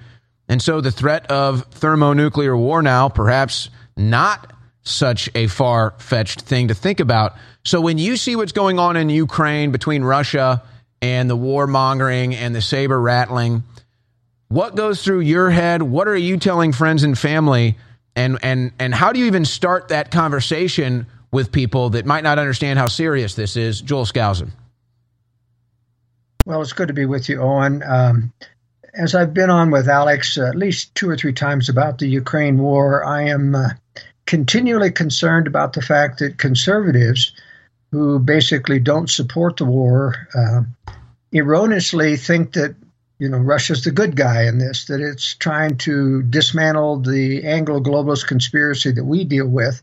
And 0.50 0.62
so 0.62 0.82
the 0.82 0.92
threat 0.92 1.30
of 1.32 1.64
thermonuclear 1.72 2.58
war 2.58 2.82
now, 2.82 3.08
perhaps 3.08 3.70
not 3.96 4.52
such 4.82 5.30
a 5.36 5.48
far 5.48 5.94
fetched 6.00 6.42
thing 6.42 6.68
to 6.70 6.74
think 6.74 7.00
about. 7.00 7.36
So 7.64 7.80
when 7.80 7.98
you 7.98 8.18
see 8.18 8.36
what's 8.36 8.52
going 8.52 8.80
on 8.80 8.98
in 8.98 9.10
Ukraine 9.10 9.72
between 9.72 10.04
Russia 10.04 10.64
and 11.02 11.30
the 11.30 11.38
warmongering 11.38 12.34
and 12.34 12.54
the 12.54 12.62
saber 12.62 13.00
rattling, 13.00 13.64
what 14.48 14.76
goes 14.76 15.04
through 15.04 15.22
your 15.22 15.50
head? 15.52 15.82
What 15.84 16.08
are 16.08 16.18
you 16.18 16.38
telling 16.38 16.74
friends 16.74 17.04
and 17.04 17.18
family? 17.18 17.78
And, 18.16 18.40
and, 18.42 18.72
and 18.80 18.94
how 18.94 19.14
do 19.14 19.20
you 19.20 19.28
even 19.28 19.46
start 19.46 19.90
that 19.90 20.10
conversation 20.10 21.06
with 21.32 21.52
people 21.52 21.92
that 21.92 22.06
might 22.06 22.24
not 22.24 22.40
understand 22.40 22.80
how 22.80 22.88
serious 22.88 23.36
this 23.36 23.56
is. 23.56 23.82
Joel 23.82 24.06
Skousen. 24.06 24.50
Well, 26.46 26.62
it's 26.62 26.74
good 26.74 26.88
to 26.88 26.94
be 26.94 27.06
with 27.06 27.30
you, 27.30 27.42
Owen. 27.42 27.84
Um, 27.86 28.34
as 28.94 29.16
I've 29.16 29.34
been 29.34 29.50
on 29.50 29.72
with 29.72 29.88
Alex 29.88 30.38
uh, 30.38 30.46
at 30.46 30.56
least 30.56 30.94
two 30.96 31.10
or 31.10 31.18
three 31.18 31.34
times 31.34 31.70
about 31.70 32.00
the 32.00 32.08
Ukraine 32.08 32.58
war, 32.58 33.04
I 33.04 33.24
am 33.24 33.56
uh, 33.56 33.70
continually 34.26 34.92
concerned 34.92 35.48
about 35.48 35.74
the 35.74 35.82
fact 35.82 36.20
that 36.20 36.38
conservatives 36.38 37.34
who 37.92 38.20
basically 38.20 38.80
don't 38.80 39.10
support 39.10 39.58
the 39.58 39.66
war 39.66 40.16
uh, 40.36 40.62
erroneously 41.34 42.18
think 42.18 42.54
that 42.54 42.76
you 43.18 43.28
know 43.28 43.38
Russia's 43.38 43.84
the 43.84 43.92
good 43.92 44.16
guy 44.16 44.44
in 44.46 44.60
this, 44.60 44.86
that 44.86 45.02
it's 45.02 45.36
trying 45.36 45.78
to 45.78 46.24
dismantle 46.24 47.02
the 47.02 47.44
Anglo-globalist 47.44 48.28
conspiracy 48.28 48.92
that 48.92 49.04
we 49.04 49.24
deal 49.24 49.48
with, 49.48 49.82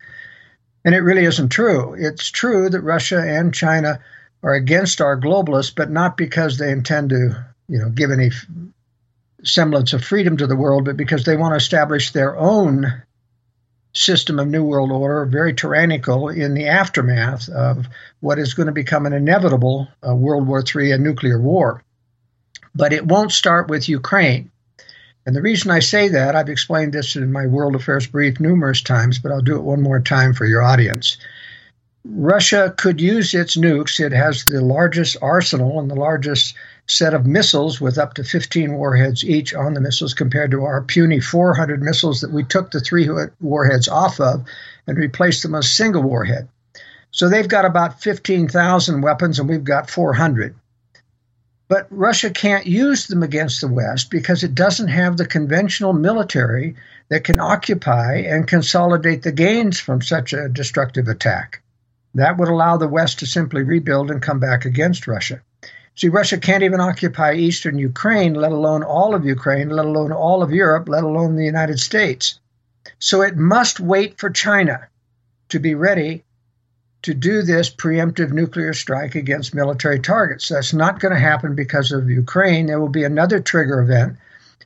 and 0.84 0.94
it 0.94 1.00
really 1.00 1.24
isn't 1.24 1.50
true. 1.50 1.94
It's 1.98 2.30
true 2.30 2.70
that 2.70 2.80
Russia 2.80 3.20
and 3.20 3.52
China 3.52 4.00
are 4.42 4.54
against 4.54 5.00
our 5.00 5.20
globalists, 5.20 5.74
but 5.74 5.90
not 5.90 6.16
because 6.16 6.56
they 6.56 6.70
intend 6.70 7.10
to 7.10 7.44
you 7.68 7.78
know 7.78 7.90
give 7.90 8.10
any 8.10 8.30
semblance 9.44 9.92
of 9.92 10.04
freedom 10.04 10.36
to 10.36 10.46
the 10.46 10.56
world, 10.56 10.84
but 10.84 10.96
because 10.96 11.24
they 11.24 11.36
want 11.36 11.52
to 11.52 11.56
establish 11.56 12.12
their 12.12 12.36
own 12.36 13.02
system 13.92 14.38
of 14.38 14.48
New 14.48 14.64
World 14.64 14.92
Order, 14.92 15.24
very 15.26 15.54
tyrannical 15.54 16.28
in 16.28 16.54
the 16.54 16.68
aftermath 16.68 17.48
of 17.48 17.86
what 18.20 18.38
is 18.38 18.54
going 18.54 18.66
to 18.66 18.72
become 18.72 19.06
an 19.06 19.12
inevitable 19.12 19.88
uh, 20.06 20.14
World 20.14 20.46
War 20.46 20.62
III, 20.62 20.92
a 20.92 20.98
nuclear 20.98 21.40
war. 21.40 21.82
But 22.74 22.92
it 22.92 23.06
won't 23.06 23.32
start 23.32 23.68
with 23.68 23.88
Ukraine. 23.88 24.50
And 25.24 25.34
the 25.34 25.42
reason 25.42 25.70
I 25.70 25.80
say 25.80 26.08
that, 26.08 26.36
I've 26.36 26.48
explained 26.48 26.92
this 26.92 27.16
in 27.16 27.32
my 27.32 27.46
World 27.46 27.74
Affairs 27.74 28.06
brief 28.06 28.38
numerous 28.38 28.80
times, 28.80 29.18
but 29.18 29.32
I'll 29.32 29.40
do 29.40 29.56
it 29.56 29.62
one 29.62 29.82
more 29.82 30.00
time 30.00 30.34
for 30.34 30.46
your 30.46 30.62
audience. 30.62 31.16
Russia 32.04 32.72
could 32.76 33.00
use 33.00 33.34
its 33.34 33.56
nukes. 33.56 33.98
It 33.98 34.12
has 34.12 34.44
the 34.44 34.60
largest 34.60 35.16
arsenal 35.20 35.80
and 35.80 35.90
the 35.90 35.96
largest 35.96 36.54
set 36.86 37.14
of 37.14 37.26
missiles 37.26 37.80
with 37.80 37.98
up 37.98 38.14
to 38.14 38.24
15 38.24 38.74
warheads 38.74 39.24
each 39.24 39.52
on 39.54 39.74
the 39.74 39.80
missiles 39.80 40.14
compared 40.14 40.52
to 40.52 40.64
our 40.64 40.82
puny 40.82 41.20
400 41.20 41.82
missiles 41.82 42.20
that 42.20 42.30
we 42.30 42.44
took 42.44 42.70
the 42.70 42.80
three 42.80 43.08
warheads 43.40 43.88
off 43.88 44.20
of 44.20 44.44
and 44.86 44.96
replaced 44.96 45.42
them 45.42 45.52
with 45.52 45.64
a 45.64 45.68
single 45.68 46.02
warhead. 46.02 46.48
So 47.10 47.28
they've 47.28 47.48
got 47.48 47.64
about 47.64 48.00
15,000 48.00 49.00
weapons 49.00 49.38
and 49.38 49.48
we've 49.48 49.64
got 49.64 49.90
400. 49.90 50.54
But 51.68 51.88
Russia 51.90 52.30
can't 52.30 52.66
use 52.66 53.08
them 53.08 53.24
against 53.24 53.60
the 53.60 53.68
West 53.68 54.08
because 54.08 54.44
it 54.44 54.54
doesn't 54.54 54.88
have 54.88 55.16
the 55.16 55.26
conventional 55.26 55.92
military 55.92 56.76
that 57.08 57.24
can 57.24 57.40
occupy 57.40 58.18
and 58.18 58.46
consolidate 58.46 59.22
the 59.22 59.32
gains 59.32 59.80
from 59.80 60.02
such 60.02 60.32
a 60.32 60.48
destructive 60.48 61.08
attack. 61.08 61.62
That 62.14 62.36
would 62.38 62.48
allow 62.48 62.76
the 62.76 62.86
West 62.86 63.18
to 63.18 63.26
simply 63.26 63.62
rebuild 63.62 64.10
and 64.12 64.22
come 64.22 64.38
back 64.38 64.64
against 64.64 65.08
Russia. 65.08 65.42
See, 65.96 66.08
Russia 66.08 66.36
can't 66.36 66.62
even 66.62 66.78
occupy 66.78 67.34
eastern 67.34 67.78
Ukraine, 67.78 68.34
let 68.34 68.52
alone 68.52 68.82
all 68.82 69.14
of 69.14 69.24
Ukraine, 69.24 69.70
let 69.70 69.86
alone 69.86 70.12
all 70.12 70.42
of 70.42 70.52
Europe, 70.52 70.88
let 70.90 71.04
alone 71.04 71.36
the 71.36 71.44
United 71.44 71.80
States. 71.80 72.38
So 72.98 73.22
it 73.22 73.36
must 73.36 73.80
wait 73.80 74.20
for 74.20 74.28
China 74.28 74.88
to 75.48 75.58
be 75.58 75.74
ready 75.74 76.22
to 77.02 77.14
do 77.14 77.40
this 77.40 77.70
preemptive 77.70 78.30
nuclear 78.30 78.74
strike 78.74 79.14
against 79.14 79.54
military 79.54 79.98
targets. 79.98 80.48
That's 80.48 80.74
not 80.74 81.00
going 81.00 81.14
to 81.14 81.20
happen 81.20 81.54
because 81.54 81.92
of 81.92 82.10
Ukraine. 82.10 82.66
There 82.66 82.80
will 82.80 82.88
be 82.88 83.04
another 83.04 83.40
trigger 83.40 83.80
event 83.80 84.18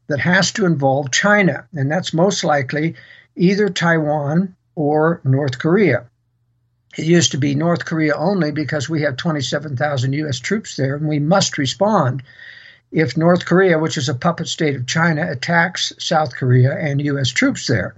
that 0.08 0.18
has 0.18 0.50
to 0.52 0.66
involve 0.66 1.12
China, 1.12 1.64
and 1.74 1.88
that's 1.88 2.12
most 2.12 2.42
likely 2.42 2.96
either 3.36 3.68
Taiwan 3.68 4.56
or 4.74 5.20
North 5.22 5.60
Korea. 5.60 6.09
It 6.96 7.04
used 7.04 7.32
to 7.32 7.38
be 7.38 7.54
North 7.54 7.84
Korea 7.84 8.16
only 8.16 8.50
because 8.50 8.88
we 8.88 9.02
have 9.02 9.16
27,000 9.16 10.12
U.S. 10.12 10.38
troops 10.40 10.76
there, 10.76 10.96
and 10.96 11.06
we 11.06 11.20
must 11.20 11.56
respond 11.56 12.22
if 12.90 13.16
North 13.16 13.46
Korea, 13.46 13.78
which 13.78 13.96
is 13.96 14.08
a 14.08 14.14
puppet 14.14 14.48
state 14.48 14.74
of 14.74 14.86
China, 14.86 15.30
attacks 15.30 15.92
South 15.98 16.34
Korea 16.34 16.76
and 16.76 17.00
U.S. 17.02 17.28
troops 17.28 17.68
there. 17.68 17.94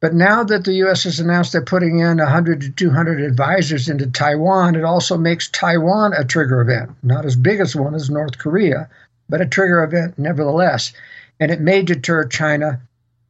But 0.00 0.14
now 0.14 0.44
that 0.44 0.64
the 0.64 0.74
U.S. 0.74 1.04
has 1.04 1.20
announced 1.20 1.52
they're 1.52 1.62
putting 1.62 2.00
in 2.00 2.18
100 2.18 2.60
to 2.62 2.70
200 2.70 3.20
advisors 3.20 3.88
into 3.88 4.06
Taiwan, 4.06 4.74
it 4.74 4.84
also 4.84 5.16
makes 5.16 5.48
Taiwan 5.48 6.12
a 6.12 6.24
trigger 6.24 6.60
event. 6.60 6.90
Not 7.02 7.24
as 7.24 7.36
big 7.36 7.60
as 7.60 7.74
one 7.74 7.94
as 7.94 8.10
North 8.10 8.38
Korea, 8.38 8.88
but 9.28 9.40
a 9.40 9.46
trigger 9.46 9.82
event 9.82 10.18
nevertheless. 10.18 10.92
And 11.40 11.50
it 11.50 11.60
may 11.60 11.82
deter 11.82 12.24
China 12.26 12.80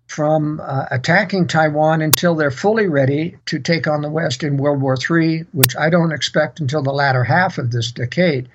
from 0.09 0.59
uh, 0.59 0.87
attacking 0.91 1.47
Taiwan 1.47 2.01
until 2.01 2.35
they're 2.35 2.51
fully 2.51 2.89
ready 2.89 3.37
to 3.47 3.61
take 3.61 3.87
on 3.87 4.01
the 4.01 4.11
West 4.11 4.43
in 4.43 4.57
World 4.57 4.81
War 4.81 4.97
III, 4.99 5.45
which 5.53 5.77
I 5.77 5.91
don't 5.91 6.13
expect 6.13 6.61
until 6.61 6.83
the 6.83 6.93
latter 6.93 7.23
half 7.23 7.59
of 7.59 7.71
this 7.71 7.93
decade. 7.93 8.49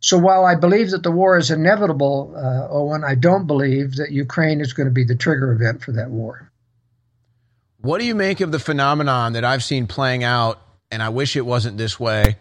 So 0.00 0.18
while 0.18 0.44
I 0.44 0.56
believe 0.56 0.90
that 0.90 1.04
the 1.04 1.12
war 1.12 1.38
is 1.38 1.50
inevitable, 1.50 2.34
uh, 2.36 2.68
Owen, 2.70 3.04
I 3.04 3.14
don't 3.14 3.46
believe 3.46 3.96
that 3.96 4.10
Ukraine 4.10 4.60
is 4.60 4.72
going 4.72 4.88
to 4.88 4.92
be 4.92 5.04
the 5.04 5.14
trigger 5.14 5.52
event 5.52 5.82
for 5.82 5.92
that 5.92 6.10
war. 6.10 6.50
What 7.80 8.00
do 8.00 8.06
you 8.06 8.16
make 8.16 8.40
of 8.40 8.50
the 8.50 8.58
phenomenon 8.58 9.34
that 9.34 9.44
I've 9.44 9.62
seen 9.62 9.86
playing 9.86 10.24
out, 10.24 10.60
and 10.90 11.02
I 11.02 11.10
wish 11.10 11.36
it 11.36 11.46
wasn't 11.46 11.78
this 11.78 12.00
way, 12.00 12.36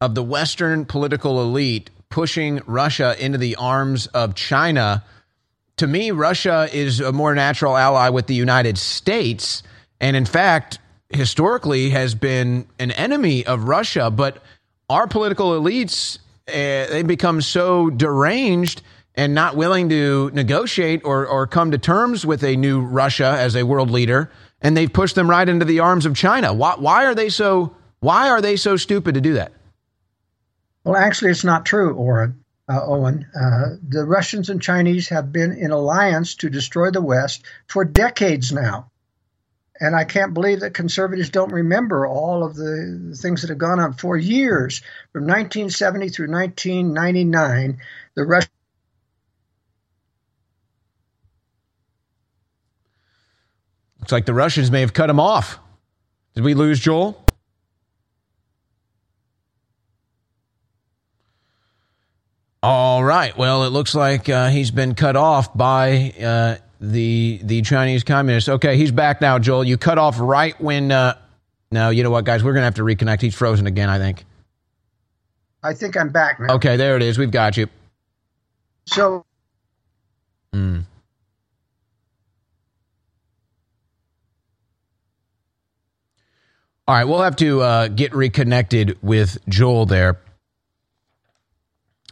of 0.00 0.14
the 0.14 0.22
Western 0.22 0.84
political 0.84 1.40
elite 1.40 1.88
pushing 2.10 2.60
Russia 2.66 3.16
into 3.18 3.38
the 3.38 3.56
arms 3.56 4.08
of 4.08 4.34
China? 4.34 5.02
To 5.78 5.86
me, 5.86 6.10
Russia 6.10 6.68
is 6.72 7.00
a 7.00 7.12
more 7.12 7.34
natural 7.34 7.76
ally 7.76 8.08
with 8.08 8.26
the 8.26 8.34
United 8.34 8.78
States, 8.78 9.62
and 10.00 10.16
in 10.16 10.24
fact, 10.24 10.78
historically 11.10 11.90
has 11.90 12.14
been 12.14 12.66
an 12.78 12.90
enemy 12.92 13.44
of 13.46 13.64
Russia. 13.64 14.10
But 14.10 14.42
our 14.88 15.06
political 15.06 15.50
elites, 15.60 16.18
uh, 16.48 16.90
they 16.90 17.02
become 17.02 17.40
so 17.40 17.90
deranged 17.90 18.82
and 19.14 19.34
not 19.34 19.56
willing 19.56 19.88
to 19.88 20.30
negotiate 20.32 21.02
or, 21.04 21.26
or 21.26 21.46
come 21.46 21.70
to 21.70 21.78
terms 21.78 22.26
with 22.26 22.42
a 22.42 22.56
new 22.56 22.80
Russia 22.80 23.36
as 23.38 23.54
a 23.56 23.64
world 23.64 23.90
leader 23.90 24.30
and 24.64 24.74
they've 24.74 24.92
pushed 24.92 25.14
them 25.14 25.28
right 25.28 25.48
into 25.48 25.66
the 25.66 25.80
arms 25.80 26.06
of 26.06 26.16
China. 26.16 26.52
Why, 26.52 26.74
why 26.76 27.04
are 27.04 27.14
they 27.14 27.28
so 27.28 27.76
why 28.00 28.30
are 28.30 28.40
they 28.40 28.56
so 28.56 28.76
stupid 28.76 29.14
to 29.14 29.20
do 29.20 29.34
that? 29.34 29.52
Well, 30.84 30.96
actually, 30.96 31.30
it's 31.30 31.44
not 31.44 31.64
true, 31.64 31.94
Oren. 31.94 32.43
Uh, 32.66 32.80
Owen. 32.82 33.26
Uh, 33.38 33.76
the 33.86 34.06
Russians 34.06 34.48
and 34.48 34.62
Chinese 34.62 35.10
have 35.10 35.30
been 35.30 35.52
in 35.52 35.70
alliance 35.70 36.34
to 36.36 36.48
destroy 36.48 36.90
the 36.90 37.02
West 37.02 37.44
for 37.68 37.84
decades 37.84 38.52
now. 38.52 38.90
And 39.80 39.94
I 39.94 40.04
can't 40.04 40.32
believe 40.32 40.60
that 40.60 40.72
conservatives 40.72 41.28
don't 41.28 41.52
remember 41.52 42.06
all 42.06 42.44
of 42.44 42.54
the, 42.54 43.16
things 43.20 43.42
that 43.42 43.50
have 43.50 43.58
gone 43.58 43.80
on 43.80 43.92
for 43.92 44.16
years. 44.16 44.78
From 45.12 45.24
1970 45.24 46.08
through 46.08 46.30
1999, 46.30 47.78
the 48.14 48.24
Russians 48.24 48.50
Looks 54.04 54.12
like 54.12 54.26
the 54.26 54.34
Russians 54.34 54.70
may 54.70 54.82
have 54.82 54.92
cut 54.92 55.08
him 55.08 55.18
off. 55.18 55.58
Did 56.34 56.44
we 56.44 56.52
lose 56.52 56.78
Joel? 56.78 57.23
All 62.64 63.04
right. 63.04 63.36
Well, 63.36 63.64
it 63.64 63.68
looks 63.68 63.94
like 63.94 64.26
uh, 64.30 64.48
he's 64.48 64.70
been 64.70 64.94
cut 64.94 65.16
off 65.16 65.52
by 65.54 66.14
uh, 66.18 66.56
the 66.80 67.38
the 67.42 67.60
Chinese 67.60 68.04
communists. 68.04 68.48
Okay, 68.48 68.78
he's 68.78 68.90
back 68.90 69.20
now, 69.20 69.38
Joel. 69.38 69.64
You 69.64 69.76
cut 69.76 69.98
off 69.98 70.18
right 70.18 70.58
when. 70.58 70.90
Uh, 70.90 71.18
no, 71.70 71.90
you 71.90 72.02
know 72.02 72.08
what, 72.10 72.24
guys? 72.24 72.42
We're 72.42 72.54
gonna 72.54 72.64
have 72.64 72.76
to 72.76 72.82
reconnect. 72.82 73.20
He's 73.20 73.34
frozen 73.34 73.66
again. 73.66 73.90
I 73.90 73.98
think. 73.98 74.24
I 75.62 75.74
think 75.74 75.94
I'm 75.94 76.08
back 76.08 76.40
now. 76.40 76.54
Okay, 76.54 76.78
there 76.78 76.96
it 76.96 77.02
is. 77.02 77.18
We've 77.18 77.30
got 77.30 77.58
you. 77.58 77.68
So. 78.86 79.26
Mm. 80.54 80.84
All 86.88 86.94
right, 86.94 87.04
we'll 87.04 87.20
have 87.20 87.36
to 87.36 87.60
uh, 87.60 87.88
get 87.88 88.14
reconnected 88.14 88.96
with 89.02 89.36
Joel 89.50 89.84
there. 89.84 90.18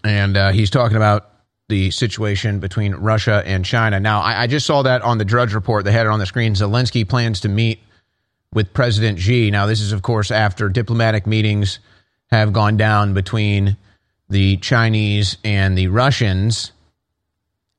And 0.04 0.36
uh, 0.36 0.52
he's 0.52 0.70
talking 0.70 0.96
about 0.96 1.30
the 1.68 1.90
situation 1.90 2.58
between 2.58 2.94
Russia 2.94 3.42
and 3.46 3.64
China. 3.64 4.00
Now, 4.00 4.20
I, 4.20 4.42
I, 4.42 4.46
just 4.46 4.66
saw 4.66 4.82
that 4.82 5.00
on 5.02 5.18
the 5.18 5.24
Drudge 5.24 5.54
Report. 5.54 5.84
They 5.84 5.92
had 5.92 6.06
it 6.06 6.10
on 6.10 6.18
the 6.18 6.26
screen. 6.26 6.54
Zelensky 6.54 7.08
plans 7.08 7.40
to 7.40 7.48
meet 7.48 7.80
with 8.52 8.74
President 8.74 9.18
Xi. 9.18 9.50
Now, 9.50 9.66
this 9.66 9.80
is, 9.80 9.92
of 9.92 10.02
course, 10.02 10.30
after 10.30 10.68
diplomatic 10.68 11.26
meetings 11.26 11.78
have 12.30 12.52
gone 12.52 12.76
down 12.76 13.14
between 13.14 13.76
the 14.28 14.56
Chinese 14.58 15.38
and 15.44 15.76
the 15.78 15.88
Russians. 15.88 16.72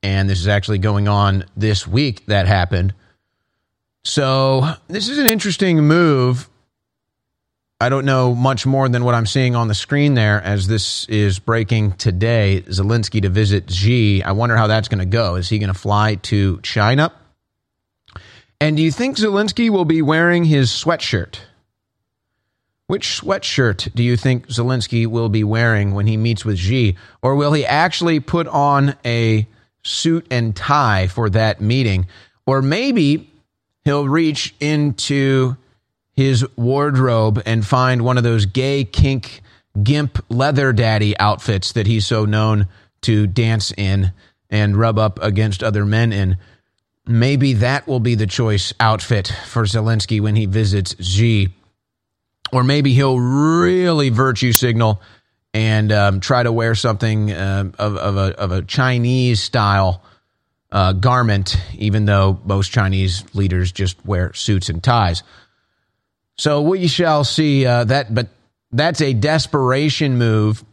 And 0.02 0.28
this 0.28 0.40
is 0.40 0.48
actually 0.48 0.78
going 0.78 1.06
on 1.08 1.44
this 1.56 1.86
week 1.86 2.26
that 2.26 2.46
happened. 2.46 2.94
So, 4.02 4.74
this 4.88 5.08
is 5.08 5.18
an 5.18 5.26
interesting 5.26 5.80
move 5.84 6.48
I 7.84 7.90
don't 7.90 8.06
know 8.06 8.34
much 8.34 8.64
more 8.64 8.88
than 8.88 9.04
what 9.04 9.14
I'm 9.14 9.26
seeing 9.26 9.54
on 9.54 9.68
the 9.68 9.74
screen 9.74 10.14
there 10.14 10.40
as 10.40 10.66
this 10.66 11.04
is 11.04 11.38
breaking 11.38 11.92
today. 11.92 12.64
Zelensky 12.66 13.20
to 13.20 13.28
visit 13.28 13.70
Xi. 13.70 14.22
I 14.22 14.32
wonder 14.32 14.56
how 14.56 14.68
that's 14.68 14.88
going 14.88 15.00
to 15.00 15.04
go. 15.04 15.34
Is 15.34 15.50
he 15.50 15.58
going 15.58 15.70
to 15.70 15.78
fly 15.78 16.14
to 16.14 16.60
China? 16.62 17.12
And 18.58 18.78
do 18.78 18.82
you 18.82 18.90
think 18.90 19.18
Zelensky 19.18 19.68
will 19.68 19.84
be 19.84 20.00
wearing 20.00 20.44
his 20.44 20.70
sweatshirt? 20.70 21.40
Which 22.86 23.20
sweatshirt 23.20 23.94
do 23.94 24.02
you 24.02 24.16
think 24.16 24.46
Zelensky 24.46 25.06
will 25.06 25.28
be 25.28 25.44
wearing 25.44 25.92
when 25.92 26.06
he 26.06 26.16
meets 26.16 26.42
with 26.42 26.56
Xi? 26.56 26.96
Or 27.20 27.34
will 27.34 27.52
he 27.52 27.66
actually 27.66 28.18
put 28.18 28.48
on 28.48 28.96
a 29.04 29.46
suit 29.82 30.26
and 30.30 30.56
tie 30.56 31.06
for 31.06 31.28
that 31.28 31.60
meeting? 31.60 32.06
Or 32.46 32.62
maybe 32.62 33.30
he'll 33.84 34.08
reach 34.08 34.54
into 34.58 35.58
his 36.14 36.46
wardrobe 36.56 37.42
and 37.44 37.66
find 37.66 38.02
one 38.02 38.16
of 38.18 38.24
those 38.24 38.46
gay 38.46 38.84
kink 38.84 39.42
gimp 39.82 40.24
leather 40.28 40.72
daddy 40.72 41.18
outfits 41.18 41.72
that 41.72 41.86
he's 41.86 42.06
so 42.06 42.24
known 42.24 42.68
to 43.02 43.26
dance 43.26 43.72
in 43.76 44.12
and 44.50 44.76
rub 44.76 44.98
up 44.98 45.20
against 45.22 45.62
other 45.62 45.84
men 45.84 46.12
in. 46.12 46.36
Maybe 47.06 47.54
that 47.54 47.86
will 47.86 48.00
be 48.00 48.14
the 48.14 48.26
choice 48.26 48.72
outfit 48.80 49.32
for 49.46 49.64
Zelensky 49.64 50.20
when 50.20 50.36
he 50.36 50.46
visits 50.46 50.96
Xi. 51.04 51.48
Or 52.52 52.62
maybe 52.62 52.94
he'll 52.94 53.18
really 53.18 54.10
virtue 54.10 54.52
signal 54.52 55.02
and 55.52 55.92
um, 55.92 56.20
try 56.20 56.42
to 56.42 56.52
wear 56.52 56.74
something 56.74 57.32
uh, 57.32 57.70
of, 57.78 57.96
of, 57.96 58.16
a, 58.16 58.38
of 58.38 58.52
a 58.52 58.62
Chinese 58.62 59.40
style 59.42 60.02
uh, 60.70 60.92
garment, 60.92 61.56
even 61.74 62.04
though 62.04 62.40
most 62.44 62.72
Chinese 62.72 63.24
leaders 63.34 63.70
just 63.70 64.04
wear 64.04 64.32
suits 64.32 64.68
and 64.68 64.82
ties. 64.82 65.22
So 66.36 66.62
we 66.62 66.88
shall 66.88 67.24
see 67.24 67.64
uh, 67.64 67.84
that, 67.84 68.12
but 68.12 68.28
that's 68.72 69.00
a 69.00 69.12
desperation 69.12 70.18
move. 70.18 70.64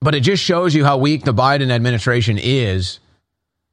But 0.00 0.14
it 0.14 0.20
just 0.20 0.42
shows 0.42 0.74
you 0.74 0.84
how 0.84 0.96
weak 0.96 1.24
the 1.24 1.34
Biden 1.34 1.70
administration 1.70 2.38
is 2.38 3.00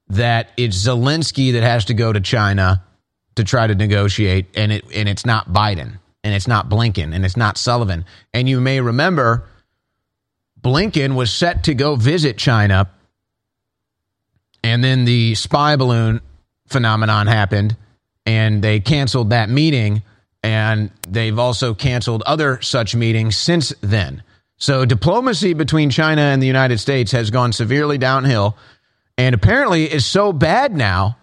that 0.10 0.52
it's 0.58 0.78
Zelensky 0.86 1.54
that 1.54 1.64
has 1.64 1.86
to 1.86 1.94
go 1.94 2.12
to 2.12 2.20
China 2.20 2.84
to 3.36 3.44
try 3.44 3.68
to 3.68 3.76
negotiate, 3.76 4.48
and 4.56 4.72
it 4.72 4.86
and 4.94 5.08
it's 5.08 5.26
not 5.26 5.50
Biden, 5.52 6.00
and 6.24 6.34
it's 6.34 6.48
not 6.48 6.70
Blinken, 6.70 7.14
and 7.14 7.24
it's 7.24 7.38
not 7.38 7.58
Sullivan. 7.58 8.04
And 8.34 8.50
you 8.50 8.60
may 8.60 8.82
remember 8.82 9.48
Blinken 10.60 11.16
was 11.16 11.32
set 11.32 11.66
to 11.66 11.74
go 11.74 11.96
visit 11.96 12.38
China, 12.38 12.90
and 14.64 14.84
then 14.84 15.06
the 15.06 15.36
spy 15.36 15.76
balloon 15.76 16.20
phenomenon 16.68 17.28
happened, 17.28 17.78
and 18.26 18.62
they 18.62 18.80
canceled 18.80 19.30
that 19.30 19.50
meeting, 19.50 20.02
and 20.44 20.92
they've 21.08 21.38
also 21.38 21.74
canceled 21.74 22.24
other 22.26 22.62
such 22.62 22.96
meetings 22.96 23.38
since 23.38 23.74
then. 23.82 24.24
So 24.58 24.86
diplomacy 24.86 25.54
between 25.54 25.90
China 25.90 26.22
and 26.22 26.42
the 26.42 26.48
United 26.48 26.80
States 26.80 27.12
has 27.12 27.30
gone 27.30 27.54
severely 27.54 27.98
downhill, 27.98 28.58
and 29.18 29.36
apparently 29.36 29.92
is 29.92 30.06
so 30.06 30.34
bad 30.34 30.76
now 30.76 31.18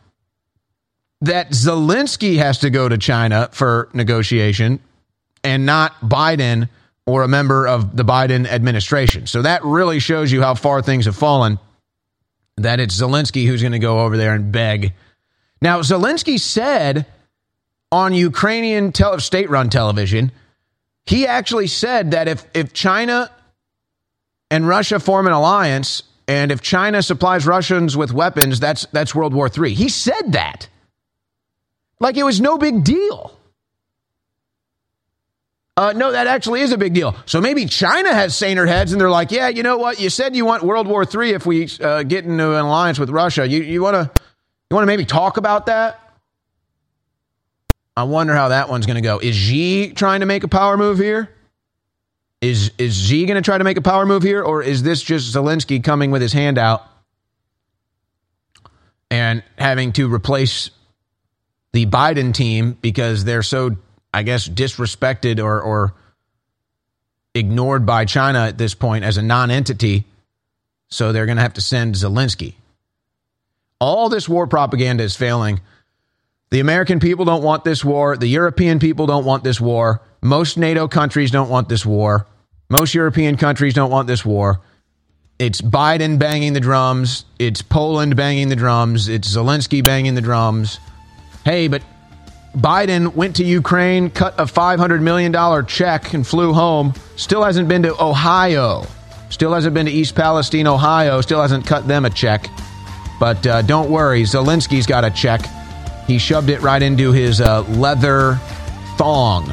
that 1.20 1.50
Zelensky 1.50 2.36
has 2.36 2.58
to 2.58 2.70
go 2.70 2.88
to 2.88 2.98
China 2.98 3.48
for 3.52 3.88
negotiation 3.92 4.80
and 5.42 5.66
not 5.66 6.00
Biden 6.00 6.68
or 7.06 7.22
a 7.22 7.28
member 7.28 7.66
of 7.66 7.96
the 7.96 8.04
Biden 8.04 8.46
administration. 8.46 9.26
So 9.26 9.42
that 9.42 9.64
really 9.64 9.98
shows 9.98 10.30
you 10.32 10.42
how 10.42 10.54
far 10.54 10.82
things 10.82 11.06
have 11.06 11.16
fallen. 11.16 11.58
That 12.56 12.78
it's 12.80 13.00
Zelensky 13.00 13.46
who's 13.46 13.62
going 13.62 13.72
to 13.72 13.78
go 13.78 14.00
over 14.00 14.16
there 14.16 14.34
and 14.34 14.52
beg. 14.52 14.92
Now, 15.60 15.80
Zelensky 15.80 16.38
said 16.38 17.06
on 17.92 18.12
Ukrainian 18.14 18.92
state 19.18 19.50
run 19.50 19.70
television, 19.70 20.32
he 21.06 21.26
actually 21.26 21.66
said 21.66 22.12
that 22.12 22.28
if, 22.28 22.44
if 22.54 22.72
China 22.72 23.30
and 24.50 24.66
Russia 24.66 24.98
form 24.98 25.26
an 25.26 25.32
alliance, 25.32 26.02
and 26.26 26.50
if 26.50 26.60
China 26.62 27.02
supplies 27.02 27.46
Russians 27.46 27.96
with 27.96 28.12
weapons, 28.12 28.60
that's, 28.60 28.86
that's 28.92 29.14
World 29.14 29.34
War 29.34 29.48
III. 29.54 29.74
He 29.74 29.88
said 29.88 30.32
that. 30.32 30.68
Like 32.00 32.16
it 32.16 32.24
was 32.24 32.40
no 32.40 32.58
big 32.58 32.84
deal. 32.84 33.38
Uh, 35.76 35.92
no, 35.92 36.12
that 36.12 36.28
actually 36.28 36.60
is 36.60 36.70
a 36.70 36.78
big 36.78 36.94
deal. 36.94 37.16
So 37.26 37.40
maybe 37.40 37.66
China 37.66 38.14
has 38.14 38.36
saner 38.36 38.64
heads, 38.64 38.92
and 38.92 39.00
they're 39.00 39.10
like, 39.10 39.32
"Yeah, 39.32 39.48
you 39.48 39.64
know 39.64 39.76
what? 39.76 39.98
You 39.98 40.08
said 40.08 40.36
you 40.36 40.44
want 40.44 40.62
World 40.62 40.86
War 40.86 41.02
III 41.02 41.30
if 41.30 41.46
we 41.46 41.68
uh, 41.80 42.04
get 42.04 42.24
into 42.24 42.52
an 42.52 42.64
alliance 42.64 42.98
with 42.98 43.10
Russia. 43.10 43.44
You 43.46 43.60
you 43.60 43.82
want 43.82 43.94
to 43.94 44.20
you 44.70 44.74
want 44.74 44.82
to 44.82 44.86
maybe 44.86 45.04
talk 45.04 45.36
about 45.36 45.66
that?" 45.66 46.03
I 47.96 48.04
wonder 48.04 48.34
how 48.34 48.48
that 48.48 48.68
one's 48.68 48.86
going 48.86 48.96
to 48.96 49.02
go. 49.02 49.18
Is 49.18 49.36
Xi 49.36 49.92
trying 49.92 50.20
to 50.20 50.26
make 50.26 50.44
a 50.44 50.48
power 50.48 50.76
move 50.76 50.98
here? 50.98 51.30
Is 52.40 52.72
is 52.76 52.94
Xi 52.96 53.26
going 53.26 53.36
to 53.36 53.42
try 53.42 53.56
to 53.56 53.64
make 53.64 53.76
a 53.76 53.82
power 53.82 54.04
move 54.04 54.22
here, 54.22 54.42
or 54.42 54.62
is 54.62 54.82
this 54.82 55.02
just 55.02 55.34
Zelensky 55.34 55.82
coming 55.82 56.10
with 56.10 56.20
his 56.20 56.32
hand 56.32 56.58
out 56.58 56.84
and 59.10 59.42
having 59.56 59.92
to 59.92 60.12
replace 60.12 60.70
the 61.72 61.86
Biden 61.86 62.34
team 62.34 62.76
because 62.80 63.24
they're 63.24 63.42
so 63.42 63.76
I 64.14 64.22
guess, 64.22 64.48
disrespected 64.48 65.42
or, 65.42 65.60
or 65.60 65.92
ignored 67.34 67.84
by 67.84 68.04
China 68.04 68.46
at 68.46 68.56
this 68.56 68.72
point 68.72 69.04
as 69.04 69.16
a 69.16 69.22
non 69.22 69.50
entity. 69.50 70.04
So 70.88 71.10
they're 71.10 71.26
going 71.26 71.36
to 71.36 71.42
have 71.42 71.54
to 71.54 71.60
send 71.60 71.96
Zelensky. 71.96 72.54
All 73.80 74.08
this 74.08 74.28
war 74.28 74.46
propaganda 74.46 75.02
is 75.02 75.16
failing. 75.16 75.60
The 76.54 76.60
American 76.60 77.00
people 77.00 77.24
don't 77.24 77.42
want 77.42 77.64
this 77.64 77.84
war. 77.84 78.16
The 78.16 78.28
European 78.28 78.78
people 78.78 79.06
don't 79.06 79.24
want 79.24 79.42
this 79.42 79.60
war. 79.60 80.00
Most 80.22 80.56
NATO 80.56 80.86
countries 80.86 81.32
don't 81.32 81.48
want 81.48 81.68
this 81.68 81.84
war. 81.84 82.28
Most 82.70 82.94
European 82.94 83.36
countries 83.36 83.74
don't 83.74 83.90
want 83.90 84.06
this 84.06 84.24
war. 84.24 84.60
It's 85.40 85.60
Biden 85.60 86.16
banging 86.16 86.52
the 86.52 86.60
drums. 86.60 87.24
It's 87.40 87.60
Poland 87.60 88.14
banging 88.14 88.50
the 88.50 88.54
drums. 88.54 89.08
It's 89.08 89.34
Zelensky 89.34 89.84
banging 89.84 90.14
the 90.14 90.20
drums. 90.20 90.78
Hey, 91.44 91.66
but 91.66 91.82
Biden 92.56 93.16
went 93.16 93.34
to 93.34 93.44
Ukraine, 93.44 94.08
cut 94.08 94.38
a 94.38 94.44
$500 94.44 95.02
million 95.02 95.66
check, 95.66 96.14
and 96.14 96.24
flew 96.24 96.52
home. 96.52 96.94
Still 97.16 97.42
hasn't 97.42 97.68
been 97.68 97.82
to 97.82 98.00
Ohio. 98.00 98.86
Still 99.28 99.52
hasn't 99.52 99.74
been 99.74 99.86
to 99.86 99.92
East 99.92 100.14
Palestine, 100.14 100.68
Ohio. 100.68 101.20
Still 101.20 101.42
hasn't 101.42 101.66
cut 101.66 101.88
them 101.88 102.04
a 102.04 102.10
check. 102.10 102.46
But 103.18 103.44
uh, 103.44 103.62
don't 103.62 103.90
worry, 103.90 104.22
Zelensky's 104.22 104.86
got 104.86 105.04
a 105.04 105.10
check. 105.10 105.40
He 106.06 106.18
shoved 106.18 106.50
it 106.50 106.60
right 106.60 106.82
into 106.82 107.12
his 107.12 107.40
uh, 107.40 107.62
leather 107.62 108.38
thong. 108.96 109.50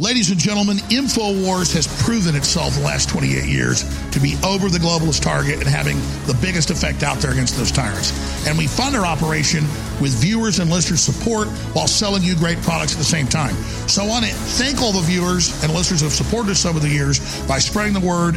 Ladies 0.00 0.30
and 0.30 0.38
gentlemen, 0.38 0.76
InfoWars 0.94 1.74
has 1.74 1.88
proven 2.04 2.36
itself 2.36 2.72
the 2.76 2.82
last 2.82 3.08
28 3.08 3.44
years 3.46 3.82
to 4.12 4.20
be 4.20 4.36
over 4.44 4.68
the 4.68 4.78
globalist 4.78 5.22
target 5.22 5.58
and 5.58 5.66
having 5.66 5.96
the 6.24 6.38
biggest 6.40 6.70
effect 6.70 7.02
out 7.02 7.18
there 7.18 7.32
against 7.32 7.56
those 7.56 7.72
tyrants. 7.72 8.14
And 8.46 8.56
we 8.56 8.68
fund 8.68 8.94
our 8.94 9.04
operation 9.04 9.64
with 10.00 10.14
viewers 10.14 10.60
and 10.60 10.70
listeners' 10.70 11.00
support 11.00 11.48
while 11.74 11.88
selling 11.88 12.22
you 12.22 12.36
great 12.36 12.62
products 12.62 12.92
at 12.92 12.98
the 12.98 13.04
same 13.04 13.26
time. 13.26 13.56
So 13.88 14.04
I 14.04 14.06
want 14.06 14.24
to 14.24 14.30
thank 14.32 14.80
all 14.80 14.92
the 14.92 15.00
viewers 15.00 15.50
and 15.64 15.74
listeners 15.74 15.98
who 15.98 16.06
have 16.06 16.14
supported 16.14 16.52
us 16.52 16.64
over 16.64 16.78
the 16.78 16.88
years 16.88 17.18
by 17.48 17.58
spreading 17.58 17.92
the 17.92 18.06
word, 18.06 18.36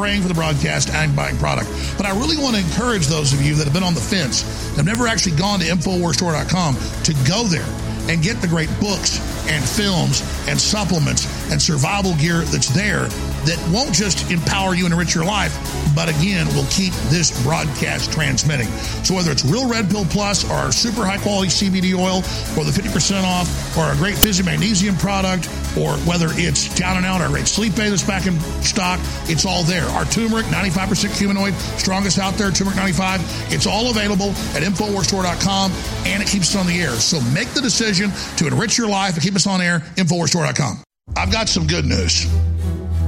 praying 0.00 0.22
for 0.22 0.28
the 0.28 0.34
broadcast, 0.34 0.88
and 0.94 1.14
buying 1.14 1.36
product. 1.36 1.68
But 1.98 2.06
I 2.06 2.18
really 2.18 2.38
want 2.38 2.56
to 2.56 2.62
encourage 2.62 3.06
those 3.06 3.34
of 3.34 3.42
you 3.42 3.54
that 3.56 3.64
have 3.64 3.74
been 3.74 3.82
on 3.82 3.92
the 3.92 4.00
fence, 4.00 4.40
have 4.76 4.86
never 4.86 5.06
actually 5.06 5.36
gone 5.36 5.60
to 5.60 5.66
InfoWarsStore.com, 5.66 6.74
to 7.04 7.12
go 7.28 7.44
there 7.44 7.68
and 8.08 8.22
get 8.22 8.40
the 8.40 8.48
great 8.48 8.70
books 8.80 9.20
and 9.46 9.62
films 9.62 10.22
and 10.48 10.58
supplements 10.58 11.28
and 11.50 11.60
survival 11.60 12.14
gear 12.16 12.40
that's 12.42 12.68
there 12.68 13.08
that 13.46 13.58
won't 13.72 13.92
just 13.92 14.30
empower 14.30 14.74
you 14.74 14.84
and 14.84 14.92
enrich 14.92 15.14
your 15.14 15.24
life, 15.24 15.54
but 15.94 16.08
again, 16.08 16.46
will 16.54 16.66
keep 16.70 16.92
this 17.08 17.30
broadcast 17.42 18.12
transmitting. 18.12 18.68
So 19.04 19.14
whether 19.14 19.30
it's 19.30 19.44
Real 19.44 19.68
Red 19.68 19.90
Pill 19.90 20.04
Plus 20.06 20.44
or 20.48 20.54
our 20.54 20.72
super 20.72 21.04
high 21.04 21.18
quality 21.18 21.48
CBD 21.48 21.94
oil 21.94 22.18
or 22.58 22.64
the 22.64 22.72
50% 22.72 23.24
off 23.24 23.76
or 23.76 23.82
our 23.82 23.94
great 23.96 24.16
Fizzy 24.16 24.42
Magnesium 24.42 24.96
product 24.96 25.48
or 25.78 25.96
whether 26.08 26.28
it's 26.30 26.74
Down 26.74 26.96
and 26.96 27.06
Out, 27.06 27.20
our 27.20 27.28
great 27.28 27.46
Sleep 27.46 27.78
Aid 27.78 27.92
that's 27.92 28.02
back 28.02 28.26
in 28.26 28.38
stock, 28.62 29.00
it's 29.24 29.46
all 29.46 29.62
there. 29.64 29.84
Our 29.86 30.04
turmeric, 30.06 30.46
95% 30.46 31.10
curcuminoid, 31.10 31.54
strongest 31.78 32.18
out 32.18 32.34
there, 32.34 32.50
turmeric 32.50 32.76
95. 32.76 33.20
It's 33.52 33.66
all 33.66 33.90
available 33.90 34.30
at 34.54 34.62
InfoWarsStore.com 34.62 35.72
and 36.06 36.22
it 36.22 36.28
keeps 36.28 36.54
us 36.54 36.60
on 36.60 36.66
the 36.66 36.80
air. 36.80 36.90
So 36.90 37.20
make 37.32 37.48
the 37.48 37.60
decision 37.60 38.10
to 38.36 38.46
enrich 38.46 38.76
your 38.76 38.88
life 38.88 39.14
and 39.14 39.22
keep 39.22 39.34
us 39.34 39.46
on 39.46 39.60
air, 39.60 39.80
InfoWarsStore.com. 39.96 40.82
I've 41.16 41.32
got 41.32 41.48
some 41.48 41.66
good 41.66 41.84
news. 41.84 42.26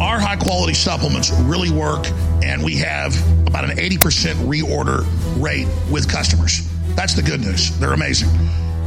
Our 0.01 0.19
high 0.19 0.37
quality 0.37 0.75
supplements 0.75 1.31
really 1.31 1.71
work, 1.71 2.07
and 2.43 2.63
we 2.63 2.77
have 2.79 3.15
about 3.47 3.65
an 3.65 3.77
80% 3.77 4.35
reorder 4.47 5.07
rate 5.41 5.69
with 5.91 6.11
customers. 6.11 6.69
That's 6.97 7.15
the 7.15 7.23
good 7.23 7.41
news. 7.41 7.79
They're 7.79 7.93
amazing. 7.93 8.29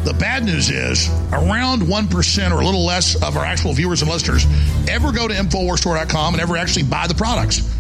The 0.04 0.14
bad 0.14 0.44
news 0.44 0.70
is 0.70 1.10
around 1.32 1.82
1% 1.82 2.52
or 2.52 2.62
a 2.62 2.66
little 2.66 2.86
less 2.86 3.16
of 3.24 3.38
our 3.38 3.46
actual 3.46 3.74
viewers 3.74 4.02
and 4.02 4.12
listeners 4.12 4.46
ever 4.88 5.12
go 5.12 5.28
to 5.28 5.34
InfoWarsStore.com 5.34 6.34
and 6.34 6.42
ever 6.42 6.58
actually 6.58 6.84
buy 6.84 7.08
the 7.08 7.16
products. 7.16 7.72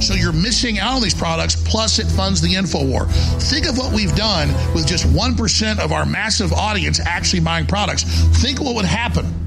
So 0.00 0.14
you're 0.14 0.32
missing 0.32 0.78
out 0.78 0.96
on 0.96 1.02
these 1.02 1.14
products, 1.14 1.56
plus 1.68 1.98
it 1.98 2.06
funds 2.06 2.40
the 2.40 2.54
InfoWar. 2.54 3.10
Think 3.42 3.66
of 3.66 3.76
what 3.76 3.92
we've 3.92 4.14
done 4.14 4.48
with 4.74 4.86
just 4.86 5.04
1% 5.06 5.78
of 5.78 5.92
our 5.92 6.06
massive 6.06 6.52
audience 6.52 7.00
actually 7.00 7.40
buying 7.40 7.66
products. 7.66 8.04
Think 8.40 8.60
what 8.60 8.74
would 8.76 8.84
happen 8.84 9.43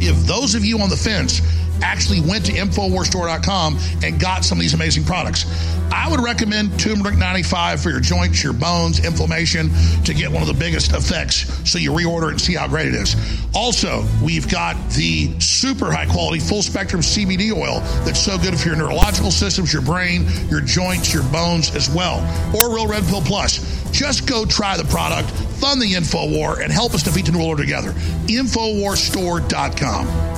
if 0.00 0.16
those 0.26 0.54
of 0.54 0.64
you 0.64 0.80
on 0.80 0.88
the 0.88 0.96
fence 0.96 1.40
actually 1.82 2.20
went 2.20 2.46
to 2.46 2.52
InfoWarsStore.com 2.52 3.78
and 4.02 4.20
got 4.20 4.44
some 4.44 4.58
of 4.58 4.62
these 4.62 4.74
amazing 4.74 5.04
products. 5.04 5.46
I 5.90 6.10
would 6.10 6.20
recommend 6.20 6.78
Turmeric 6.78 7.16
95 7.16 7.80
for 7.80 7.88
your 7.90 8.00
joints, 8.00 8.44
your 8.44 8.52
bones, 8.52 9.02
inflammation 9.04 9.70
to 10.04 10.12
get 10.12 10.30
one 10.30 10.42
of 10.42 10.48
the 10.48 10.54
biggest 10.54 10.92
effects 10.92 11.70
so 11.70 11.78
you 11.78 11.92
reorder 11.92 12.30
and 12.30 12.40
see 12.40 12.54
how 12.54 12.66
great 12.68 12.88
it 12.88 12.94
is. 12.94 13.16
Also, 13.54 14.04
we've 14.22 14.50
got 14.50 14.76
the 14.90 15.38
super 15.40 15.90
high 15.90 16.04
quality 16.06 16.40
full 16.40 16.62
spectrum 16.62 17.00
CBD 17.00 17.56
oil 17.56 17.80
that's 18.04 18.20
so 18.20 18.36
good 18.38 18.58
for 18.58 18.68
your 18.68 18.76
neurological 18.76 19.30
systems, 19.30 19.72
your 19.72 19.80
brain, 19.82 20.26
your 20.50 20.60
joints, 20.60 21.14
your 21.14 21.22
bones 21.24 21.74
as 21.74 21.90
well. 21.90 22.18
Or 22.54 22.74
Real 22.74 22.86
Red 22.86 23.04
Pill 23.04 23.22
Plus. 23.22 23.78
Just 23.90 24.28
go 24.28 24.44
try 24.44 24.76
the 24.76 24.84
product, 24.84 25.30
fund 25.30 25.80
the 25.80 25.94
info 25.94 26.30
war, 26.30 26.60
and 26.60 26.70
help 26.70 26.92
us 26.94 27.02
defeat 27.02 27.24
the 27.24 27.32
New 27.32 27.38
World 27.38 27.48
Order 27.50 27.62
together. 27.62 27.92
Infowarstore.com. 28.28 30.37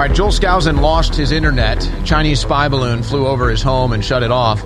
All 0.00 0.06
right, 0.06 0.16
Joel 0.16 0.30
Skousen 0.30 0.80
lost 0.80 1.14
his 1.14 1.30
internet. 1.30 1.86
Chinese 2.06 2.40
spy 2.40 2.68
balloon 2.68 3.02
flew 3.02 3.26
over 3.26 3.50
his 3.50 3.60
home 3.60 3.92
and 3.92 4.02
shut 4.02 4.22
it 4.22 4.30
off. 4.30 4.62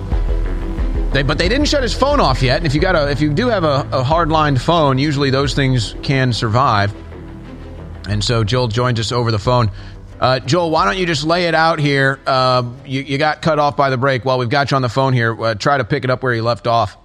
They, 1.11 1.23
but 1.23 1.37
they 1.37 1.49
didn't 1.49 1.65
shut 1.65 1.83
his 1.83 1.93
phone 1.93 2.21
off 2.21 2.41
yet. 2.41 2.55
And 2.55 2.65
if 2.65 2.73
you 2.73 2.79
got 2.79 2.95
a, 2.95 3.11
if 3.11 3.19
you 3.19 3.33
do 3.33 3.49
have 3.49 3.65
a, 3.65 3.85
a 3.91 4.01
hard-lined 4.01 4.61
phone, 4.61 4.97
usually 4.97 5.31
those 5.31 5.53
things 5.53 5.93
can 6.03 6.31
survive. 6.31 6.95
And 8.07 8.23
so 8.23 8.45
Joel 8.45 8.69
joins 8.69 8.97
us 8.97 9.11
over 9.11 9.29
the 9.29 9.37
phone. 9.37 9.71
Uh, 10.21 10.39
Joel, 10.39 10.69
why 10.69 10.85
don't 10.85 10.97
you 10.97 11.05
just 11.05 11.25
lay 11.25 11.47
it 11.47 11.53
out 11.53 11.79
here? 11.79 12.17
Uh, 12.25 12.71
you, 12.85 13.01
you 13.01 13.17
got 13.17 13.41
cut 13.41 13.59
off 13.59 13.75
by 13.75 13.89
the 13.89 13.97
break. 13.97 14.23
While 14.23 14.39
we've 14.39 14.47
got 14.47 14.71
you 14.71 14.75
on 14.75 14.83
the 14.83 14.87
phone 14.87 15.11
here, 15.11 15.37
uh, 15.43 15.53
try 15.55 15.77
to 15.77 15.83
pick 15.83 16.05
it 16.05 16.09
up 16.09 16.23
where 16.23 16.33
you 16.33 16.43
left 16.43 16.65
off. 16.65 16.95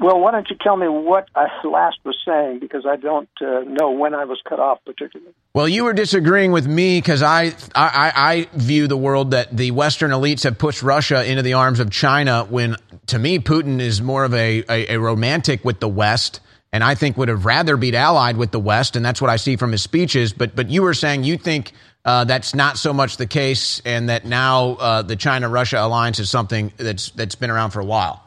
Well, 0.00 0.18
why 0.18 0.30
don't 0.30 0.48
you 0.48 0.56
tell 0.58 0.78
me 0.78 0.88
what 0.88 1.28
I 1.34 1.48
last 1.62 1.98
was 2.04 2.16
saying 2.26 2.60
because 2.60 2.86
I 2.86 2.96
don't 2.96 3.28
uh, 3.42 3.60
know 3.66 3.90
when 3.90 4.14
I 4.14 4.24
was 4.24 4.40
cut 4.48 4.58
off 4.58 4.78
particularly. 4.86 5.34
Well, 5.52 5.68
you 5.68 5.84
were 5.84 5.92
disagreeing 5.92 6.52
with 6.52 6.66
me 6.66 6.96
because 6.96 7.22
I, 7.22 7.52
I 7.74 8.12
I 8.14 8.48
view 8.54 8.86
the 8.86 8.96
world 8.96 9.32
that 9.32 9.54
the 9.54 9.72
Western 9.72 10.10
elites 10.12 10.44
have 10.44 10.56
pushed 10.56 10.82
Russia 10.82 11.22
into 11.22 11.42
the 11.42 11.52
arms 11.52 11.80
of 11.80 11.90
China. 11.90 12.46
When 12.48 12.76
to 13.08 13.18
me, 13.18 13.40
Putin 13.40 13.78
is 13.78 14.00
more 14.00 14.24
of 14.24 14.32
a, 14.32 14.64
a, 14.70 14.94
a 14.94 14.98
romantic 14.98 15.66
with 15.66 15.80
the 15.80 15.88
West, 15.88 16.40
and 16.72 16.82
I 16.82 16.94
think 16.94 17.18
would 17.18 17.28
have 17.28 17.44
rather 17.44 17.76
be 17.76 17.94
allied 17.94 18.38
with 18.38 18.52
the 18.52 18.60
West, 18.60 18.96
and 18.96 19.04
that's 19.04 19.20
what 19.20 19.28
I 19.28 19.36
see 19.36 19.56
from 19.56 19.70
his 19.70 19.82
speeches. 19.82 20.32
But 20.32 20.56
but 20.56 20.70
you 20.70 20.80
were 20.80 20.94
saying 20.94 21.24
you 21.24 21.36
think 21.36 21.72
uh, 22.06 22.24
that's 22.24 22.54
not 22.54 22.78
so 22.78 22.94
much 22.94 23.18
the 23.18 23.26
case, 23.26 23.82
and 23.84 24.08
that 24.08 24.24
now 24.24 24.76
uh, 24.80 25.02
the 25.02 25.16
China 25.16 25.50
Russia 25.50 25.78
alliance 25.84 26.18
is 26.18 26.30
something 26.30 26.72
that's 26.78 27.10
that's 27.10 27.34
been 27.34 27.50
around 27.50 27.72
for 27.72 27.80
a 27.80 27.84
while. 27.84 28.24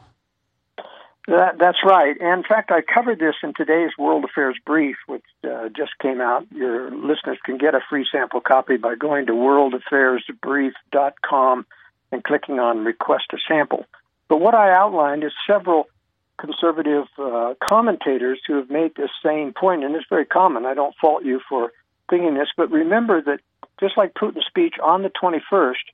That, 1.26 1.56
that's 1.58 1.78
right. 1.84 2.14
And 2.20 2.40
in 2.40 2.44
fact, 2.44 2.70
I 2.70 2.82
covered 2.82 3.18
this 3.18 3.36
in 3.42 3.54
today's 3.54 3.92
World 3.98 4.24
Affairs 4.24 4.58
Brief, 4.66 4.96
which 5.06 5.24
uh, 5.42 5.70
just 5.70 5.98
came 5.98 6.20
out. 6.20 6.46
Your 6.52 6.90
listeners 6.90 7.38
can 7.44 7.56
get 7.56 7.74
a 7.74 7.80
free 7.88 8.06
sample 8.10 8.42
copy 8.42 8.76
by 8.76 8.94
going 8.94 9.24
to 9.26 9.32
worldaffairsbrief.com 9.32 11.66
and 12.12 12.24
clicking 12.24 12.60
on 12.60 12.84
Request 12.84 13.32
a 13.32 13.38
Sample. 13.48 13.86
But 14.28 14.40
what 14.40 14.54
I 14.54 14.72
outlined 14.72 15.24
is 15.24 15.32
several 15.46 15.88
conservative 16.36 17.06
uh, 17.18 17.54
commentators 17.62 18.40
who 18.46 18.56
have 18.56 18.68
made 18.68 18.94
this 18.94 19.08
same 19.24 19.54
point, 19.54 19.82
and 19.82 19.94
it's 19.94 20.04
very 20.10 20.26
common. 20.26 20.66
I 20.66 20.74
don't 20.74 20.94
fault 21.00 21.24
you 21.24 21.40
for 21.48 21.72
thinking 22.10 22.34
this, 22.34 22.50
but 22.56 22.70
remember 22.70 23.22
that 23.22 23.40
just 23.80 23.96
like 23.96 24.12
Putin's 24.14 24.46
speech 24.46 24.74
on 24.82 25.02
the 25.02 25.10
21st, 25.10 25.84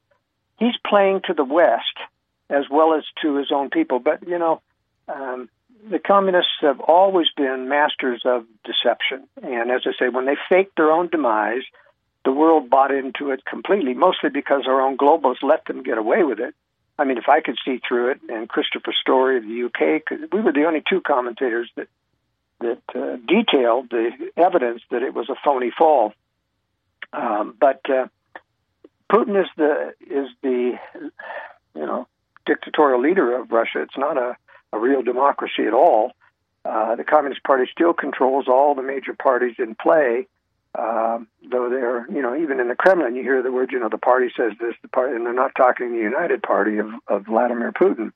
he's 0.58 0.76
playing 0.84 1.20
to 1.26 1.34
the 1.34 1.44
West 1.44 1.98
as 2.48 2.64
well 2.68 2.94
as 2.94 3.04
to 3.22 3.36
his 3.36 3.52
own 3.52 3.70
people. 3.70 4.00
But, 4.00 4.26
you 4.26 4.38
know, 4.38 4.60
um, 5.14 5.48
the 5.88 5.98
communists 5.98 6.52
have 6.60 6.80
always 6.80 7.28
been 7.36 7.68
masters 7.68 8.22
of 8.24 8.44
deception. 8.64 9.26
And 9.42 9.70
as 9.70 9.82
I 9.86 9.92
say, 9.98 10.08
when 10.08 10.26
they 10.26 10.36
faked 10.48 10.76
their 10.76 10.90
own 10.90 11.08
demise, 11.08 11.62
the 12.24 12.32
world 12.32 12.68
bought 12.68 12.92
into 12.92 13.30
it 13.30 13.44
completely, 13.44 13.94
mostly 13.94 14.30
because 14.30 14.64
our 14.66 14.80
own 14.80 14.98
globalists 14.98 15.42
let 15.42 15.64
them 15.64 15.82
get 15.82 15.96
away 15.98 16.22
with 16.22 16.38
it. 16.38 16.54
I 16.98 17.04
mean, 17.04 17.16
if 17.16 17.28
I 17.28 17.40
could 17.40 17.56
see 17.64 17.80
through 17.86 18.10
it, 18.10 18.20
and 18.28 18.46
Christopher 18.48 18.92
Story 19.00 19.38
of 19.38 19.44
the 19.44 19.64
UK, 19.64 20.30
we 20.32 20.40
were 20.42 20.52
the 20.52 20.66
only 20.66 20.82
two 20.88 21.00
commentators 21.00 21.70
that 21.76 21.88
that 22.60 22.82
uh, 22.94 23.16
detailed 23.26 23.88
the 23.88 24.10
evidence 24.36 24.82
that 24.90 25.02
it 25.02 25.14
was 25.14 25.30
a 25.30 25.34
phony 25.42 25.70
fall. 25.70 26.12
Um, 27.10 27.54
but 27.58 27.80
uh, 27.88 28.08
Putin 29.10 29.40
is 29.40 29.48
the 29.56 29.94
is 30.02 30.28
the 30.42 30.78
you 31.74 31.86
know 31.86 32.06
dictatorial 32.44 33.00
leader 33.00 33.34
of 33.40 33.50
Russia. 33.50 33.80
It's 33.80 33.96
not 33.96 34.18
a 34.18 34.36
real 34.80 35.02
democracy 35.02 35.64
at 35.66 35.72
all. 35.72 36.12
Uh, 36.64 36.96
the 36.96 37.04
Communist 37.04 37.42
Party 37.42 37.64
still 37.70 37.92
controls 37.92 38.46
all 38.48 38.74
the 38.74 38.82
major 38.82 39.14
parties 39.14 39.56
in 39.58 39.74
play, 39.74 40.26
um, 40.78 41.26
though 41.50 41.70
they're, 41.70 42.06
you 42.10 42.20
know, 42.20 42.36
even 42.36 42.60
in 42.60 42.68
the 42.68 42.74
Kremlin, 42.74 43.16
you 43.16 43.22
hear 43.22 43.42
the 43.42 43.50
word, 43.50 43.72
you 43.72 43.80
know, 43.80 43.88
the 43.88 43.98
party 43.98 44.30
says 44.36 44.52
this, 44.60 44.74
the 44.82 44.88
party, 44.88 45.16
and 45.16 45.24
they're 45.24 45.32
not 45.32 45.52
talking 45.56 45.92
the 45.92 45.98
United 45.98 46.42
Party 46.42 46.78
of, 46.78 46.88
of 47.08 47.26
Vladimir 47.26 47.72
Putin. 47.72 48.12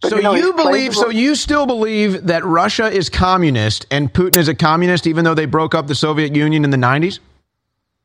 But, 0.00 0.10
so 0.10 0.16
you, 0.16 0.22
know, 0.22 0.34
you 0.34 0.52
believe, 0.52 0.94
so 0.94 1.08
you 1.08 1.34
still 1.34 1.64
believe 1.64 2.26
that 2.26 2.44
Russia 2.44 2.90
is 2.90 3.08
communist 3.08 3.86
and 3.90 4.12
Putin 4.12 4.36
is 4.36 4.48
a 4.48 4.54
communist, 4.54 5.06
even 5.06 5.24
though 5.24 5.34
they 5.34 5.46
broke 5.46 5.74
up 5.74 5.86
the 5.86 5.94
Soviet 5.94 6.34
Union 6.34 6.64
in 6.64 6.70
the 6.70 6.76
'90s? 6.76 7.20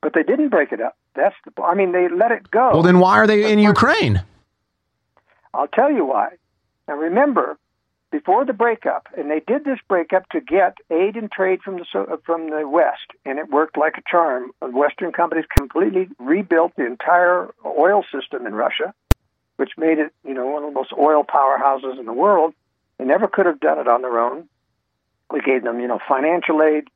but 0.01 0.13
they 0.13 0.23
didn't 0.23 0.49
break 0.49 0.71
it 0.71 0.81
up. 0.81 0.95
That's 1.15 1.35
the. 1.43 1.61
I 1.61 1.73
mean, 1.75 1.91
they 1.91 2.07
let 2.07 2.31
it 2.31 2.49
go. 2.49 2.71
Well, 2.71 2.83
then 2.83 2.99
why 2.99 3.17
are 3.17 3.27
they 3.27 3.51
in 3.51 3.59
Ukraine? 3.59 4.23
I'll 5.53 5.67
tell 5.67 5.91
you 5.91 6.05
why. 6.05 6.29
Now 6.87 6.95
remember, 6.95 7.57
before 8.11 8.45
the 8.45 8.53
breakup, 8.53 9.07
and 9.17 9.29
they 9.29 9.41
did 9.45 9.65
this 9.65 9.79
breakup 9.87 10.29
to 10.29 10.39
get 10.39 10.77
aid 10.89 11.15
and 11.15 11.31
trade 11.31 11.61
from 11.61 11.77
the 11.77 12.19
from 12.25 12.49
the 12.49 12.67
West, 12.67 13.07
and 13.25 13.37
it 13.37 13.49
worked 13.49 13.77
like 13.77 13.97
a 13.97 14.01
charm. 14.09 14.51
Western 14.61 15.11
companies 15.11 15.45
completely 15.57 16.07
rebuilt 16.19 16.73
the 16.77 16.85
entire 16.85 17.53
oil 17.65 18.03
system 18.11 18.45
in 18.47 18.53
Russia, 18.53 18.93
which 19.57 19.71
made 19.77 19.99
it, 19.99 20.13
you 20.25 20.33
know, 20.33 20.45
one 20.47 20.63
of 20.63 20.69
the 20.69 20.73
most 20.73 20.93
oil 20.97 21.23
powerhouses 21.23 21.99
in 21.99 22.05
the 22.05 22.13
world. 22.13 22.53
They 22.97 23.05
never 23.05 23.27
could 23.27 23.45
have 23.45 23.59
done 23.59 23.79
it 23.79 23.87
on 23.87 24.01
their 24.01 24.19
own. 24.19 24.47
We 25.29 25.41
gave 25.41 25.63
them, 25.63 25.79
you 25.81 25.87
know, 25.87 25.99
financial 26.07 26.63
aid, 26.63 26.87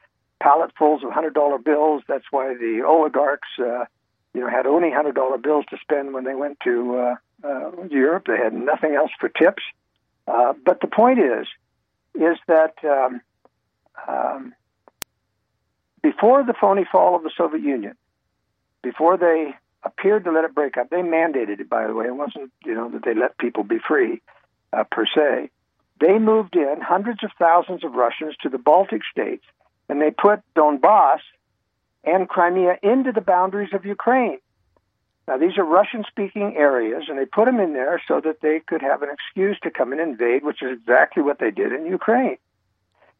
palletfuls 0.42 1.04
of 1.04 1.12
hundred 1.12 1.34
dollar 1.34 1.58
bills. 1.58 2.04
That's 2.08 2.26
why 2.32 2.54
the 2.54 2.84
oligarchs, 2.88 3.50
uh, 3.60 3.86
you 4.34 4.40
know, 4.40 4.50
had 4.50 4.66
only 4.66 4.92
hundred 4.92 5.16
dollar 5.16 5.38
bills 5.38 5.66
to 5.72 5.78
spend 5.82 6.14
when 6.14 6.24
they 6.24 6.36
went 6.36 6.60
to 6.64 6.96
uh, 6.96 7.16
uh, 7.44 7.72
Europe. 7.90 8.28
They 8.28 8.38
had 8.38 8.54
nothing 8.54 8.96
else 8.96 9.12
for 9.20 9.28
tips. 9.28 9.62
Uh, 10.27 10.53
but 10.65 10.81
the 10.81 10.88
point 10.88 11.19
is, 11.19 11.48
is 12.15 12.38
that 12.48 12.76
um, 12.84 13.22
um, 14.07 14.53
before 16.02 16.43
the 16.43 16.53
phony 16.60 16.85
fall 16.89 17.15
of 17.15 17.23
the 17.23 17.31
Soviet 17.35 17.64
Union, 17.64 17.95
before 18.81 19.18
they 19.18 19.53
appeared 19.84 20.23
to 20.26 20.31
let 20.31 20.43
it 20.43 20.53
break 20.53 20.77
up, 20.77 20.89
they 20.89 20.98
mandated 21.02 21.60
it. 21.60 21.69
By 21.69 21.88
the 21.88 21.93
way, 21.93 22.06
it 22.06 22.15
wasn't 22.15 22.52
you 22.65 22.73
know 22.73 22.89
that 22.89 23.03
they 23.03 23.14
let 23.14 23.38
people 23.38 23.64
be 23.64 23.80
free 23.80 24.22
uh, 24.73 24.84
per 24.89 25.06
se. 25.06 25.49
They 25.99 26.18
moved 26.18 26.56
in 26.56 26.77
hundreds 26.81 27.23
of 27.23 27.31
thousands 27.38 27.84
of 27.84 27.93
Russians 27.93 28.35
to 28.41 28.49
the 28.49 28.57
Baltic 28.57 29.02
states, 29.11 29.43
and 29.88 30.02
they 30.02 30.11
put 30.11 30.41
Donbass 30.56 31.19
and 32.03 32.27
Crimea 32.27 32.77
into 32.81 33.11
the 33.11 33.22
boundaries 33.22 33.73
of 33.73 33.85
Ukraine. 33.85 34.39
Now, 35.27 35.38
these 35.38 35.57
are 35.57 35.64
Russian 35.64 36.03
speaking 36.07 36.56
areas, 36.57 37.03
and 37.07 37.18
they 37.18 37.26
put 37.26 37.45
them 37.45 37.60
in 37.60 37.73
there 37.73 38.02
so 38.07 38.19
that 38.22 38.41
they 38.41 38.60
could 38.60 38.81
have 38.81 39.03
an 39.03 39.10
excuse 39.10 39.57
to 39.64 39.69
come 39.69 39.91
and 39.91 40.02
invade, 40.02 40.43
which 40.43 40.61
is 40.61 40.80
exactly 40.80 41.23
what 41.23 41.39
they 41.39 41.52
did 41.52 41.72
in 41.72 41.85
Ukraine. 41.85 42.38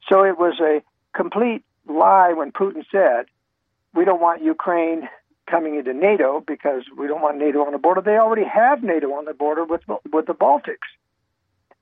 So 0.09 0.23
it 0.23 0.37
was 0.37 0.59
a 0.59 0.81
complete 1.15 1.63
lie 1.87 2.33
when 2.33 2.51
Putin 2.51 2.83
said, 2.91 3.25
We 3.93 4.03
don't 4.03 4.21
want 4.21 4.43
Ukraine 4.43 5.07
coming 5.49 5.75
into 5.75 5.93
NATO 5.93 6.43
because 6.45 6.83
we 6.97 7.07
don't 7.07 7.21
want 7.21 7.37
NATO 7.37 7.65
on 7.65 7.73
the 7.73 7.77
border. 7.77 8.01
They 8.01 8.17
already 8.17 8.45
have 8.45 8.83
NATO 8.83 9.13
on 9.13 9.25
the 9.25 9.33
border 9.33 9.63
with, 9.63 9.81
with 10.11 10.25
the 10.25 10.33
Baltics. 10.33 10.89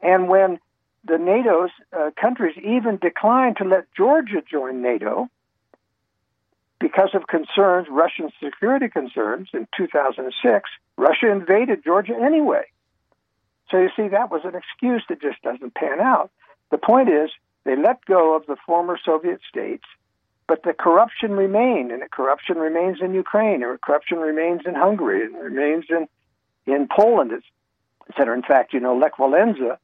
And 0.02 0.28
when 0.28 0.60
the 1.06 1.18
NATO's 1.18 1.70
uh, 1.94 2.10
countries 2.20 2.58
even 2.58 2.98
declined 2.98 3.58
to 3.58 3.64
let 3.64 3.86
Georgia 3.96 4.42
join 4.50 4.82
NATO, 4.82 5.30
because 6.80 7.10
of 7.14 7.28
concerns, 7.28 7.88
Russian 7.90 8.30
security 8.42 8.88
concerns 8.88 9.50
in 9.54 9.68
2006, 9.76 10.70
Russia 10.98 11.32
invaded 11.32 11.84
Georgia 11.84 12.16
anyway. 12.20 12.64
So 13.70 13.78
you 13.78 13.90
see, 13.96 14.08
that 14.08 14.32
was 14.32 14.42
an 14.46 14.56
excuse 14.56 15.04
that 15.10 15.22
just 15.22 15.42
doesn't 15.42 15.76
pan 15.76 16.00
out. 16.00 16.32
The 16.72 16.78
point 16.78 17.10
is, 17.10 17.30
they 17.66 17.76
let 17.76 18.04
go 18.06 18.36
of 18.36 18.46
the 18.48 18.56
former 18.66 18.98
Soviet 19.04 19.42
states 19.48 19.86
But 20.48 20.64
the 20.64 20.74
corruption 20.74 21.34
remained, 21.34 21.92
and 21.92 22.02
the 22.02 22.10
corruption 22.10 22.58
remains 22.58 22.98
in 23.02 23.14
Ukraine, 23.14 23.62
and 23.62 23.80
corruption 23.82 24.18
remains 24.18 24.62
in 24.66 24.74
Hungary, 24.74 25.24
and 25.24 25.36
remains 25.36 25.86
in 25.90 26.08
in 26.66 26.88
Poland, 26.88 27.32
et 27.34 28.16
cetera. 28.18 28.36
In 28.36 28.42
fact, 28.42 28.74
you 28.74 28.80
know, 28.80 28.98
Lech 28.98 29.18
Walesa, 29.18 29.78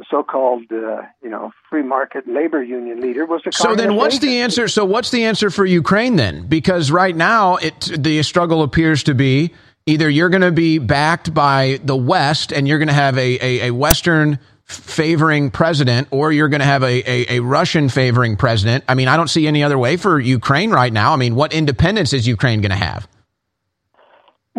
the 0.00 0.06
so-called 0.10 0.64
uh, 0.72 1.02
you 1.22 1.28
know 1.28 1.52
free 1.68 1.82
market 1.82 2.26
labor 2.26 2.62
union 2.62 3.00
leader, 3.00 3.26
was 3.26 3.42
a 3.46 3.52
So 3.52 3.74
then, 3.74 3.94
what's 3.94 4.16
agent. 4.16 4.22
the 4.22 4.40
answer? 4.40 4.68
So 4.68 4.84
what's 4.84 5.10
the 5.10 5.24
answer 5.24 5.50
for 5.50 5.64
Ukraine 5.64 6.16
then? 6.16 6.46
Because 6.46 6.90
right 6.90 7.14
now, 7.14 7.56
it 7.56 7.92
the 7.98 8.22
struggle 8.22 8.62
appears 8.62 9.02
to 9.04 9.14
be 9.14 9.52
either 9.86 10.08
you're 10.08 10.28
going 10.28 10.42
to 10.42 10.52
be 10.52 10.78
backed 10.78 11.32
by 11.34 11.80
the 11.84 11.96
West 11.96 12.52
and 12.52 12.66
you're 12.66 12.78
going 12.78 12.88
to 12.88 12.94
have 12.94 13.16
a, 13.18 13.38
a, 13.44 13.68
a 13.68 13.70
Western 13.72 14.38
favoring 14.64 15.50
president, 15.50 16.08
or 16.10 16.32
you're 16.32 16.48
going 16.48 16.60
to 16.60 16.66
have 16.66 16.82
a, 16.82 17.02
a, 17.10 17.38
a 17.38 17.40
Russian 17.40 17.88
favoring 17.88 18.36
president. 18.36 18.84
I 18.88 18.94
mean, 18.94 19.08
I 19.08 19.16
don't 19.16 19.28
see 19.28 19.46
any 19.48 19.64
other 19.64 19.78
way 19.78 19.96
for 19.96 20.20
Ukraine 20.20 20.70
right 20.70 20.92
now. 20.92 21.12
I 21.12 21.16
mean, 21.16 21.34
what 21.34 21.52
independence 21.52 22.12
is 22.12 22.26
Ukraine 22.26 22.60
going 22.60 22.70
to 22.70 22.76
have? 22.76 23.08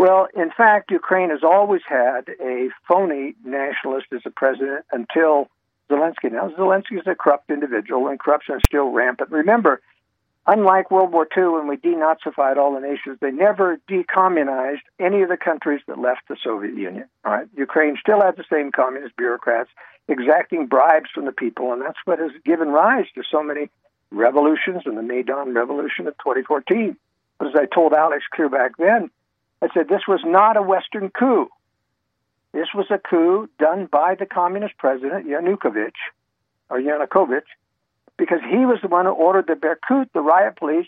Well, 0.02 0.28
in 0.34 0.50
fact, 0.50 0.90
Ukraine 0.90 1.30
has 1.30 1.44
always 1.44 1.84
had 1.88 2.28
a 2.44 2.70
phony 2.88 3.36
nationalist 3.46 4.08
as 4.12 4.22
a 4.26 4.32
president 4.32 4.84
until 4.92 5.48
Zelensky. 5.92 6.32
Now, 6.32 6.50
Zelensky 6.58 6.98
is 7.00 7.06
a 7.06 7.14
corrupt 7.14 7.52
individual, 7.52 8.08
and 8.08 8.20
corruption 8.20 8.56
is 8.56 8.64
still 8.66 8.90
rampant. 8.90 9.30
Remember, 9.30 9.80
unlike 10.48 10.90
World 10.90 11.12
War 11.12 11.28
II, 11.38 11.50
when 11.50 11.68
we 11.68 11.78
denazified 11.78 12.58
all 12.58 12.74
the 12.74 12.80
nations, 12.80 13.20
they 13.22 13.30
never 13.30 13.80
decommunized 13.88 14.82
any 15.00 15.22
of 15.22 15.30
the 15.30 15.38
countries 15.38 15.82
that 15.86 16.00
left 16.00 16.22
the 16.28 16.36
Soviet 16.44 16.76
Union. 16.76 17.06
All 17.24 17.34
right, 17.34 17.48
Ukraine 17.56 17.96
still 18.02 18.22
had 18.22 18.38
the 18.38 18.46
same 18.52 18.72
communist 18.72 19.16
bureaucrats 19.18 19.70
exacting 20.08 20.66
bribes 20.66 21.12
from 21.14 21.26
the 21.26 21.32
people, 21.32 21.74
and 21.74 21.80
that's 21.80 22.00
what 22.06 22.18
has 22.18 22.32
given 22.44 22.70
rise 22.70 23.06
to 23.14 23.22
so 23.32 23.44
many 23.44 23.70
revolutions 24.10 24.82
and 24.88 24.98
the 24.98 25.04
Maidan 25.04 25.54
Revolution 25.54 26.08
of 26.08 26.18
2014. 26.18 26.98
But 27.38 27.50
as 27.50 27.56
I 27.56 27.68
told 27.68 27.94
Alex 27.94 28.24
clear 28.34 28.50
back 28.50 28.78
then, 28.80 29.12
I 29.62 29.68
said 29.74 29.88
this 29.88 30.08
was 30.08 30.22
not 30.26 30.58
a 30.58 30.62
Western 30.62 31.10
coup. 31.10 31.50
This 32.54 32.68
was 32.74 32.88
a 32.90 32.98
coup 32.98 33.50
done 33.60 33.86
by 33.86 34.16
the 34.16 34.26
communist 34.26 34.78
president 34.78 35.28
Yanukovych 35.28 35.94
or 36.70 36.80
Yanukovych 36.80 37.44
because 38.18 38.42
he 38.50 38.66
was 38.66 38.80
the 38.82 38.88
one 38.88 39.06
who 39.06 39.12
ordered 39.12 39.48
the 39.48 39.54
Berkut, 39.54 40.08
the 40.14 40.22
riot 40.22 40.58
police, 40.58 40.88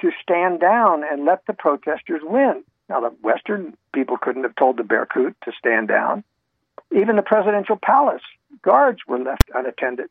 to 0.00 0.10
stand 0.22 0.60
down 0.60 1.04
and 1.04 1.24
let 1.24 1.46
the 1.46 1.52
protesters 1.52 2.22
win. 2.24 2.64
Now, 2.88 3.00
the 3.00 3.10
Western 3.22 3.76
people 3.92 4.16
couldn't 4.16 4.42
have 4.42 4.56
told 4.56 4.76
the 4.76 4.82
Berkut 4.82 5.34
to 5.44 5.52
stand 5.58 5.88
down. 5.88 6.24
Even 6.90 7.16
the 7.16 7.22
presidential 7.22 7.78
palace 7.80 8.22
guards 8.62 9.00
were 9.06 9.18
left 9.18 9.50
unattended. 9.54 10.08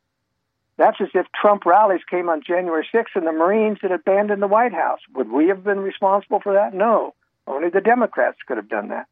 That's 0.77 0.99
as 0.99 1.09
if 1.13 1.27
Trump 1.39 1.65
rallies 1.65 2.01
came 2.09 2.29
on 2.29 2.41
January 2.41 2.87
6th 2.93 3.15
and 3.15 3.27
the 3.27 3.31
Marines 3.31 3.79
had 3.81 3.91
abandoned 3.91 4.41
the 4.41 4.47
White 4.47 4.73
House. 4.73 4.99
Would 5.13 5.29
we 5.29 5.47
have 5.49 5.63
been 5.63 5.79
responsible 5.79 6.39
for 6.39 6.53
that? 6.53 6.73
No. 6.73 7.13
Only 7.47 7.69
the 7.69 7.81
Democrats 7.81 8.37
could 8.45 8.57
have 8.57 8.69
done 8.69 8.89
that. 8.89 9.07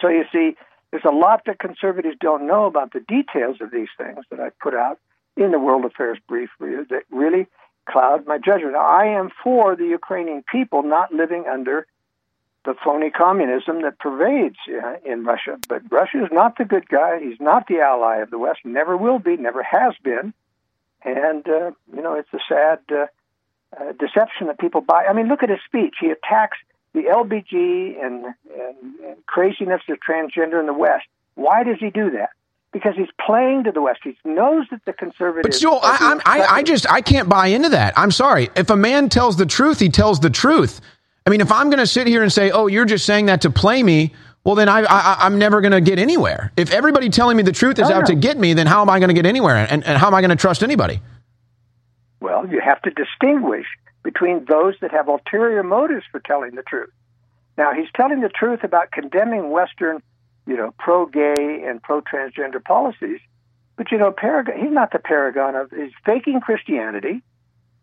So 0.00 0.08
you 0.08 0.24
see, 0.32 0.56
there's 0.90 1.04
a 1.04 1.14
lot 1.14 1.42
that 1.46 1.58
conservatives 1.58 2.16
don't 2.20 2.46
know 2.46 2.66
about 2.66 2.92
the 2.92 3.00
details 3.00 3.56
of 3.60 3.70
these 3.70 3.88
things 3.98 4.24
that 4.30 4.40
I 4.40 4.50
put 4.60 4.74
out 4.74 4.98
in 5.36 5.50
the 5.50 5.58
World 5.58 5.84
Affairs 5.84 6.18
Brief 6.28 6.50
that 6.60 7.02
really 7.10 7.46
cloud 7.86 8.26
my 8.26 8.38
judgment. 8.38 8.72
Now, 8.74 8.86
I 8.86 9.06
am 9.06 9.30
for 9.42 9.76
the 9.76 9.86
Ukrainian 9.86 10.44
people 10.50 10.82
not 10.82 11.12
living 11.12 11.44
under 11.50 11.86
the 12.64 12.74
phony 12.82 13.10
communism 13.10 13.82
that 13.82 13.98
pervades 13.98 14.56
uh, 14.68 14.94
in 15.04 15.24
Russia. 15.24 15.58
But 15.68 15.82
Russia 15.90 16.24
is 16.24 16.30
not 16.32 16.56
the 16.56 16.64
good 16.64 16.88
guy. 16.88 17.20
He's 17.20 17.40
not 17.40 17.66
the 17.66 17.80
ally 17.80 18.18
of 18.18 18.30
the 18.30 18.38
West. 18.38 18.60
Never 18.64 18.96
will 18.96 19.18
be. 19.18 19.36
Never 19.36 19.62
has 19.62 19.94
been. 20.02 20.32
And 21.04 21.46
uh, 21.46 21.72
you 21.94 22.02
know, 22.02 22.14
it's 22.14 22.32
a 22.32 22.38
sad 22.48 22.78
uh, 22.90 23.06
uh, 23.76 23.92
deception 23.92 24.46
that 24.46 24.58
people 24.58 24.80
buy. 24.80 25.04
I 25.04 25.12
mean, 25.12 25.28
look 25.28 25.42
at 25.42 25.50
his 25.50 25.58
speech. 25.66 25.96
He 26.00 26.10
attacks 26.10 26.56
the 26.94 27.02
LBG 27.02 28.02
and, 28.02 28.24
and, 28.24 29.00
and 29.04 29.26
craziness 29.26 29.82
of 29.88 29.98
transgender 30.08 30.58
in 30.60 30.66
the 30.66 30.72
West. 30.72 31.04
Why 31.34 31.64
does 31.64 31.76
he 31.80 31.90
do 31.90 32.10
that? 32.12 32.30
Because 32.72 32.94
he's 32.96 33.08
playing 33.24 33.64
to 33.64 33.72
the 33.72 33.82
West. 33.82 34.00
He 34.02 34.16
knows 34.24 34.66
that 34.70 34.84
the 34.84 34.92
conservatives. 34.92 35.56
But 35.56 35.60
Joel, 35.60 35.80
I, 35.82 36.20
I, 36.24 36.40
I, 36.56 36.62
just 36.62 36.90
I 36.90 37.02
can't 37.02 37.28
buy 37.28 37.48
into 37.48 37.68
that. 37.70 37.94
I'm 37.96 38.10
sorry. 38.10 38.48
If 38.56 38.70
a 38.70 38.76
man 38.76 39.08
tells 39.08 39.36
the 39.36 39.46
truth, 39.46 39.78
he 39.78 39.88
tells 39.90 40.20
the 40.20 40.30
truth. 40.30 40.80
I 41.26 41.30
mean, 41.30 41.40
if 41.40 41.52
I'm 41.52 41.70
going 41.70 41.78
to 41.78 41.86
sit 41.86 42.06
here 42.06 42.22
and 42.22 42.32
say, 42.32 42.50
"Oh, 42.50 42.66
you're 42.66 42.84
just 42.84 43.06
saying 43.06 43.26
that 43.26 43.42
to 43.42 43.50
play 43.50 43.82
me," 43.82 44.12
well, 44.44 44.56
then 44.56 44.68
I, 44.68 44.82
I 44.82 45.16
I'm 45.20 45.38
never 45.38 45.60
going 45.60 45.72
to 45.72 45.80
get 45.80 45.98
anywhere. 45.98 46.52
If 46.56 46.72
everybody 46.72 47.08
telling 47.08 47.36
me 47.36 47.42
the 47.44 47.52
truth 47.52 47.78
is 47.78 47.88
No, 47.88 47.94
out 47.96 48.00
no. 48.00 48.06
to 48.06 48.14
get 48.14 48.36
me, 48.38 48.52
then 48.52 48.66
how 48.66 48.82
am 48.82 48.90
I 48.90 48.98
going 48.98 49.08
to 49.08 49.14
get 49.14 49.24
anywhere? 49.24 49.56
And, 49.56 49.84
and 49.84 49.98
how 49.98 50.08
am 50.08 50.14
I 50.14 50.20
going 50.20 50.30
to 50.30 50.36
trust 50.36 50.62
anybody? 50.62 51.00
Well, 52.20 52.46
you 52.48 52.60
have 52.60 52.80
to 52.82 52.90
distinguish 52.90 53.66
between 54.04 54.44
those 54.44 54.74
that 54.80 54.92
have 54.92 55.08
ulterior 55.08 55.64
motives 55.64 56.04
for 56.12 56.20
telling 56.20 56.54
the 56.54 56.62
truth. 56.62 56.90
Now, 57.58 57.72
he's 57.72 57.88
telling 57.96 58.20
the 58.20 58.28
truth 58.28 58.62
about 58.62 58.92
condemning 58.92 59.50
Western, 59.50 60.02
you 60.46 60.56
know, 60.56 60.72
pro-gay 60.78 61.64
and 61.66 61.82
pro-transgender 61.82 62.62
policies, 62.62 63.20
but 63.76 63.90
you 63.90 63.98
know, 63.98 64.12
paragon, 64.12 64.56
he's 64.60 64.70
not 64.70 64.92
the 64.92 65.00
paragon 65.00 65.56
of. 65.56 65.70
He's 65.70 65.90
faking 66.04 66.40
Christianity. 66.40 67.22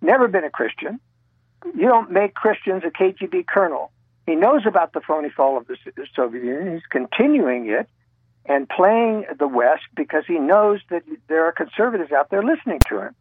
Never 0.01 0.29
been 0.29 0.45
a 0.45 0.49
Christian. 0.49 1.01
You 1.65 1.87
don't 1.87 2.11
make 2.11 2.33
Christians 2.33 2.83
a 2.85 2.91
KGB 2.91 3.45
colonel. 3.45 3.91
He 4.25 4.35
knows 4.35 4.61
about 4.65 4.93
the 4.93 5.01
phony 5.01 5.29
fall 5.29 5.57
of 5.57 5.67
the 5.67 5.75
Soviet 6.15 6.43
Union. 6.43 6.73
He's 6.75 6.85
continuing 6.89 7.69
it 7.69 7.89
and 8.45 8.69
playing 8.69 9.25
the 9.37 9.47
West 9.47 9.83
because 9.95 10.23
he 10.27 10.39
knows 10.39 10.79
that 10.89 11.03
there 11.27 11.45
are 11.45 11.51
conservatives 11.51 12.11
out 12.11 12.29
there 12.29 12.43
listening 12.43 12.79
to 12.87 13.01
him. 13.01 13.15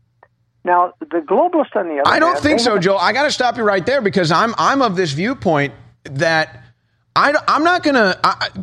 Now, 0.64 0.92
the 1.00 1.06
globalists, 1.06 1.74
on 1.74 1.88
the 1.88 2.00
other 2.00 2.02
I 2.06 2.18
don't 2.18 2.34
hand, 2.34 2.42
think 2.42 2.60
so, 2.60 2.78
Joel. 2.78 2.98
I 2.98 3.12
got 3.12 3.24
to 3.24 3.30
stop 3.30 3.56
you 3.56 3.62
right 3.62 3.84
there 3.84 4.02
because 4.02 4.30
I'm 4.30 4.54
I'm 4.58 4.82
of 4.82 4.94
this 4.94 5.12
viewpoint 5.12 5.72
that 6.04 6.64
I, 7.16 7.32
am 7.48 7.64
not 7.64 7.82
going 7.82 7.94
to. 7.94 8.18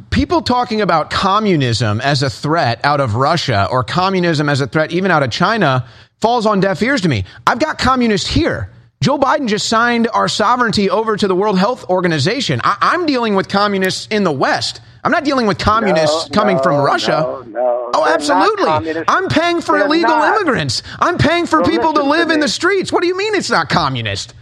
People 0.09 0.41
talking 0.41 0.81
about 0.81 1.09
communism 1.09 1.99
as 2.01 2.23
a 2.23 2.29
threat 2.29 2.79
out 2.83 3.01
of 3.01 3.15
Russia 3.15 3.67
or 3.69 3.83
communism 3.83 4.47
as 4.47 4.61
a 4.61 4.67
threat 4.67 4.91
even 4.91 5.11
out 5.11 5.23
of 5.23 5.31
China 5.31 5.87
falls 6.21 6.45
on 6.45 6.59
deaf 6.59 6.81
ears 6.81 7.01
to 7.01 7.09
me. 7.09 7.25
I've 7.45 7.59
got 7.59 7.77
communists 7.77 8.27
here. 8.27 8.71
Joe 9.01 9.17
Biden 9.17 9.47
just 9.47 9.67
signed 9.67 10.07
our 10.11 10.27
sovereignty 10.27 10.89
over 10.89 11.15
to 11.15 11.27
the 11.27 11.35
World 11.35 11.59
Health 11.59 11.87
Organization. 11.89 12.61
I, 12.63 12.77
I'm 12.81 13.05
dealing 13.05 13.35
with 13.35 13.47
communists 13.47 14.07
in 14.07 14.23
the 14.23 14.31
West. 14.31 14.81
I'm 15.07 15.11
not 15.13 15.23
dealing 15.23 15.47
with 15.47 15.57
communists 15.57 16.29
No, 16.29 16.33
coming 16.33 16.59
from 16.59 16.81
Russia. 16.83 17.21
no, 17.21 17.41
no. 17.43 17.91
Oh, 17.93 18.05
absolutely. 18.05 19.05
I'm 19.07 19.29
paying 19.29 19.61
for 19.61 19.77
They're 19.77 19.87
illegal 19.87 20.09
not. 20.09 20.35
immigrants. 20.35 20.83
I'm 20.99 21.17
paying 21.17 21.45
for 21.45 21.61
Well, 21.61 21.69
people 21.69 21.93
to 21.93 22.01
listen 22.01 22.03
to 22.03 22.09
live 22.09 22.29
in 22.29 22.39
the 22.41 22.49
streets. 22.49 22.91
What 22.91 23.03
do 23.03 23.07
you 23.07 23.15
mean 23.15 23.33
it's 23.33 23.49
not 23.49 23.69
communist? 23.69 24.33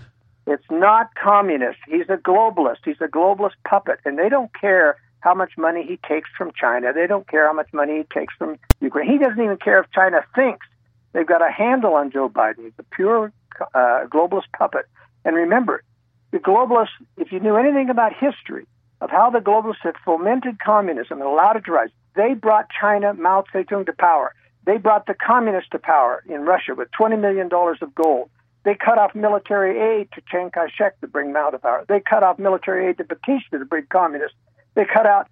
It's 0.47 0.65
not 0.71 1.13
communist. 1.13 1.77
He's 1.87 2.09
a 2.09 2.17
globalist. 2.17 2.77
He's 2.83 2.99
a 2.99 3.07
globalist 3.07 3.51
puppet, 3.63 3.99
and 4.05 4.17
they 4.17 4.27
don't 4.27 4.49
care 4.59 4.97
how 5.19 5.35
much 5.35 5.51
money 5.55 5.83
he 5.85 5.97
takes 5.97 6.31
from 6.35 6.51
China. 6.59 6.91
They 6.93 7.05
don't 7.05 7.27
care 7.27 7.45
how 7.45 7.53
much 7.53 7.71
money 7.71 7.97
he 7.97 8.03
takes 8.11 8.33
from 8.33 8.57
Ukraine. 8.81 9.07
He 9.07 9.19
doesn't 9.19 9.39
even 9.39 9.57
care 9.57 9.79
if 9.81 9.91
China 9.91 10.25
thinks 10.33 10.65
they've 11.13 11.27
got 11.27 11.47
a 11.47 11.51
handle 11.51 11.93
on 11.93 12.09
Joe 12.09 12.27
Biden. 12.27 12.63
He's 12.63 12.73
a 12.79 12.83
pure 12.95 13.31
uh, 13.75 14.05
globalist 14.07 14.47
puppet. 14.57 14.85
And 15.25 15.35
remember, 15.35 15.83
the 16.31 16.39
globalists, 16.39 16.87
if 17.17 17.31
you 17.31 17.39
knew 17.39 17.55
anything 17.55 17.91
about 17.91 18.13
history 18.15 18.65
of 19.05 19.11
how 19.11 19.29
the 19.29 19.37
globalists 19.37 19.83
had 19.83 19.93
fomented 20.03 20.59
communism 20.59 21.21
and 21.21 21.29
allowed 21.29 21.57
it 21.57 21.65
to 21.65 21.71
rise, 21.71 21.89
they 22.15 22.33
brought 22.33 22.67
China, 22.81 23.13
Mao 23.13 23.43
Zedong 23.53 23.85
to 23.85 23.93
power. 23.93 24.33
They 24.65 24.77
brought 24.77 25.05
the 25.05 25.13
communists 25.13 25.69
to 25.73 25.79
power 25.79 26.23
in 26.27 26.41
Russia 26.41 26.73
with 26.75 26.87
$20 26.99 27.21
million 27.21 27.47
of 27.53 27.93
gold. 27.93 28.31
They 28.63 28.73
cut 28.73 28.97
off 28.97 29.13
military 29.13 29.79
aid 29.79 30.09
to 30.15 30.23
Chiang 30.27 30.49
Kai 30.49 30.69
shek 30.75 30.99
to 31.01 31.07
bring 31.07 31.31
Mao 31.31 31.51
to 31.51 31.59
power. 31.59 31.85
They 31.87 31.99
cut 31.99 32.23
off 32.23 32.39
military 32.39 32.87
aid 32.87 32.97
to 32.97 33.03
Batista 33.03 33.59
to 33.59 33.65
bring 33.65 33.85
communists. 33.91 34.37
They 34.73 34.85
cut 34.85 35.05
out 35.05 35.27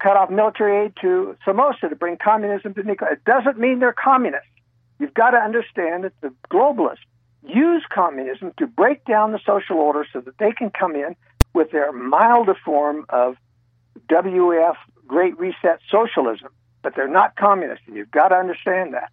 cut 0.00 0.16
off 0.16 0.28
military 0.28 0.86
aid 0.86 0.94
to 1.02 1.36
Somoza 1.44 1.88
to 1.88 1.94
bring 1.94 2.16
communism 2.16 2.74
to 2.74 2.82
Nicaragua. 2.82 3.16
It 3.16 3.24
doesn't 3.24 3.60
mean 3.60 3.78
they're 3.78 3.92
communists. 3.92 4.48
You've 4.98 5.14
got 5.14 5.30
to 5.30 5.38
understand 5.38 6.02
that 6.02 6.20
the 6.20 6.32
globalists 6.50 7.06
use 7.46 7.84
communism 7.94 8.52
to 8.58 8.66
break 8.66 9.04
down 9.04 9.30
the 9.30 9.38
social 9.46 9.76
order 9.76 10.04
so 10.12 10.20
that 10.20 10.36
they 10.38 10.50
can 10.50 10.70
come 10.70 10.96
in 10.96 11.14
with 11.54 11.70
their 11.70 11.92
milder 11.92 12.56
form 12.64 13.06
of 13.08 13.36
WF 14.10 14.74
Great 15.06 15.38
Reset 15.38 15.78
socialism, 15.90 16.48
but 16.82 16.94
they're 16.94 17.08
not 17.08 17.36
communists, 17.36 17.84
and 17.86 17.96
you've 17.96 18.10
got 18.10 18.28
to 18.28 18.34
understand 18.34 18.94
that. 18.94 19.10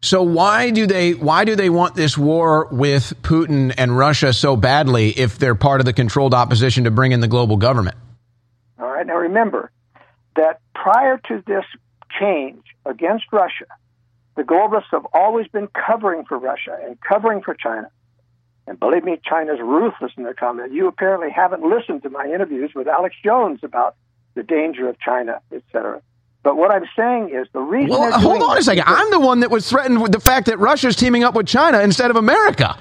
So 0.00 0.22
why 0.22 0.70
do 0.70 0.86
they 0.86 1.14
why 1.14 1.44
do 1.44 1.56
they 1.56 1.70
want 1.70 1.96
this 1.96 2.16
war 2.16 2.68
with 2.70 3.14
Putin 3.22 3.74
and 3.76 3.96
Russia 3.96 4.32
so 4.32 4.56
badly 4.56 5.10
if 5.10 5.38
they're 5.38 5.56
part 5.56 5.80
of 5.80 5.86
the 5.86 5.92
controlled 5.92 6.34
opposition 6.34 6.84
to 6.84 6.90
bring 6.90 7.10
in 7.10 7.20
the 7.20 7.26
global 7.26 7.56
government? 7.56 7.96
All 8.78 8.88
right, 8.88 9.04
now 9.04 9.16
remember 9.16 9.72
that 10.36 10.60
prior 10.72 11.18
to 11.28 11.42
this 11.46 11.64
change 12.20 12.62
against 12.86 13.24
Russia, 13.32 13.66
the 14.36 14.44
globalists 14.44 14.90
have 14.92 15.04
always 15.12 15.48
been 15.48 15.68
covering 15.68 16.24
for 16.24 16.38
Russia 16.38 16.78
and 16.86 16.96
covering 17.00 17.42
for 17.42 17.54
China. 17.54 17.90
And 18.68 18.78
believe 18.78 19.02
me, 19.02 19.18
China's 19.24 19.60
ruthless 19.60 20.12
in 20.18 20.24
their 20.24 20.34
comment. 20.34 20.74
You 20.74 20.88
apparently 20.88 21.30
haven't 21.30 21.62
listened 21.62 22.02
to 22.02 22.10
my 22.10 22.26
interviews 22.26 22.72
with 22.74 22.86
Alex 22.86 23.16
Jones 23.24 23.60
about 23.62 23.96
the 24.34 24.42
danger 24.42 24.90
of 24.90 25.00
China, 25.00 25.40
et 25.50 25.62
cetera. 25.72 26.02
But 26.42 26.58
what 26.58 26.70
I'm 26.70 26.84
saying 26.94 27.30
is 27.30 27.48
the 27.54 27.60
reason. 27.60 27.88
Well, 27.88 28.12
hold 28.20 28.42
on 28.42 28.58
a 28.58 28.62
second. 28.62 28.84
I'm 28.86 29.10
the 29.10 29.20
one 29.20 29.40
that 29.40 29.50
was 29.50 29.68
threatened 29.68 30.02
with 30.02 30.12
the 30.12 30.20
fact 30.20 30.46
that 30.46 30.58
Russia's 30.58 30.96
teaming 30.96 31.24
up 31.24 31.34
with 31.34 31.46
China 31.46 31.80
instead 31.80 32.10
of 32.10 32.16
America. 32.16 32.78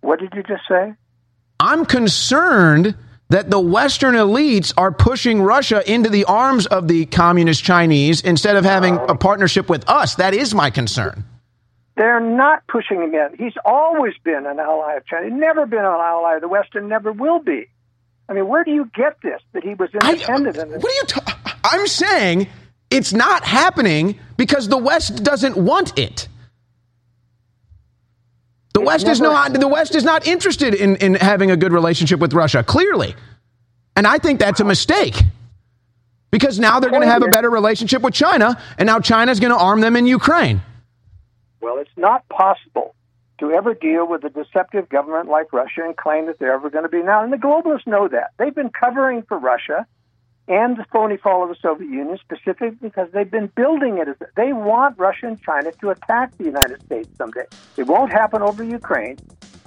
What 0.00 0.20
did 0.20 0.32
you 0.34 0.42
just 0.42 0.62
say? 0.66 0.94
I'm 1.60 1.84
concerned 1.84 2.96
that 3.28 3.50
the 3.50 3.60
Western 3.60 4.14
elites 4.14 4.72
are 4.78 4.90
pushing 4.90 5.42
Russia 5.42 5.82
into 5.90 6.08
the 6.08 6.24
arms 6.24 6.64
of 6.66 6.88
the 6.88 7.04
communist 7.06 7.62
Chinese 7.62 8.22
instead 8.22 8.56
of 8.56 8.64
having 8.64 8.96
oh. 8.98 9.04
a 9.04 9.14
partnership 9.14 9.68
with 9.68 9.86
us. 9.86 10.14
That 10.14 10.32
is 10.32 10.54
my 10.54 10.70
concern. 10.70 11.24
They're 12.00 12.18
not 12.18 12.66
pushing 12.66 13.02
him 13.02 13.14
in. 13.14 13.36
He's 13.36 13.52
always 13.62 14.14
been 14.24 14.46
an 14.46 14.58
ally 14.58 14.94
of 14.94 15.04
China. 15.04 15.26
He's 15.26 15.38
never 15.38 15.66
been 15.66 15.80
an 15.80 15.84
ally 15.84 16.36
of 16.36 16.40
the 16.40 16.48
West 16.48 16.70
and 16.72 16.88
never 16.88 17.12
will 17.12 17.40
be. 17.40 17.66
I 18.26 18.32
mean, 18.32 18.48
where 18.48 18.64
do 18.64 18.70
you 18.70 18.90
get 18.94 19.18
this 19.22 19.38
that 19.52 19.62
he 19.62 19.74
was 19.74 19.90
independent? 19.92 20.56
in 20.56 20.70
this? 20.70 20.82
What 20.82 20.92
are 20.92 20.94
you? 20.94 21.04
Ta- 21.06 21.58
I'm 21.62 21.86
saying 21.86 22.48
it's 22.88 23.12
not 23.12 23.44
happening 23.44 24.18
because 24.38 24.66
the 24.66 24.78
West 24.78 25.22
doesn't 25.22 25.58
want 25.58 25.98
it. 25.98 26.26
The 28.72 28.80
West 28.80 29.06
is 29.06 29.20
not. 29.20 29.52
The 29.52 29.68
West 29.68 29.94
is 29.94 30.02
not 30.02 30.26
interested 30.26 30.72
in, 30.72 30.96
in 30.96 31.16
having 31.16 31.50
a 31.50 31.56
good 31.58 31.74
relationship 31.74 32.18
with 32.18 32.32
Russia. 32.32 32.62
Clearly, 32.62 33.14
and 33.94 34.06
I 34.06 34.16
think 34.16 34.40
that's 34.40 34.60
a 34.60 34.64
mistake 34.64 35.20
because 36.30 36.58
now 36.58 36.80
they're 36.80 36.88
going 36.88 37.02
to 37.02 37.08
have 37.08 37.22
a 37.22 37.28
better 37.28 37.50
relationship 37.50 38.00
with 38.00 38.14
China, 38.14 38.58
and 38.78 38.86
now 38.86 39.00
China's 39.00 39.38
going 39.38 39.52
to 39.52 39.58
arm 39.58 39.82
them 39.82 39.96
in 39.96 40.06
Ukraine. 40.06 40.62
Well, 41.60 41.78
it's 41.78 41.90
not 41.96 42.28
possible 42.28 42.94
to 43.38 43.50
ever 43.52 43.74
deal 43.74 44.06
with 44.06 44.22
a 44.24 44.30
deceptive 44.30 44.88
government 44.88 45.28
like 45.28 45.52
Russia 45.52 45.82
and 45.84 45.96
claim 45.96 46.26
that 46.26 46.38
they're 46.38 46.52
ever 46.52 46.70
going 46.70 46.84
to 46.84 46.90
be 46.90 47.02
now. 47.02 47.24
And 47.24 47.32
the 47.32 47.38
globalists 47.38 47.86
know 47.86 48.06
that. 48.08 48.30
They've 48.38 48.54
been 48.54 48.70
covering 48.70 49.22
for 49.22 49.38
Russia 49.38 49.86
and 50.46 50.76
the 50.76 50.84
phony 50.92 51.16
fall 51.16 51.42
of 51.42 51.48
the 51.48 51.56
Soviet 51.62 51.88
Union 51.88 52.18
specifically 52.18 52.70
because 52.70 53.08
they've 53.12 53.30
been 53.30 53.46
building 53.54 53.98
it. 53.98 54.08
As, 54.08 54.16
they 54.36 54.52
want 54.52 54.98
Russia 54.98 55.28
and 55.28 55.40
China 55.40 55.72
to 55.80 55.90
attack 55.90 56.36
the 56.36 56.44
United 56.44 56.82
States 56.82 57.08
someday. 57.16 57.46
It 57.76 57.86
won't 57.86 58.12
happen 58.12 58.42
over 58.42 58.62
Ukraine, 58.62 59.16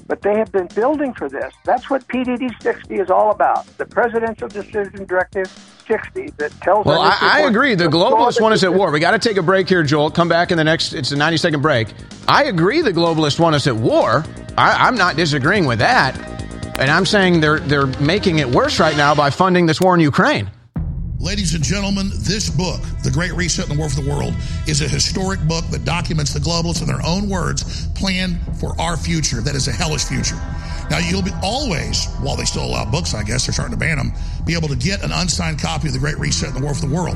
but 0.08 0.22
they 0.22 0.38
have 0.38 0.52
been 0.52 0.68
building 0.76 1.14
for 1.14 1.30
this. 1.30 1.54
That's 1.64 1.90
what 1.90 2.08
PDD 2.10 2.62
60 2.62 2.96
is 2.96 3.10
all 3.10 3.32
about. 3.32 3.66
The 3.78 3.86
Presidential 3.86 4.50
Decision 4.50 5.06
Directive 5.06 5.48
60 5.88 6.32
that 6.38 6.52
tells 6.62 6.86
Well, 6.86 7.02
us 7.02 7.18
I, 7.22 7.42
I 7.44 7.48
agree. 7.48 7.76
The 7.76 7.86
globalists 7.88 8.42
want 8.42 8.54
us 8.54 8.64
at 8.64 8.74
war. 8.74 8.92
We 8.92 9.00
got 9.00 9.12
to 9.12 9.20
take 9.20 9.38
a 9.38 9.44
break 9.44 9.70
here, 9.70 9.84
Joel. 9.84 10.12
Come 10.12 10.30
back 10.30 10.52
in 10.52 10.58
the 10.58 10.64
next. 10.64 10.94
It's 10.94 11.12
a 11.12 11.16
90 11.16 11.38
second 11.38 11.62
break. 11.62 11.90
I 12.28 12.46
agree. 12.46 12.82
The 12.82 12.92
globalists 12.92 13.40
want 13.40 13.56
us 13.56 13.68
at 13.68 13.76
war. 13.76 14.24
I, 14.58 14.88
I'm 14.88 14.96
not 14.96 15.16
disagreeing 15.16 15.66
with 15.66 15.80
that, 15.80 16.18
and 16.80 16.90
I'm 16.92 17.06
saying 17.06 17.42
they're 17.42 17.60
they're 17.60 17.88
making 18.00 18.40
it 18.40 18.48
worse 18.50 18.80
right 18.80 18.96
now 18.98 19.16
by 19.16 19.30
funding 19.30 19.66
this 19.66 19.82
war 19.82 19.94
in 19.96 20.02
Ukraine. 20.02 20.50
Ladies 21.24 21.54
and 21.54 21.64
gentlemen, 21.64 22.12
this 22.16 22.50
book, 22.50 22.82
The 23.02 23.10
Great 23.10 23.32
Reset 23.32 23.70
and 23.70 23.78
the 23.78 23.80
War 23.80 23.90
for 23.90 24.02
the 24.02 24.10
World, 24.10 24.36
is 24.68 24.82
a 24.82 24.90
historic 24.90 25.40
book 25.48 25.64
that 25.68 25.86
documents 25.86 26.34
the 26.34 26.42
globalists 26.42 26.82
in 26.82 26.88
their 26.88 27.00
own 27.06 27.30
words 27.30 27.88
plan 27.96 28.42
for 28.60 28.76
our 28.78 28.98
future 28.98 29.40
that 29.40 29.56
is 29.56 29.70
a 29.70 29.72
hellish 29.72 30.04
future. 30.04 30.36
Now, 30.90 30.98
you'll 30.98 31.22
be 31.22 31.32
always, 31.42 32.08
while 32.20 32.36
they 32.36 32.44
still 32.44 32.66
allow 32.66 32.84
books, 32.84 33.14
I 33.14 33.24
guess 33.24 33.48
they're 33.48 33.54
starting 33.54 33.72
to 33.72 33.80
ban 33.80 34.00
them, 34.00 34.12
be 34.44 34.54
able 34.54 34.68
to 34.68 34.76
get 34.76 35.02
an 35.02 35.14
unsigned 35.14 35.62
copy 35.62 35.88
of 35.88 35.94
The 35.94 36.00
Great 36.00 36.20
Reset 36.20 36.50
and 36.50 36.58
the 36.58 36.62
War 36.62 36.74
for 36.74 36.86
the 36.86 36.94
World 36.94 37.16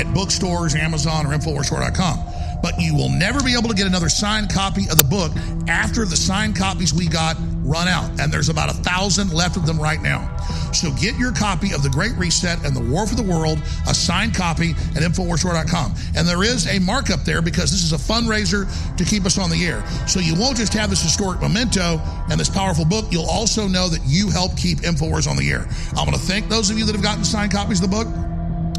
at 0.00 0.12
bookstores, 0.12 0.74
Amazon, 0.74 1.24
or 1.24 1.28
InfoWarsStore.com. 1.28 2.43
But 2.64 2.80
you 2.80 2.94
will 2.94 3.10
never 3.10 3.42
be 3.42 3.52
able 3.52 3.68
to 3.68 3.74
get 3.74 3.86
another 3.86 4.08
signed 4.08 4.50
copy 4.50 4.88
of 4.88 4.96
the 4.96 5.04
book 5.04 5.30
after 5.68 6.06
the 6.06 6.16
signed 6.16 6.56
copies 6.56 6.94
we 6.94 7.06
got 7.06 7.36
run 7.62 7.88
out. 7.88 8.18
And 8.18 8.32
there's 8.32 8.48
about 8.48 8.70
a 8.70 8.72
thousand 8.72 9.34
left 9.34 9.58
of 9.58 9.66
them 9.66 9.78
right 9.78 10.00
now. 10.00 10.34
So 10.72 10.90
get 10.92 11.14
your 11.18 11.30
copy 11.30 11.74
of 11.74 11.82
The 11.82 11.90
Great 11.90 12.12
Reset 12.16 12.64
and 12.64 12.74
the 12.74 12.80
War 12.80 13.06
for 13.06 13.16
the 13.16 13.22
World, 13.22 13.58
a 13.86 13.92
signed 13.92 14.34
copy 14.34 14.70
at 14.70 15.02
InfoWarsStore.com. 15.02 15.94
And 16.16 16.26
there 16.26 16.42
is 16.42 16.66
a 16.66 16.78
markup 16.78 17.24
there 17.24 17.42
because 17.42 17.70
this 17.70 17.84
is 17.84 17.92
a 17.92 17.98
fundraiser 17.98 18.66
to 18.96 19.04
keep 19.04 19.26
us 19.26 19.36
on 19.36 19.50
the 19.50 19.66
air. 19.66 19.86
So 20.08 20.20
you 20.20 20.34
won't 20.34 20.56
just 20.56 20.72
have 20.72 20.88
this 20.88 21.02
historic 21.02 21.42
memento 21.42 22.00
and 22.30 22.40
this 22.40 22.48
powerful 22.48 22.86
book, 22.86 23.04
you'll 23.10 23.28
also 23.28 23.68
know 23.68 23.90
that 23.90 24.00
you 24.06 24.30
help 24.30 24.56
keep 24.56 24.78
InfoWars 24.78 25.28
on 25.28 25.36
the 25.36 25.50
air. 25.50 25.68
I'm 25.98 26.06
going 26.06 26.12
to 26.12 26.24
thank 26.24 26.48
those 26.48 26.70
of 26.70 26.78
you 26.78 26.86
that 26.86 26.94
have 26.94 27.04
gotten 27.04 27.24
signed 27.24 27.52
copies 27.52 27.82
of 27.82 27.90
the 27.90 27.94
book 27.94 28.08